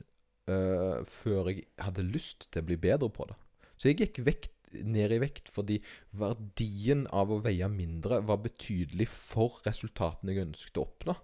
øh, 0.50 1.04
før 1.06 1.52
jeg 1.52 1.66
hadde 1.78 2.06
lyst 2.08 2.48
til 2.50 2.64
å 2.64 2.68
bli 2.70 2.78
bedre 2.80 3.10
på 3.12 3.28
det. 3.28 3.36
Så 3.76 3.90
jeg 3.90 4.00
gikk 4.00 4.22
vekt, 4.26 4.50
ned 4.74 5.12
i 5.14 5.20
vekt 5.22 5.50
fordi 5.54 5.76
verdien 6.18 7.04
av 7.14 7.30
å 7.30 7.38
veie 7.44 7.68
mindre 7.70 8.18
var 8.26 8.40
betydelig 8.42 9.06
for 9.12 9.60
resultatene 9.66 10.34
jeg 10.34 10.48
ønsket 10.48 10.80
å 10.80 10.86
oppnå. 10.88 11.14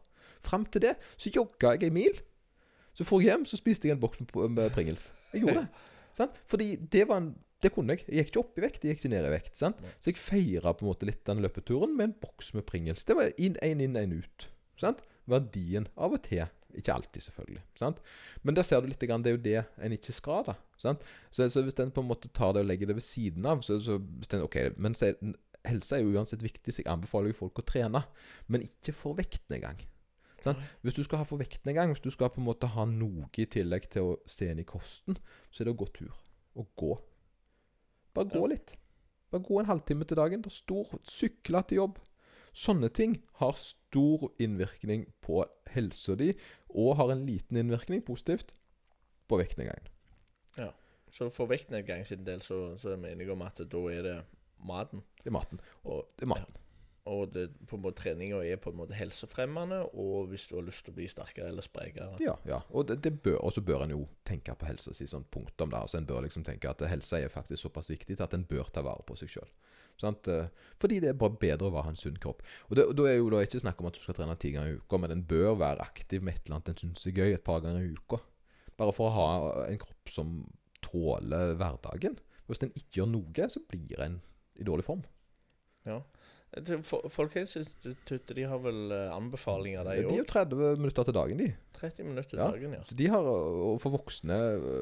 Fram 0.41 0.64
til 0.72 0.82
det 0.86 0.97
så 1.16 1.30
jogga 1.34 1.74
jeg 1.76 1.88
ei 1.91 1.95
mil. 1.95 2.18
Så 2.97 3.05
for 3.07 3.22
jeg 3.22 3.30
hjem 3.34 3.47
så 3.47 3.59
spiste 3.61 3.88
jeg 3.88 3.97
en 3.97 4.03
boks 4.03 4.20
med- 4.34 4.72
Pringles. 4.74 5.11
Jeg 5.34 5.45
gjorde 5.45 5.62
det. 5.62 5.68
Sant? 6.18 6.36
Fordi 6.51 6.72
det 6.91 7.07
var 7.09 7.22
en 7.22 7.30
det 7.61 7.74
kunne 7.74 7.93
jeg. 7.93 8.07
Jeg 8.09 8.24
gikk 8.24 8.30
ikke 8.30 8.41
opp 8.41 8.57
i 8.57 8.62
vekt, 8.64 8.84
jeg 8.84 8.95
gikk 8.95 9.03
ikke 9.05 9.11
ned 9.12 9.26
i 9.28 9.32
vekt. 9.34 9.59
sant? 9.61 9.80
Så 10.01 10.09
jeg 10.09 10.16
feira 10.16 10.72
på 10.72 10.80
en 10.86 10.88
måte 10.88 11.05
litt 11.05 11.20
den 11.28 11.43
løpeturen 11.45 11.93
med 11.97 12.07
en 12.09 12.14
boks 12.22 12.55
med 12.57 12.64
Pringles. 12.64 13.05
Det 13.05 13.12
var 13.18 13.28
én 13.36 13.36
inn, 13.36 13.59
én 13.61 13.82
inn, 13.84 13.99
én 14.01 14.14
ut. 14.16 14.47
sant? 14.80 15.03
Verdien 15.28 15.84
av 16.01 16.14
og 16.16 16.22
til. 16.24 16.47
Ikke 16.72 16.95
alltid, 16.95 17.20
selvfølgelig. 17.26 17.61
sant? 17.76 18.01
Men 18.43 18.57
der 18.57 18.64
ser 18.64 18.80
du 18.80 18.88
litt, 18.88 18.99
det 19.03 19.11
er 19.12 19.36
jo 19.36 19.43
det 19.45 19.64
en 19.84 19.93
ikke 19.93 20.14
skal. 20.16 20.45
da, 20.49 20.55
sant? 20.80 21.05
Så, 21.30 21.51
så 21.53 21.61
hvis 21.66 21.76
en 21.84 21.93
på 21.93 22.01
en 22.01 22.09
måte 22.09 22.32
tar 22.32 22.55
det 22.57 22.62
og 22.64 22.70
legger 22.70 22.88
det 22.88 22.97
ved 22.97 23.05
siden 23.05 23.45
av 23.45 23.61
så, 23.61 23.76
så 23.84 23.99
den, 24.30 24.41
ok, 24.47 24.57
Men 24.80 24.95
så 24.97 25.12
helse 25.68 25.97
er 25.99 26.01
jo 26.01 26.16
uansett 26.16 26.41
viktig, 26.43 26.72
så 26.72 26.80
jeg 26.80 26.88
anbefaler 26.88 27.28
jo 27.34 27.41
folk 27.43 27.61
å 27.61 27.66
trene. 27.68 28.07
Men 28.49 28.64
ikke 28.64 28.95
for 28.97 29.18
vektnedgang. 29.20 29.84
Sant? 30.45 30.59
Hvis 30.82 30.95
du 30.95 31.03
skal 31.05 31.18
ha 31.18 31.24
for 31.28 31.36
vektnedgang, 31.41 31.93
hvis 31.93 32.01
du 32.05 32.11
skal 32.11 32.30
på 32.30 32.41
en 32.41 32.47
måte 32.47 32.66
ha 32.72 32.84
noe 32.88 33.28
i 33.38 33.45
tillegg 33.47 33.88
til 33.91 34.03
å 34.03 34.18
se 34.26 34.51
inn 34.51 34.59
i 34.62 34.64
kosten, 34.64 35.16
så 35.51 35.61
er 35.62 35.64
det 35.70 35.74
å 35.74 35.80
gå 35.84 35.88
tur. 35.93 36.14
Å 36.57 36.66
gå. 36.76 36.99
Bare 38.14 38.28
gå 38.28 38.41
Ja. 38.43 38.47
litt. 38.55 38.76
Bare 39.30 39.43
gå 39.43 39.61
en 39.61 39.66
halvtime 39.66 40.05
til 40.05 40.16
dagen. 40.16 40.43
Det 40.43 40.51
er 40.51 40.57
stor 40.57 40.84
Sykle 41.05 41.62
til 41.68 41.76
jobb. 41.78 41.99
Sånne 42.53 42.88
ting 42.93 43.22
har 43.38 43.53
stor 43.53 44.32
innvirkning 44.41 45.07
på 45.22 45.45
helsa 45.70 46.16
di, 46.16 46.34
og 46.74 46.97
har 46.97 47.12
en 47.12 47.24
liten 47.26 47.57
innvirkning 47.57 48.03
positivt 48.05 48.57
på 49.28 49.38
vektnedgangen. 49.38 49.86
Så 51.11 51.26
for 51.34 51.47
vektnedgang 51.51 52.05
sin 52.07 52.22
del 52.24 52.38
så, 52.41 52.76
så 52.78 52.93
er 52.93 52.97
vi 53.03 53.09
enige 53.11 53.32
om 53.32 53.43
at 53.43 53.57
da 53.57 53.78
er 53.91 54.03
det 54.03 54.24
maten. 54.62 55.01
Det 55.18 55.26
er 55.26 55.34
maten. 55.34 55.61
Og, 55.84 56.05
Det 56.16 56.22
er 56.22 56.26
maten. 56.30 56.55
Og 57.11 57.32
det, 57.34 57.48
på 57.66 57.76
en 57.76 57.82
måte, 57.84 57.98
treninga 58.04 58.38
er 58.46 58.61
på 58.62 58.70
en 58.70 58.78
måte 58.78 58.94
helsefremmende, 58.94 59.80
og 59.98 60.30
hvis 60.30 60.46
du 60.50 60.56
har 60.56 60.66
lyst 60.66 60.84
til 60.86 60.94
å 60.94 60.98
bli 61.00 61.08
sterkere 61.11 61.50
eller 61.50 61.64
sprekere. 61.66 62.12
Ja, 62.22 62.36
ja. 62.46 62.61
Og 62.70 62.86
det, 62.90 63.00
det 63.04 63.16
bør, 63.24 63.42
så 63.50 63.64
bør 63.66 63.84
en 63.86 63.96
jo 63.96 64.04
tenke 64.28 64.54
på 64.54 64.68
helsa 64.68 64.94
si 64.94 65.08
sånn 65.11 65.26
punktum 65.32 65.72
der. 65.72 65.82
Altså 65.82 65.98
en 65.98 66.06
bør 66.08 66.22
liksom 66.26 66.46
tenke 66.46 66.70
at 66.70 66.84
helsa 66.90 67.18
er 67.18 67.32
faktisk 67.32 67.66
såpass 67.66 67.90
viktig 67.90 68.18
at 68.22 68.36
en 68.36 68.46
bør 68.46 68.70
ta 68.72 68.84
vare 68.86 69.02
på 69.06 69.18
seg 69.18 69.34
sjøl. 69.34 69.50
Fordi 70.80 71.00
det 71.02 71.11
er 71.11 71.18
bare 71.18 71.36
bedre 71.40 71.68
å 71.68 71.82
ha 71.82 71.90
en 71.90 71.98
sunn 71.98 72.16
kropp. 72.20 72.40
Og 72.70 72.78
og 72.78 72.94
Da 72.96 73.08
er 73.11 73.18
jo 73.18 73.28
da 73.32 73.42
ikke 73.44 73.61
snakk 73.61 73.80
om 73.82 73.90
at 73.90 73.98
du 73.98 74.00
skal 74.00 74.16
trene 74.16 74.38
ti 74.40 74.54
ganger 74.54 74.72
i 74.72 74.80
uka, 74.80 74.96
men 74.96 75.12
en 75.12 75.26
bør 75.26 75.58
være 75.61 75.84
aktiv 75.84 76.22
med 76.22 76.38
et 76.38 76.46
eller 76.46 76.61
annet 76.61 76.72
en 76.72 76.80
syns 76.84 77.06
er 77.06 77.16
gøy, 77.18 77.34
et 77.34 77.44
par 77.44 77.61
ganger 77.61 77.84
i 77.84 77.92
uka. 77.92 78.20
Bare 78.80 78.94
for 78.96 79.11
å 79.11 79.16
ha 79.18 79.28
en 79.66 79.80
kropp 79.82 80.08
som 80.08 80.38
tåler 80.80 81.54
hverdagen. 81.61 82.16
Hvis 82.48 82.62
en 82.64 82.72
ikke 82.72 83.02
gjør 83.02 83.11
noe, 83.12 83.48
så 83.52 83.61
blir 83.68 84.00
en 84.00 84.20
i 84.56 84.64
dårlig 84.64 84.86
form. 84.86 85.04
Ja. 85.84 86.00
Det- 86.51 86.80
Folkehelseinstituttet 87.14 88.34
de 88.34 88.42
har 88.48 88.59
vel 88.59 88.90
eh, 88.92 89.11
anbefalinger, 89.14 89.84
de 89.86 89.96
De 90.03 90.14
er 90.14 90.18
jo 90.18 90.24
30 90.26 90.76
minutter 90.80 91.07
til 91.07 91.14
dagen, 91.14 91.38
de. 91.38 91.48
30 91.80 92.05
minutter 92.05 92.36
Ja. 92.38 92.48
dagen, 92.51 92.72
ja. 92.74 92.80
Så 92.84 92.94
de 92.98 93.07
har, 93.09 93.20
Og 93.24 93.80
for 93.80 93.90
voksne 93.94 94.36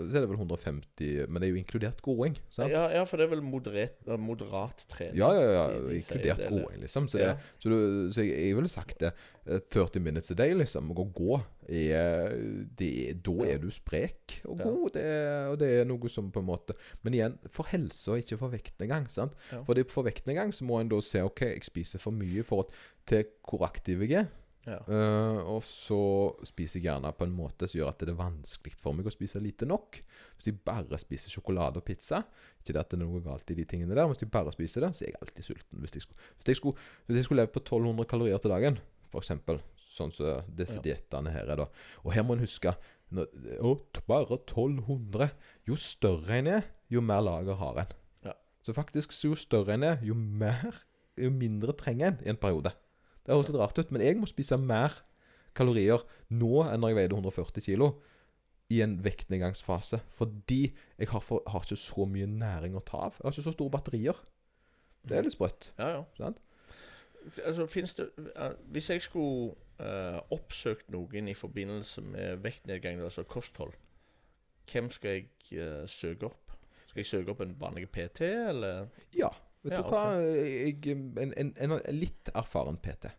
så 0.08 0.16
er 0.16 0.20
det 0.24 0.28
vel 0.30 0.38
150, 0.40 1.28
men 1.28 1.40
det 1.42 1.48
er 1.48 1.52
jo 1.52 1.60
inkludert 1.60 2.00
gåing. 2.02 2.36
sant? 2.50 2.70
Ja, 2.72 2.88
ja, 2.90 3.04
for 3.04 3.16
det 3.18 3.26
er 3.28 3.34
vel 3.36 3.42
moderat, 3.42 3.96
eh, 4.08 4.16
moderat 4.16 4.84
trening. 4.88 5.16
Ja, 5.20 5.30
ja, 5.32 5.50
ja. 5.52 5.66
de- 5.78 5.88
de 5.88 5.94
Inkludert 6.00 6.36
det, 6.38 6.48
gåing, 6.50 6.80
liksom. 6.80 7.06
Så, 7.08 7.18
Ja. 7.18 7.36
så, 7.60 7.68
du, 7.68 8.10
så 8.12 8.24
jeg, 8.24 8.48
jeg 8.48 8.56
ville 8.56 8.68
sagt 8.68 8.98
det. 8.98 9.12
Eh, 9.48 9.60
30 9.72 10.00
minutes 10.04 10.30
a 10.30 10.36
day, 10.38 10.52
liksom. 10.54 10.90
Å 10.92 11.06
gå 11.16 11.38
er, 11.68 12.34
det, 12.78 12.90
Da 13.26 13.34
er 13.48 13.58
du 13.62 13.68
sprek 13.74 14.38
og 14.44 14.58
Ja. 14.58 14.64
god. 14.64 14.92
Det 14.94 15.02
er, 15.04 15.48
og 15.50 15.58
det 15.58 15.68
er 15.80 15.84
noe 15.88 16.08
som 16.08 16.30
på 16.32 16.40
en 16.40 16.46
måte 16.48 16.76
Men 17.04 17.14
igjen, 17.14 17.38
for 17.50 17.64
helse 17.72 18.08
og 18.12 18.18
ikke 18.22 18.38
for 18.38 18.48
vektnedgang. 18.54 19.08
sant? 19.10 19.32
Ja. 19.52 19.62
For 19.64 19.74
det, 19.74 19.90
for 19.90 20.04
vektnedgang 20.04 20.52
så 20.52 20.64
må 20.64 20.80
en 20.80 20.88
da 20.88 21.00
se 21.00 21.22
OK, 21.22 21.40
jeg 21.40 21.64
spiser 21.64 21.98
for 21.98 22.10
mye 22.12 22.42
forhold 22.44 22.70
til 23.06 23.24
hvor 23.48 23.64
aktiv 23.68 24.00
jeg 24.06 24.12
er. 24.24 24.28
Ja. 24.68 24.82
Uh, 24.84 25.38
og 25.54 25.62
så 25.64 25.96
spiser 26.44 26.76
jeg 26.82 26.90
gjerne 26.90 27.08
på 27.16 27.24
en 27.24 27.32
måte 27.32 27.64
som 27.64 27.78
gjør 27.78 27.88
at 27.88 28.02
det 28.04 28.10
er 28.12 28.18
vanskelig 28.18 28.74
for 28.76 28.92
meg 28.92 29.06
å 29.08 29.12
spise 29.14 29.40
lite 29.40 29.64
nok. 29.64 29.96
Hvis 30.36 30.50
jeg 30.50 30.58
bare 30.66 30.98
spiser 31.00 31.32
sjokolade 31.32 31.80
og 31.80 31.86
pizza 31.86 32.20
Ikke 32.60 32.74
det 32.76 32.82
at 32.82 32.90
det 32.92 32.98
er 32.98 33.06
noe 33.06 33.22
galt 33.24 33.48
i 33.50 33.56
de 33.56 33.64
tingene 33.64 33.94
der, 33.96 34.04
men 34.04 34.12
hvis 34.12 34.26
jeg 34.26 34.30
bare 34.34 34.52
spiser 34.52 34.84
det, 34.84 34.90
så 34.98 35.06
er 35.06 35.12
jeg 35.14 35.20
alltid 35.22 35.46
sulten. 35.46 35.80
Hvis 35.80 35.94
jeg 35.96 36.02
skulle, 36.04 36.20
hvis 36.36 36.48
jeg 36.52 36.56
skulle, 36.60 36.76
hvis 37.06 37.16
jeg 37.16 37.24
skulle 37.24 37.42
leve 37.46 37.54
på 37.54 37.62
1200 37.64 38.04
kalorier 38.12 38.38
til 38.44 38.52
dagen, 38.52 38.76
f.eks., 39.12 39.32
sånn 39.88 40.12
som 40.14 40.44
disse 40.54 40.76
Ja. 40.78 40.82
diettene 40.84 41.32
her 41.32 41.48
er, 41.48 41.56
da 41.56 41.66
Og 42.04 42.12
her 42.14 42.22
må 42.22 42.36
en 42.36 42.44
huske 42.44 42.74
å, 43.10 43.72
Bare 44.06 44.36
1200. 44.44 45.30
Jo 45.66 45.76
større 45.80 46.38
en 46.38 46.46
er, 46.58 46.66
jo 46.92 47.00
mer 47.00 47.22
lager 47.24 47.56
har 47.56 47.78
en. 47.82 47.94
Ja. 48.24 48.34
Så 48.62 48.74
faktisk, 48.76 49.12
jo 49.24 49.34
større 49.34 49.74
en 49.74 49.82
er, 49.84 49.98
jo 50.04 50.14
mer 50.14 50.84
Jo 51.18 51.30
mindre 51.34 51.72
trenger 51.74 52.12
en 52.12 52.20
i 52.22 52.28
en 52.30 52.36
periode. 52.38 52.70
Det 53.26 53.34
høres 53.34 53.48
litt 53.48 53.58
rart 53.58 53.78
ut, 53.80 53.90
men 53.90 54.04
jeg 54.04 54.16
må 54.20 54.28
spise 54.30 54.56
mer 54.56 54.92
kalorier 55.58 56.04
nå 56.30 56.62
enn 56.68 56.78
når 56.80 56.92
jeg 56.92 56.96
veide 57.00 57.16
140 57.18 57.64
kilo 57.66 57.88
i 58.70 58.78
en 58.84 58.94
vektnedgangsfase. 59.02 59.98
Fordi 60.14 60.60
jeg 60.98 61.08
har, 61.10 61.20
for, 61.24 61.42
har 61.48 61.64
ikke 61.66 61.76
så 61.80 62.06
mye 62.06 62.28
næring 62.30 62.76
å 62.78 62.84
ta 62.86 63.08
av. 63.08 63.16
Jeg 63.18 63.24
har 63.26 63.34
ikke 63.34 63.46
så 63.48 63.56
store 63.56 63.74
batterier. 63.74 64.20
Det 65.08 65.18
er 65.18 65.26
litt 65.26 65.34
sprøtt. 65.34 65.72
Ja, 65.80 65.88
ja. 65.96 66.04
Sant? 66.20 66.38
Altså, 67.44 67.66
finnes 67.66 67.94
det 67.94 68.08
Hvis 68.72 68.90
jeg 68.90 69.02
skulle 69.02 69.54
uh, 69.80 70.20
oppsøkt 70.30 70.90
noen 70.90 71.28
i 71.28 71.34
forbindelse 71.34 72.02
med 72.02 72.36
vektnedgang, 72.44 73.00
altså 73.04 73.22
kosthold, 73.22 73.72
hvem 74.72 74.90
skal 74.90 75.10
jeg 75.10 75.28
uh, 75.60 75.86
søke 75.88 76.26
opp? 76.26 76.52
Skal 76.86 77.00
jeg 77.00 77.06
søke 77.06 77.30
opp 77.30 77.40
en 77.44 77.56
vanlig 77.60 77.88
PT, 77.90 78.20
eller? 78.48 78.86
Ja. 79.16 79.28
Vet 79.62 79.72
Ja, 79.72 79.82
du 79.82 79.88
hva? 79.90 80.02
Jeg, 80.22 80.78
en, 81.18 81.32
en, 81.36 81.54
en, 81.58 81.80
litt 81.92 82.30
erfaren 82.34 82.78
PT. 82.78 83.10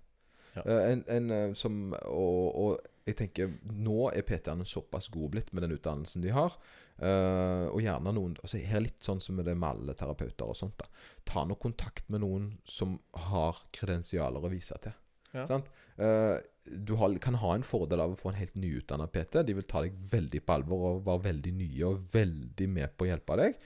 Ja. 0.56 0.64
Eh, 0.66 0.92
En, 0.92 1.04
en 1.10 1.56
som 1.56 1.94
og, 2.06 2.56
og 2.56 2.80
jeg 3.06 3.16
tenker 3.20 3.52
nå 3.74 4.10
er 4.10 4.24
PT-ene 4.26 4.66
såpass 4.66 5.10
gode 5.14 5.34
blitt 5.36 5.54
med 5.54 5.66
den 5.66 5.76
utdannelsen 5.78 6.24
de 6.24 6.32
har. 6.34 6.56
Eh, 7.02 7.66
og 7.70 7.82
gjerne 7.84 8.14
noen 8.16 8.38
altså 8.42 8.62
Her 8.62 8.80
er 8.82 8.86
litt 8.88 9.04
sånn 9.06 9.22
som 9.24 9.40
det 9.40 9.56
med 9.56 9.70
alle 9.70 9.96
terapeuter 9.98 10.50
og 10.50 10.58
sånt. 10.58 10.80
da 10.80 10.90
Ta 11.30 11.46
nå 11.48 11.58
kontakt 11.62 12.10
med 12.10 12.24
noen 12.26 12.52
som 12.68 12.98
har 13.30 13.64
kredensialer 13.76 14.46
å 14.46 14.52
vise 14.52 14.78
til. 14.84 14.96
Ja. 15.34 15.46
Sant? 15.50 15.70
Eh, 16.00 16.38
du 16.70 16.94
har, 17.00 17.14
kan 17.18 17.38
ha 17.42 17.54
en 17.56 17.66
fordel 17.66 18.02
av 18.04 18.14
å 18.14 18.18
få 18.18 18.32
en 18.32 18.38
helt 18.38 18.58
nyutdanna 18.60 19.08
PT. 19.10 19.42
De 19.48 19.56
vil 19.58 19.68
ta 19.70 19.82
deg 19.86 19.96
veldig 20.12 20.42
på 20.46 20.58
alvor 20.60 20.84
og 20.90 21.06
være 21.08 21.26
veldig 21.32 21.54
nye 21.58 21.88
og 21.88 22.04
veldig 22.14 22.68
med 22.70 22.94
på 22.96 23.08
å 23.08 23.10
hjelpe 23.10 23.38
deg. 23.40 23.58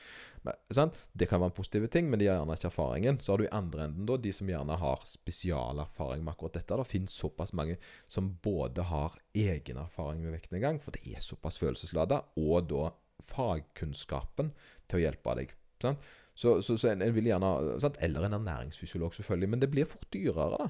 Men, 0.44 0.60
sant? 0.76 0.98
Det 1.12 1.28
kan 1.32 1.40
være 1.40 1.54
en 1.54 1.58
positiv 1.58 1.86
ting, 1.92 2.10
men 2.12 2.20
de 2.20 2.28
har 2.28 2.40
gjerne 2.40 2.58
ikke 2.58 2.70
erfaringen. 2.72 3.20
Så 3.24 3.34
har 3.34 3.42
du 3.42 3.46
i 3.46 3.54
andre 3.56 3.88
enden 3.88 4.08
da, 4.08 4.18
de 4.20 4.34
som 4.36 4.50
gjerne 4.50 4.80
har 4.80 5.06
spesialerfaring 5.08 6.24
med 6.24 6.34
akkurat 6.34 6.58
dette. 6.60 6.80
Det 6.80 6.90
finnes 6.90 7.16
såpass 7.16 7.54
mange 7.56 7.78
som 8.12 8.34
både 8.44 8.88
har 8.88 9.16
egen 9.36 9.80
erfaring 9.84 10.24
med 10.24 10.36
vektnedgang, 10.38 10.82
for 10.84 10.96
det 10.96 11.16
er 11.16 11.24
såpass 11.24 11.60
følelsesladet, 11.62 12.22
og 12.40 12.70
da 12.72 12.90
fagkunnskapen 13.22 14.52
til 14.90 15.00
å 15.00 15.04
hjelpe 15.06 15.36
deg. 15.40 15.54
Sant? 15.84 16.00
Så, 16.36 16.62
så, 16.66 16.78
så 16.82 16.90
en, 16.94 17.04
en 17.06 17.14
vil 17.14 17.28
gjerne 17.30 17.80
sant? 17.84 18.00
Eller 18.02 18.26
en 18.26 18.34
ernæringsfysiolog, 18.40 19.14
selvfølgelig. 19.14 19.50
Men 19.54 19.62
det 19.62 19.70
blir 19.74 19.86
fort 19.90 20.08
dyrere, 20.14 20.58
da. 20.58 20.70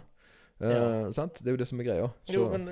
Eh, 0.64 0.74
Ja. 0.74 1.12
sant? 1.16 1.40
Det 1.40 1.48
er 1.50 1.56
jo 1.56 1.62
det 1.62 1.68
som 1.70 1.80
er 1.80 1.88
greia. 1.88 2.10
Så- 2.28 2.34
Jo, 2.36 2.50
men 2.52 2.68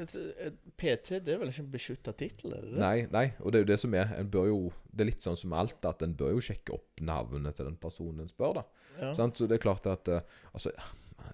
PT 0.78 1.20
det 1.24 1.34
er 1.34 1.40
vel 1.40 1.50
ikke 1.50 1.64
en 1.64 1.72
beskytta 1.72 2.14
tittel? 2.16 2.54
Nei, 2.78 3.08
nei, 3.12 3.34
og 3.40 3.52
det 3.52 3.60
er 3.60 3.64
jo 3.66 3.72
det 3.74 3.80
som 3.80 3.94
er. 3.96 4.14
En 4.18 4.30
bør 4.30 4.48
jo 4.48 4.74
Det 4.94 5.02
er 5.06 5.12
litt 5.12 5.24
sånn 5.24 5.38
som 5.38 5.54
alt, 5.54 5.86
at 5.86 6.02
en 6.04 6.14
bør 6.16 6.34
jo 6.36 6.42
sjekke 6.44 6.74
opp 6.74 7.00
navnet 7.00 7.56
til 7.56 7.66
den 7.66 7.78
personen 7.78 8.20
en 8.20 8.28
spør, 8.28 8.54
da. 8.60 8.64
Ja. 9.00 9.14
Sant? 9.16 9.38
Så 9.38 9.48
det 9.48 9.56
er 9.56 9.64
klart 9.70 9.86
at 9.88 10.08
eh, 10.08 10.20
Altså, 10.54 10.72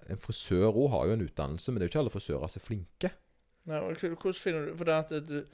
en 0.08 0.16
frisør 0.16 0.70
òg 0.72 0.90
har 0.90 1.06
jo 1.06 1.12
en 1.12 1.26
utdannelse, 1.26 1.72
men 1.72 1.80
det 1.80 1.82
er 1.82 1.88
jo 1.88 1.92
ikke 1.92 2.02
alle 2.04 2.14
frisører 2.14 2.48
som 2.48 2.60
er 2.62 2.66
flinke. 2.66 3.10
Nei, 3.66 3.80
hvordan 3.80 4.34
finner 4.34 4.66
du 4.66 4.76
For 4.76 4.84
det 4.84 4.94
at 4.94 5.26
du, 5.26 5.44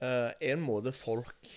uh, 0.00 0.30
en 0.40 0.60
måte 0.62 0.92
folk 0.94 1.50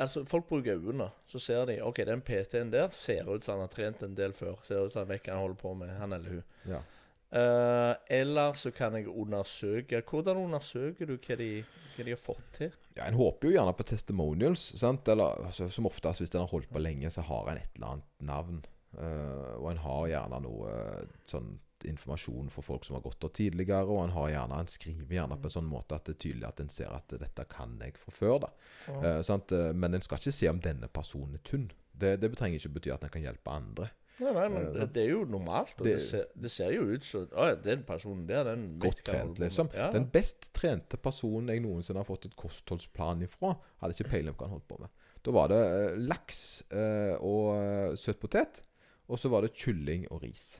Altså, 0.00 0.24
folk 0.24 0.46
bruker 0.48 0.78
øynene. 0.78 1.10
Så 1.28 1.40
ser 1.42 1.66
de 1.68 1.80
OK, 1.84 2.00
den 2.08 2.22
PT-en 2.24 2.70
der 2.72 2.92
ser 2.96 3.28
ut 3.28 3.44
som 3.44 3.58
han 3.58 3.66
har 3.66 3.72
trent 3.72 4.02
en 4.02 4.14
del 4.16 4.32
før. 4.36 4.56
Ser 4.64 4.86
ut 4.86 4.94
som 4.94 5.04
han 5.04 5.10
vet 5.10 5.26
hva 5.26 5.34
han 5.36 5.44
holder 5.44 5.60
på 5.60 5.74
med, 5.76 5.92
han 6.00 6.16
eller 6.16 6.38
hun. 6.38 6.46
Ja. 6.70 6.80
Uh, 7.28 7.92
eller 8.08 8.54
så 8.56 8.70
kan 8.72 8.94
jeg 8.96 9.04
undersøke 9.12 9.98
Hvordan 10.00 10.38
undersøker 10.46 11.04
du 11.04 11.18
hva 11.18 11.34
de, 11.36 11.48
hva 11.92 12.06
de 12.06 12.14
har 12.14 12.20
fått 12.22 12.46
til? 12.56 12.70
Ja, 12.96 13.04
En 13.04 13.18
håper 13.18 13.50
jo 13.50 13.58
gjerne 13.58 13.74
på 13.76 13.84
testimonials, 13.84 14.64
sant? 14.80 15.08
Eller 15.12 15.44
altså, 15.44 15.68
som 15.68 15.90
oftest 15.90 16.22
hvis 16.22 16.32
en 16.32 16.46
har 16.46 16.52
holdt 16.54 16.72
på 16.72 16.80
lenge, 16.80 17.10
så 17.12 17.26
har 17.28 17.50
en 17.50 17.60
et 17.60 17.76
eller 17.76 17.98
annet 17.98 18.26
navn. 18.30 18.62
Uh, 18.96 19.60
og 19.60 19.68
en 19.74 19.82
har 19.84 20.06
gjerne 20.14 20.40
noe 20.46 20.72
eh, 20.72 21.16
sånn 21.28 21.58
informasjon 21.86 22.48
for 22.50 22.62
folk 22.66 22.84
som 22.84 22.96
har 22.98 23.02
gått 23.04 23.20
der 23.20 23.28
tidligere, 23.38 23.84
og 23.86 24.00
han, 24.06 24.10
har 24.16 24.30
gjerne, 24.32 24.58
han, 24.62 24.66
skriver 24.72 25.14
gjerne 25.18 25.38
på 25.38 25.46
en 25.50 25.56
sånn 25.58 25.68
måte 25.70 25.94
at 25.98 26.04
det 26.08 26.16
er 26.16 26.22
tydelig 26.24 26.48
at 26.48 26.60
en 26.64 26.72
ser 26.74 26.90
at 26.96 27.14
dette 27.20 27.44
kan 27.52 27.76
jeg 27.82 27.94
fra 28.00 28.10
før. 28.16 28.38
da. 28.46 28.50
Eh, 28.98 29.20
sant? 29.22 29.52
Eh, 29.52 29.72
Men 29.74 29.94
en 29.94 30.00
skal 30.02 30.18
ikke 30.18 30.32
se 30.34 30.48
om 30.50 30.60
denne 30.60 30.88
personen 30.88 31.34
er 31.38 31.44
tynn. 31.44 31.70
Det, 31.98 32.16
det 32.22 32.32
trenger 32.38 32.58
ikke 32.58 32.74
bety 32.78 32.90
at 32.94 33.04
en 33.04 33.10
kan 33.10 33.22
hjelpe 33.22 33.50
andre. 33.50 33.90
Nei, 34.18 34.32
nei, 34.34 34.48
men 34.50 34.64
Eh, 34.66 34.72
det, 34.74 34.86
det 34.96 35.02
er 35.04 35.10
jo 35.12 35.24
normalt. 35.30 35.76
Og 35.78 35.84
det, 35.86 35.92
det- 35.94 36.02
ser, 36.02 36.24
det 36.34 36.50
ser 36.50 36.72
jo 36.74 36.88
ut 36.90 37.04
som 37.06 37.26
Å 37.30 37.44
ja, 37.52 37.54
den 37.62 37.84
personen 37.86 38.24
der, 38.26 38.44
den 38.48 38.64
Godt 38.82 39.04
trent, 39.06 39.38
liksom. 39.38 39.70
Ja. 39.74 39.90
Den 39.94 40.08
best 40.10 40.50
trente 40.58 40.98
personen 40.98 41.52
jeg 41.54 41.62
noensinne 41.62 42.02
har 42.02 42.08
fått 42.08 42.26
et 42.26 42.34
kostholdsplan 42.38 43.22
ifra, 43.22 43.52
hadde 43.78 43.94
ikke 43.94 44.10
peiling 44.10 44.34
på 44.34 44.42
hva 44.42 44.48
han 44.50 44.56
holdt 44.58 44.66
på 44.72 44.80
med. 44.82 44.90
Da 45.22 45.34
var 45.34 45.52
det 45.52 45.60
eh, 45.62 45.98
laks 46.10 46.40
eh, 46.70 47.14
og 47.22 47.52
eh, 47.60 47.94
søt 47.98 48.18
potet, 48.22 48.62
og 49.08 49.18
så 49.22 49.30
var 49.30 49.46
det 49.46 49.54
kylling 49.54 50.08
og 50.10 50.22
ris. 50.26 50.56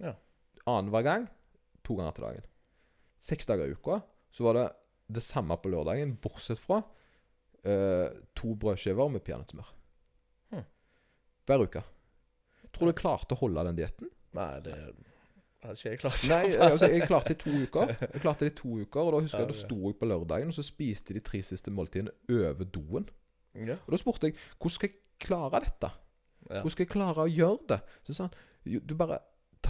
Ja. 0.00 0.12
Annenhver 0.78 1.04
gang 1.06 1.28
to 1.86 1.96
ganger 1.98 2.16
til 2.16 2.26
dagen. 2.28 2.48
Seks 3.20 3.48
dager 3.48 3.68
i 3.68 3.74
uka. 3.76 4.00
Så 4.30 4.46
var 4.46 4.56
det 4.56 4.66
det 5.10 5.22
samme 5.26 5.56
på 5.58 5.70
lørdagen, 5.72 6.14
bortsett 6.22 6.60
fra 6.62 6.78
eh, 7.66 8.08
to 8.38 8.54
brødskiver 8.54 9.10
med 9.10 9.24
peanøttsmør. 9.26 9.70
Hm. 10.54 10.66
Hver 11.48 11.64
uke. 11.66 11.82
Tror 12.70 12.86
du 12.86 12.92
jeg 12.92 13.00
klarte 13.00 13.34
å 13.34 13.40
holde 13.40 13.64
den 13.66 13.78
dietten? 13.80 14.10
Nei, 14.38 14.52
det 14.62 14.76
hadde 15.64 15.74
ikke 15.74 15.90
jeg 15.90 16.00
klart. 16.00 16.20
Nei, 16.30 16.44
altså, 16.62 16.88
jeg 16.92 17.08
klarte 17.10 17.34
det 17.34 17.40
i 17.40 17.42
to 17.42 17.56
uker. 17.66 17.94
Jeg 18.06 18.22
klarte 18.22 18.46
det 18.46 18.52
i 18.52 18.58
to 18.60 18.76
uker 18.84 19.00
Og 19.02 19.10
da 19.16 19.22
husker 19.24 19.42
jeg 19.42 19.50
da 19.50 19.56
Ja, 19.56 19.58
ja. 19.58 19.64
sto 19.66 19.80
jeg 19.90 19.98
på 19.98 20.08
lørdagen, 20.12 20.52
og 20.52 20.56
så 20.56 20.64
spiste 20.64 21.16
de 21.16 21.24
tre 21.26 21.42
siste 21.44 21.74
måltidene 21.74 22.14
over 22.30 22.70
doen. 22.70 23.08
Ja. 23.58 23.76
Og 23.82 23.90
da 23.96 23.98
spurte 24.00 24.30
jeg 24.30 24.38
hvordan 24.60 24.76
skal 24.76 24.92
jeg 24.92 25.00
klare 25.26 25.60
dette? 25.66 25.90
Ja. 26.46 26.60
Hvordan 26.62 26.72
skal 26.76 26.86
jeg 26.86 26.92
klare 26.94 27.26
å 27.26 27.28
gjøre 27.28 27.66
det? 27.74 27.80
Så 28.06 28.16
sa 28.16 28.28
han 28.30 28.78
du 28.86 28.94
bare 28.94 29.18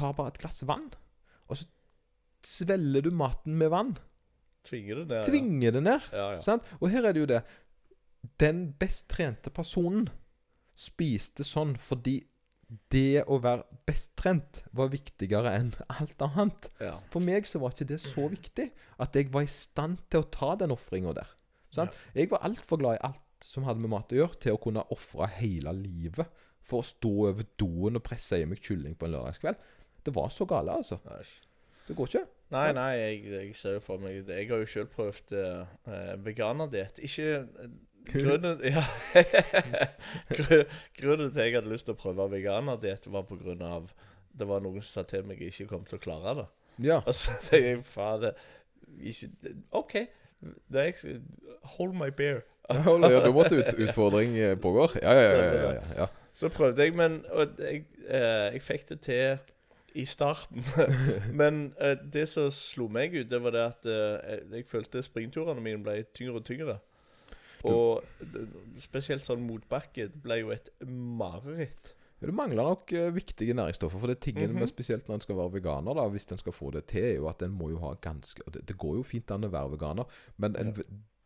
tar 0.00 0.16
bare 0.18 0.32
et 0.32 0.40
glass 0.42 0.62
vann, 0.68 0.88
og 1.50 1.60
så 1.60 1.68
svelger 2.46 3.04
du 3.04 3.12
maten 3.14 3.58
med 3.60 3.70
vann. 3.72 3.94
Tvinger 4.66 5.02
det 5.02 5.06
ned. 5.10 5.22
Tvinger 5.28 5.76
det 5.76 5.84
ned. 5.84 6.08
Ja, 6.12 6.26
ja. 6.36 6.40
Sant? 6.44 6.66
Og 6.80 6.90
her 6.92 7.06
er 7.08 7.16
det 7.16 7.22
jo 7.22 7.28
det 7.30 7.40
Den 8.40 8.66
best 8.76 9.06
trente 9.08 9.48
personen 9.48 10.10
spiste 10.76 11.44
sånn 11.48 11.72
fordi 11.80 12.18
det 12.92 13.24
å 13.26 13.40
være 13.42 13.80
best 13.88 14.12
trent 14.20 14.60
var 14.76 14.92
viktigere 14.92 15.50
enn 15.58 15.72
alt 15.90 16.22
annet. 16.22 16.68
ja. 16.80 16.92
For 17.10 17.24
meg 17.24 17.48
så 17.48 17.58
var 17.62 17.72
ikke 17.74 17.88
det 17.90 17.98
så 18.04 18.28
viktig 18.30 18.68
at 19.02 19.16
jeg 19.16 19.32
var 19.32 19.46
i 19.46 19.50
stand 19.50 19.98
til 20.12 20.22
å 20.22 20.28
ta 20.30 20.52
den 20.60 20.74
ofringa 20.74 21.14
der. 21.16 21.32
Sant? 21.74 21.96
Jeg 22.14 22.30
var 22.30 22.44
altfor 22.46 22.78
glad 22.82 23.00
i 23.00 23.04
alt 23.10 23.48
som 23.48 23.64
hadde 23.66 23.82
med 23.82 23.90
mat 23.94 24.12
å 24.12 24.20
gjøre, 24.20 24.38
til 24.44 24.54
å 24.54 24.60
kunne 24.62 24.84
ofre 24.92 25.26
hele 25.40 25.72
livet 25.80 26.28
for 26.60 26.82
å 26.82 26.86
stå 26.86 27.10
over 27.30 27.46
doen 27.58 27.98
og 27.98 28.04
presse 28.04 28.38
i 28.38 28.46
meg 28.46 28.60
kylling 28.62 28.94
på 28.98 29.08
en 29.08 29.16
lørdagskveld. 29.16 29.56
Det 30.06 30.14
var 30.14 30.28
så 30.32 30.46
gale, 30.48 30.76
altså. 30.80 31.00
Nei, 31.06 31.22
Det 31.88 31.96
går 31.96 32.10
ikke. 32.12 32.24
Nei, 32.50 32.66
nei, 32.74 32.90
jeg, 32.98 33.18
jeg 33.30 33.54
ser 33.54 33.76
jo 33.76 33.80
for 33.84 34.02
meg 34.02 34.26
Jeg 34.26 34.48
har 34.50 34.58
jo 34.58 34.66
selv 34.66 34.90
prøvd 34.94 35.34
uh, 35.38 36.24
veganerdiett. 36.24 36.98
Ikke 37.06 37.28
eh, 37.38 37.74
Grunnen 38.10 38.62
Ja. 38.66 38.82
Grunnen 40.98 41.30
til 41.30 41.40
at 41.40 41.44
jeg 41.44 41.54
hadde 41.54 41.70
lyst 41.70 41.86
til 41.86 41.94
å 41.94 42.00
prøve 42.00 42.30
veganerdiett, 42.32 43.06
var 43.12 43.28
på 43.28 43.38
grunn 43.38 43.62
av 43.62 43.92
det 44.32 44.48
var 44.48 44.62
noen 44.64 44.82
som 44.82 45.00
sa 45.00 45.06
til 45.08 45.26
meg 45.26 45.40
jeg 45.42 45.52
ikke 45.52 45.68
kom 45.74 45.84
til 45.88 45.98
å 45.98 46.02
klare 46.02 46.34
det. 46.38 46.46
Ja. 46.86 47.00
Og 47.04 47.14
så 47.16 47.34
tenkte 47.46 47.60
jeg 47.60 47.82
faen 47.86 48.24
det, 48.24 48.32
ikke, 49.12 49.54
OK. 49.76 49.94
Det 50.72 50.86
er 50.86 51.20
hold 51.76 51.94
my 51.98 52.08
beer. 52.16 52.42
ja 52.70 53.20
da 53.20 53.32
måtte 53.34 53.58
ut, 53.58 53.72
utfordring 53.76 54.36
eh, 54.38 54.56
pågår. 54.58 54.96
Ja, 55.02 55.12
ja, 55.12 55.22
ja. 55.28 55.44
ja, 55.44 55.72
ja, 55.74 55.86
ja. 55.98 56.06
Så 56.34 56.48
prøvde 56.48 56.86
jeg, 56.86 56.94
men 56.96 57.20
og 57.34 57.58
jeg, 57.58 57.84
eh, 58.06 58.54
jeg 58.54 58.62
fikk 58.62 58.88
det 58.88 59.00
til 59.04 59.40
i 59.94 60.04
starten. 60.06 60.64
men 61.40 61.72
eh, 61.80 61.96
det 62.12 62.26
som 62.30 62.50
slo 62.54 62.88
meg 62.92 63.14
ut, 63.16 63.28
det 63.30 63.40
var 63.42 63.54
det 63.56 63.64
at 63.64 63.88
eh, 63.90 64.40
jeg, 64.56 64.66
følte 64.68 65.02
springturene 65.02 65.62
mine 65.64 65.82
ble 65.84 66.02
tyngre 66.14 66.40
og 66.40 66.46
tyngre. 66.46 66.78
Og 67.68 68.04
det, 68.20 68.46
spesielt 68.80 69.26
sånn 69.26 69.42
motbakke 69.44 70.08
ble 70.24 70.38
jo 70.40 70.52
et 70.54 70.70
mareritt. 70.88 71.94
Ja, 72.20 72.28
Du 72.28 72.32
mangler 72.36 72.64
nok 72.68 72.92
eh, 72.92 73.10
viktige 73.16 73.54
næringsstoffer. 73.56 74.00
For 74.00 74.12
det 74.12 74.20
tingen 74.20 74.50
Mhm. 74.52 74.58
med 74.60 74.68
spesielt 74.68 75.08
når 75.08 75.14
en 75.14 75.20
skal 75.20 75.36
være 75.36 75.52
veganer, 75.58 75.94
da, 75.96 76.08
hvis 76.08 76.28
en 76.32 76.38
skal 76.38 76.52
få 76.52 76.70
det 76.72 76.86
til, 76.86 77.04
er 77.04 77.16
jo 77.16 77.28
at 77.28 77.42
en 77.42 77.50
må 77.56 77.70
jo 77.70 77.78
ha 77.80 77.94
ganske 77.94 78.42
og 78.46 78.52
det, 78.54 78.66
det 78.68 78.76
går 78.78 78.96
jo 78.96 79.02
fint 79.02 79.30
an 79.30 79.44
å 79.44 79.52
være 79.52 79.72
veganer, 79.76 80.04
men 80.36 80.56
en, 80.56 80.74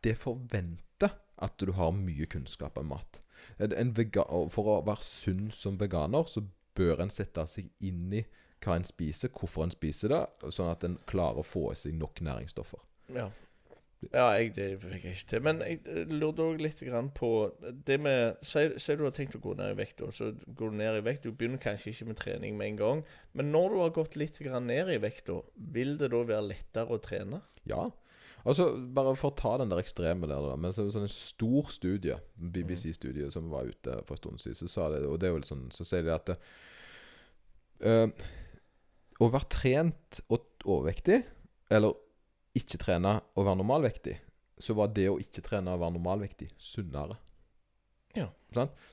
det 0.03 0.17
forventer 0.17 1.11
at 1.37 1.57
du 1.59 1.71
har 1.75 1.91
mye 1.91 2.25
kunnskap 2.31 2.77
om 2.77 2.85
mat. 2.93 3.19
En, 3.59 3.73
en 3.73 3.91
vega, 3.97 4.23
og 4.31 4.51
for 4.51 4.71
å 4.71 4.85
være 4.85 5.03
sunn 5.03 5.51
som 5.51 5.77
veganer, 5.79 6.23
så 6.31 6.43
bør 6.75 7.03
en 7.03 7.11
sette 7.11 7.43
seg 7.47 7.69
inn 7.79 8.13
i 8.13 8.25
hva 8.63 8.77
en 8.79 8.87
spiser, 8.87 9.31
hvorfor 9.33 9.65
en 9.65 9.73
spiser 9.73 10.13
det, 10.13 10.51
sånn 10.53 10.71
at 10.71 10.85
en 10.87 10.99
klarer 11.09 11.41
å 11.41 11.47
få 11.47 11.71
i 11.73 11.79
seg 11.79 11.97
nok 11.99 12.21
næringsstoffer. 12.25 12.81
Ja. 13.15 13.29
Ja, 14.13 14.27
jeg, 14.35 14.51
det 14.55 14.67
fikk 14.83 15.05
jeg 15.07 15.17
ikke 15.17 15.29
til. 15.31 15.43
Men 15.45 15.61
jeg 15.65 16.05
lurte 16.11 16.45
òg 16.45 16.61
litt 16.61 16.81
grann 16.85 17.09
på 17.15 17.29
det 17.87 17.97
med 18.03 18.41
Si 18.45 18.67
si 18.81 18.97
du 18.97 19.05
har 19.05 19.13
tenkt 19.15 19.37
å 19.37 19.41
gå 19.41 19.55
ned 19.57 19.73
i 19.73 19.77
vekt, 19.79 19.97
da. 20.01 20.11
Så 20.13 20.31
går 20.45 20.73
du 20.73 20.79
ned 20.81 20.99
i 20.99 21.03
vekt. 21.05 21.25
Du 21.25 21.33
begynner 21.33 21.61
kanskje 21.61 21.93
ikke 21.93 22.09
med 22.11 22.19
trening 22.19 22.57
med 22.59 22.73
en 22.73 22.81
gang. 22.81 23.03
Men 23.33 23.51
når 23.55 23.73
du 23.73 23.77
har 23.81 23.95
gått 23.95 24.17
litt 24.19 24.37
grann 24.43 24.69
ned 24.69 24.91
i 24.93 24.99
vekt, 25.01 25.31
vil 25.73 25.95
det 26.01 26.11
da 26.13 26.21
være 26.27 26.49
lettere 26.51 26.93
å 26.93 27.01
trene? 27.01 27.41
Ja. 27.69 27.87
Altså, 28.45 28.69
Bare 28.93 29.15
for 29.17 29.31
å 29.31 29.37
ta 29.39 29.55
den 29.61 29.73
der 29.73 29.81
ekstreme 29.81 30.29
der, 30.29 30.43
da. 30.51 30.55
Men 30.59 30.75
så, 30.75 30.85
sånn 30.93 31.07
en 31.07 31.11
stor 31.11 31.73
studie, 31.73 32.19
BBC-studie 32.37 33.31
som 33.33 33.49
var 33.53 33.71
ute 33.71 33.99
for 34.05 34.17
en 34.17 34.21
stund 34.21 34.43
siden, 34.43 34.59
så 34.61 34.69
sa 34.69 34.89
det 34.93 35.05
Og 35.07 35.17
det 35.19 35.29
er 35.29 35.33
jo 35.33 35.41
litt 35.41 35.49
sånn 35.49 35.69
Så 35.73 35.87
sier 35.87 36.05
de 36.05 36.13
at 36.13 36.35
eh, 37.81 38.27
Å 39.21 39.29
være 39.31 39.51
trent 39.51 40.21
og 40.27 40.65
overvektig, 40.65 41.21
eller 41.71 41.95
ikke 42.55 42.79
trene 42.81 43.17
og 43.35 43.45
være 43.45 43.59
normalvektig, 43.61 44.17
så 44.59 44.75
var 44.77 44.91
det 44.95 45.07
å 45.11 45.19
ikke 45.19 45.43
trene 45.43 45.73
og 45.75 45.81
være 45.83 45.97
normalvektig 45.97 46.49
sunnere. 46.61 47.17
Ja. 48.15 48.29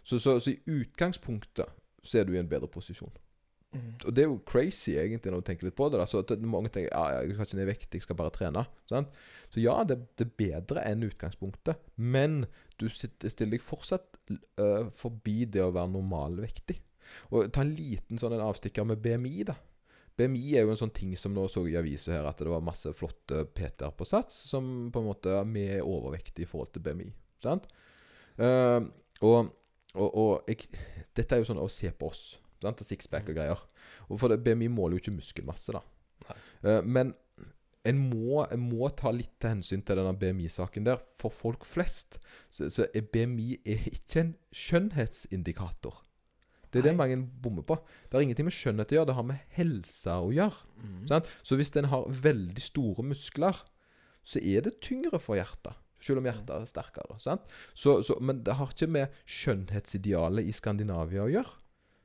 Så, 0.02 0.18
så, 0.18 0.38
så 0.42 0.50
i 0.50 0.80
utgangspunktet 0.80 1.70
så 2.02 2.18
er 2.18 2.26
du 2.26 2.34
i 2.34 2.40
en 2.40 2.50
bedre 2.50 2.70
posisjon. 2.70 3.12
Og 3.72 4.12
det 4.12 4.24
er 4.24 4.28
jo 4.28 4.40
crazy, 4.44 4.98
egentlig, 5.00 5.30
når 5.32 5.40
du 5.40 5.46
tenker 5.48 5.66
litt 5.68 5.76
på 5.78 5.86
det. 5.92 6.02
Så 6.10 6.20
mange 6.44 6.68
tenker 6.68 6.90
ja, 6.90 7.22
jeg 7.22 7.36
skal 7.36 7.46
ikke 7.46 7.58
ned 7.58 7.64
i 7.64 7.70
vekt, 7.70 7.94
jeg 7.96 8.04
skal 8.04 8.18
bare 8.18 8.34
trene. 8.34 8.64
Sant? 8.90 9.14
Så 9.54 9.62
ja, 9.62 9.78
det, 9.88 9.96
det 10.20 10.26
er 10.26 10.34
bedre 10.42 10.84
enn 10.90 11.06
utgangspunktet. 11.06 11.80
Men 11.96 12.42
du 12.82 12.88
sitter, 12.92 13.32
stiller 13.32 13.56
deg 13.56 13.64
fortsatt 13.64 14.18
uh, 14.60 14.90
forbi 14.98 15.46
det 15.48 15.64
å 15.64 15.72
være 15.72 15.94
normalvektig. 15.94 16.76
Og 17.32 17.48
ta 17.54 17.64
en 17.64 17.72
liten 17.78 18.20
sånn 18.20 18.36
en 18.36 18.44
avstikker 18.44 18.84
med 18.88 19.00
BMI, 19.04 19.48
da. 19.48 19.56
BMI 20.18 20.42
er 20.56 20.66
jo 20.66 20.74
en 20.74 20.80
sånn 20.82 20.92
ting 20.94 21.14
som 21.16 21.32
nå 21.34 21.46
så 21.50 21.64
i 21.68 21.78
avisa 21.78 22.12
her, 22.14 22.26
at 22.28 22.42
det 22.42 22.50
var 22.52 22.64
masse 22.64 22.90
flotte 22.96 23.46
PT-er 23.56 23.94
på 23.96 24.06
Sats 24.08 24.36
som 24.50 24.90
på 24.92 25.00
en 25.00 25.08
måte 25.08 25.38
Vi 25.54 25.64
er 25.78 25.86
overvektige 25.86 26.46
i 26.46 26.50
forhold 26.50 26.74
til 26.74 26.84
BMI. 26.84 27.08
Sant? 27.42 27.68
Uh, 28.36 28.84
og 29.24 29.52
og, 29.92 30.14
og 30.16 30.48
jeg, 30.48 30.68
dette 31.16 31.36
er 31.36 31.42
jo 31.42 31.50
sånn 31.50 31.60
å 31.60 31.70
se 31.72 31.90
på 31.92 32.08
oss. 32.08 32.22
Sant? 32.62 32.80
Sixpack 32.86 33.28
og 33.28 33.36
greier. 33.36 33.64
Og 34.08 34.20
for 34.20 34.32
det, 34.32 34.40
BMI 34.44 34.70
måler 34.72 34.96
jo 34.96 35.02
ikke 35.02 35.16
muskelmasse, 35.18 35.74
da. 35.76 36.36
Eh, 36.62 36.80
men 36.86 37.12
en 37.88 37.98
må, 37.98 38.44
en 38.46 38.62
må 38.62 38.88
ta 38.96 39.10
litt 39.12 39.34
til 39.42 39.56
hensyn 39.56 39.82
til 39.82 39.98
denne 39.98 40.14
BMI-saken 40.16 40.86
der. 40.86 41.02
For 41.18 41.34
folk 41.34 41.66
flest 41.68 42.20
så, 42.48 42.70
så 42.70 42.86
er 42.94 43.08
BMI 43.12 43.58
er 43.66 43.88
ikke 43.90 44.22
en 44.22 44.32
skjønnhetsindikator. 44.54 45.98
Det 46.72 46.80
er 46.80 46.88
det 46.88 46.96
mange 46.96 47.18
bommer 47.44 47.64
på. 47.68 47.76
Det 48.08 48.16
har 48.16 48.24
ingenting 48.24 48.48
med 48.48 48.56
skjønnhet 48.56 48.92
å 48.94 48.96
gjøre, 48.96 49.10
det 49.10 49.16
har 49.18 49.28
med 49.28 49.54
helse 49.58 50.16
å 50.16 50.32
gjøre. 50.32 50.66
Mm. 50.80 50.98
Sant? 51.10 51.30
Så 51.44 51.58
hvis 51.60 51.72
en 51.76 51.90
har 51.92 52.08
veldig 52.24 52.64
store 52.64 53.04
muskler, 53.04 53.62
så 54.24 54.40
er 54.40 54.64
det 54.64 54.78
tyngre 54.84 55.20
for 55.20 55.36
hjertet. 55.36 55.76
Selv 56.02 56.22
om 56.22 56.26
hjertet 56.26 56.50
er 56.56 56.66
sterkere. 56.66 57.18
Sant? 57.22 57.44
Så, 57.74 58.00
så, 58.06 58.16
men 58.24 58.40
det 58.46 58.56
har 58.58 58.72
ikke 58.72 58.90
med 58.90 59.20
skjønnhetsidealet 59.28 60.48
i 60.48 60.54
Skandinavia 60.56 61.26
å 61.26 61.30
gjøre. 61.30 61.58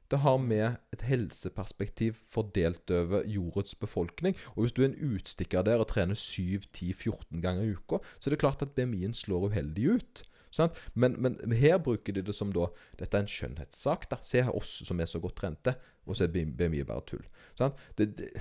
Det 0.07 0.21
har 0.23 0.37
med 0.39 0.77
et 0.95 1.03
helseperspektiv 1.03 2.19
fordelt 2.31 2.91
over 2.95 3.25
jordets 3.27 3.75
befolkning. 3.75 4.37
Og 4.55 4.63
hvis 4.63 4.75
du 4.75 4.83
er 4.83 4.91
en 4.91 5.15
utstikker 5.15 5.65
der 5.67 5.83
og 5.83 5.89
trener 5.91 6.15
7-10-14 6.15 7.41
ganger 7.43 7.65
i 7.65 7.73
uka, 7.75 7.99
så 8.19 8.29
er 8.29 8.35
det 8.35 8.43
klart 8.43 8.63
at 8.63 8.75
BMI-en 8.77 9.17
slår 9.17 9.49
uheldig 9.49 9.97
ut. 9.97 10.23
Sant? 10.57 10.77
Men, 10.97 11.15
men 11.21 11.37
her 11.59 11.77
bruker 11.83 12.15
de 12.17 12.23
det 12.25 12.33
som 12.35 12.49
da 12.55 12.67
Dette 12.97 13.13
er 13.19 13.25
en 13.25 13.29
skjønnhetssak. 13.31 14.07
da 14.11 14.17
Se 14.25 14.41
her 14.41 14.55
oss 14.57 14.79
som 14.87 14.99
er 15.03 15.09
så 15.09 15.21
godt 15.23 15.37
trente, 15.39 15.75
og 16.07 16.17
så 16.17 16.25
er 16.25 16.33
BMI 16.33 16.83
bare 16.87 17.03
tull. 17.05 17.25
Sant? 17.59 17.77
Det, 17.99 18.09
det, 18.17 18.31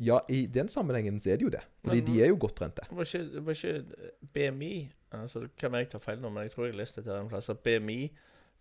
ja, 0.00 0.20
i 0.32 0.46
den 0.48 0.68
sammenhengen 0.72 1.18
så 1.20 1.34
er 1.34 1.36
det 1.40 1.44
jo 1.44 1.52
det. 1.52 1.60
Fordi 1.84 2.00
Men- 2.00 2.06
de 2.14 2.22
er 2.24 2.30
jo 2.32 2.38
godt 2.40 2.56
trente. 2.62 2.86
Var 2.90 3.04
ikke, 3.04 3.44
var 3.44 3.52
ikke 3.52 3.84
BMI 4.32 4.72
altså, 5.12 5.40
Det 5.44 5.56
kan 5.60 5.74
jeg 5.74 5.90
ta 5.92 5.98
feil 5.98 6.20
nå, 6.22 6.30
men 6.32 6.46
jeg 6.46 6.52
tror 6.54 6.66
jeg 6.70 6.78
leste 6.78 7.02
dette 7.02 7.18
en 7.20 7.28
plass. 7.28 7.50
At 7.52 7.60
BMI 7.66 7.98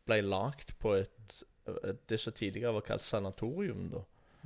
ble 0.09 0.21
lagd 0.25 0.73
på 0.81 0.95
et, 0.99 1.43
et 1.85 1.99
det 2.09 2.19
som 2.19 2.33
tidligere 2.33 2.73
var 2.73 2.81
kalt 2.87 3.05
sanatorium. 3.05 3.89
da 3.93 4.03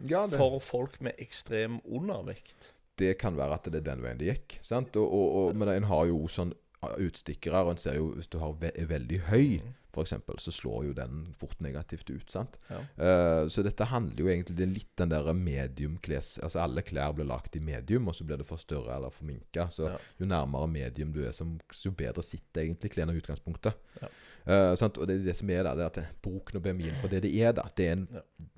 Ja, 0.10 0.26
det, 0.28 0.38
For 0.38 0.60
folk 0.60 1.00
med 1.02 1.14
ekstrem 1.18 1.80
undervekt. 1.86 2.74
det 3.00 3.18
kan 3.18 3.36
være 3.38 3.54
at 3.58 3.64
det 3.72 3.80
er 3.82 3.88
den 3.94 4.04
veien 4.04 4.20
det 4.20 4.28
gikk. 4.30 4.60
Sant? 4.62 4.96
Og, 5.00 5.08
og, 5.14 5.36
og, 5.48 5.56
men 5.56 5.70
en 5.70 5.84
har 5.90 6.06
jo 6.12 6.28
sånn 6.30 6.54
utstikkere, 6.98 7.64
og 7.64 7.74
en 7.74 7.82
ser 7.82 7.98
jo 8.00 8.12
hvis 8.18 8.30
du 8.32 8.40
har 8.42 8.54
ve 8.62 8.72
er 8.76 8.90
veldig 8.90 9.20
høy, 9.30 9.62
f.eks., 9.94 10.14
så 10.42 10.52
slår 10.52 10.86
jo 10.88 10.94
den 10.98 11.28
fort 11.38 11.60
negativt 11.62 12.10
ut. 12.10 12.32
sant? 12.32 12.58
Ja. 12.70 12.80
Uh, 12.98 13.50
så 13.50 13.62
dette 13.66 13.86
handler 13.92 14.24
jo 14.24 14.30
egentlig 14.32 14.56
Det 14.58 14.66
er 14.66 14.72
litt 14.72 14.90
den 14.98 15.12
der 15.12 15.30
medium-kles 15.38 16.40
Altså 16.44 16.64
alle 16.64 16.82
klær 16.82 17.14
blir 17.14 17.28
lagt 17.30 17.56
i 17.56 17.62
medium, 17.62 18.08
og 18.10 18.18
så 18.18 18.26
blir 18.26 18.42
det 18.42 18.48
for 18.50 18.62
større 18.62 18.96
eller 18.96 19.14
for 19.14 19.28
minka. 19.30 19.68
Så 19.70 19.92
Ja. 19.92 19.98
jo 20.20 20.26
nærmere 20.26 20.68
medium 20.68 21.14
du 21.14 21.24
er, 21.24 21.32
som, 21.32 21.60
jo 21.72 21.92
bedre 21.92 22.24
sitter 22.24 22.64
egentlig 22.66 22.92
klærne 22.92 23.14
i 23.14 23.22
utgangspunktet. 23.22 23.74
Ja. 24.02 24.10
Uh, 24.48 24.76
sant? 24.76 24.98
Og 24.98 25.08
det 25.08 25.20
er 25.20 25.30
det 25.30 25.38
som 25.38 25.50
er 25.50 25.64
der, 25.64 25.76
det 25.76 25.86
er 25.86 26.02
at 26.02 26.18
bruken 26.22 26.58
og 26.58 26.64
BMI-en 26.64 27.00
for 27.02 27.08
det 27.08 27.24
det 27.24 27.36
er. 27.42 27.52
da 27.52 27.70
Det 27.78 27.88
er 27.88 27.94
en 27.94 28.08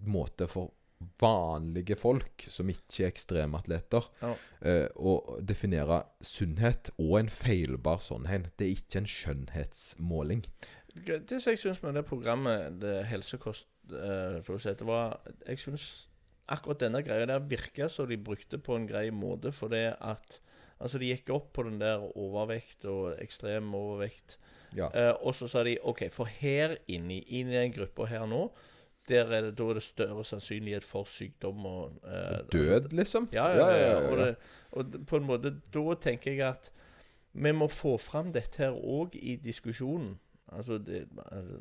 måte 0.05 0.47
for 0.47 0.71
vanlige 1.20 1.96
folk 2.00 2.46
som 2.50 2.70
ikke 2.72 3.04
er 3.06 3.12
ekstrematleter, 3.12 4.08
Ja. 4.22 4.34
eh, 4.62 4.88
definere 5.46 6.04
sunnhet 6.22 6.89
og 6.98 7.20
en 7.20 7.30
feilbar 7.30 8.00
sånn. 8.00 8.24
Det 8.58 8.66
er 8.68 8.76
ikke 8.76 8.98
en 8.98 9.06
skjønnhetsmåling. 9.06 10.46
Det 11.06 11.41
som 11.41 11.52
jeg 11.52 11.60
syns 11.60 11.84
med 11.84 11.93
det 11.96 12.06
programmet, 12.06 12.80
det 12.80 13.06
helsekost 13.06 13.68
eh, 13.91 14.41
for 14.41 14.56
å 14.56 14.60
si, 14.62 14.70
det 14.74 14.86
var 14.88 15.20
Jeg 15.46 15.58
syns 15.60 16.08
akkurat 16.48 16.80
denne 16.80 17.02
greia 17.04 17.26
der 17.26 17.39
virka 17.39 17.89
som 17.89 18.08
de 18.08 18.18
brukte 18.18 18.58
på 18.58 18.76
en 18.76 18.88
grei 18.88 19.10
måte, 19.12 19.52
for 19.52 19.68
det 19.68 19.96
at 20.02 20.39
Altså, 20.78 21.00
de 21.00 21.08
gikk 21.08 21.30
opp 21.32 21.54
på 21.54 21.64
den 21.64 21.78
der 21.80 22.02
overvekt 22.20 22.84
og 22.84 23.14
ekstrem 23.24 23.70
overvekt. 23.74 24.36
Ja. 24.76 24.89
Eh, 24.93 25.14
og 25.24 25.32
så 25.34 25.48
sa 25.48 25.64
de 25.64 25.78
OK, 25.88 26.10
for 26.12 26.26
her 26.26 26.76
inni, 26.91 27.22
inni 27.30 27.54
den 27.56 27.72
gruppa 27.72 28.04
her 28.12 28.26
nå, 28.28 28.50
der 29.10 29.26
er 29.32 29.41
det, 29.41 29.58
da 29.58 29.64
er 29.70 29.74
det 29.74 29.84
større 29.84 30.24
sannsynlighet 30.26 30.84
for 30.84 31.03
sykdom 31.10 31.66
og 31.66 31.91
eh, 32.08 32.39
Død, 32.51 32.89
liksom? 32.91 33.30
ja, 33.34 33.47
ja, 33.47 33.68
ja, 33.76 33.95
Og, 34.12 34.18
det, 34.18 34.36
og 34.72 34.86
på 35.08 35.18
en 35.18 35.28
måte 35.28 35.51
Da 35.74 35.93
tenker 36.01 36.32
jeg 36.34 36.47
at 36.49 36.72
vi 37.36 37.51
må 37.51 37.68
få 37.68 37.97
fram 37.99 38.32
dette 38.34 38.58
her 38.64 38.72
òg 38.72 39.16
i 39.20 39.36
diskusjonen. 39.36 40.14
Altså 40.47 40.78
det, 40.78 41.08
altså, 41.32 41.58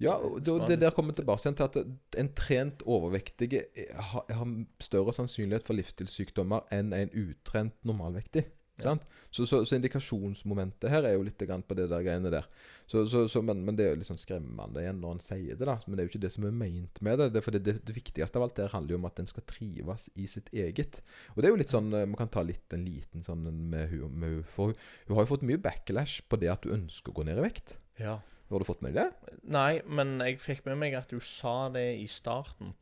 Ja, 0.00 0.12
og 0.12 0.40
det, 0.46 0.68
det 0.68 0.80
der 0.80 0.90
kommer 0.90 1.12
tilbake 1.16 1.52
til 1.56 1.62
at 1.64 1.76
en 2.18 2.28
trent 2.34 2.82
overvektig 2.86 3.52
er- 3.54 4.00
har, 4.00 4.24
har 4.30 4.64
større 4.80 5.12
sannsynlighet 5.12 5.64
for 5.66 5.74
livsstilssykdommer 5.74 6.60
enn 6.72 6.92
en 6.92 7.10
utrent 7.10 7.74
normalvektig. 7.84 8.44
Ja. 8.82 8.96
Så, 9.30 9.46
så, 9.48 9.62
så 9.68 9.76
indikasjonsmomentet 9.76 10.90
her 10.92 11.06
er 11.08 11.16
jo 11.16 11.24
litt 11.26 11.40
på 11.40 11.76
det 11.76 11.88
der 11.90 12.04
greiene 12.04 12.32
der. 12.32 12.46
Så, 12.86 13.06
så, 13.10 13.24
så, 13.28 13.42
men, 13.42 13.64
men 13.66 13.76
det 13.76 13.86
er 13.86 13.94
jo 13.94 14.00
litt 14.00 14.08
sånn 14.08 14.20
skremmende 14.20 14.82
igjen 14.82 15.00
når 15.02 15.16
en 15.16 15.22
sier 15.24 15.58
det, 15.58 15.66
da. 15.68 15.78
Men 15.86 15.96
det 15.96 16.02
er 16.02 16.08
jo 16.08 16.12
ikke 16.12 16.22
det 16.26 16.32
som 16.34 16.46
er 16.48 16.54
meint 16.56 17.00
med 17.04 17.18
det. 17.20 17.30
det, 17.34 17.42
for 17.44 17.56
det, 17.56 17.62
det, 17.66 17.74
det 17.88 17.96
viktigste 17.96 18.40
av 18.40 18.46
alt 18.46 18.60
der 18.60 18.72
handler 18.72 18.96
jo 18.96 19.00
om 19.00 19.08
at 19.08 19.20
en 19.22 19.30
skal 19.30 19.46
trives 19.48 20.06
i 20.14 20.28
sitt 20.30 20.52
eget. 20.54 21.00
Og 21.34 21.40
det 21.40 21.50
er 21.50 21.56
jo 21.56 21.60
litt 21.60 21.74
sånn 21.74 21.90
Vi 21.92 22.20
kan 22.20 22.32
ta 22.32 22.44
litt 22.46 22.76
en 22.76 22.86
liten 22.86 23.26
sånn 23.26 23.44
med 23.44 23.90
hun, 23.92 24.14
med 24.14 24.38
hun 24.38 24.46
For 24.54 24.72
hun, 24.72 24.80
hun 25.08 25.18
har 25.18 25.26
jo 25.26 25.32
fått 25.34 25.46
mye 25.48 25.60
backlash 25.62 26.22
på 26.30 26.38
det 26.40 26.52
at 26.52 26.64
du 26.64 26.74
ønsker 26.76 27.12
å 27.12 27.18
gå 27.20 27.26
ned 27.28 27.40
i 27.40 27.46
vekt. 27.48 27.76
ja. 28.00 28.20
Har 28.46 28.62
du 28.62 28.66
fått 28.68 28.82
med 28.84 28.94
deg 28.94 29.08
det? 29.08 29.36
Nei, 29.50 29.80
men 29.90 30.20
jeg 30.22 30.38
fikk 30.42 30.66
med 30.68 30.78
meg 30.78 30.94
at 30.94 31.10
du 31.10 31.18
sa 31.24 31.68
det 31.74 31.86
i 31.98 32.06
starten 32.10 32.74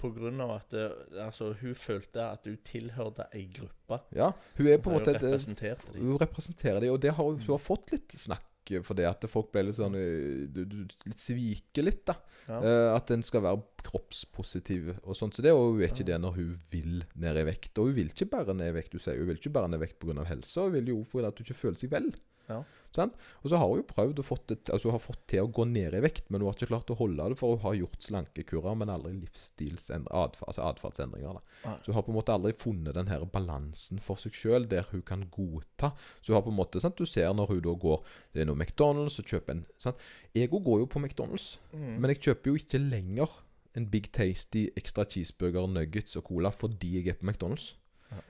av 0.45 0.51
at 0.59 0.75
det, 0.75 0.89
altså, 1.25 1.55
hun 1.61 1.77
følte 1.79 2.21
at 2.21 2.45
du 2.45 2.57
tilhørte 2.57 3.31
ei 3.33 3.47
gruppe. 3.49 4.03
Ja. 4.13 4.33
Hun 4.59 4.69
er 4.69 4.83
på 4.83 4.93
en 4.93 4.99
Hun 4.99 5.01
måte 5.01 5.15
et, 5.15 5.23
representerte. 5.23 5.95
Hun 5.97 6.19
representerer 6.21 6.85
dem, 6.85 6.93
og 6.93 7.01
det 7.01 7.15
har 7.17 7.25
hun, 7.25 7.41
hun 7.41 7.57
har 7.57 7.63
fått 7.63 7.95
litt 7.95 8.13
snakk 8.13 8.51
for 8.85 8.97
det. 8.97 9.07
At 9.09 9.25
folk 9.29 9.51
ble 9.53 9.67
litt 9.69 9.79
sånn 9.79 9.97
eh, 9.99 10.45
du, 10.53 10.65
du 10.69 10.79
litt 11.09 11.21
Sviker 11.21 11.85
litt, 11.85 12.05
da. 12.09 12.19
Ja. 12.49 12.61
Eh, 12.61 12.91
at 12.93 13.13
en 13.15 13.25
skal 13.25 13.45
være 13.45 13.65
kroppspositiv 13.85 14.93
og 15.03 15.17
sånt. 15.17 15.37
Så 15.37 15.45
det, 15.45 15.53
og 15.57 15.75
hun 15.75 15.83
er 15.85 15.93
ikke 15.93 16.09
det 16.09 16.21
når 16.21 16.39
hun 16.39 16.55
vil 16.73 17.03
ned 17.21 17.41
i 17.41 17.49
vekt. 17.49 17.73
Og 17.79 17.91
hun 17.91 17.99
vil 18.03 18.13
ikke 18.13 18.31
bare 18.33 18.57
ned 18.57 18.73
i 18.73 18.77
vekt, 18.79 18.93
du 18.93 19.01
sier. 19.03 19.21
Hun 19.21 19.33
vil 19.33 19.41
ikke 19.41 19.55
bare 19.57 19.73
ned 19.73 19.81
i 19.81 19.87
vekt 19.87 20.01
pga. 20.03 20.29
helse, 20.29 20.61
hun 20.61 20.77
vil 20.77 20.93
jo 20.95 21.03
fordi 21.11 21.31
at 21.31 21.41
hun 21.41 21.49
ikke 21.49 21.61
føler 21.61 21.81
seg 21.81 21.93
vel. 21.95 22.13
Ja. 22.51 22.61
Sant? 22.95 23.15
Og 23.43 23.51
så 23.51 23.59
har 23.59 23.67
hun 23.67 23.81
jo 23.81 23.87
prøvd 23.89 24.21
å 24.23 24.25
fått 24.25 24.45
det, 24.53 24.57
altså 24.71 24.87
hun 24.89 24.95
har 24.95 25.03
fått 25.03 25.23
til 25.33 25.41
å 25.43 25.49
gå 25.51 25.65
ned 25.67 25.97
i 25.99 26.01
vekt, 26.05 26.29
men 26.31 26.41
hun 26.41 26.49
har 26.51 26.55
ikke 26.55 26.69
klart 26.71 26.93
å 26.95 26.97
holde 27.01 27.25
det, 27.33 27.39
for 27.41 27.57
hun 27.57 27.63
har 27.65 27.75
gjort 27.81 28.07
slankekurer, 28.07 28.77
men 28.79 28.93
aldri 28.95 29.15
livsstilsendringer, 29.19 30.37
altså 30.47 30.63
atferdsendringer. 30.69 31.41
Så 31.65 31.91
hun 31.91 31.95
har 31.99 32.05
på 32.07 32.13
en 32.13 32.19
måte 32.19 32.35
aldri 32.37 32.53
funnet 32.59 32.95
den 32.95 33.11
her 33.11 33.25
balansen 33.35 33.99
for 34.05 34.21
seg 34.21 34.37
sjøl, 34.39 34.69
der 34.71 34.87
hun 34.93 35.03
kan 35.03 35.27
godta. 35.35 35.91
Så 36.23 36.33
hun 36.33 36.39
har 36.39 36.47
på 36.47 36.53
en 36.55 36.59
måte, 36.61 36.81
sant? 36.83 36.97
Du 36.99 37.07
ser 37.09 37.33
når 37.35 37.51
hun 37.51 37.63
da 37.65 37.75
går 37.75 38.05
Det 38.35 38.43
er 38.43 38.47
noe 38.49 38.59
McDonald's 38.59 39.19
og 39.19 39.27
kjøper 39.31 39.55
en 39.57 39.65
sant? 39.79 39.97
Ego 40.35 40.61
går 40.63 40.85
jo 40.85 40.87
på 40.95 41.03
McDonald's, 41.03 41.57
Mm. 41.75 41.99
men 42.01 42.11
jeg 42.15 42.21
kjøper 42.21 42.51
jo 42.51 42.55
ikke 42.55 42.79
lenger 42.79 43.29
en 43.75 43.87
Big 43.91 44.13
Tasty 44.13 44.69
ekstra 44.79 45.05
cheeseburger, 45.05 45.67
nuggets 45.67 46.15
og 46.17 46.25
cola 46.29 46.51
fordi 46.55 46.93
jeg 47.01 47.09
er 47.09 47.19
på 47.19 47.27
McDonald's. 47.27 47.73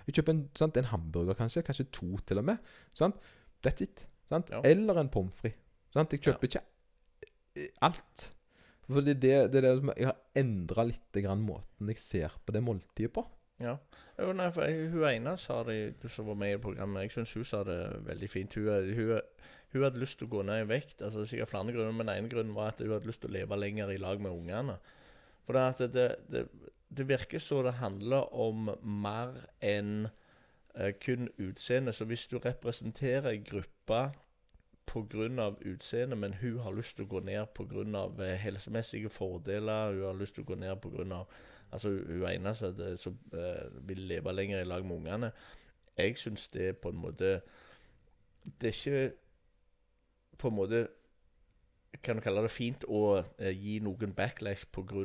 Jeg 0.06 0.14
kjøper 0.16 0.32
en, 0.32 0.48
sant? 0.56 0.76
en 0.80 0.84
hamburger, 0.88 1.34
kanskje. 1.36 1.62
Kanskje 1.62 1.84
to, 1.92 2.16
til 2.26 2.38
og 2.40 2.44
med. 2.48 2.56
Sant? 2.96 3.14
That's 3.66 3.82
it. 3.84 4.06
Sant? 4.30 4.50
Ja. 4.52 4.62
Eller 4.66 5.00
en 5.00 5.12
pommes 5.12 5.36
frites. 5.36 5.60
Jeg 5.94 6.22
kjøper 6.24 6.48
ikke 6.48 6.64
eh, 7.54 7.68
alt. 7.84 8.30
Fordi 8.90 9.14
det, 9.16 9.36
det 9.52 9.62
det 9.64 9.72
Jeg 9.96 10.10
har 10.10 10.18
endra 10.36 10.84
litt 10.88 11.20
grann 11.24 11.44
måten 11.44 11.88
jeg 11.88 12.00
ser 12.02 12.34
på 12.44 12.52
det 12.52 12.62
måltidet 12.64 13.12
på. 13.14 13.24
Ja. 13.62 13.76
Jo, 14.18 14.32
nei, 14.36 14.48
for 14.54 14.66
jeg, 14.66 14.90
hun 14.92 15.06
ene 15.08 15.36
sa 15.40 15.60
det, 15.66 15.96
du 16.02 16.08
som 16.10 16.26
var 16.26 16.36
med 16.38 16.56
i 16.56 16.60
programmet 16.62 17.06
Jeg 17.06 17.14
syns 17.14 17.32
hun 17.38 17.46
sa 17.48 17.62
det 17.66 17.78
veldig 18.08 18.30
fint. 18.30 18.58
Hun, 18.58 18.90
hun, 18.98 19.14
hun 19.74 19.86
hadde 19.86 20.02
lyst 20.02 20.20
til 20.20 20.28
å 20.28 20.34
gå 20.34 20.42
ned 20.46 20.64
i 20.64 20.68
vekt. 20.70 20.98
Altså 21.00 21.22
er 21.22 21.30
Sikkert 21.30 21.52
flere 21.54 21.74
grunner, 21.74 21.94
men 21.94 22.08
den 22.08 22.18
ene 22.18 22.32
grunnen 22.32 22.56
var 22.56 22.74
at 22.74 22.82
hun 22.82 22.92
hadde 22.94 23.10
lyst 23.10 23.22
til 23.24 23.32
å 23.32 23.36
leve 23.38 23.58
lenger 23.58 23.94
i 23.94 24.00
lag 24.02 24.20
med 24.22 24.34
ungene. 24.34 24.76
For 25.46 25.56
det, 25.56 25.88
det, 25.94 26.08
det, 26.32 26.44
det 26.94 27.08
virker 27.08 27.42
så 27.42 27.62
det 27.66 27.78
handler 27.80 28.30
om 28.32 28.70
mer 28.82 29.34
enn 29.64 30.06
kun 31.00 31.28
utseende. 31.38 31.92
Så 31.92 32.04
hvis 32.04 32.26
du 32.26 32.38
representerer 32.38 33.30
ei 33.30 33.42
gruppe 33.44 34.10
pga. 34.86 35.54
utseendet, 35.64 36.18
men 36.18 36.34
hun 36.34 36.58
har 36.58 36.72
lyst 36.72 36.96
til 36.96 37.04
å 37.04 37.08
gå 37.08 37.20
ned 37.20 37.46
pga. 37.54 38.04
Eh, 38.24 38.38
helsemessige 38.38 39.10
fordeler, 39.10 39.92
hun 39.92 40.06
har 40.06 40.18
lyst 40.18 40.34
til 40.34 40.44
å 40.44 40.46
gå 40.46 40.54
ned 40.54 40.76
pga. 40.82 41.24
Altså, 41.72 41.88
hun 41.88 42.28
eneste 42.28 42.96
som, 42.96 43.18
eh, 43.32 43.66
vil 43.88 43.98
leve 43.98 44.32
lenger 44.32 44.60
i 44.60 44.64
lag 44.64 44.84
med 44.84 44.96
ungene. 44.96 45.32
Jeg 45.98 46.16
syns 46.16 46.48
det 46.48 46.68
er 46.68 46.72
på 46.72 46.88
en 46.88 46.96
måte 46.96 47.42
Det 48.60 48.68
er 48.68 48.72
ikke 48.72 49.12
på 50.38 50.48
en 50.48 50.54
måte 50.54 50.88
Kan 52.02 52.18
du 52.18 52.24
kalle 52.24 52.42
det 52.42 52.50
fint 52.50 52.84
å 52.90 53.02
eh, 53.38 53.52
gi 53.54 53.78
noen 53.84 54.14
backlash 54.16 54.66
pga. 54.74 55.04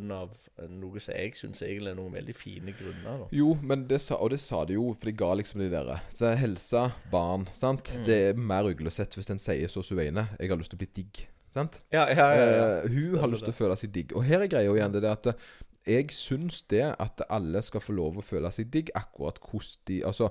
Eh, 0.58 0.70
noe 0.72 1.02
som 1.04 1.14
jeg 1.14 1.36
syns 1.38 1.62
egentlig 1.66 1.94
er 1.94 1.98
noen 2.00 2.16
veldig 2.16 2.36
fine 2.36 2.74
grunner. 2.74 3.26
da 3.26 3.28
Jo, 3.36 3.54
men 3.62 3.86
det 3.90 4.02
sa, 4.02 4.18
og 4.18 4.32
det 4.34 4.40
sa 4.42 4.64
de 4.66 4.78
jo, 4.80 4.90
for 4.96 5.12
de 5.12 5.16
ga 5.20 5.34
liksom 5.38 5.62
de 5.62 5.70
der 5.74 5.92
Så 6.14 6.34
Helse, 6.40 6.88
barn, 7.12 7.46
sant. 7.54 7.92
Mm. 7.94 8.06
Det 8.08 8.22
er 8.30 8.40
mer 8.40 8.70
uglesett 8.72 9.18
hvis 9.18 9.30
en 9.30 9.42
sier 9.42 9.68
så 9.70 9.84
suveine 9.86 10.28
'Jeg 10.40 10.50
har 10.50 10.58
lyst 10.58 10.72
til 10.74 10.80
å 10.80 10.84
bli 10.86 10.94
digg'. 10.96 11.28
Sant? 11.50 11.82
Ja, 11.92 12.06
ja, 12.10 12.28
ja, 12.34 12.46
ja. 12.46 12.66
Eh, 12.84 12.90
hun 12.90 13.02
Stemmer 13.02 13.20
har 13.20 13.32
lyst 13.32 13.44
til 13.48 13.54
å 13.54 13.58
føle 13.58 13.76
seg 13.82 13.94
digg. 13.94 14.14
Og 14.16 14.24
her 14.26 14.44
er 14.46 14.52
greia 14.52 14.74
igjen 14.76 14.94
det 14.94 15.04
er 15.04 15.16
at 15.16 15.32
eh, 15.32 15.48
jeg 15.90 16.14
syns 16.14 16.62
det 16.70 16.84
at 16.92 17.24
alle 17.30 17.62
skal 17.66 17.82
få 17.82 17.96
lov 17.98 18.20
å 18.20 18.26
føle 18.26 18.52
seg 18.54 18.70
digg, 18.74 18.92
akkurat 18.98 19.40
hvordan 19.42 19.86
de 19.90 20.02
Altså 20.06 20.30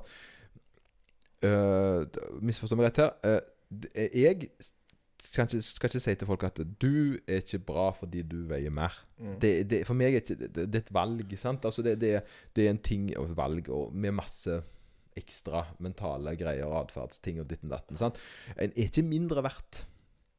øh, 1.42 2.04
Misforstå 2.40 2.78
meg 2.78 2.90
rett 2.90 3.02
her. 3.02 3.14
Øh, 3.24 3.40
jeg 4.14 4.50
skal 5.22 5.46
ikke, 5.48 5.62
skal 5.66 5.88
ikke 5.90 6.00
si 6.04 6.14
til 6.14 6.28
folk 6.28 6.44
at 6.46 6.60
du 6.80 7.16
er 7.26 7.40
ikke 7.42 7.58
bra 7.66 7.88
fordi 7.96 8.22
du 8.22 8.36
veier 8.50 8.70
mer. 8.70 8.94
Mm. 9.18 9.36
Det, 9.42 9.52
det, 9.70 9.80
for 9.88 9.98
meg 9.98 10.14
er 10.14 10.20
ikke 10.22 10.36
det, 10.38 10.50
det 10.56 10.74
er 10.78 10.84
et 10.84 10.92
valg. 10.94 11.34
sant? 11.40 11.64
Altså 11.66 11.82
det, 11.82 11.96
det, 12.00 12.12
er- 12.20 12.34
det 12.56 12.68
en 12.70 12.78
ting 12.78 13.08
og 13.18 13.30
et 13.30 13.36
valg 13.38 13.68
og 13.74 13.94
med 13.94 14.14
masse 14.18 14.60
ekstra 15.18 15.64
mentale 15.82 16.36
greier 16.38 16.68
og 16.70 16.84
atferdsting 16.84 17.40
og 17.42 17.48
ditten 17.50 17.70
datten. 17.72 17.96
sant? 17.98 18.18
En 18.56 18.70
er 18.70 18.84
ikke 18.86 19.02
mindre 19.02 19.42
verdt. 19.42 19.84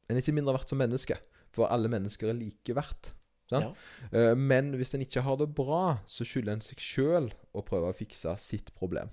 En 0.09 0.15
er 0.15 0.23
ikke 0.23 0.36
mindre 0.38 0.53
verdt 0.55 0.69
som 0.71 0.80
menneske. 0.80 1.17
For 1.51 1.67
alle 1.67 1.89
mennesker 1.91 2.30
er 2.32 2.38
like 2.38 2.75
verdt. 2.77 3.11
Sant? 3.49 3.75
Eh, 4.13 4.36
Men 4.38 4.75
hvis 4.77 4.93
en 4.95 5.01
ikke 5.01 5.21
har 5.25 5.36
det 5.41 5.49
bra, 5.57 5.97
så 6.07 6.23
skylder 6.23 6.53
en 6.55 6.61
seg 6.63 6.80
sjøl 6.80 7.32
å 7.57 7.63
prøve 7.65 7.89
å 7.91 7.97
fikse 7.97 8.36
sitt 8.39 8.71
problem. 8.77 9.09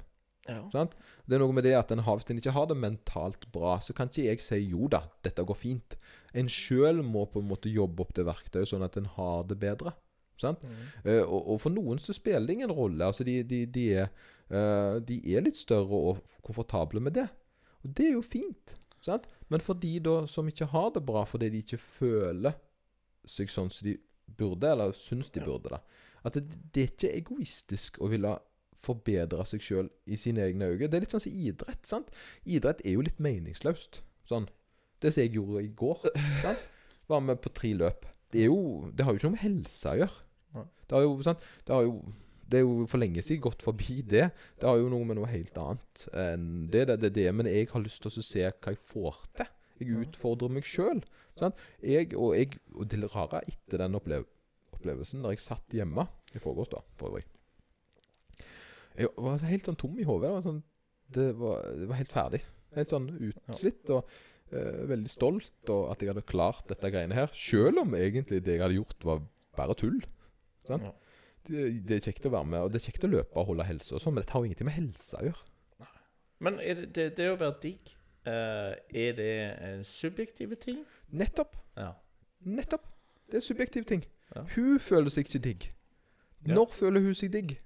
Ja. 0.49 0.62
Sant? 0.72 0.94
Det 1.26 1.36
er 1.36 1.42
noe 1.42 1.55
med 1.57 1.64
det 1.66 1.74
at 1.78 1.90
en 1.94 2.05
havstein 2.07 2.38
ikke 2.40 2.55
har 2.55 2.68
det 2.70 2.76
mentalt 2.78 3.47
bra, 3.53 3.76
så 3.82 3.94
kan 3.97 4.11
ikke 4.11 4.26
jeg 4.28 4.42
si 4.44 4.59
jo 4.70 4.88
da, 4.92 5.03
dette 5.26 5.44
går 5.47 5.59
fint. 5.59 5.97
En 6.36 6.49
sjøl 6.53 7.03
må 7.03 7.24
på 7.32 7.42
en 7.42 7.49
måte 7.51 7.72
jobbe 7.72 8.05
opp 8.05 8.14
det 8.14 8.26
verktøyet, 8.28 8.70
sånn 8.70 8.84
at 8.86 8.97
en 9.01 9.09
har 9.16 9.44
det 9.51 9.59
bedre. 9.62 9.94
Sant? 10.38 10.62
Mm. 10.62 10.80
Uh, 11.07 11.22
og, 11.24 11.40
og 11.55 11.61
for 11.64 11.72
noen 11.72 11.99
så 12.03 12.12
spiller 12.12 12.44
det 12.47 12.59
ingen 12.59 12.72
rolle. 12.76 13.07
Altså 13.07 13.24
de, 13.24 13.38
de, 13.49 13.62
de, 13.72 13.86
er, 14.03 14.11
uh, 14.53 14.99
de 15.01 15.16
er 15.32 15.47
litt 15.47 15.57
større 15.57 15.97
og 16.11 16.20
komfortable 16.44 17.01
med 17.01 17.16
det. 17.16 17.26
Og 17.82 17.94
det 17.97 18.11
er 18.11 18.18
jo 18.18 18.24
fint. 18.24 18.76
Sant? 19.07 19.24
Men 19.49 19.62
for 19.64 19.78
de 19.80 19.94
da 20.03 20.18
som 20.28 20.49
ikke 20.51 20.68
har 20.72 20.90
det 20.94 21.05
bra 21.07 21.22
fordi 21.28 21.49
de 21.55 21.62
ikke 21.64 21.78
føler 21.80 22.57
seg 23.26 23.51
sånn 23.51 23.70
som 23.72 23.88
de 23.88 23.97
burde, 24.36 24.68
eller 24.68 24.92
syns 24.99 25.30
de 25.32 25.40
Ja. 25.40 25.47
burde, 25.47 25.70
da. 25.70 25.80
At 26.26 26.34
det, 26.34 26.59
det 26.74 26.82
er 26.82 26.90
ikke 26.92 27.12
egoistisk 27.16 28.01
å 28.03 28.09
ville 28.11 28.32
forbedre 28.84 29.46
seg 29.48 29.64
sjøl 29.64 29.88
i 30.06 30.18
sine 30.20 30.44
egne 30.44 30.68
øyne. 30.70 30.90
Det 30.90 30.98
er 30.98 31.06
litt 31.06 31.14
sånn 31.14 31.24
som 31.24 31.40
idrett. 31.48 31.82
sant? 31.88 32.12
Idrett 32.44 32.84
er 32.84 32.96
jo 32.96 33.06
litt 33.06 33.18
meningsløst. 33.22 34.02
Sånn. 34.28 34.48
Det 35.02 35.12
som 35.14 35.24
jeg 35.24 35.36
gjorde 35.38 35.64
i 35.64 35.72
går. 35.76 36.06
sant? 36.44 36.62
Var 37.10 37.24
med 37.24 37.40
på 37.42 37.52
tre 37.54 37.72
løp. 37.78 38.06
Det, 38.32 38.44
er 38.44 38.48
jo, 38.50 38.90
det 38.92 39.06
har 39.06 39.14
jo 39.14 39.20
ikke 39.20 39.28
noe 39.28 39.36
med 39.36 39.44
helse 39.44 39.92
å 39.92 40.00
gjøre. 40.02 40.22
Det 40.86 40.94
har 40.94 41.04
jo, 41.04 41.18
sant? 41.26 41.44
Det 41.66 41.74
har 41.74 41.84
jo 41.86 42.00
det 42.46 42.60
er 42.60 42.62
jo 42.62 42.84
for 42.86 43.02
lenge 43.02 43.22
siden 43.26 43.42
gått 43.42 43.64
forbi 43.66 44.04
det. 44.06 44.28
Det 44.60 44.68
har 44.68 44.78
jo 44.78 44.90
noe 44.92 45.06
med 45.08 45.18
noe 45.18 45.26
helt 45.26 45.56
annet 45.58 46.04
enn 46.14 46.68
det. 46.70 46.84
det, 46.92 47.00
det, 47.02 47.10
det. 47.16 47.26
Men 47.34 47.50
jeg 47.50 47.66
har 47.72 47.82
lyst 47.82 48.04
til 48.04 48.12
å 48.12 48.22
se 48.22 48.44
hva 48.46 48.74
jeg 48.74 48.82
får 48.82 49.18
til. 49.40 49.50
Jeg 49.80 50.04
utfordrer 50.06 50.54
meg 50.54 50.68
sjøl. 50.68 51.02
Jeg, 51.82 52.14
og, 52.14 52.36
jeg, 52.38 52.60
og 52.72 52.86
det 52.88 53.02
rare 53.12 53.42
etter 53.50 53.82
den 53.82 53.98
opplev 53.98 54.24
opplevelsen 54.76 55.24
der 55.24 55.34
jeg 55.34 55.42
satt 55.42 55.74
hjemme 55.74 56.06
i 56.36 56.40
forgårs, 56.42 56.70
da, 56.72 56.84
for 57.00 57.10
øvrig 57.10 57.26
Jeg 58.97 59.12
var 59.16 59.42
helt 59.44 59.68
sånn 59.68 59.78
tom 59.80 59.99
i 60.01 60.07
hodet. 60.09 60.28
Det, 60.28 60.34
var 60.34 60.44
sånn, 60.47 60.62
det, 61.16 61.26
det 61.80 61.88
var 61.90 62.01
helt 62.01 62.14
ferdig. 62.14 62.42
Helt 62.76 62.92
sånn 62.92 63.09
utslitt. 63.28 63.90
Og 63.92 64.07
uh, 64.53 64.84
veldig 64.92 65.12
stolt 65.12 65.72
og 65.72 65.90
at 65.92 66.03
jeg 66.03 66.12
hadde 66.12 66.26
klart 66.28 66.68
dette 66.70 66.92
greiene 66.92 67.16
her. 67.16 67.32
Selv 67.36 67.82
om 67.84 67.97
egentlig 67.99 68.42
det 68.47 68.57
jeg 68.57 68.64
hadde 68.64 68.78
gjort, 68.78 69.07
var 69.07 69.26
bare 69.59 69.76
tull. 69.78 70.01
Sånn? 70.66 70.88
Det, 71.47 71.68
det 71.86 71.99
er 71.99 72.09
kjekt 72.09 72.26
å 72.26 72.32
være 72.34 72.51
med, 72.51 72.64
og 72.64 72.72
det 72.74 72.80
er 72.80 72.88
kjekt 72.88 73.05
å 73.07 73.12
løpe 73.12 73.38
og 73.38 73.53
holde 73.53 73.68
helse 73.68 73.94
og 73.94 74.03
sånn, 74.03 74.16
men 74.16 74.24
det 74.24 74.34
har 74.34 74.42
jo 74.42 74.49
ingenting 74.49 74.66
med 74.66 74.74
helse 74.80 75.20
å 75.20 75.28
gjøre. 75.28 75.44
Men 76.42 76.59
det, 76.61 77.05
det, 77.16 77.28
å 77.32 77.36
være 77.40 77.55
digg, 77.62 77.92
uh, 78.26 78.74
er 78.74 79.14
det 79.16 79.30
en 79.64 79.86
subjektiv 79.86 80.53
ting? 80.61 80.82
Nettopp. 81.16 81.55
Ja. 81.78 81.94
Nettopp. 82.44 82.90
Det 83.30 83.40
er 83.40 83.47
subjektive 83.47 83.86
ting. 83.88 84.03
Ja. 84.34 84.42
Hun 84.57 84.82
føler 84.82 85.14
seg 85.14 85.30
ikke 85.30 85.42
digg. 85.47 85.68
Ja. 86.47 86.55
Når 86.59 86.68
føler 86.74 87.07
hun 87.07 87.16
seg 87.16 87.32
digg? 87.34 87.57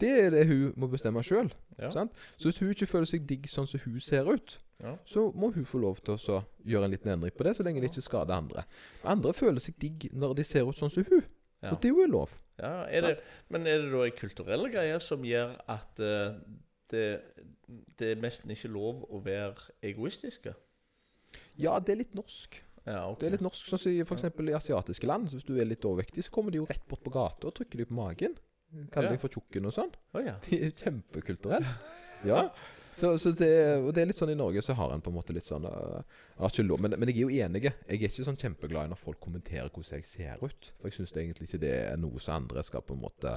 Det 0.00 0.10
er 0.10 0.30
det 0.34 0.46
hun 0.48 0.72
må 0.80 0.88
bestemme 0.90 1.22
sjøl. 1.22 1.52
Ja. 1.78 1.90
Så 1.94 2.48
hvis 2.48 2.58
hun 2.58 2.72
ikke 2.74 2.88
føler 2.90 3.06
seg 3.06 3.26
digg 3.28 3.46
sånn 3.50 3.68
som 3.70 3.82
hun 3.84 4.00
ser 4.02 4.30
ut, 4.30 4.58
Ja. 4.82 4.96
så 5.06 5.28
må 5.32 5.52
hun 5.54 5.64
få 5.64 5.78
lov 5.78 6.00
til 6.02 6.18
å 6.18 6.40
gjøre 6.66 6.88
en 6.88 6.90
liten 6.90 7.12
endring 7.12 7.32
på 7.36 7.44
det, 7.46 7.54
så 7.56 7.62
lenge 7.62 7.80
det 7.80 7.92
ikke 7.92 8.02
skader 8.02 8.34
andre. 8.34 8.64
Andre 9.04 9.32
føler 9.32 9.62
seg 9.62 9.78
digg 9.78 10.08
når 10.12 10.34
de 10.40 10.44
ser 10.44 10.66
ut 10.66 10.76
sånn 10.76 10.90
som 10.90 11.06
hun, 11.08 11.22
og 11.62 11.80
det 11.80 11.88
er 11.88 11.94
jo 11.94 12.06
lov. 12.10 12.34
Ja, 12.58 12.84
er 12.86 13.00
det, 13.06 13.14
men 13.50 13.66
er 13.66 13.82
det 13.82 13.92
da 13.92 14.02
en 14.04 14.18
kulturell 14.18 14.68
greie 14.70 14.98
som 15.02 15.24
gjør 15.26 15.56
at 15.70 16.02
uh, 16.02 16.36
det, 16.90 17.06
det 17.98 18.10
er 18.12 18.20
nesten 18.22 18.50
ikke 18.54 18.70
lov 18.70 19.06
å 19.10 19.22
være 19.24 19.72
egoistiske? 19.82 20.54
Ja, 21.58 21.78
det 21.78 21.94
er 21.94 22.02
litt 22.02 22.14
norsk. 22.14 22.60
Ja, 22.84 23.06
okay. 23.08 23.20
Det 23.22 23.26
er 23.26 23.36
litt 23.38 23.46
norsk, 23.46 23.66
sånn 23.70 23.80
som 23.80 23.94
f.eks. 24.04 24.26
i 24.28 24.58
asiatiske 24.58 25.08
land. 25.08 25.30
Så 25.30 25.38
hvis 25.38 25.46
du 25.48 25.54
er 25.56 25.66
litt 25.66 25.86
overvektig, 25.88 26.26
så 26.26 26.34
kommer 26.34 26.52
de 26.52 26.60
jo 26.60 26.66
rett 26.68 26.84
bort 26.90 27.02
på 27.02 27.14
gata 27.14 27.48
og 27.48 27.56
trykker 27.56 27.80
deg 27.80 27.88
på 27.88 27.96
magen. 27.96 28.36
Kaller 28.94 29.10
Ja. 29.12 29.16
de 29.16 29.22
for 29.22 29.34
tjukken 29.34 29.66
og 29.68 29.74
sånn. 29.76 29.92
Oh, 30.14 30.22
ja. 30.24 30.36
De 30.48 30.60
er 30.66 30.74
kjempekulturelle. 30.78 31.76
Ja. 32.24 32.48
Så, 32.94 33.18
så 33.18 33.32
det, 33.34 33.50
og 33.82 33.90
det 33.94 34.04
er 34.04 34.06
litt 34.06 34.18
sånn 34.20 34.30
i 34.30 34.36
Norge 34.38 34.62
så 34.62 34.76
har 34.78 34.92
en 34.94 35.02
på 35.02 35.10
en 35.10 35.16
måte 35.16 35.34
litt 35.34 35.48
sånn 35.48 35.66
uh, 35.66 36.60
lov, 36.62 36.80
men, 36.80 36.94
men 36.94 37.10
jeg 37.10 37.16
er 37.16 37.24
jo 37.24 37.42
enig. 37.48 37.64
Jeg 37.66 37.98
er 37.98 38.06
ikke 38.06 38.26
sånn 38.28 38.38
kjempeglad 38.38 38.86
i 38.86 38.92
når 38.92 39.00
folk 39.00 39.18
kommenterer 39.24 39.66
hvordan 39.66 39.98
jeg 39.98 40.06
ser 40.06 40.44
ut. 40.44 40.70
For 40.78 40.88
jeg 40.88 40.98
syns 41.00 41.14
egentlig 41.16 41.48
ikke 41.48 41.62
det 41.66 41.74
er 41.90 41.98
noe 41.98 42.22
som 42.22 42.38
andre 42.38 42.62
skal 42.62 42.84
på 42.86 42.94
en 42.94 43.02
måte 43.02 43.34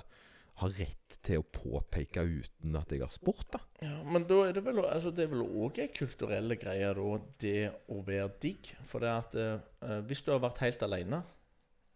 ha 0.57 0.67
rett 0.73 1.17
til 1.25 1.41
å 1.41 1.45
påpeke 1.53 2.21
uten 2.25 2.77
at 2.79 2.93
jeg 2.93 3.03
har 3.03 3.11
spurt, 3.13 3.45
da. 3.53 3.59
ja. 3.85 3.97
Men 4.09 4.23
da 4.29 4.39
er 4.47 4.55
det 4.57 4.63
vel 4.65 4.79
altså 4.81 5.11
Det 5.13 5.27
er 5.27 5.33
vel 5.35 5.43
òg 5.45 5.77
ei 5.83 5.89
kulturell 5.93 6.55
greie, 6.57 6.93
da, 6.97 7.17
det 7.41 7.57
å 7.93 7.99
være 8.05 8.31
digg. 8.41 8.71
For 8.85 9.05
det 9.05 9.11
at 9.13 9.38
uh, 9.38 9.99
hvis 10.09 10.21
du 10.25 10.31
har 10.33 10.41
vært 10.45 10.61
helt 10.65 10.85
alene, 10.85 11.23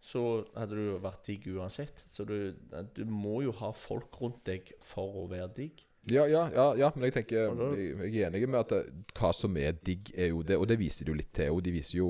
så 0.02 0.22
hadde 0.58 0.78
du 0.78 0.98
vært 1.02 1.28
digg 1.28 1.46
uansett. 1.54 2.04
Så 2.10 2.26
du, 2.26 2.54
du 2.96 3.04
må 3.06 3.42
jo 3.46 3.54
ha 3.62 3.70
folk 3.78 4.18
rundt 4.22 4.42
deg 4.50 4.74
for 4.84 5.22
å 5.22 5.28
være 5.32 5.52
digg. 5.60 5.84
Ja, 6.10 6.24
ja, 6.26 6.48
ja, 6.50 6.64
ja, 6.80 6.88
men 6.96 7.06
jeg 7.06 7.14
tenker 7.14 7.52
Jeg 7.78 7.90
jeg 8.10 8.24
er 8.24 8.32
enig 8.32 8.48
med 8.50 8.58
at 8.64 8.72
det, 8.74 9.04
hva 9.14 9.30
som 9.38 9.54
er 9.62 9.76
digg, 9.86 10.10
er 10.18 10.32
jo 10.32 10.40
det. 10.42 10.58
Og 10.58 10.66
det 10.70 10.80
viser 10.82 11.06
de 11.06 11.14
jo 11.14 11.18
litt 11.20 11.30
til. 11.38 11.52
Og 11.54 11.62
de 11.62 11.74
viser 11.76 12.00
jo 12.00 12.08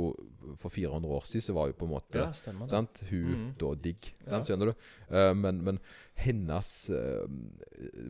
For 0.62 0.72
400 0.72 1.12
år 1.12 1.28
siden 1.28 1.44
så 1.50 1.56
var 1.58 1.68
jo 1.68 1.76
på 1.76 1.90
en 1.90 1.92
måte 1.92 2.22
Ja, 2.22 2.30
stemmer 2.36 2.70
det. 2.70 2.72
Sant? 2.72 3.02
Hun 3.10 3.34
mm. 3.34 3.50
da 3.60 3.74
digg. 3.88 4.08
Ja. 4.22 4.30
Sant? 4.30 4.48
Skjønner 4.48 4.72
du? 4.72 4.88
Uh, 5.12 5.34
men, 5.36 5.60
men 5.68 5.82
hennes 6.22 6.72
uh, 6.96 7.28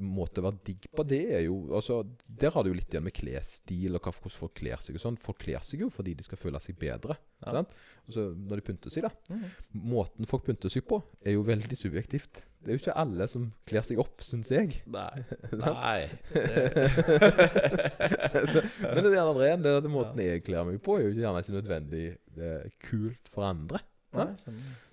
måte 0.03 0.43
å 0.43 0.45
være 0.49 0.61
digg 0.67 0.86
på, 0.93 1.05
det 1.07 1.21
er 1.39 1.45
jo 1.47 1.57
altså, 1.73 2.01
Der 2.27 2.53
har 2.53 2.61
du 2.61 2.71
jo 2.71 2.77
litt 2.77 2.93
igjen 2.93 3.07
med 3.07 3.15
klesstil 3.17 3.97
og 3.97 4.05
hvordan 4.05 4.38
folk 4.38 4.55
kler 4.61 4.86
seg 4.86 4.99
og 4.99 5.05
sånn. 5.07 5.19
Folk 5.21 5.41
kler 5.41 5.65
seg 5.65 5.82
jo 5.82 5.89
fordi 5.93 6.13
de 6.19 6.29
skal 6.29 6.41
føle 6.43 6.61
seg 6.61 6.77
bedre. 6.82 7.17
Ja. 7.41 7.57
Sant? 7.57 7.73
Altså, 8.05 8.29
når 8.38 8.61
de 8.61 8.69
pynter 8.69 8.93
seg, 8.93 9.09
da. 9.09 9.34
Mm. 9.34 9.49
Måten 9.95 10.29
folk 10.29 10.45
pynter 10.45 10.69
seg 10.69 10.86
på, 10.86 11.01
er 11.25 11.39
jo 11.39 11.49
veldig 11.49 11.79
subjektivt. 11.79 12.45
Det 12.62 12.70
er 12.70 12.78
jo 12.78 12.82
ikke 12.84 12.99
alle 13.01 13.26
som 13.30 13.47
kler 13.66 13.86
seg 13.86 13.97
opp, 14.01 14.22
syns 14.22 14.51
jeg. 14.53 14.76
Nei. 14.93 15.24
Nei. 15.64 16.01
Men 18.86 18.99
det 19.01 19.09
er 19.09 19.16
gjerne 19.16 19.39
ren, 19.39 19.64
det 19.64 19.72
er 19.72 19.80
at 19.80 19.88
måten 19.89 20.22
jeg 20.22 20.43
kler 20.45 20.68
meg 20.68 20.78
på, 20.86 20.99
er 20.99 21.07
jo 21.07 21.24
gjerne 21.24 21.41
ikke 21.41 21.57
nødvendig 21.57 22.03
det 22.38 22.51
er 22.59 22.70
kult 22.86 23.26
for 23.34 23.47
andre. 23.49 23.82
Nei. 24.12 24.28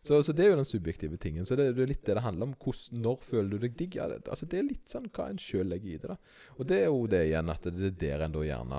Så, 0.01 0.23
så 0.23 0.33
det 0.33 0.45
er 0.45 0.53
jo 0.53 0.59
den 0.61 0.69
subjektive 0.69 1.19
tingen. 1.21 1.47
Så 1.47 1.57
det, 1.59 1.73
det 1.77 1.83
er 1.85 1.91
litt 1.91 2.05
det 2.07 2.15
det 2.17 2.25
handler 2.25 2.49
om. 2.49 2.55
Hos, 2.65 2.87
når 2.95 3.19
føler 3.27 3.51
du 3.51 3.59
deg 3.67 3.75
digg? 3.79 3.93
Ja, 3.99 4.07
det, 4.11 4.23
altså 4.31 4.47
det 4.49 4.61
er 4.61 4.69
litt 4.69 4.87
sånn 4.89 5.11
hva 5.11 5.29
en 5.33 5.41
sjøl 5.43 5.69
legger 5.73 5.91
i 5.91 6.01
det. 6.01 6.15
da 6.15 6.57
Og 6.57 6.63
det 6.71 6.79
er 6.85 6.89
jo 6.89 7.03
det 7.11 7.25
igjen 7.27 7.53
at 7.53 7.63
det 7.69 7.91
er 7.91 7.99
der 8.05 8.21
en 8.29 8.37
da 8.37 8.41
gjerne 8.47 8.79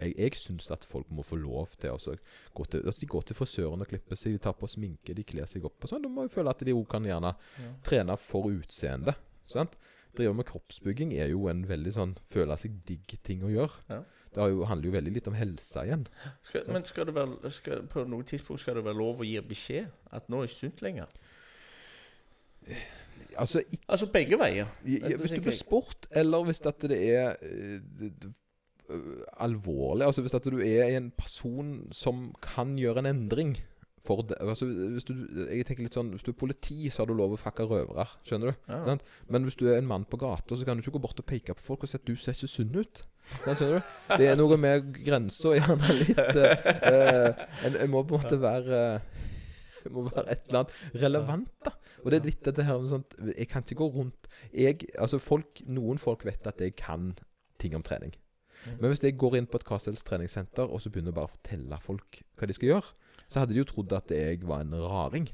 Jeg, 0.00 0.14
jeg 0.18 0.36
syns 0.38 0.70
at 0.74 0.84
folk 0.88 1.10
må 1.10 1.24
få 1.26 1.36
lov 1.40 1.72
til 1.80 1.90
å 1.94 1.98
gå 2.54 2.64
til 2.70 2.84
altså 2.86 3.00
De 3.00 3.08
går 3.14 3.26
til 3.28 3.36
frisøren 3.38 3.82
og 3.84 3.88
klipper 3.90 4.18
seg, 4.18 4.36
de 4.36 4.42
tar 4.46 4.54
på 4.58 4.68
sminke, 4.70 5.14
de 5.14 5.24
kler 5.26 5.48
seg 5.50 5.64
opp 5.68 5.82
og 5.84 5.90
sånn. 5.92 6.02
Da 6.04 6.10
må 6.12 6.26
jeg 6.26 6.34
føle 6.34 6.50
at 6.54 6.62
de 6.64 6.74
òg 6.76 6.86
kan 6.90 7.04
gjerne 7.08 7.34
Ja. 7.58 7.72
trene 7.82 8.16
for 8.18 8.50
utseende. 8.50 9.14
Sant? 9.50 9.76
Drive 10.16 10.34
med 10.36 10.46
kroppsbygging 10.46 11.14
er 11.16 11.30
jo 11.32 11.46
en 11.48 11.64
veldig 11.68 11.92
sånn 11.92 12.16
føle 12.28 12.56
seg 12.60 12.74
digg 12.84 13.14
ting 13.24 13.42
å 13.44 13.50
gjøre. 13.52 13.84
Ja. 13.88 14.02
Det 14.32 14.40
har 14.40 14.48
jo, 14.48 14.64
handler 14.64 14.88
jo 14.88 14.92
veldig 14.96 15.12
litt 15.12 15.28
om 15.28 15.34
helse 15.36 15.82
igjen. 15.84 16.06
Skal, 16.42 16.64
men 16.72 16.84
skal 16.88 17.08
det 17.08 17.14
være, 17.16 17.50
skal, 17.52 17.82
på 17.88 18.04
noe 18.08 18.24
tidspunkt 18.24 18.60
skal 18.60 18.78
det 18.78 18.84
være 18.84 18.96
lov 18.96 19.20
å 19.20 19.26
gi 19.28 19.40
beskjed 19.44 19.90
at 20.12 20.28
nå 20.32 20.40
er 20.40 20.46
det 20.46 20.52
ikke 20.52 20.60
sunt 20.60 20.84
lenger? 20.84 21.08
Altså, 23.36 23.62
Altså 23.88 24.06
begge 24.12 24.38
veier. 24.38 24.68
Ja, 24.86 25.16
hvis 25.16 25.34
du 25.34 25.40
blir 25.40 25.56
sport, 25.56 26.06
eller 26.10 26.44
hvis 26.44 26.60
det 26.64 26.92
er 26.92 27.36
eh, 27.42 27.80
alvorlig 29.40 30.04
Altså 30.04 30.24
hvis 30.24 30.34
at 30.36 30.44
du 30.44 30.58
er 30.60 30.96
en 30.96 31.12
person 31.16 31.88
som 31.94 32.26
kan 32.44 32.74
gjøre 32.76 33.04
en 33.04 33.08
endring 33.12 33.54
for 34.04 34.22
det. 34.26 34.36
Altså, 34.40 34.66
hvis 34.66 35.04
du, 35.06 35.14
jeg 35.46 35.66
tenker 35.66 35.86
litt 35.86 35.96
sånn 35.96 36.12
Hvis 36.14 36.24
du 36.26 36.32
er 36.32 36.38
politi, 36.38 36.78
så 36.90 37.02
har 37.02 37.10
du 37.10 37.14
lov 37.14 37.36
å 37.36 37.40
fakke 37.40 37.66
røvere. 37.70 38.08
Skjønner 38.26 38.50
du? 38.52 38.70
Ja. 38.72 38.96
Men 39.30 39.46
hvis 39.46 39.58
du 39.58 39.68
er 39.68 39.78
en 39.78 39.88
mann 39.88 40.06
på 40.10 40.18
gata, 40.20 40.56
så 40.58 40.66
kan 40.66 40.78
du 40.78 40.82
ikke 40.82 40.96
gå 40.96 41.02
bort 41.04 41.20
og 41.22 41.28
peke 41.28 41.54
på 41.54 41.62
folk 41.64 41.86
og 41.86 41.90
si 41.90 41.98
at 42.00 42.06
du 42.08 42.16
ser 42.18 42.36
ikke 42.36 42.50
sunn 42.50 42.74
ut. 42.74 43.04
Skjønner 43.44 43.78
du? 43.78 43.92
Det 44.18 44.26
er 44.32 44.40
noe 44.40 44.58
med 44.60 44.90
grensa 44.98 45.54
gjerne 45.54 45.98
litt 46.00 46.18
eh, 46.18 46.66
eh, 46.90 47.44
en, 47.68 47.78
en 47.84 47.92
må 47.92 48.02
på 48.02 48.18
en 48.18 48.24
måte 48.24 48.40
være 48.42 48.80
uh, 48.98 49.92
må 49.94 50.04
være 50.08 50.34
et 50.34 50.48
eller 50.48 50.64
annet 50.64 51.02
relevant, 51.04 51.54
da. 51.66 51.76
Og 52.02 52.10
det 52.10 52.18
er 52.18 52.26
litt 52.26 52.42
dette 52.48 52.64
her 52.66 52.82
sånt 52.90 53.14
Jeg 53.36 53.46
kan 53.46 53.62
ikke 53.62 53.78
gå 53.78 53.86
rundt 53.94 54.26
jeg, 54.50 54.88
Altså 54.98 55.20
folk 55.22 55.60
Noen 55.70 56.00
folk 56.02 56.24
vet 56.26 56.48
at 56.50 56.58
jeg 56.58 56.74
kan 56.74 57.12
ting 57.62 57.76
om 57.78 57.84
trening. 57.86 58.10
Men 58.78 58.92
hvis 58.92 59.02
jeg 59.02 59.16
går 59.18 59.36
inn 59.38 59.46
på 59.50 59.58
et 59.58 59.66
Castels 59.66 60.04
treningssenter 60.06 60.68
og 60.70 60.82
så 60.82 60.90
begynner 60.92 61.14
bare 61.16 61.30
å 61.30 61.34
fortelle 61.34 61.78
folk 61.82 62.22
hva 62.38 62.48
de 62.48 62.56
skal 62.56 62.68
gjøre, 62.74 62.92
så 63.28 63.42
hadde 63.42 63.56
de 63.56 63.62
jo 63.62 63.68
trodd 63.68 63.94
at 63.96 64.12
jeg 64.14 64.42
var 64.46 64.62
en 64.64 64.76
raring. 64.76 65.28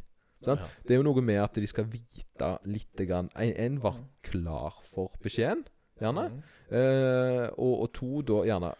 Sant? 0.44 0.62
Ja. 0.62 0.68
Det 0.86 0.94
er 0.94 1.00
jo 1.00 1.08
noe 1.08 1.24
med 1.24 1.40
at 1.42 1.58
de 1.58 1.66
skal 1.66 1.88
vite 1.90 2.52
litt 2.70 3.00
grann 3.08 3.26
En, 3.34 3.50
en 3.58 3.80
var 3.82 3.96
klar 4.22 4.78
for 4.86 5.10
beskjeden, 5.24 5.64
gjerne. 5.98 6.28
Mhm. 6.30 6.42
Eh, 6.68 7.46
og, 7.56 7.74
og 7.82 7.92
to, 7.96 8.10
da 8.28 8.42
gjerne 8.46 8.72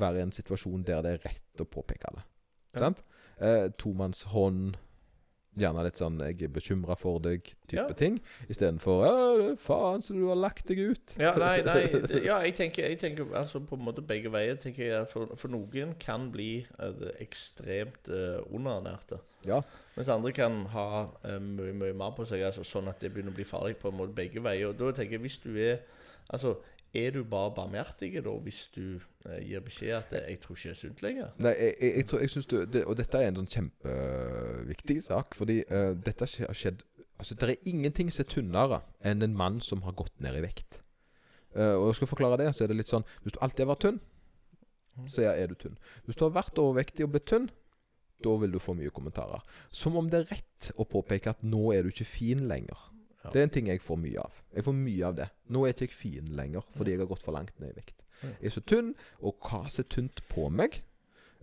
være 0.00 0.18
i 0.18 0.24
en 0.24 0.32
situasjon 0.32 0.86
der 0.88 1.02
det 1.04 1.18
er 1.18 1.26
rett 1.28 1.62
å 1.62 1.68
påpeke 1.68 2.14
det. 2.16 2.24
Ja. 2.74 2.86
Sant? 2.86 3.04
Eh, 3.38 3.68
Tomannshånd. 3.78 4.78
Gjerne 5.56 5.84
litt 5.84 5.94
sånn 5.94 6.18
'jeg 6.18 6.42
er 6.42 6.48
bekymra 6.48 6.96
for 6.98 7.20
deg'-type 7.20 7.72
Ja. 7.72 7.86
ting. 7.92 8.20
Istedenfor 8.50 9.56
faen, 9.56 10.02
så 10.02 10.12
du 10.14 10.26
har 10.28 10.34
lagt 10.36 10.66
deg 10.66 10.78
ut'. 10.78 11.14
Ja, 11.18 11.34
nei, 11.38 11.62
nei 11.62 11.86
det- 12.08 12.24
Ja, 12.24 12.40
jeg 12.42 12.54
tenker, 12.56 12.88
jeg 12.88 12.98
tenker 12.98 13.24
altså 13.34 13.60
på 13.60 13.76
en 13.78 13.84
måte 13.84 14.02
begge 14.02 14.30
veier. 14.32 14.56
tenker 14.56 14.84
jeg 14.84 15.08
For, 15.08 15.26
for 15.36 15.48
noen 15.48 15.94
kan 15.98 16.30
bli 16.32 16.66
uh, 16.80 16.92
ekstremt 17.20 18.08
uh, 18.08 18.42
underernærte. 18.52 19.18
Ja. 19.46 19.60
Mens 19.96 20.08
andre 20.08 20.32
kan 20.32 20.64
ha 20.66 21.08
uh, 21.24 21.38
mye 21.38 21.72
mye 21.72 21.92
mer 21.94 22.10
på 22.16 22.24
seg, 22.26 22.42
altså 22.42 22.64
sånn 22.64 22.88
at 22.88 22.98
det 23.00 23.12
begynner 23.14 23.30
å 23.30 23.34
bli 23.36 23.44
farlig 23.44 23.76
på 23.76 23.88
en 23.92 23.98
måte 23.98 24.14
begge 24.14 24.42
veier. 24.42 24.68
Og 24.68 24.78
da 24.78 24.90
tenker 24.92 25.12
jeg, 25.18 25.20
hvis 25.20 25.38
du 25.44 25.56
er 25.56 25.78
Altså, 26.32 26.54
er 26.94 27.10
du 27.10 27.24
bare 27.24 27.52
barmhjertig 27.54 28.12
da 28.24 28.32
hvis 28.44 28.60
du 28.74 29.00
eh, 29.26 29.40
gir 29.48 29.60
beskjed 29.64 29.96
at 29.96 30.10
det, 30.10 30.22
'jeg 30.28 30.40
tror 30.40 30.54
ikke 30.54 30.68
det 30.68 30.70
er 30.70 30.80
sunt 30.80 31.02
lenger'? 31.02 31.30
Nei, 31.38 31.54
jeg, 31.58 31.74
jeg, 31.80 31.92
jeg, 31.96 32.20
jeg 32.20 32.30
synes 32.30 32.46
du, 32.46 32.56
det, 32.64 32.84
Og 32.84 32.96
dette 32.96 33.18
er 33.18 33.28
en 33.28 33.40
sånn 33.40 33.52
kjempeviktig 33.56 35.02
sak, 35.02 35.34
fordi 35.34 35.62
uh, 35.70 35.92
dette 36.06 36.26
har 36.26 36.54
skjedd 36.54 36.84
Altså, 37.18 37.34
Det 37.34 37.50
er 37.50 37.68
ingenting 37.70 38.12
som 38.12 38.24
er 38.24 38.30
tynnere 38.30 38.80
enn 39.04 39.22
en 39.22 39.36
mann 39.36 39.60
som 39.60 39.82
har 39.82 39.94
gått 39.94 40.20
ned 40.20 40.34
i 40.34 40.42
vekt. 40.42 40.80
Uh, 41.54 41.78
og 41.78 41.86
jeg 41.86 41.94
skal 41.94 42.10
forklare 42.10 42.40
det, 42.42 42.54
så 42.54 42.64
er 42.64 42.72
det 42.72 42.76
litt 42.76 42.90
sånn 42.90 43.06
Hvis 43.22 43.36
du 43.36 43.38
alltid 43.40 43.66
har 43.66 43.70
vært 43.74 43.84
tynn, 43.86 44.00
så 45.06 45.22
er 45.30 45.46
du 45.46 45.54
tynn. 45.54 45.78
Hvis 46.06 46.16
du 46.16 46.24
har 46.24 46.34
vært 46.34 46.58
overvektig 46.58 47.06
og 47.06 47.14
blitt 47.14 47.26
tynn, 47.30 47.50
da 48.24 48.34
vil 48.40 48.54
du 48.54 48.58
få 48.62 48.74
mye 48.78 48.92
kommentarer. 48.94 49.42
Som 49.70 49.96
om 50.00 50.10
det 50.10 50.22
er 50.22 50.36
rett 50.36 50.70
å 50.76 50.86
påpeke 50.88 51.34
at 51.34 51.42
nå 51.42 51.72
er 51.74 51.82
du 51.82 51.90
ikke 51.90 52.08
fin 52.08 52.46
lenger. 52.50 52.78
Ja. 53.24 53.32
Det 53.32 53.40
er 53.40 53.48
en 53.48 53.54
ting 53.56 53.68
jeg 53.72 53.82
får 53.82 54.00
mye 54.00 54.24
av. 54.24 54.40
Jeg 54.54 54.66
får 54.66 54.76
mye 54.78 55.04
av 55.10 55.20
det. 55.20 55.28
Nå 55.48 55.64
er 55.64 55.74
ikke 55.74 55.88
jeg 55.88 55.98
fin 55.98 56.32
lenger 56.36 56.66
fordi 56.76 56.94
jeg 56.94 57.04
har 57.04 57.10
gått 57.10 57.24
for 57.24 57.36
langt 57.36 57.56
ned 57.60 57.72
i 57.72 57.78
vekt. 57.78 58.00
Jeg 58.24 58.48
er 58.48 58.54
så 58.54 58.62
tynn, 58.64 58.94
og 59.20 59.36
hva 59.44 59.66
som 59.68 59.84
er 59.84 59.88
tynt 59.92 60.22
på 60.30 60.46
meg 60.52 60.80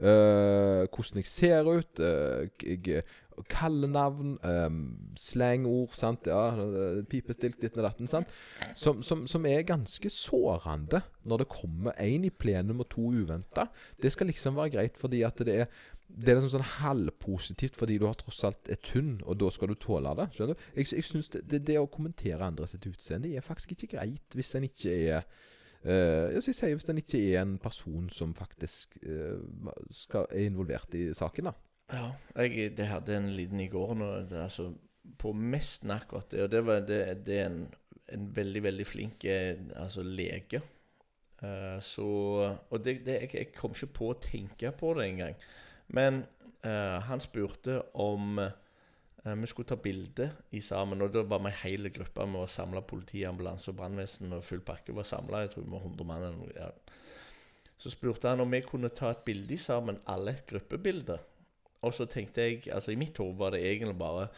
Uh, 0.02 0.88
hvordan 0.90 1.20
jeg 1.22 1.28
ser 1.30 1.68
ut, 1.70 2.00
uh, 2.00 2.48
jeg, 2.64 3.04
kallenavn, 3.50 4.40
um, 4.42 4.80
slangord, 5.18 5.94
sant? 5.94 6.26
Ja, 6.26 6.56
pipestilt, 7.10 7.60
ditten 7.62 7.84
og 7.84 7.86
datten, 7.86 8.10
sant? 8.10 8.32
Som, 8.74 9.04
som, 9.06 9.28
som 9.30 9.46
er 9.46 9.62
ganske 9.66 10.10
sårende 10.10 11.04
når 11.22 11.44
det 11.44 11.48
kommer 11.54 11.94
én 12.02 12.26
i 12.26 12.34
plenum 12.34 12.82
og 12.82 12.90
to 12.90 13.12
uventa. 13.14 13.68
Det 14.02 14.10
skal 14.14 14.30
liksom 14.32 14.58
være 14.58 14.74
greit 14.74 14.98
fordi 14.98 15.22
at 15.28 15.38
det 15.46 15.60
er 15.64 15.86
det 16.12 16.32
er 16.32 16.38
liksom 16.38 16.52
sånn 16.56 16.72
halvpositivt 16.82 17.78
fordi 17.80 17.98
du 18.02 18.06
har 18.08 18.18
tross 18.20 18.44
alt 18.48 18.70
er 18.72 18.80
tynn, 18.84 19.16
og 19.24 19.40
da 19.42 19.50
skal 19.54 19.72
du 19.72 19.78
tåle 19.80 20.12
det. 20.20 20.28
Skjønner 20.36 20.58
du? 20.58 20.68
Jeg, 20.76 20.90
jeg 20.98 21.08
synes 21.08 21.32
det, 21.34 21.44
det, 21.52 21.62
det 21.70 21.80
å 21.80 21.90
kommentere 21.92 22.46
andre 22.46 22.68
sitt 22.70 22.86
utseende 22.90 23.32
er 23.32 23.46
faktisk 23.46 23.76
ikke 23.76 23.94
greit 23.96 24.38
hvis 24.38 24.54
en 24.58 24.68
ikke 24.68 24.94
er 25.16 25.26
uh, 25.86 26.28
jeg 26.36 26.56
sier 26.56 26.76
Hvis 26.76 26.90
en 26.92 27.02
ikke 27.02 27.22
er 27.32 27.42
en 27.42 27.58
person 27.62 28.10
som 28.14 28.36
faktisk 28.38 29.00
uh, 29.06 29.40
skal, 29.96 30.28
er 30.30 30.50
involvert 30.50 30.98
i 30.98 31.08
saken. 31.18 31.52
da 31.52 31.56
Ja, 31.96 32.12
jeg 32.44 32.76
det 32.78 32.92
hadde 32.92 33.18
en 33.18 33.32
liten 33.36 33.64
i 33.64 33.70
går 33.72 33.96
nå, 34.00 34.12
det, 34.30 34.44
altså, 34.50 34.72
på 35.18 35.34
mest 35.34 35.88
akkurat 35.90 36.30
det. 36.32 36.44
Og 36.44 36.52
det, 36.52 36.66
var, 36.66 36.86
det, 36.86 37.02
det 37.26 37.40
er 37.40 37.50
en, 37.50 37.66
en 38.14 38.30
veldig, 38.36 38.64
veldig 38.64 38.86
flink 38.88 39.26
eh, 39.26 39.58
altså, 39.76 40.04
lege. 40.04 40.62
Uh, 41.42 41.80
så 41.82 42.06
Og 42.70 42.86
det, 42.86 43.02
jeg, 43.08 43.30
jeg 43.34 43.52
kom 43.56 43.74
ikke 43.74 43.94
på 43.98 44.12
å 44.12 44.22
tenke 44.22 44.72
på 44.78 44.94
det 45.00 45.10
engang. 45.10 45.44
Men 45.92 46.24
eh, 46.64 46.98
han 47.08 47.24
spurte 47.24 47.82
om 47.94 48.40
Eh, 49.26 49.36
vi 49.36 49.48
skulle 49.48 49.68
ta 49.68 49.76
bilde 49.76 50.32
i 50.52 50.62
sammen, 50.62 51.02
og 51.02 51.14
da 51.14 51.22
var 51.24 51.44
vi 51.44 51.52
en 51.52 51.60
hel 51.62 51.90
gruppe 51.94 52.26
med 52.26 52.42
å 52.42 52.50
samle 52.50 52.82
politi, 52.82 53.22
ambulanse 53.28 53.70
og 53.70 53.78
brannvesen 53.78 54.34
og 54.34 54.46
full 54.46 54.64
pakke 54.66 54.96
var 54.98 55.06
samla. 55.06 55.44
Jeg 55.44 55.54
tror 55.54 55.68
vi 55.68 55.74
var 55.76 55.86
100 55.86 56.08
mann. 56.08 56.24
eller 56.24 56.38
noe, 56.38 56.54
Ja. 56.56 56.72
Så 57.78 57.90
spurte 57.90 58.30
han 58.30 58.40
om 58.40 58.52
vi 58.52 58.62
kunne 58.62 58.90
ta 58.90 59.10
et 59.10 59.26
bilde 59.26 59.54
i 59.54 59.58
sammen, 59.58 60.00
alle 60.06 60.32
et 60.32 60.46
gruppebilde. 60.46 61.20
Og 61.82 61.94
så 61.94 62.06
tenkte 62.06 62.42
jeg, 62.42 62.68
altså 62.72 62.92
i 62.92 62.96
mitt 62.96 63.18
hode 63.18 63.40
var 63.40 63.52
det 63.52 63.62
egentlig 63.62 63.98
bare 63.98 64.30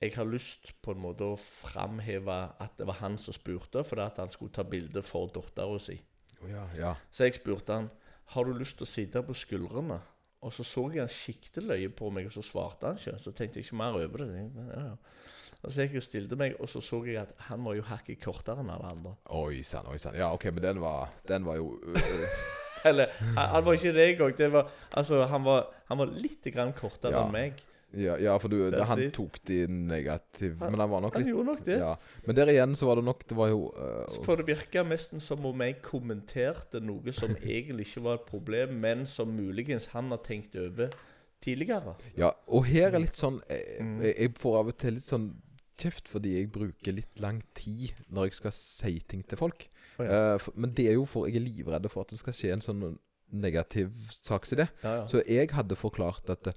Jeg 0.00 0.14
har 0.14 0.24
lyst 0.24 0.80
på 0.80 0.92
en 0.92 1.00
måte 1.00 1.24
å 1.24 1.36
framheve 1.36 2.52
at 2.60 2.70
det 2.78 2.86
var 2.86 2.94
han 3.00 3.18
som 3.18 3.34
spurte, 3.34 3.84
fordi 3.84 4.00
at 4.00 4.16
han 4.16 4.28
skulle 4.28 4.52
ta 4.52 4.62
bilde 4.62 5.02
for 5.02 5.26
dattera 5.26 5.78
si. 5.78 6.00
Å 6.40 6.48
ja, 6.48 6.68
ja. 6.76 6.94
Så 7.10 7.24
jeg 7.24 7.34
spurte 7.34 7.72
han 7.72 7.90
Har 8.26 8.44
du 8.44 8.52
lyst 8.52 8.76
til 8.76 8.84
å 8.84 8.86
sitte 8.86 9.22
på 9.22 9.34
skuldrene. 9.34 10.00
Og 10.42 10.52
så 10.54 10.62
så 10.64 10.84
jeg 10.94 11.02
han 11.02 11.08
siktet 11.10 11.64
løye 11.66 11.88
på 11.90 12.10
meg, 12.14 12.26
og 12.30 12.32
så 12.32 12.42
svarte 12.46 12.86
han 12.86 12.98
ikke. 13.00 13.16
Så 13.18 13.32
tenkte 13.34 13.58
jeg 13.58 13.64
ikke 13.66 13.76
mer 13.80 13.96
over 13.98 14.22
det. 14.22 14.28
Ja, 14.54 14.82
ja. 14.84 14.92
Og 15.62 15.72
så 15.74 15.82
gikk 15.82 15.96
jeg 15.96 16.02
og 16.04 16.06
stilte 16.06 16.36
meg, 16.38 16.52
og 16.62 16.68
så 16.70 16.80
så 16.84 17.00
jeg 17.08 17.16
at 17.24 17.32
han 17.48 17.64
var 17.66 17.74
jo 17.74 17.82
hakket 17.88 18.20
kortere 18.22 18.62
enn 18.62 18.70
alle 18.70 18.92
andre. 18.92 19.14
Oi 19.34 19.62
sann, 19.66 19.88
oi 19.90 19.98
sann. 19.98 20.14
Ja, 20.14 20.28
OK, 20.34 20.44
men 20.54 20.62
den 20.62 20.78
var, 20.80 21.08
den 21.26 21.44
var 21.48 21.56
jo 21.58 21.72
øh, 21.82 21.98
Eller 22.86 23.10
han, 23.34 23.64
var 23.66 23.72
ikke 23.74 23.92
det 23.96 24.04
engang. 24.12 24.68
Altså, 24.94 25.24
han 25.26 25.42
var, 25.44 25.66
han 25.88 25.98
var 25.98 26.12
litt 26.14 26.46
grann 26.54 26.70
kortere 26.78 27.10
Ja. 27.16 27.24
enn 27.26 27.34
meg. 27.34 27.58
Ja, 27.96 28.18
ja 28.20 28.34
for 28.38 28.52
du, 28.52 28.58
det, 28.70 28.82
han 28.84 29.00
it. 29.00 29.14
tok 29.16 29.38
de 29.48 29.62
negative 29.66 30.58
Han- 30.60 30.72
Men 30.74 30.80
han 30.80 30.90
var 30.90 31.00
nok 31.00 31.14
Han 31.14 31.22
litt 31.22 31.30
gjorde 31.32 31.46
nok 31.54 31.62
det. 31.64 31.78
Ja. 31.80 31.94
Men 32.26 32.36
der 32.36 32.50
igjen 32.52 32.74
så 32.76 32.84
var 32.86 32.96
det 33.00 33.04
nok 33.06 33.22
Det 33.26 33.36
var 33.38 33.48
jo 33.48 33.62
uh, 33.72 34.04
For 34.26 34.36
det 34.36 34.44
virka 34.50 34.82
nesten 34.84 35.20
som 35.24 35.46
om 35.48 35.60
jeg 35.64 35.78
kommenterte 35.80 36.82
noe 36.84 37.12
som 37.16 37.32
egentlig 37.42 37.86
ikke 37.88 38.02
var 38.04 38.14
et 38.20 38.26
problem, 38.28 38.76
men 38.84 39.06
som 39.06 39.32
muligens 39.32 39.86
han 39.94 40.10
har 40.12 40.20
tenkt 40.26 40.54
over 40.60 40.90
tidligere. 41.40 41.94
Ja, 42.18 42.32
og 42.48 42.66
her 42.66 42.90
er 42.92 42.98
litt 43.00 43.16
sånn 43.16 43.40
jeg, 43.48 43.80
Mm. 43.80 44.00
jeg- 44.02 44.16
jeg 44.18 44.34
får 44.36 44.58
av 44.58 44.66
og 44.68 44.76
til 44.76 44.94
litt 44.94 45.04
sånn 45.08 45.28
kjeft 45.78 46.08
fordi 46.10 46.34
jeg 46.34 46.50
bruker 46.52 46.92
litt 46.92 47.20
lang 47.20 47.40
tid 47.54 47.92
når 48.10 48.24
jeg 48.26 48.34
skal 48.34 48.50
si 48.52 48.98
ting 49.08 49.22
til 49.22 49.38
folk. 49.38 49.66
Oh, 49.98 50.04
ja. 50.04 50.34
uh, 50.34 50.38
for, 50.38 50.52
men 50.56 50.74
det 50.74 50.88
er 50.90 50.94
jo 50.98 51.04
for 51.06 51.26
jeg 51.26 51.36
er 51.36 51.46
livredd 51.46 51.88
for 51.90 52.02
at 52.02 52.08
det 52.12 52.18
skal 52.18 52.32
skje 52.34 52.52
en 52.52 52.60
sånn 52.60 52.98
negativ 53.30 53.90
saksidé. 54.24 54.68
Ja, 54.82 54.94
ja. 55.02 55.06
Så 55.06 55.22
jeg 55.28 55.50
hadde 55.52 55.76
forklart 55.76 56.30
at 56.32 56.46
eh, 56.48 56.52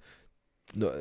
nå, 0.80 0.92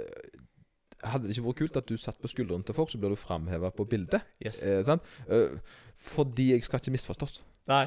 Hadde 1.01 1.25
det 1.25 1.33
ikke 1.33 1.47
vært 1.47 1.61
kult 1.63 1.77
at 1.81 1.87
du 1.89 1.97
satt 1.97 2.19
på 2.21 2.29
skuldrene 2.29 2.67
til 2.67 2.77
folk, 2.77 2.91
så 2.93 2.99
blir 3.01 3.15
du 3.15 3.17
framheva 3.17 3.71
på 3.73 3.87
bildet? 3.89 4.21
Yes. 4.45 4.59
Eh, 4.61 4.83
sant? 4.85 5.07
Eh, 5.33 5.57
fordi 5.97 6.51
jeg 6.51 6.67
skal 6.67 6.83
ikke 6.83 6.93
misforstås. 6.93 7.41
Nei. 7.69 7.85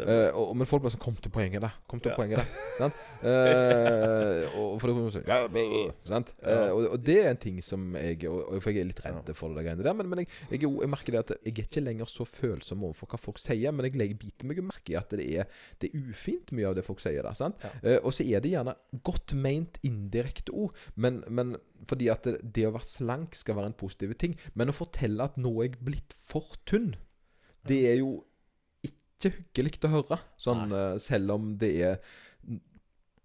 Eh, 0.00 0.30
og, 0.34 0.56
men 0.58 0.66
folk 0.66 0.82
bare 0.82 0.94
sånn 0.94 1.02
Kom 1.04 1.14
til 1.20 1.30
poenget, 1.30 1.60
da. 1.62 1.68
Kom 1.86 2.00
til 2.02 2.10
Ja. 2.10 2.16
poenget, 2.18 2.40
da. 2.40 2.44
Sant? 2.80 2.96
Eh, 3.20 4.40
og 4.58 4.80
og, 4.80 4.86
og 6.94 6.98
det 7.04 7.16
er 7.20 7.28
en 7.30 7.36
ting 7.40 7.58
som 7.62 7.92
jeg 7.98 8.16
For 8.24 8.70
jeg 8.72 8.80
er 8.80 8.88
litt 8.88 9.02
redd 9.04 9.28
for 9.36 9.52
det 9.54 9.64
greiene 9.66 9.84
der. 9.84 9.92
Men, 9.94 10.08
men 10.10 10.18
jeg, 10.22 10.28
jeg, 10.50 10.60
jeg 10.64 10.88
merker 10.90 11.12
det 11.14 11.20
at 11.20 11.30
jeg 11.36 11.52
er 11.52 11.60
ikke 11.66 11.82
lenger 11.84 12.08
så 12.10 12.24
følsom 12.26 12.84
overfor 12.88 13.06
hva 13.12 13.18
folk 13.20 13.38
sier. 13.42 13.70
Men 13.76 13.84
jeg 13.86 13.94
legger 14.00 14.18
biter 14.22 14.44
meg 14.50 14.56
og 14.62 14.66
merker 14.72 14.98
at 15.02 15.10
det 15.14 15.26
er, 15.36 15.44
det 15.82 15.86
er 15.92 15.98
ufint 16.10 16.48
mye 16.56 16.68
av 16.70 16.74
det 16.80 16.84
folk 16.86 17.00
sier. 17.04 17.20
da 17.26 17.32
sant? 17.36 17.56
Ja. 17.62 17.68
uh, 17.84 17.98
og 18.08 18.12
så 18.16 18.22
er 18.26 18.38
det 18.42 18.54
gjerne 18.54 18.74
godt 19.06 19.30
meint 19.36 19.74
indirekte 19.86 20.50
ord. 20.56 20.72
Men, 20.96 21.14
men 21.28 21.46
fordi 21.90 22.06
at 22.12 22.22
det, 22.26 22.34
det 22.56 22.64
å 22.68 22.72
være 22.74 22.88
slank 22.88 23.30
skal 23.38 23.54
være 23.60 23.68
en 23.74 23.78
positiv 23.84 24.08
ting. 24.18 24.34
Men 24.58 24.72
å 24.72 24.76
fortelle 24.76 25.20
at 25.28 25.34
nå 25.40 25.52
er 25.60 25.64
jeg 25.70 25.78
blitt 25.86 26.12
for 26.16 26.46
tynn, 26.68 26.94
det 27.68 27.80
er 27.92 27.98
jo 28.00 28.10
ikke 29.20 29.36
hyggelig 29.36 29.72
å 29.86 29.92
høre. 29.94 30.20
Sånn, 30.40 30.72
eh, 30.72 30.98
selv 31.02 31.36
om 31.36 31.52
det 31.60 31.70
er 31.84 31.98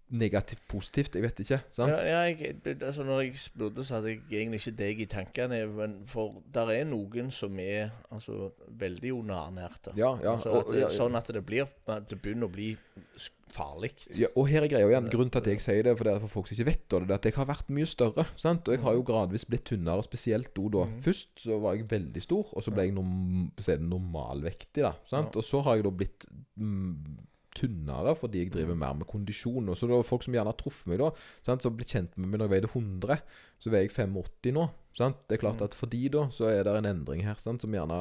negativt 0.08 0.62
positivt. 0.70 1.14
Jeg 1.14 1.24
vet 1.24 1.40
ikke. 1.42 1.60
Sant? 1.74 1.90
Ja, 1.90 2.02
ja, 2.06 2.20
jeg, 2.30 2.58
altså 2.76 3.04
når 3.06 3.20
jeg 3.20 3.38
spurte, 3.42 3.84
så 3.84 3.98
hadde 3.98 4.12
jeg 4.14 4.22
egentlig 4.30 4.60
ikke 4.62 4.76
deg 4.78 5.00
i 5.02 5.08
tankene. 5.10 5.62
Men 5.66 5.96
for 6.10 6.42
der 6.54 6.70
er 6.76 6.84
noen 6.88 7.32
som 7.34 7.58
er 7.62 7.90
altså, 8.10 8.52
veldig 8.68 9.14
onanerte. 9.16 9.96
Ja, 9.98 10.14
ja, 10.22 10.36
altså, 10.36 10.60
at 10.60 10.74
ja. 10.78 10.92
Sånn 10.92 11.18
at 11.18 11.32
det 11.34 11.42
blir 11.46 11.66
at 11.66 12.10
det 12.10 12.20
begynner 12.22 12.46
å 12.46 12.54
bli 12.54 12.74
farlig. 13.56 13.92
Ja, 14.18 14.30
og 14.36 14.48
her 14.50 14.66
er 14.66 14.70
greia 14.70 14.88
igjen. 14.90 15.10
Grunnen 15.12 15.32
til 15.32 15.42
at 15.42 15.50
jeg 15.50 15.62
sier 15.64 15.86
det, 15.86 15.94
for 15.98 16.06
det 16.08 16.16
er 16.16 16.24
for 16.24 16.34
folk 16.38 16.50
som 16.50 16.56
ikke 16.56 16.70
vet 16.70 16.82
det, 16.92 17.02
det 17.06 17.14
er 17.14 17.20
at 17.20 17.28
jeg 17.28 17.36
har 17.38 17.48
vært 17.50 17.70
mye 17.74 17.90
større. 17.90 18.26
Sant? 18.38 18.68
Og 18.68 18.76
jeg 18.76 18.82
har 18.84 18.98
jo 18.98 19.06
gradvis 19.06 19.46
blitt 19.48 19.66
tynnere, 19.70 20.04
spesielt 20.06 20.52
da. 20.56 20.66
da. 20.78 20.88
Mm. 20.90 20.98
Først 21.06 21.46
så 21.46 21.60
var 21.62 21.78
jeg 21.78 21.88
veldig 21.90 22.22
stor, 22.22 22.50
og 22.52 22.66
så 22.66 22.74
ble 22.74 22.88
jeg 22.88 22.96
norm 22.96 23.48
normalvektig. 23.90 24.84
da, 24.84 24.94
sant? 25.10 25.38
Og 25.38 25.46
så 25.46 25.62
har 25.66 25.78
jeg 25.78 25.86
da 25.86 25.94
blitt 26.02 26.28
mm, 26.30 26.92
tynnere 27.56 28.12
fordi 28.20 28.44
jeg 28.44 28.52
driver 28.54 28.76
mer 28.78 28.94
med 29.00 29.08
kondisjon. 29.10 29.68
Og 29.72 29.76
så 29.80 29.88
da 29.90 30.02
folk 30.06 30.22
som 30.26 30.36
gjerne 30.36 30.52
har 30.52 30.58
truffet 30.60 30.90
meg 30.92 31.00
da, 31.02 31.10
sant? 31.46 31.64
som 31.64 31.76
ble 31.76 31.84
kjent 31.88 32.14
med 32.16 32.28
meg 32.30 32.40
når 32.42 32.46
jeg 32.50 32.54
veide 32.56 32.70
100, 32.74 33.22
så 33.58 33.72
veier 33.72 33.88
jeg 33.88 33.96
85 33.96 34.52
nå. 34.56 34.66
Sant? 34.96 35.18
Det 35.28 35.36
er 35.36 35.40
klart 35.42 35.58
Mhm. 35.60 35.64
at 35.68 35.74
for 35.76 35.86
de 35.92 36.08
da, 36.08 36.22
så 36.32 36.46
er 36.48 36.62
det 36.64 36.72
en 36.78 36.86
endring 36.88 37.20
her, 37.26 37.34
sant? 37.36 37.60
som 37.60 37.72
gjerne 37.74 37.98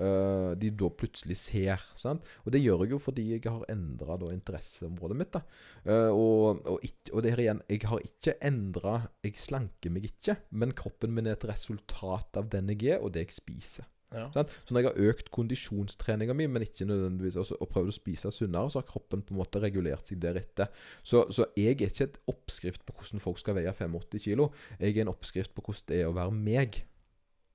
øh, 0.00 0.54
de 0.56 0.70
da 0.70 0.88
plutselig 0.88 1.36
ser. 1.36 1.82
Sant? 2.00 2.24
Og 2.46 2.52
det 2.54 2.62
gjør 2.62 2.84
jeg 2.86 2.94
jo 2.94 2.98
fordi 2.98 3.26
jeg 3.34 3.42
har 3.44 3.66
endra 3.68 4.16
interesseområdet 4.32 5.16
mitt. 5.16 5.32
da. 5.36 5.42
Uh, 5.84 6.08
og, 6.12 6.62
og, 6.66 6.80
ikk- 6.84 7.12
og 7.12 7.22
det 7.22 7.34
her 7.34 7.42
igjen, 7.44 7.60
jeg 7.68 7.80
har 7.88 8.00
ikke 8.00 8.34
endra 8.44 8.94
Jeg 9.24 9.34
slanker 9.36 9.90
meg 9.92 10.04
ikke, 10.08 10.36
men 10.52 10.72
kroppen 10.72 11.12
min 11.14 11.26
er 11.26 11.36
et 11.36 11.44
resultat 11.48 12.36
av 12.40 12.48
den 12.48 12.68
jeg 12.72 12.94
er, 12.96 13.02
og 13.04 13.12
det 13.12 13.26
jeg 13.28 13.36
spiser. 13.42 13.84
Ja. 14.14 14.28
Så 14.32 14.72
når 14.72 14.80
jeg 14.80 14.88
har 14.88 15.10
økt 15.10 15.30
kondisjonstreninga 15.34 16.36
mi, 16.36 16.46
men 16.48 16.64
ikke 16.64 16.86
nødvendigvis 16.88 17.36
også, 17.42 17.58
og 17.60 17.68
prøvd 17.72 17.92
å 17.92 17.96
spise 17.96 18.32
sunnere, 18.32 18.70
så 18.72 18.80
har 18.80 18.88
kroppen 18.88 19.24
på 19.24 19.34
en 19.34 19.40
måte 19.42 19.60
regulert 19.60 20.08
seg 20.08 20.22
deretter. 20.22 20.70
Så, 21.02 21.26
så 21.34 21.50
jeg 21.58 21.76
er 21.76 21.90
ikke 21.90 22.06
et 22.08 22.20
oppskrift 22.30 22.86
på 22.88 22.96
hvordan 22.96 23.24
folk 23.24 23.40
skal 23.42 23.58
veie 23.58 23.74
85 23.74 24.24
kilo. 24.24 24.48
Jeg 24.78 24.96
er 24.96 25.04
en 25.04 25.12
oppskrift 25.12 25.52
på 25.56 25.66
hvordan 25.66 25.90
det 25.90 26.00
er 26.00 26.08
å 26.08 26.16
være 26.16 26.38
meg. 26.38 26.80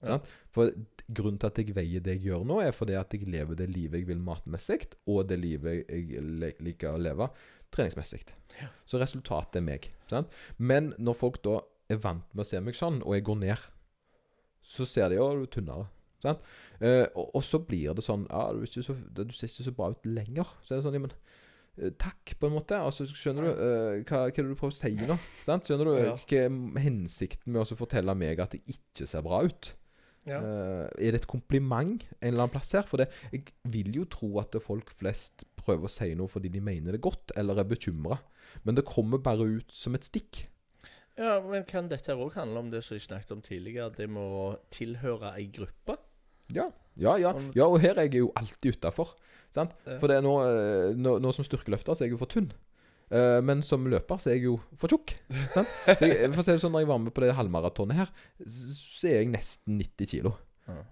Ja. 0.03 0.19
For 0.53 0.69
grunnen 1.07 1.39
til 1.39 1.49
at 1.49 1.59
jeg 1.61 1.75
veier 1.75 2.03
det 2.03 2.17
jeg 2.17 2.27
gjør 2.27 2.45
nå, 2.47 2.59
er 2.61 2.75
fordi 2.75 2.97
at 2.99 3.13
jeg 3.15 3.29
lever 3.31 3.57
det 3.57 3.69
livet 3.71 4.01
jeg 4.01 4.09
vil 4.11 4.21
matmessig, 4.21 4.81
og 5.09 5.25
det 5.29 5.39
livet 5.41 5.89
jeg 5.89 6.53
liker 6.61 6.93
å 6.93 7.01
leve 7.01 7.29
treningsmessig. 7.73 8.25
Ja. 8.59 8.69
Så 8.85 9.01
resultatet 9.01 9.61
er 9.61 9.65
meg. 9.65 9.89
Sant? 10.11 10.33
Men 10.57 10.91
når 11.01 11.17
folk 11.17 11.41
da 11.45 11.61
er 11.89 12.01
vant 12.03 12.27
med 12.35 12.45
å 12.45 12.47
se 12.47 12.61
meg 12.61 12.77
sånn, 12.77 13.01
og 13.01 13.17
jeg 13.17 13.25
går 13.25 13.41
ned, 13.41 13.69
så 14.63 14.85
ser 14.87 15.11
de 15.11 15.17
jo 15.17 15.31
er 15.31 15.45
tynnere. 15.51 15.89
Sant? 16.23 16.43
Eh, 16.79 17.05
og, 17.19 17.29
og 17.37 17.43
så 17.45 17.59
blir 17.67 17.93
det 17.97 18.03
sånn 18.05 18.25
Ja, 18.31 18.47
du, 18.55 18.63
så, 18.71 18.95
du 18.95 19.33
ser 19.35 19.51
ikke 19.51 19.67
så 19.69 19.75
bra 19.75 19.91
ut 19.93 20.07
lenger. 20.07 20.47
Så 20.63 20.73
er 20.73 20.79
det 20.81 20.85
sånn 20.87 20.97
men 21.03 21.11
eh, 21.77 21.91
takk, 21.99 22.33
på 22.39 22.47
en 22.49 22.55
måte. 22.55 22.79
Altså, 22.79 23.05
skjønner 23.11 23.45
du 23.45 23.51
eh, 23.53 24.01
hva, 24.07 24.23
hva 24.23 24.31
er 24.31 24.35
det 24.39 24.49
du 24.49 24.57
prøver 24.57 24.73
å 24.73 24.79
si 24.79 24.93
nå? 25.09 25.19
Sant? 25.45 25.67
Skjønner 25.69 25.91
du 25.91 25.95
Ja. 25.99 26.15
hva 26.17 26.41
er 26.47 26.83
hensikten 26.87 27.53
med 27.55 27.63
å 27.67 27.79
fortelle 27.79 28.15
meg 28.17 28.39
at 28.43 28.55
jeg 28.57 28.77
ikke 28.77 29.07
ser 29.11 29.25
bra 29.25 29.43
ut? 29.45 29.73
Ja. 30.23 30.37
Eh, 30.39 30.85
er 31.03 31.11
det 31.11 31.19
et 31.25 31.27
kompliment 31.27 32.05
en 32.21 32.29
eller 32.29 32.45
annen 32.45 32.53
plass 32.53 32.71
her? 32.77 32.85
For 32.87 33.01
det, 33.03 33.09
jeg 33.33 33.49
vil 33.73 33.89
jo 33.99 34.05
tro 34.07 34.29
at 34.39 34.55
folk 34.63 34.93
flest 34.95 35.43
prøver 35.59 35.89
å 35.89 35.91
si 35.91 36.13
noe 36.15 36.31
fordi 36.31 36.47
de 36.53 36.61
mener 36.63 36.95
det 36.95 37.01
godt, 37.03 37.33
eller 37.35 37.59
er 37.59 37.67
bekymra. 37.67 38.21
Men 38.63 38.77
det 38.79 38.85
kommer 38.87 39.19
bare 39.19 39.43
ut 39.57 39.71
som 39.75 39.95
et 39.97 40.07
stikk. 40.07 40.45
ja, 41.19 41.35
men 41.43 41.65
kan 41.67 41.89
dette 41.91 42.15
òg 42.15 42.33
handle 42.37 42.61
om 42.63 42.69
det 42.71 42.79
som 42.85 42.95
jeg 42.95 43.03
snakket 43.09 43.31
om 43.35 43.41
tidligere, 43.43 43.91
det 43.97 44.07
med 44.09 44.23
å 44.23 44.45
tilhøre 44.73 45.33
ei 45.37 45.49
gruppe? 45.53 45.97
Ja, 46.51 46.67
ja, 46.99 47.15
ja. 47.17 47.31
Ja 47.55 47.65
og 47.71 47.79
her 47.81 47.97
er 47.97 48.09
jeg 48.09 48.19
jo 48.25 48.31
alltid 48.35 48.75
utafor. 48.77 49.15
For 50.01 50.09
det 50.09 50.17
er 50.17 50.25
nå, 50.25 50.33
eh, 50.43 50.93
nå, 50.97 51.19
nå 51.21 51.31
som 51.33 51.45
styrkeløfter 51.45 51.93
så 51.95 52.03
er 52.03 52.09
jeg 52.09 52.15
jo 52.15 52.21
for 52.21 52.31
tynn. 52.33 52.49
Eh, 53.13 53.39
men 53.45 53.61
som 53.65 53.85
løper 53.85 54.17
så 54.21 54.31
er 54.31 54.39
jeg 54.39 54.47
jo 54.47 54.55
for 54.81 54.89
tjukk. 54.89 55.13
sant? 55.53 55.69
Så 55.99 56.09
jeg, 56.09 56.31
for 56.33 56.41
å 56.41 56.45
si 56.45 56.55
det 56.55 56.61
sånn, 56.63 56.73
Når 56.73 56.83
jeg 56.85 56.89
var 56.89 57.01
med 57.03 57.13
på 57.13 57.21
det 57.21 57.35
halvmaratonet 57.37 57.99
her, 57.99 58.11
så 58.49 59.09
er 59.11 59.19
jeg 59.21 59.29
nesten 59.35 59.77
90 59.77 60.09
kilo. 60.15 60.33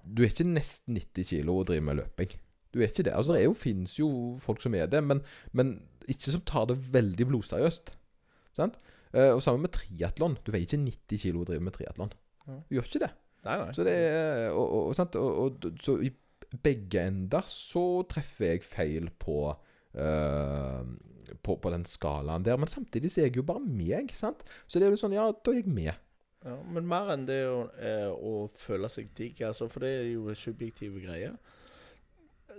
Du 0.03 0.21
er 0.21 0.29
ikke 0.29 0.45
nesten 0.45 0.97
90 0.99 1.29
kilo 1.31 1.55
og 1.61 1.69
driver 1.69 1.87
med 1.87 2.01
løping. 2.01 2.33
Du 2.71 2.79
er 2.81 2.89
ikke 2.91 3.05
det. 3.07 3.15
Altså, 3.17 3.33
Det 3.33 3.45
jo, 3.47 3.53
finnes 3.57 3.95
jo 3.97 4.09
folk 4.43 4.61
som 4.63 4.75
er 4.77 4.85
det, 4.91 5.01
men, 5.03 5.23
men 5.57 5.79
ikke 6.11 6.33
som 6.35 6.43
tar 6.47 6.67
det 6.69 6.77
veldig 6.93 7.27
blodseriøst. 7.31 7.93
Sant? 8.59 8.77
Eh, 9.15 9.31
og 9.33 9.41
sammen 9.43 9.65
med 9.65 9.73
triatlon. 9.75 10.37
Du 10.45 10.51
veier 10.53 10.67
ikke 10.67 10.79
90 10.83 11.23
kilo 11.25 11.41
og 11.41 11.49
driver 11.49 11.65
med 11.65 11.75
triatlon. 11.75 12.13
Du 12.69 12.77
gjør 12.77 12.87
ikke 12.87 13.03
det. 13.07 13.11
Nei, 13.47 13.55
nei. 13.57 13.71
Så 13.73 13.85
det 13.87 13.93
er 13.97 14.49
og, 14.51 14.65
og, 14.65 14.81
og, 14.89 14.95
sant? 14.97 15.17
Og, 15.17 15.45
og, 15.45 15.79
så 15.81 15.97
i 16.05 16.11
begge 16.61 17.05
ender 17.07 17.47
så 17.47 17.85
treffer 18.11 18.53
jeg 18.53 18.65
feil 18.67 19.07
på 19.21 19.37
uh, 19.49 20.83
på, 21.41 21.57
på 21.57 21.71
den 21.73 21.85
skalaen 21.85 22.45
der. 22.45 22.57
Men 22.59 22.67
samtidig 22.67 23.11
så 23.11 23.21
er 23.21 23.29
jeg 23.29 23.39
jo 23.39 23.47
bare 23.47 23.63
meg, 23.63 24.11
sant? 24.17 24.43
Så 24.67 24.79
det 24.79 24.87
er 24.87 24.95
jo 24.95 24.99
sånn, 24.99 25.15
ja, 25.15 25.27
da 25.31 25.53
er 25.53 25.61
jeg 25.61 25.71
med. 25.71 25.93
Ja, 26.41 26.57
men 26.73 26.87
mer 26.89 27.11
enn 27.13 27.27
det 27.27 27.41
å, 27.45 27.65
eh, 27.77 28.09
å 28.09 28.49
føle 28.57 28.89
seg 28.89 29.11
digg, 29.17 29.43
altså, 29.45 29.67
for 29.69 29.85
det 29.85 29.91
er 29.99 30.07
jo 30.09 30.35
subjektive 30.37 31.03
greier. 31.03 31.37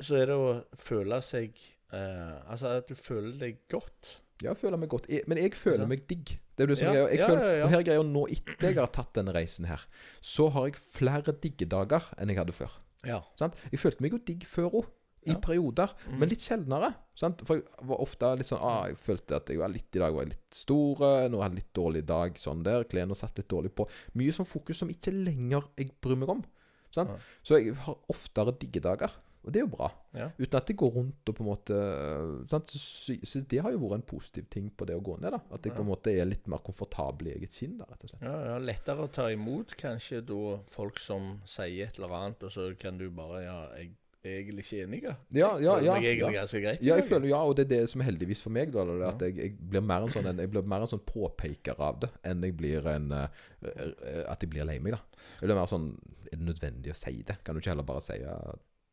Så 0.00 0.20
er 0.20 0.30
det 0.30 0.36
å 0.38 0.52
føle 0.80 1.18
seg 1.20 1.58
eh, 1.92 2.36
Altså 2.48 2.70
at 2.78 2.86
du 2.88 2.94
føler 2.96 3.34
deg 3.36 3.58
godt. 3.70 4.22
Ja, 4.42 4.54
føler 4.58 4.78
meg 4.80 4.88
godt. 4.92 5.06
Jeg, 5.08 5.22
men 5.30 5.38
jeg 5.38 5.54
føler 5.58 5.86
meg 5.90 6.06
digg. 6.10 6.34
Det 6.56 6.64
er 6.64 6.72
det 6.72 6.78
som 6.78 6.88
Ja, 6.88 6.92
er. 7.04 7.08
Jeg 7.14 7.18
ja, 7.22 7.28
føler, 7.28 7.44
ja, 7.44 7.58
ja. 7.58 7.64
Og 7.66 7.70
her 7.70 7.78
er 7.82 7.86
greia 7.90 8.02
nå 8.06 8.24
etter 8.34 8.68
jeg 8.70 8.76
har 8.80 8.90
tatt 8.94 9.12
denne 9.14 9.32
reisen 9.36 9.66
her, 9.70 9.84
så 10.20 10.48
har 10.54 10.66
jeg 10.70 10.76
flere 10.80 11.32
diggedager 11.42 12.08
enn 12.18 12.28
jeg 12.32 12.38
hadde 12.42 12.52
før. 12.56 12.74
Ja. 13.06 13.20
Sant? 13.38 13.54
Jeg 13.72 13.80
følte 13.82 14.02
meg 14.04 14.12
jo 14.16 14.18
digg 14.32 14.44
før 14.46 14.70
òg. 14.82 14.90
I 15.22 15.36
perioder, 15.38 15.92
Mm. 16.10 16.16
men 16.18 16.28
litt 16.32 16.42
sjeldnere. 16.42 16.88
Sant? 17.14 17.44
For 17.46 17.60
jeg 17.60 17.86
var 17.86 18.00
ofte 18.02 18.26
litt 18.36 18.48
sånn 18.48 18.58
ah, 18.60 18.88
Jeg 18.88 18.96
følte 18.98 19.36
at 19.36 19.46
jeg 19.52 19.60
var 19.60 19.68
litt 19.70 19.94
i 19.94 20.00
dag 20.02 20.12
var 20.12 20.24
jeg 20.24 20.32
litt 20.32 20.56
stor, 20.58 20.98
Nå 21.30 21.38
hadde 21.40 21.54
jeg 21.54 21.60
litt 21.62 21.72
dårlig 21.78 22.02
dag 22.08 22.34
sånn 22.42 22.64
der. 22.66 22.82
Klærne 22.90 23.14
satt 23.14 23.36
litt 23.38 23.46
dårlig 23.48 23.70
på. 23.72 23.86
Mye 24.18 24.32
sånn 24.34 24.48
fokus 24.50 24.78
som 24.82 24.88
ikke 24.90 25.12
lenger 25.14 25.62
jeg 25.78 25.92
bryr 26.02 26.16
meg 26.18 26.28
om. 26.34 26.42
Sant? 26.90 27.14
Så 27.46 27.54
jeg 27.62 27.76
har 27.84 27.96
oftere 28.10 28.50
diggedager. 28.58 29.14
Og 29.42 29.50
det 29.52 29.60
er 29.60 29.64
jo 29.64 29.70
bra. 29.72 29.88
Ja. 30.14 30.28
Uten 30.38 30.58
at 30.58 30.68
det 30.70 30.76
går 30.78 30.92
rundt 30.94 31.30
og 31.32 31.36
på 31.38 31.42
en 31.42 31.48
måte 31.48 31.78
øh, 31.78 32.34
sant? 32.50 32.74
Så, 32.78 33.42
det 33.50 33.62
har 33.64 33.74
jo 33.74 33.80
vært 33.82 33.98
en 34.00 34.04
positiv 34.12 34.46
ting 34.52 34.68
på 34.70 34.86
det 34.86 34.94
å 34.98 35.02
gå 35.02 35.16
ned. 35.22 35.34
da 35.34 35.40
At 35.56 35.66
jeg 35.66 35.74
på 35.74 35.82
en 35.82 35.90
måte 35.90 36.12
er 36.14 36.28
litt 36.28 36.46
mer 36.50 36.62
komfortabel 36.62 37.32
i 37.32 37.34
eget 37.36 37.56
skinn. 37.56 37.74
da, 37.80 37.88
rett 37.90 38.06
og 38.06 38.12
slett. 38.12 38.22
Ja, 38.28 38.36
ja, 38.52 38.60
Lettere 38.62 39.08
å 39.08 39.10
ta 39.10 39.26
imot 39.34 39.74
kanskje 39.80 40.22
da 40.28 40.58
folk 40.70 41.02
som 41.02 41.34
sier 41.48 41.88
et 41.88 41.98
eller 41.98 42.14
annet, 42.20 42.46
og 42.46 42.54
så 42.54 42.70
kan 42.78 43.00
du 43.00 43.08
bare 43.10 43.42
Ja, 43.42 43.58
jeg 43.80 43.96
egentlig 44.22 44.62
ikke 44.64 44.82
enig. 44.84 45.02
ja. 45.02 45.14
Ja, 45.34 45.48
ja, 45.58 45.76
ja, 45.82 45.94
egentlig 45.98 46.20
ja. 46.20 46.30
ganske 46.42 46.60
greit. 46.62 46.82
Ja, 46.84 46.96
jeg 47.00 47.08
føler, 47.08 47.28
ja, 47.32 47.40
og 47.42 47.56
det 47.58 47.64
er 47.66 47.70
det 47.72 47.90
som 47.90 48.02
er 48.02 48.10
heldigvis 48.12 48.42
for 48.44 48.54
meg. 48.54 48.72
da, 48.72 48.84
det 48.86 49.00
er 49.00 49.06
At 49.08 49.24
jeg, 49.26 49.36
jeg 49.38 49.56
blir 49.58 49.82
mer 49.82 50.06
en 50.06 50.14
sånn 50.14 50.30
Jeg 50.38 50.50
blir 50.52 50.62
mer 50.62 50.84
en 50.86 50.92
sånn 50.92 51.02
påpeker 51.06 51.80
av 51.82 52.02
det 52.04 52.12
enn 52.30 52.44
jeg 52.46 52.56
blir 52.56 52.86
en 52.86 53.10
eh, 53.18 53.40
eh, 53.66 54.22
At 54.30 54.44
jeg 54.44 54.52
blir 54.54 54.68
lei 54.68 54.78
meg. 54.78 54.94
da 54.94 55.02
Jeg 55.40 55.50
blir 55.50 55.58
mer 55.58 55.70
sånn 55.70 55.88
Er 56.30 56.36
det 56.36 56.46
nødvendig 56.46 56.94
å 56.94 56.98
si 56.98 57.22
det? 57.26 57.40
Kan 57.42 57.56
du 57.56 57.62
ikke 57.62 57.74
heller 57.74 57.88
bare 57.88 58.04
si 58.04 58.20
ja, 58.22 58.36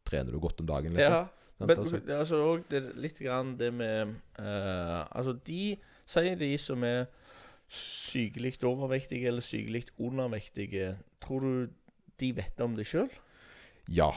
Trener 0.10 0.34
du 0.36 0.40
godt 0.41 0.60
om 0.64 0.68
dagen? 0.69 0.94
liksom? 0.98 1.14
Ja, 1.14 1.26
men 1.60 1.69
Altså, 1.76 1.99
det 1.99 2.14
er 2.15 2.19
altså 2.23 2.41
òg 2.48 2.68
det, 2.72 2.84
litt 2.95 3.19
grann 3.19 3.56
det 3.60 3.72
med 3.76 4.15
uh, 4.40 5.06
Altså, 5.11 5.36
de 5.48 5.76
sier 6.10 6.36
de 6.40 6.53
som 6.57 6.84
er 6.88 7.06
sykelig 7.69 8.56
overvektige 8.65 9.27
eller 9.30 9.45
sykelig 9.45 9.84
undervektige, 10.02 10.95
tror 11.22 11.44
du 11.45 11.68
de 12.19 12.31
vet 12.36 12.61
om 12.65 12.76
det 12.76 12.88
sjøl? 12.90 13.10
ja. 13.90 14.10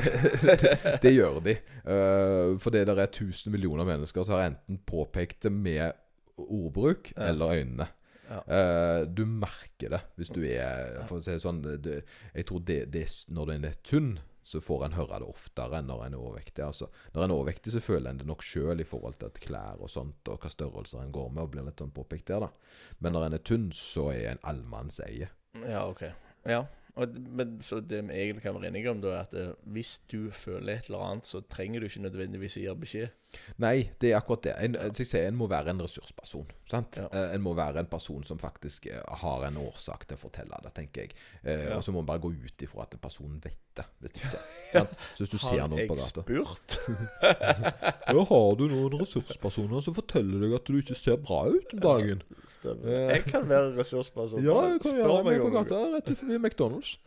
det 1.02 1.12
gjør 1.14 1.40
de. 1.44 1.56
Uh, 1.84 2.58
for 2.60 2.70
det 2.74 2.86
der 2.88 2.98
er 2.98 3.06
1000 3.10 3.52
millioner 3.54 3.84
mennesker 3.86 4.24
som 4.26 4.38
har 4.38 4.50
enten 4.50 4.78
påpekt 4.86 5.42
det 5.46 5.52
med 5.52 5.92
ordbruk 6.40 7.12
Ja. 7.16 7.28
eller 7.28 7.52
øynene. 7.58 7.86
Ja. 8.30 8.40
Uh, 8.46 9.06
du 9.16 9.24
merker 9.26 9.90
det 9.90 10.00
hvis 10.16 10.28
du 10.30 10.44
er 10.46 11.00
For 11.08 11.18
å 11.18 11.22
si 11.22 11.32
det 11.34 11.40
sånn 11.42 11.64
det, 11.66 11.96
Jeg 12.34 12.44
tror 12.46 12.60
det, 12.62 12.76
det 12.94 13.00
Når 13.34 13.50
en 13.56 13.64
er 13.66 13.74
tynn, 13.82 14.12
så 14.50 14.62
får 14.64 14.86
en 14.86 14.96
høre 14.98 15.20
det 15.22 15.28
oftere 15.30 15.78
enn 15.78 15.86
når 15.90 16.06
en 16.06 16.16
er 16.16 16.24
overvektig. 16.24 16.64
Altså, 16.66 16.88
når 17.14 17.22
en 17.22 17.30
er 17.30 17.36
overvektig, 17.36 17.74
så 17.74 17.82
føler 17.84 18.10
en 18.10 18.20
det 18.22 18.26
nok 18.26 18.42
sjøl 18.42 18.82
i 18.82 18.88
forhold 18.88 19.20
til 19.20 19.30
at 19.30 19.38
klær 19.42 19.78
og 19.78 19.92
sånt, 19.92 20.26
og 20.26 20.42
hva 20.42 20.50
størrelser 20.50 21.04
en 21.04 21.14
går 21.14 21.30
med, 21.30 21.44
og 21.44 21.54
blir 21.54 21.68
litt 21.68 21.82
sånn 21.82 21.94
påpekt 21.94 22.32
der, 22.32 22.48
da. 22.48 22.50
Men 22.98 23.14
når 23.14 23.28
en 23.28 23.38
er 23.38 23.46
tynn, 23.46 23.70
så 23.76 24.10
er 24.14 24.32
en 24.32 24.44
allmannseie. 24.50 25.30
Ja, 25.62 25.86
OK. 25.86 26.08
Ja. 26.48 26.64
Og, 26.98 27.14
men 27.30 27.60
Så 27.62 27.78
det 27.80 28.02
vi 28.08 28.18
egentlig 28.18 28.42
kan 28.42 28.56
være 28.56 28.72
enige 28.72 28.90
om, 28.90 29.00
da, 29.02 29.14
er 29.14 29.28
at 29.28 29.34
eh, 29.38 29.54
hvis 29.70 30.00
du 30.10 30.30
føler 30.34 30.74
et 30.80 30.90
eller 30.90 31.04
annet, 31.06 31.30
så 31.30 31.42
trenger 31.46 31.80
du 31.80 31.86
ikke 31.86 32.04
nødvendigvis 32.08 32.58
å 32.58 32.64
gi 32.64 32.76
beskjed. 32.82 33.16
Nei, 33.62 33.90
det 34.02 34.10
er 34.12 34.16
akkurat 34.18 34.42
det. 34.48 34.54
En, 34.64 34.76
sier, 34.96 35.26
en 35.28 35.36
må 35.38 35.46
være 35.50 35.70
en 35.74 35.82
ressursperson. 35.84 36.46
Sant? 36.70 36.96
Ja. 36.98 37.06
Eh, 37.12 37.34
En 37.36 37.42
må 37.44 37.52
være 37.54 37.78
en 37.84 37.86
person 37.90 38.24
som 38.26 38.38
faktisk 38.38 38.86
eh, 38.90 39.00
har 39.22 39.44
en 39.46 39.56
årsak 39.62 40.06
til 40.08 40.16
å 40.18 40.20
fortelle 40.20 40.58
det, 40.64 40.72
tenker 40.74 41.02
jeg. 41.06 41.14
Eh, 41.44 41.66
Ja. 41.70 41.76
Og 41.78 41.84
så 41.86 41.92
må 41.94 42.00
man 42.02 42.06
bare 42.14 42.22
gå 42.24 42.32
ut 42.34 42.62
ifra 42.66 42.82
at 42.86 42.96
personen 43.02 43.40
vet 43.44 43.58
det. 43.78 43.84
Hvis 44.02 44.16
ikke, 44.18 44.40
sant? 44.74 44.96
Så 45.14 45.24
hvis 45.24 45.30
du 45.34 45.38
ser 45.38 45.60
Har 45.60 45.68
noen 45.70 45.80
jeg 45.84 45.90
på 45.90 45.98
gata? 46.00 46.24
Ja, 48.10 48.24
har 48.26 48.56
du 48.58 48.64
noen 48.70 48.96
ressurspersoner 49.00 49.82
som 49.84 49.94
forteller 49.96 50.42
deg 50.42 50.56
at 50.58 50.66
du 50.66 50.78
ikke 50.80 50.96
ser 50.98 51.20
bra 51.22 51.44
ut 51.52 51.74
om 51.76 51.82
dagen? 51.84 52.22
Stemmer. 52.50 52.90
Eh. 52.90 53.14
Jeg 53.14 53.24
kan 53.30 53.46
være 53.50 53.72
ressursperson. 53.78 54.42
Ja, 54.44 54.56
jeg 54.72 54.82
kan 54.82 54.96
spør 54.98 55.22
meg 55.28 55.40
på 55.44 55.52
gata 55.54 55.80
rett 55.94 56.12
forbi 56.18 56.40
McDonald's. 56.42 56.96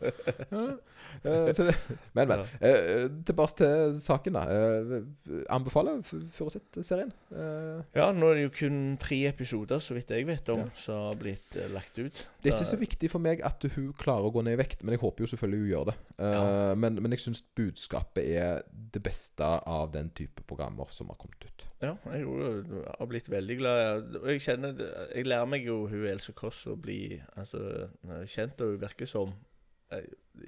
Ja. 0.54 1.30
Eh, 1.30 1.50
det, 1.54 1.74
men, 2.16 2.28
men. 2.30 2.40
Eh, 2.64 3.04
tilbake 3.28 3.54
til 3.60 3.92
saken, 4.02 4.34
da. 4.38 4.42
Eh, 4.50 5.44
anbefaler 5.52 6.00
Furuset-serien. 6.36 7.12
Eh, 7.32 7.82
Ja, 7.96 8.06
nå 8.12 8.30
er 8.30 8.34
det 8.38 8.42
jo 8.44 8.50
kun 8.58 8.96
tre 9.00 9.18
episoder, 9.28 9.78
så 9.82 9.94
vidt 9.96 10.08
jeg 10.14 10.26
vet 10.26 10.48
om, 10.54 10.58
Ja. 10.64 10.70
som 10.74 10.94
har 11.08 11.14
blitt 11.20 11.56
uh, 11.56 11.68
lagt 11.72 11.98
ut. 11.98 12.12
Det 12.42 12.50
er 12.52 12.56
ikke 12.56 12.70
så 12.70 12.78
viktig 12.80 13.10
for 13.10 13.18
meg 13.24 13.40
at 13.44 13.62
hun 13.74 13.92
klarer 13.98 14.28
å 14.28 14.32
gå 14.32 14.42
ned 14.44 14.54
i 14.58 14.62
vekt, 14.62 14.82
men 14.84 14.92
jeg 14.96 15.00
håper 15.04 15.24
jo 15.24 15.30
selvfølgelig 15.32 15.60
hun 15.64 15.70
gjør 15.72 15.84
det. 15.90 15.96
Uh, 16.18 16.24
Ja. 16.34 16.74
men, 16.74 17.00
men 17.02 17.10
jeg 17.12 17.20
syns 17.20 17.42
budskapet 17.56 18.24
er 18.36 18.62
det 18.94 19.02
beste 19.02 19.44
av 19.66 19.92
den 19.92 20.10
type 20.10 20.42
programmer 20.46 20.86
som 20.90 21.08
har 21.08 21.16
kommet 21.16 21.44
ut. 21.44 21.64
Ja, 21.82 21.96
jeg 22.14 22.24
har 22.98 23.06
blitt 23.06 23.28
veldig 23.28 23.58
glad. 23.58 24.14
Og 24.22 24.28
jeg 24.30 24.40
kjenner 24.40 24.78
Jeg 25.14 25.26
lærer 25.26 25.46
meg 25.46 25.66
jo 25.66 25.86
hun 25.86 26.06
Else 26.08 26.32
Kåss 26.32 26.66
å 26.72 26.76
bli 26.80 27.20
altså, 27.36 27.88
kjent, 28.26 28.60
og 28.64 28.70
hun 28.76 28.80
virker 28.80 29.06
som 29.06 29.34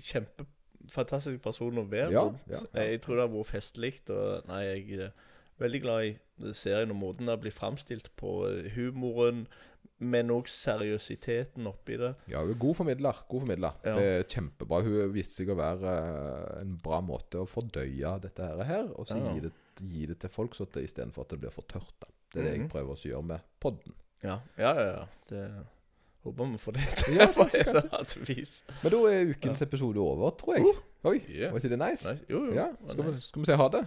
kjempe 0.01 0.47
fantastisk 0.93 1.41
person 1.43 1.79
å 1.81 1.85
være 1.91 2.13
Ja, 2.15 2.23
rundt. 2.29 2.39
ja, 2.51 2.61
ja. 2.75 2.83
Jeg 2.93 3.01
tror 3.03 3.17
det 3.19 3.25
har 3.27 3.33
vært 3.35 3.51
festlig. 3.51 3.95
Og 4.15 4.47
nei, 4.49 4.61
jeg 4.65 5.11
veldig 5.61 5.81
glad 5.83 6.05
i 6.05 6.53
serien 6.53 6.91
og 6.93 6.97
måten 7.01 7.27
det 7.31 7.39
blir 7.41 7.55
framstilt 7.55 8.11
på. 8.17 8.35
Humoren, 8.75 9.47
men 9.99 10.29
òg 10.35 10.49
seriøsiteten 10.53 11.67
oppi 11.71 11.97
det. 11.97 12.11
Ja, 12.29 12.43
hun 12.43 12.51
er 12.53 12.59
god 12.61 12.75
formidler. 12.77 13.21
God 13.31 13.41
formidler. 13.47 13.79
Ja. 13.85 13.95
Det 13.97 14.09
er 14.19 14.27
kjempebra. 14.35 14.83
Hun 14.85 15.13
viste 15.15 15.39
seg 15.41 15.53
å 15.55 15.57
være 15.57 15.93
eh, 16.01 16.61
en 16.63 16.75
bra 16.85 16.99
måte 17.05 17.41
å 17.41 17.49
fordøye 17.49 18.17
dette 18.21 18.45
her, 18.45 18.65
her 18.69 18.91
og 18.93 19.07
så 19.09 19.17
Ja. 19.17 19.33
gi, 19.33 19.41
det, 19.47 19.53
gi 19.81 20.07
det 20.11 20.19
til 20.21 20.29
folk 20.33 20.55
så 20.55 20.67
det 20.73 20.85
istedenfor 20.91 21.25
at 21.25 21.31
det 21.33 21.41
blir 21.41 21.51
for 21.55 21.65
tørt. 21.71 21.95
Da. 22.01 22.09
Det 22.35 22.41
er 22.43 22.45
det 22.45 22.53
jeg 22.53 22.61
Mhm. 22.67 22.69
prøver 22.71 22.93
å 22.93 23.01
gjøre 23.09 23.25
med 23.25 23.41
podden. 23.61 23.95
Ja, 24.23 24.41
ja, 24.59 24.75
ja. 24.75 24.93
ja. 25.01 25.07
Det 25.31 25.51
Håper 26.27 26.45
vi 26.51 26.59
får 26.59 26.73
det 26.75 26.87
til 26.99 27.15
Ja, 27.15 27.27
på 27.37 27.45
et 27.47 27.55
eller 27.69 27.89
annet 27.95 28.29
vis. 28.29 28.65
Men 28.83 28.91
da 28.93 28.99
er 29.07 29.29
ukens 29.31 29.61
episode 29.63 29.97
over, 30.03 30.31
tror 30.37 30.57
jeg. 30.57 30.65
Oi, 31.07 31.21
Yeah. 31.31 31.53
var 31.53 31.61
ikke 31.61 31.69
det 31.71 31.79
nice? 31.79 32.03
Nice. 32.13 32.25
Jo, 32.29 32.41
jo. 32.47 32.53
Ja, 32.57 32.65
skal 32.91 33.05
vi, 33.13 33.21
skal 33.21 33.41
vi 33.43 33.47
si 33.47 33.53
ha 33.53 33.69
det? 33.69 33.87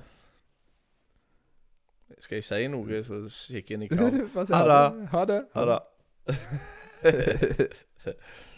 Skal 2.18 2.36
jeg 2.40 2.44
si 2.44 2.68
noe, 2.73 3.03
så 3.06 3.19
kikke 3.53 3.73
inn 3.77 3.84
i 3.86 3.90
kameraet? 3.91 4.49
Ha 4.49 4.64
det. 4.65 5.07
Ha 5.14 5.26
det. 5.30 5.41
Ha 5.56 5.65
det. 5.69 5.80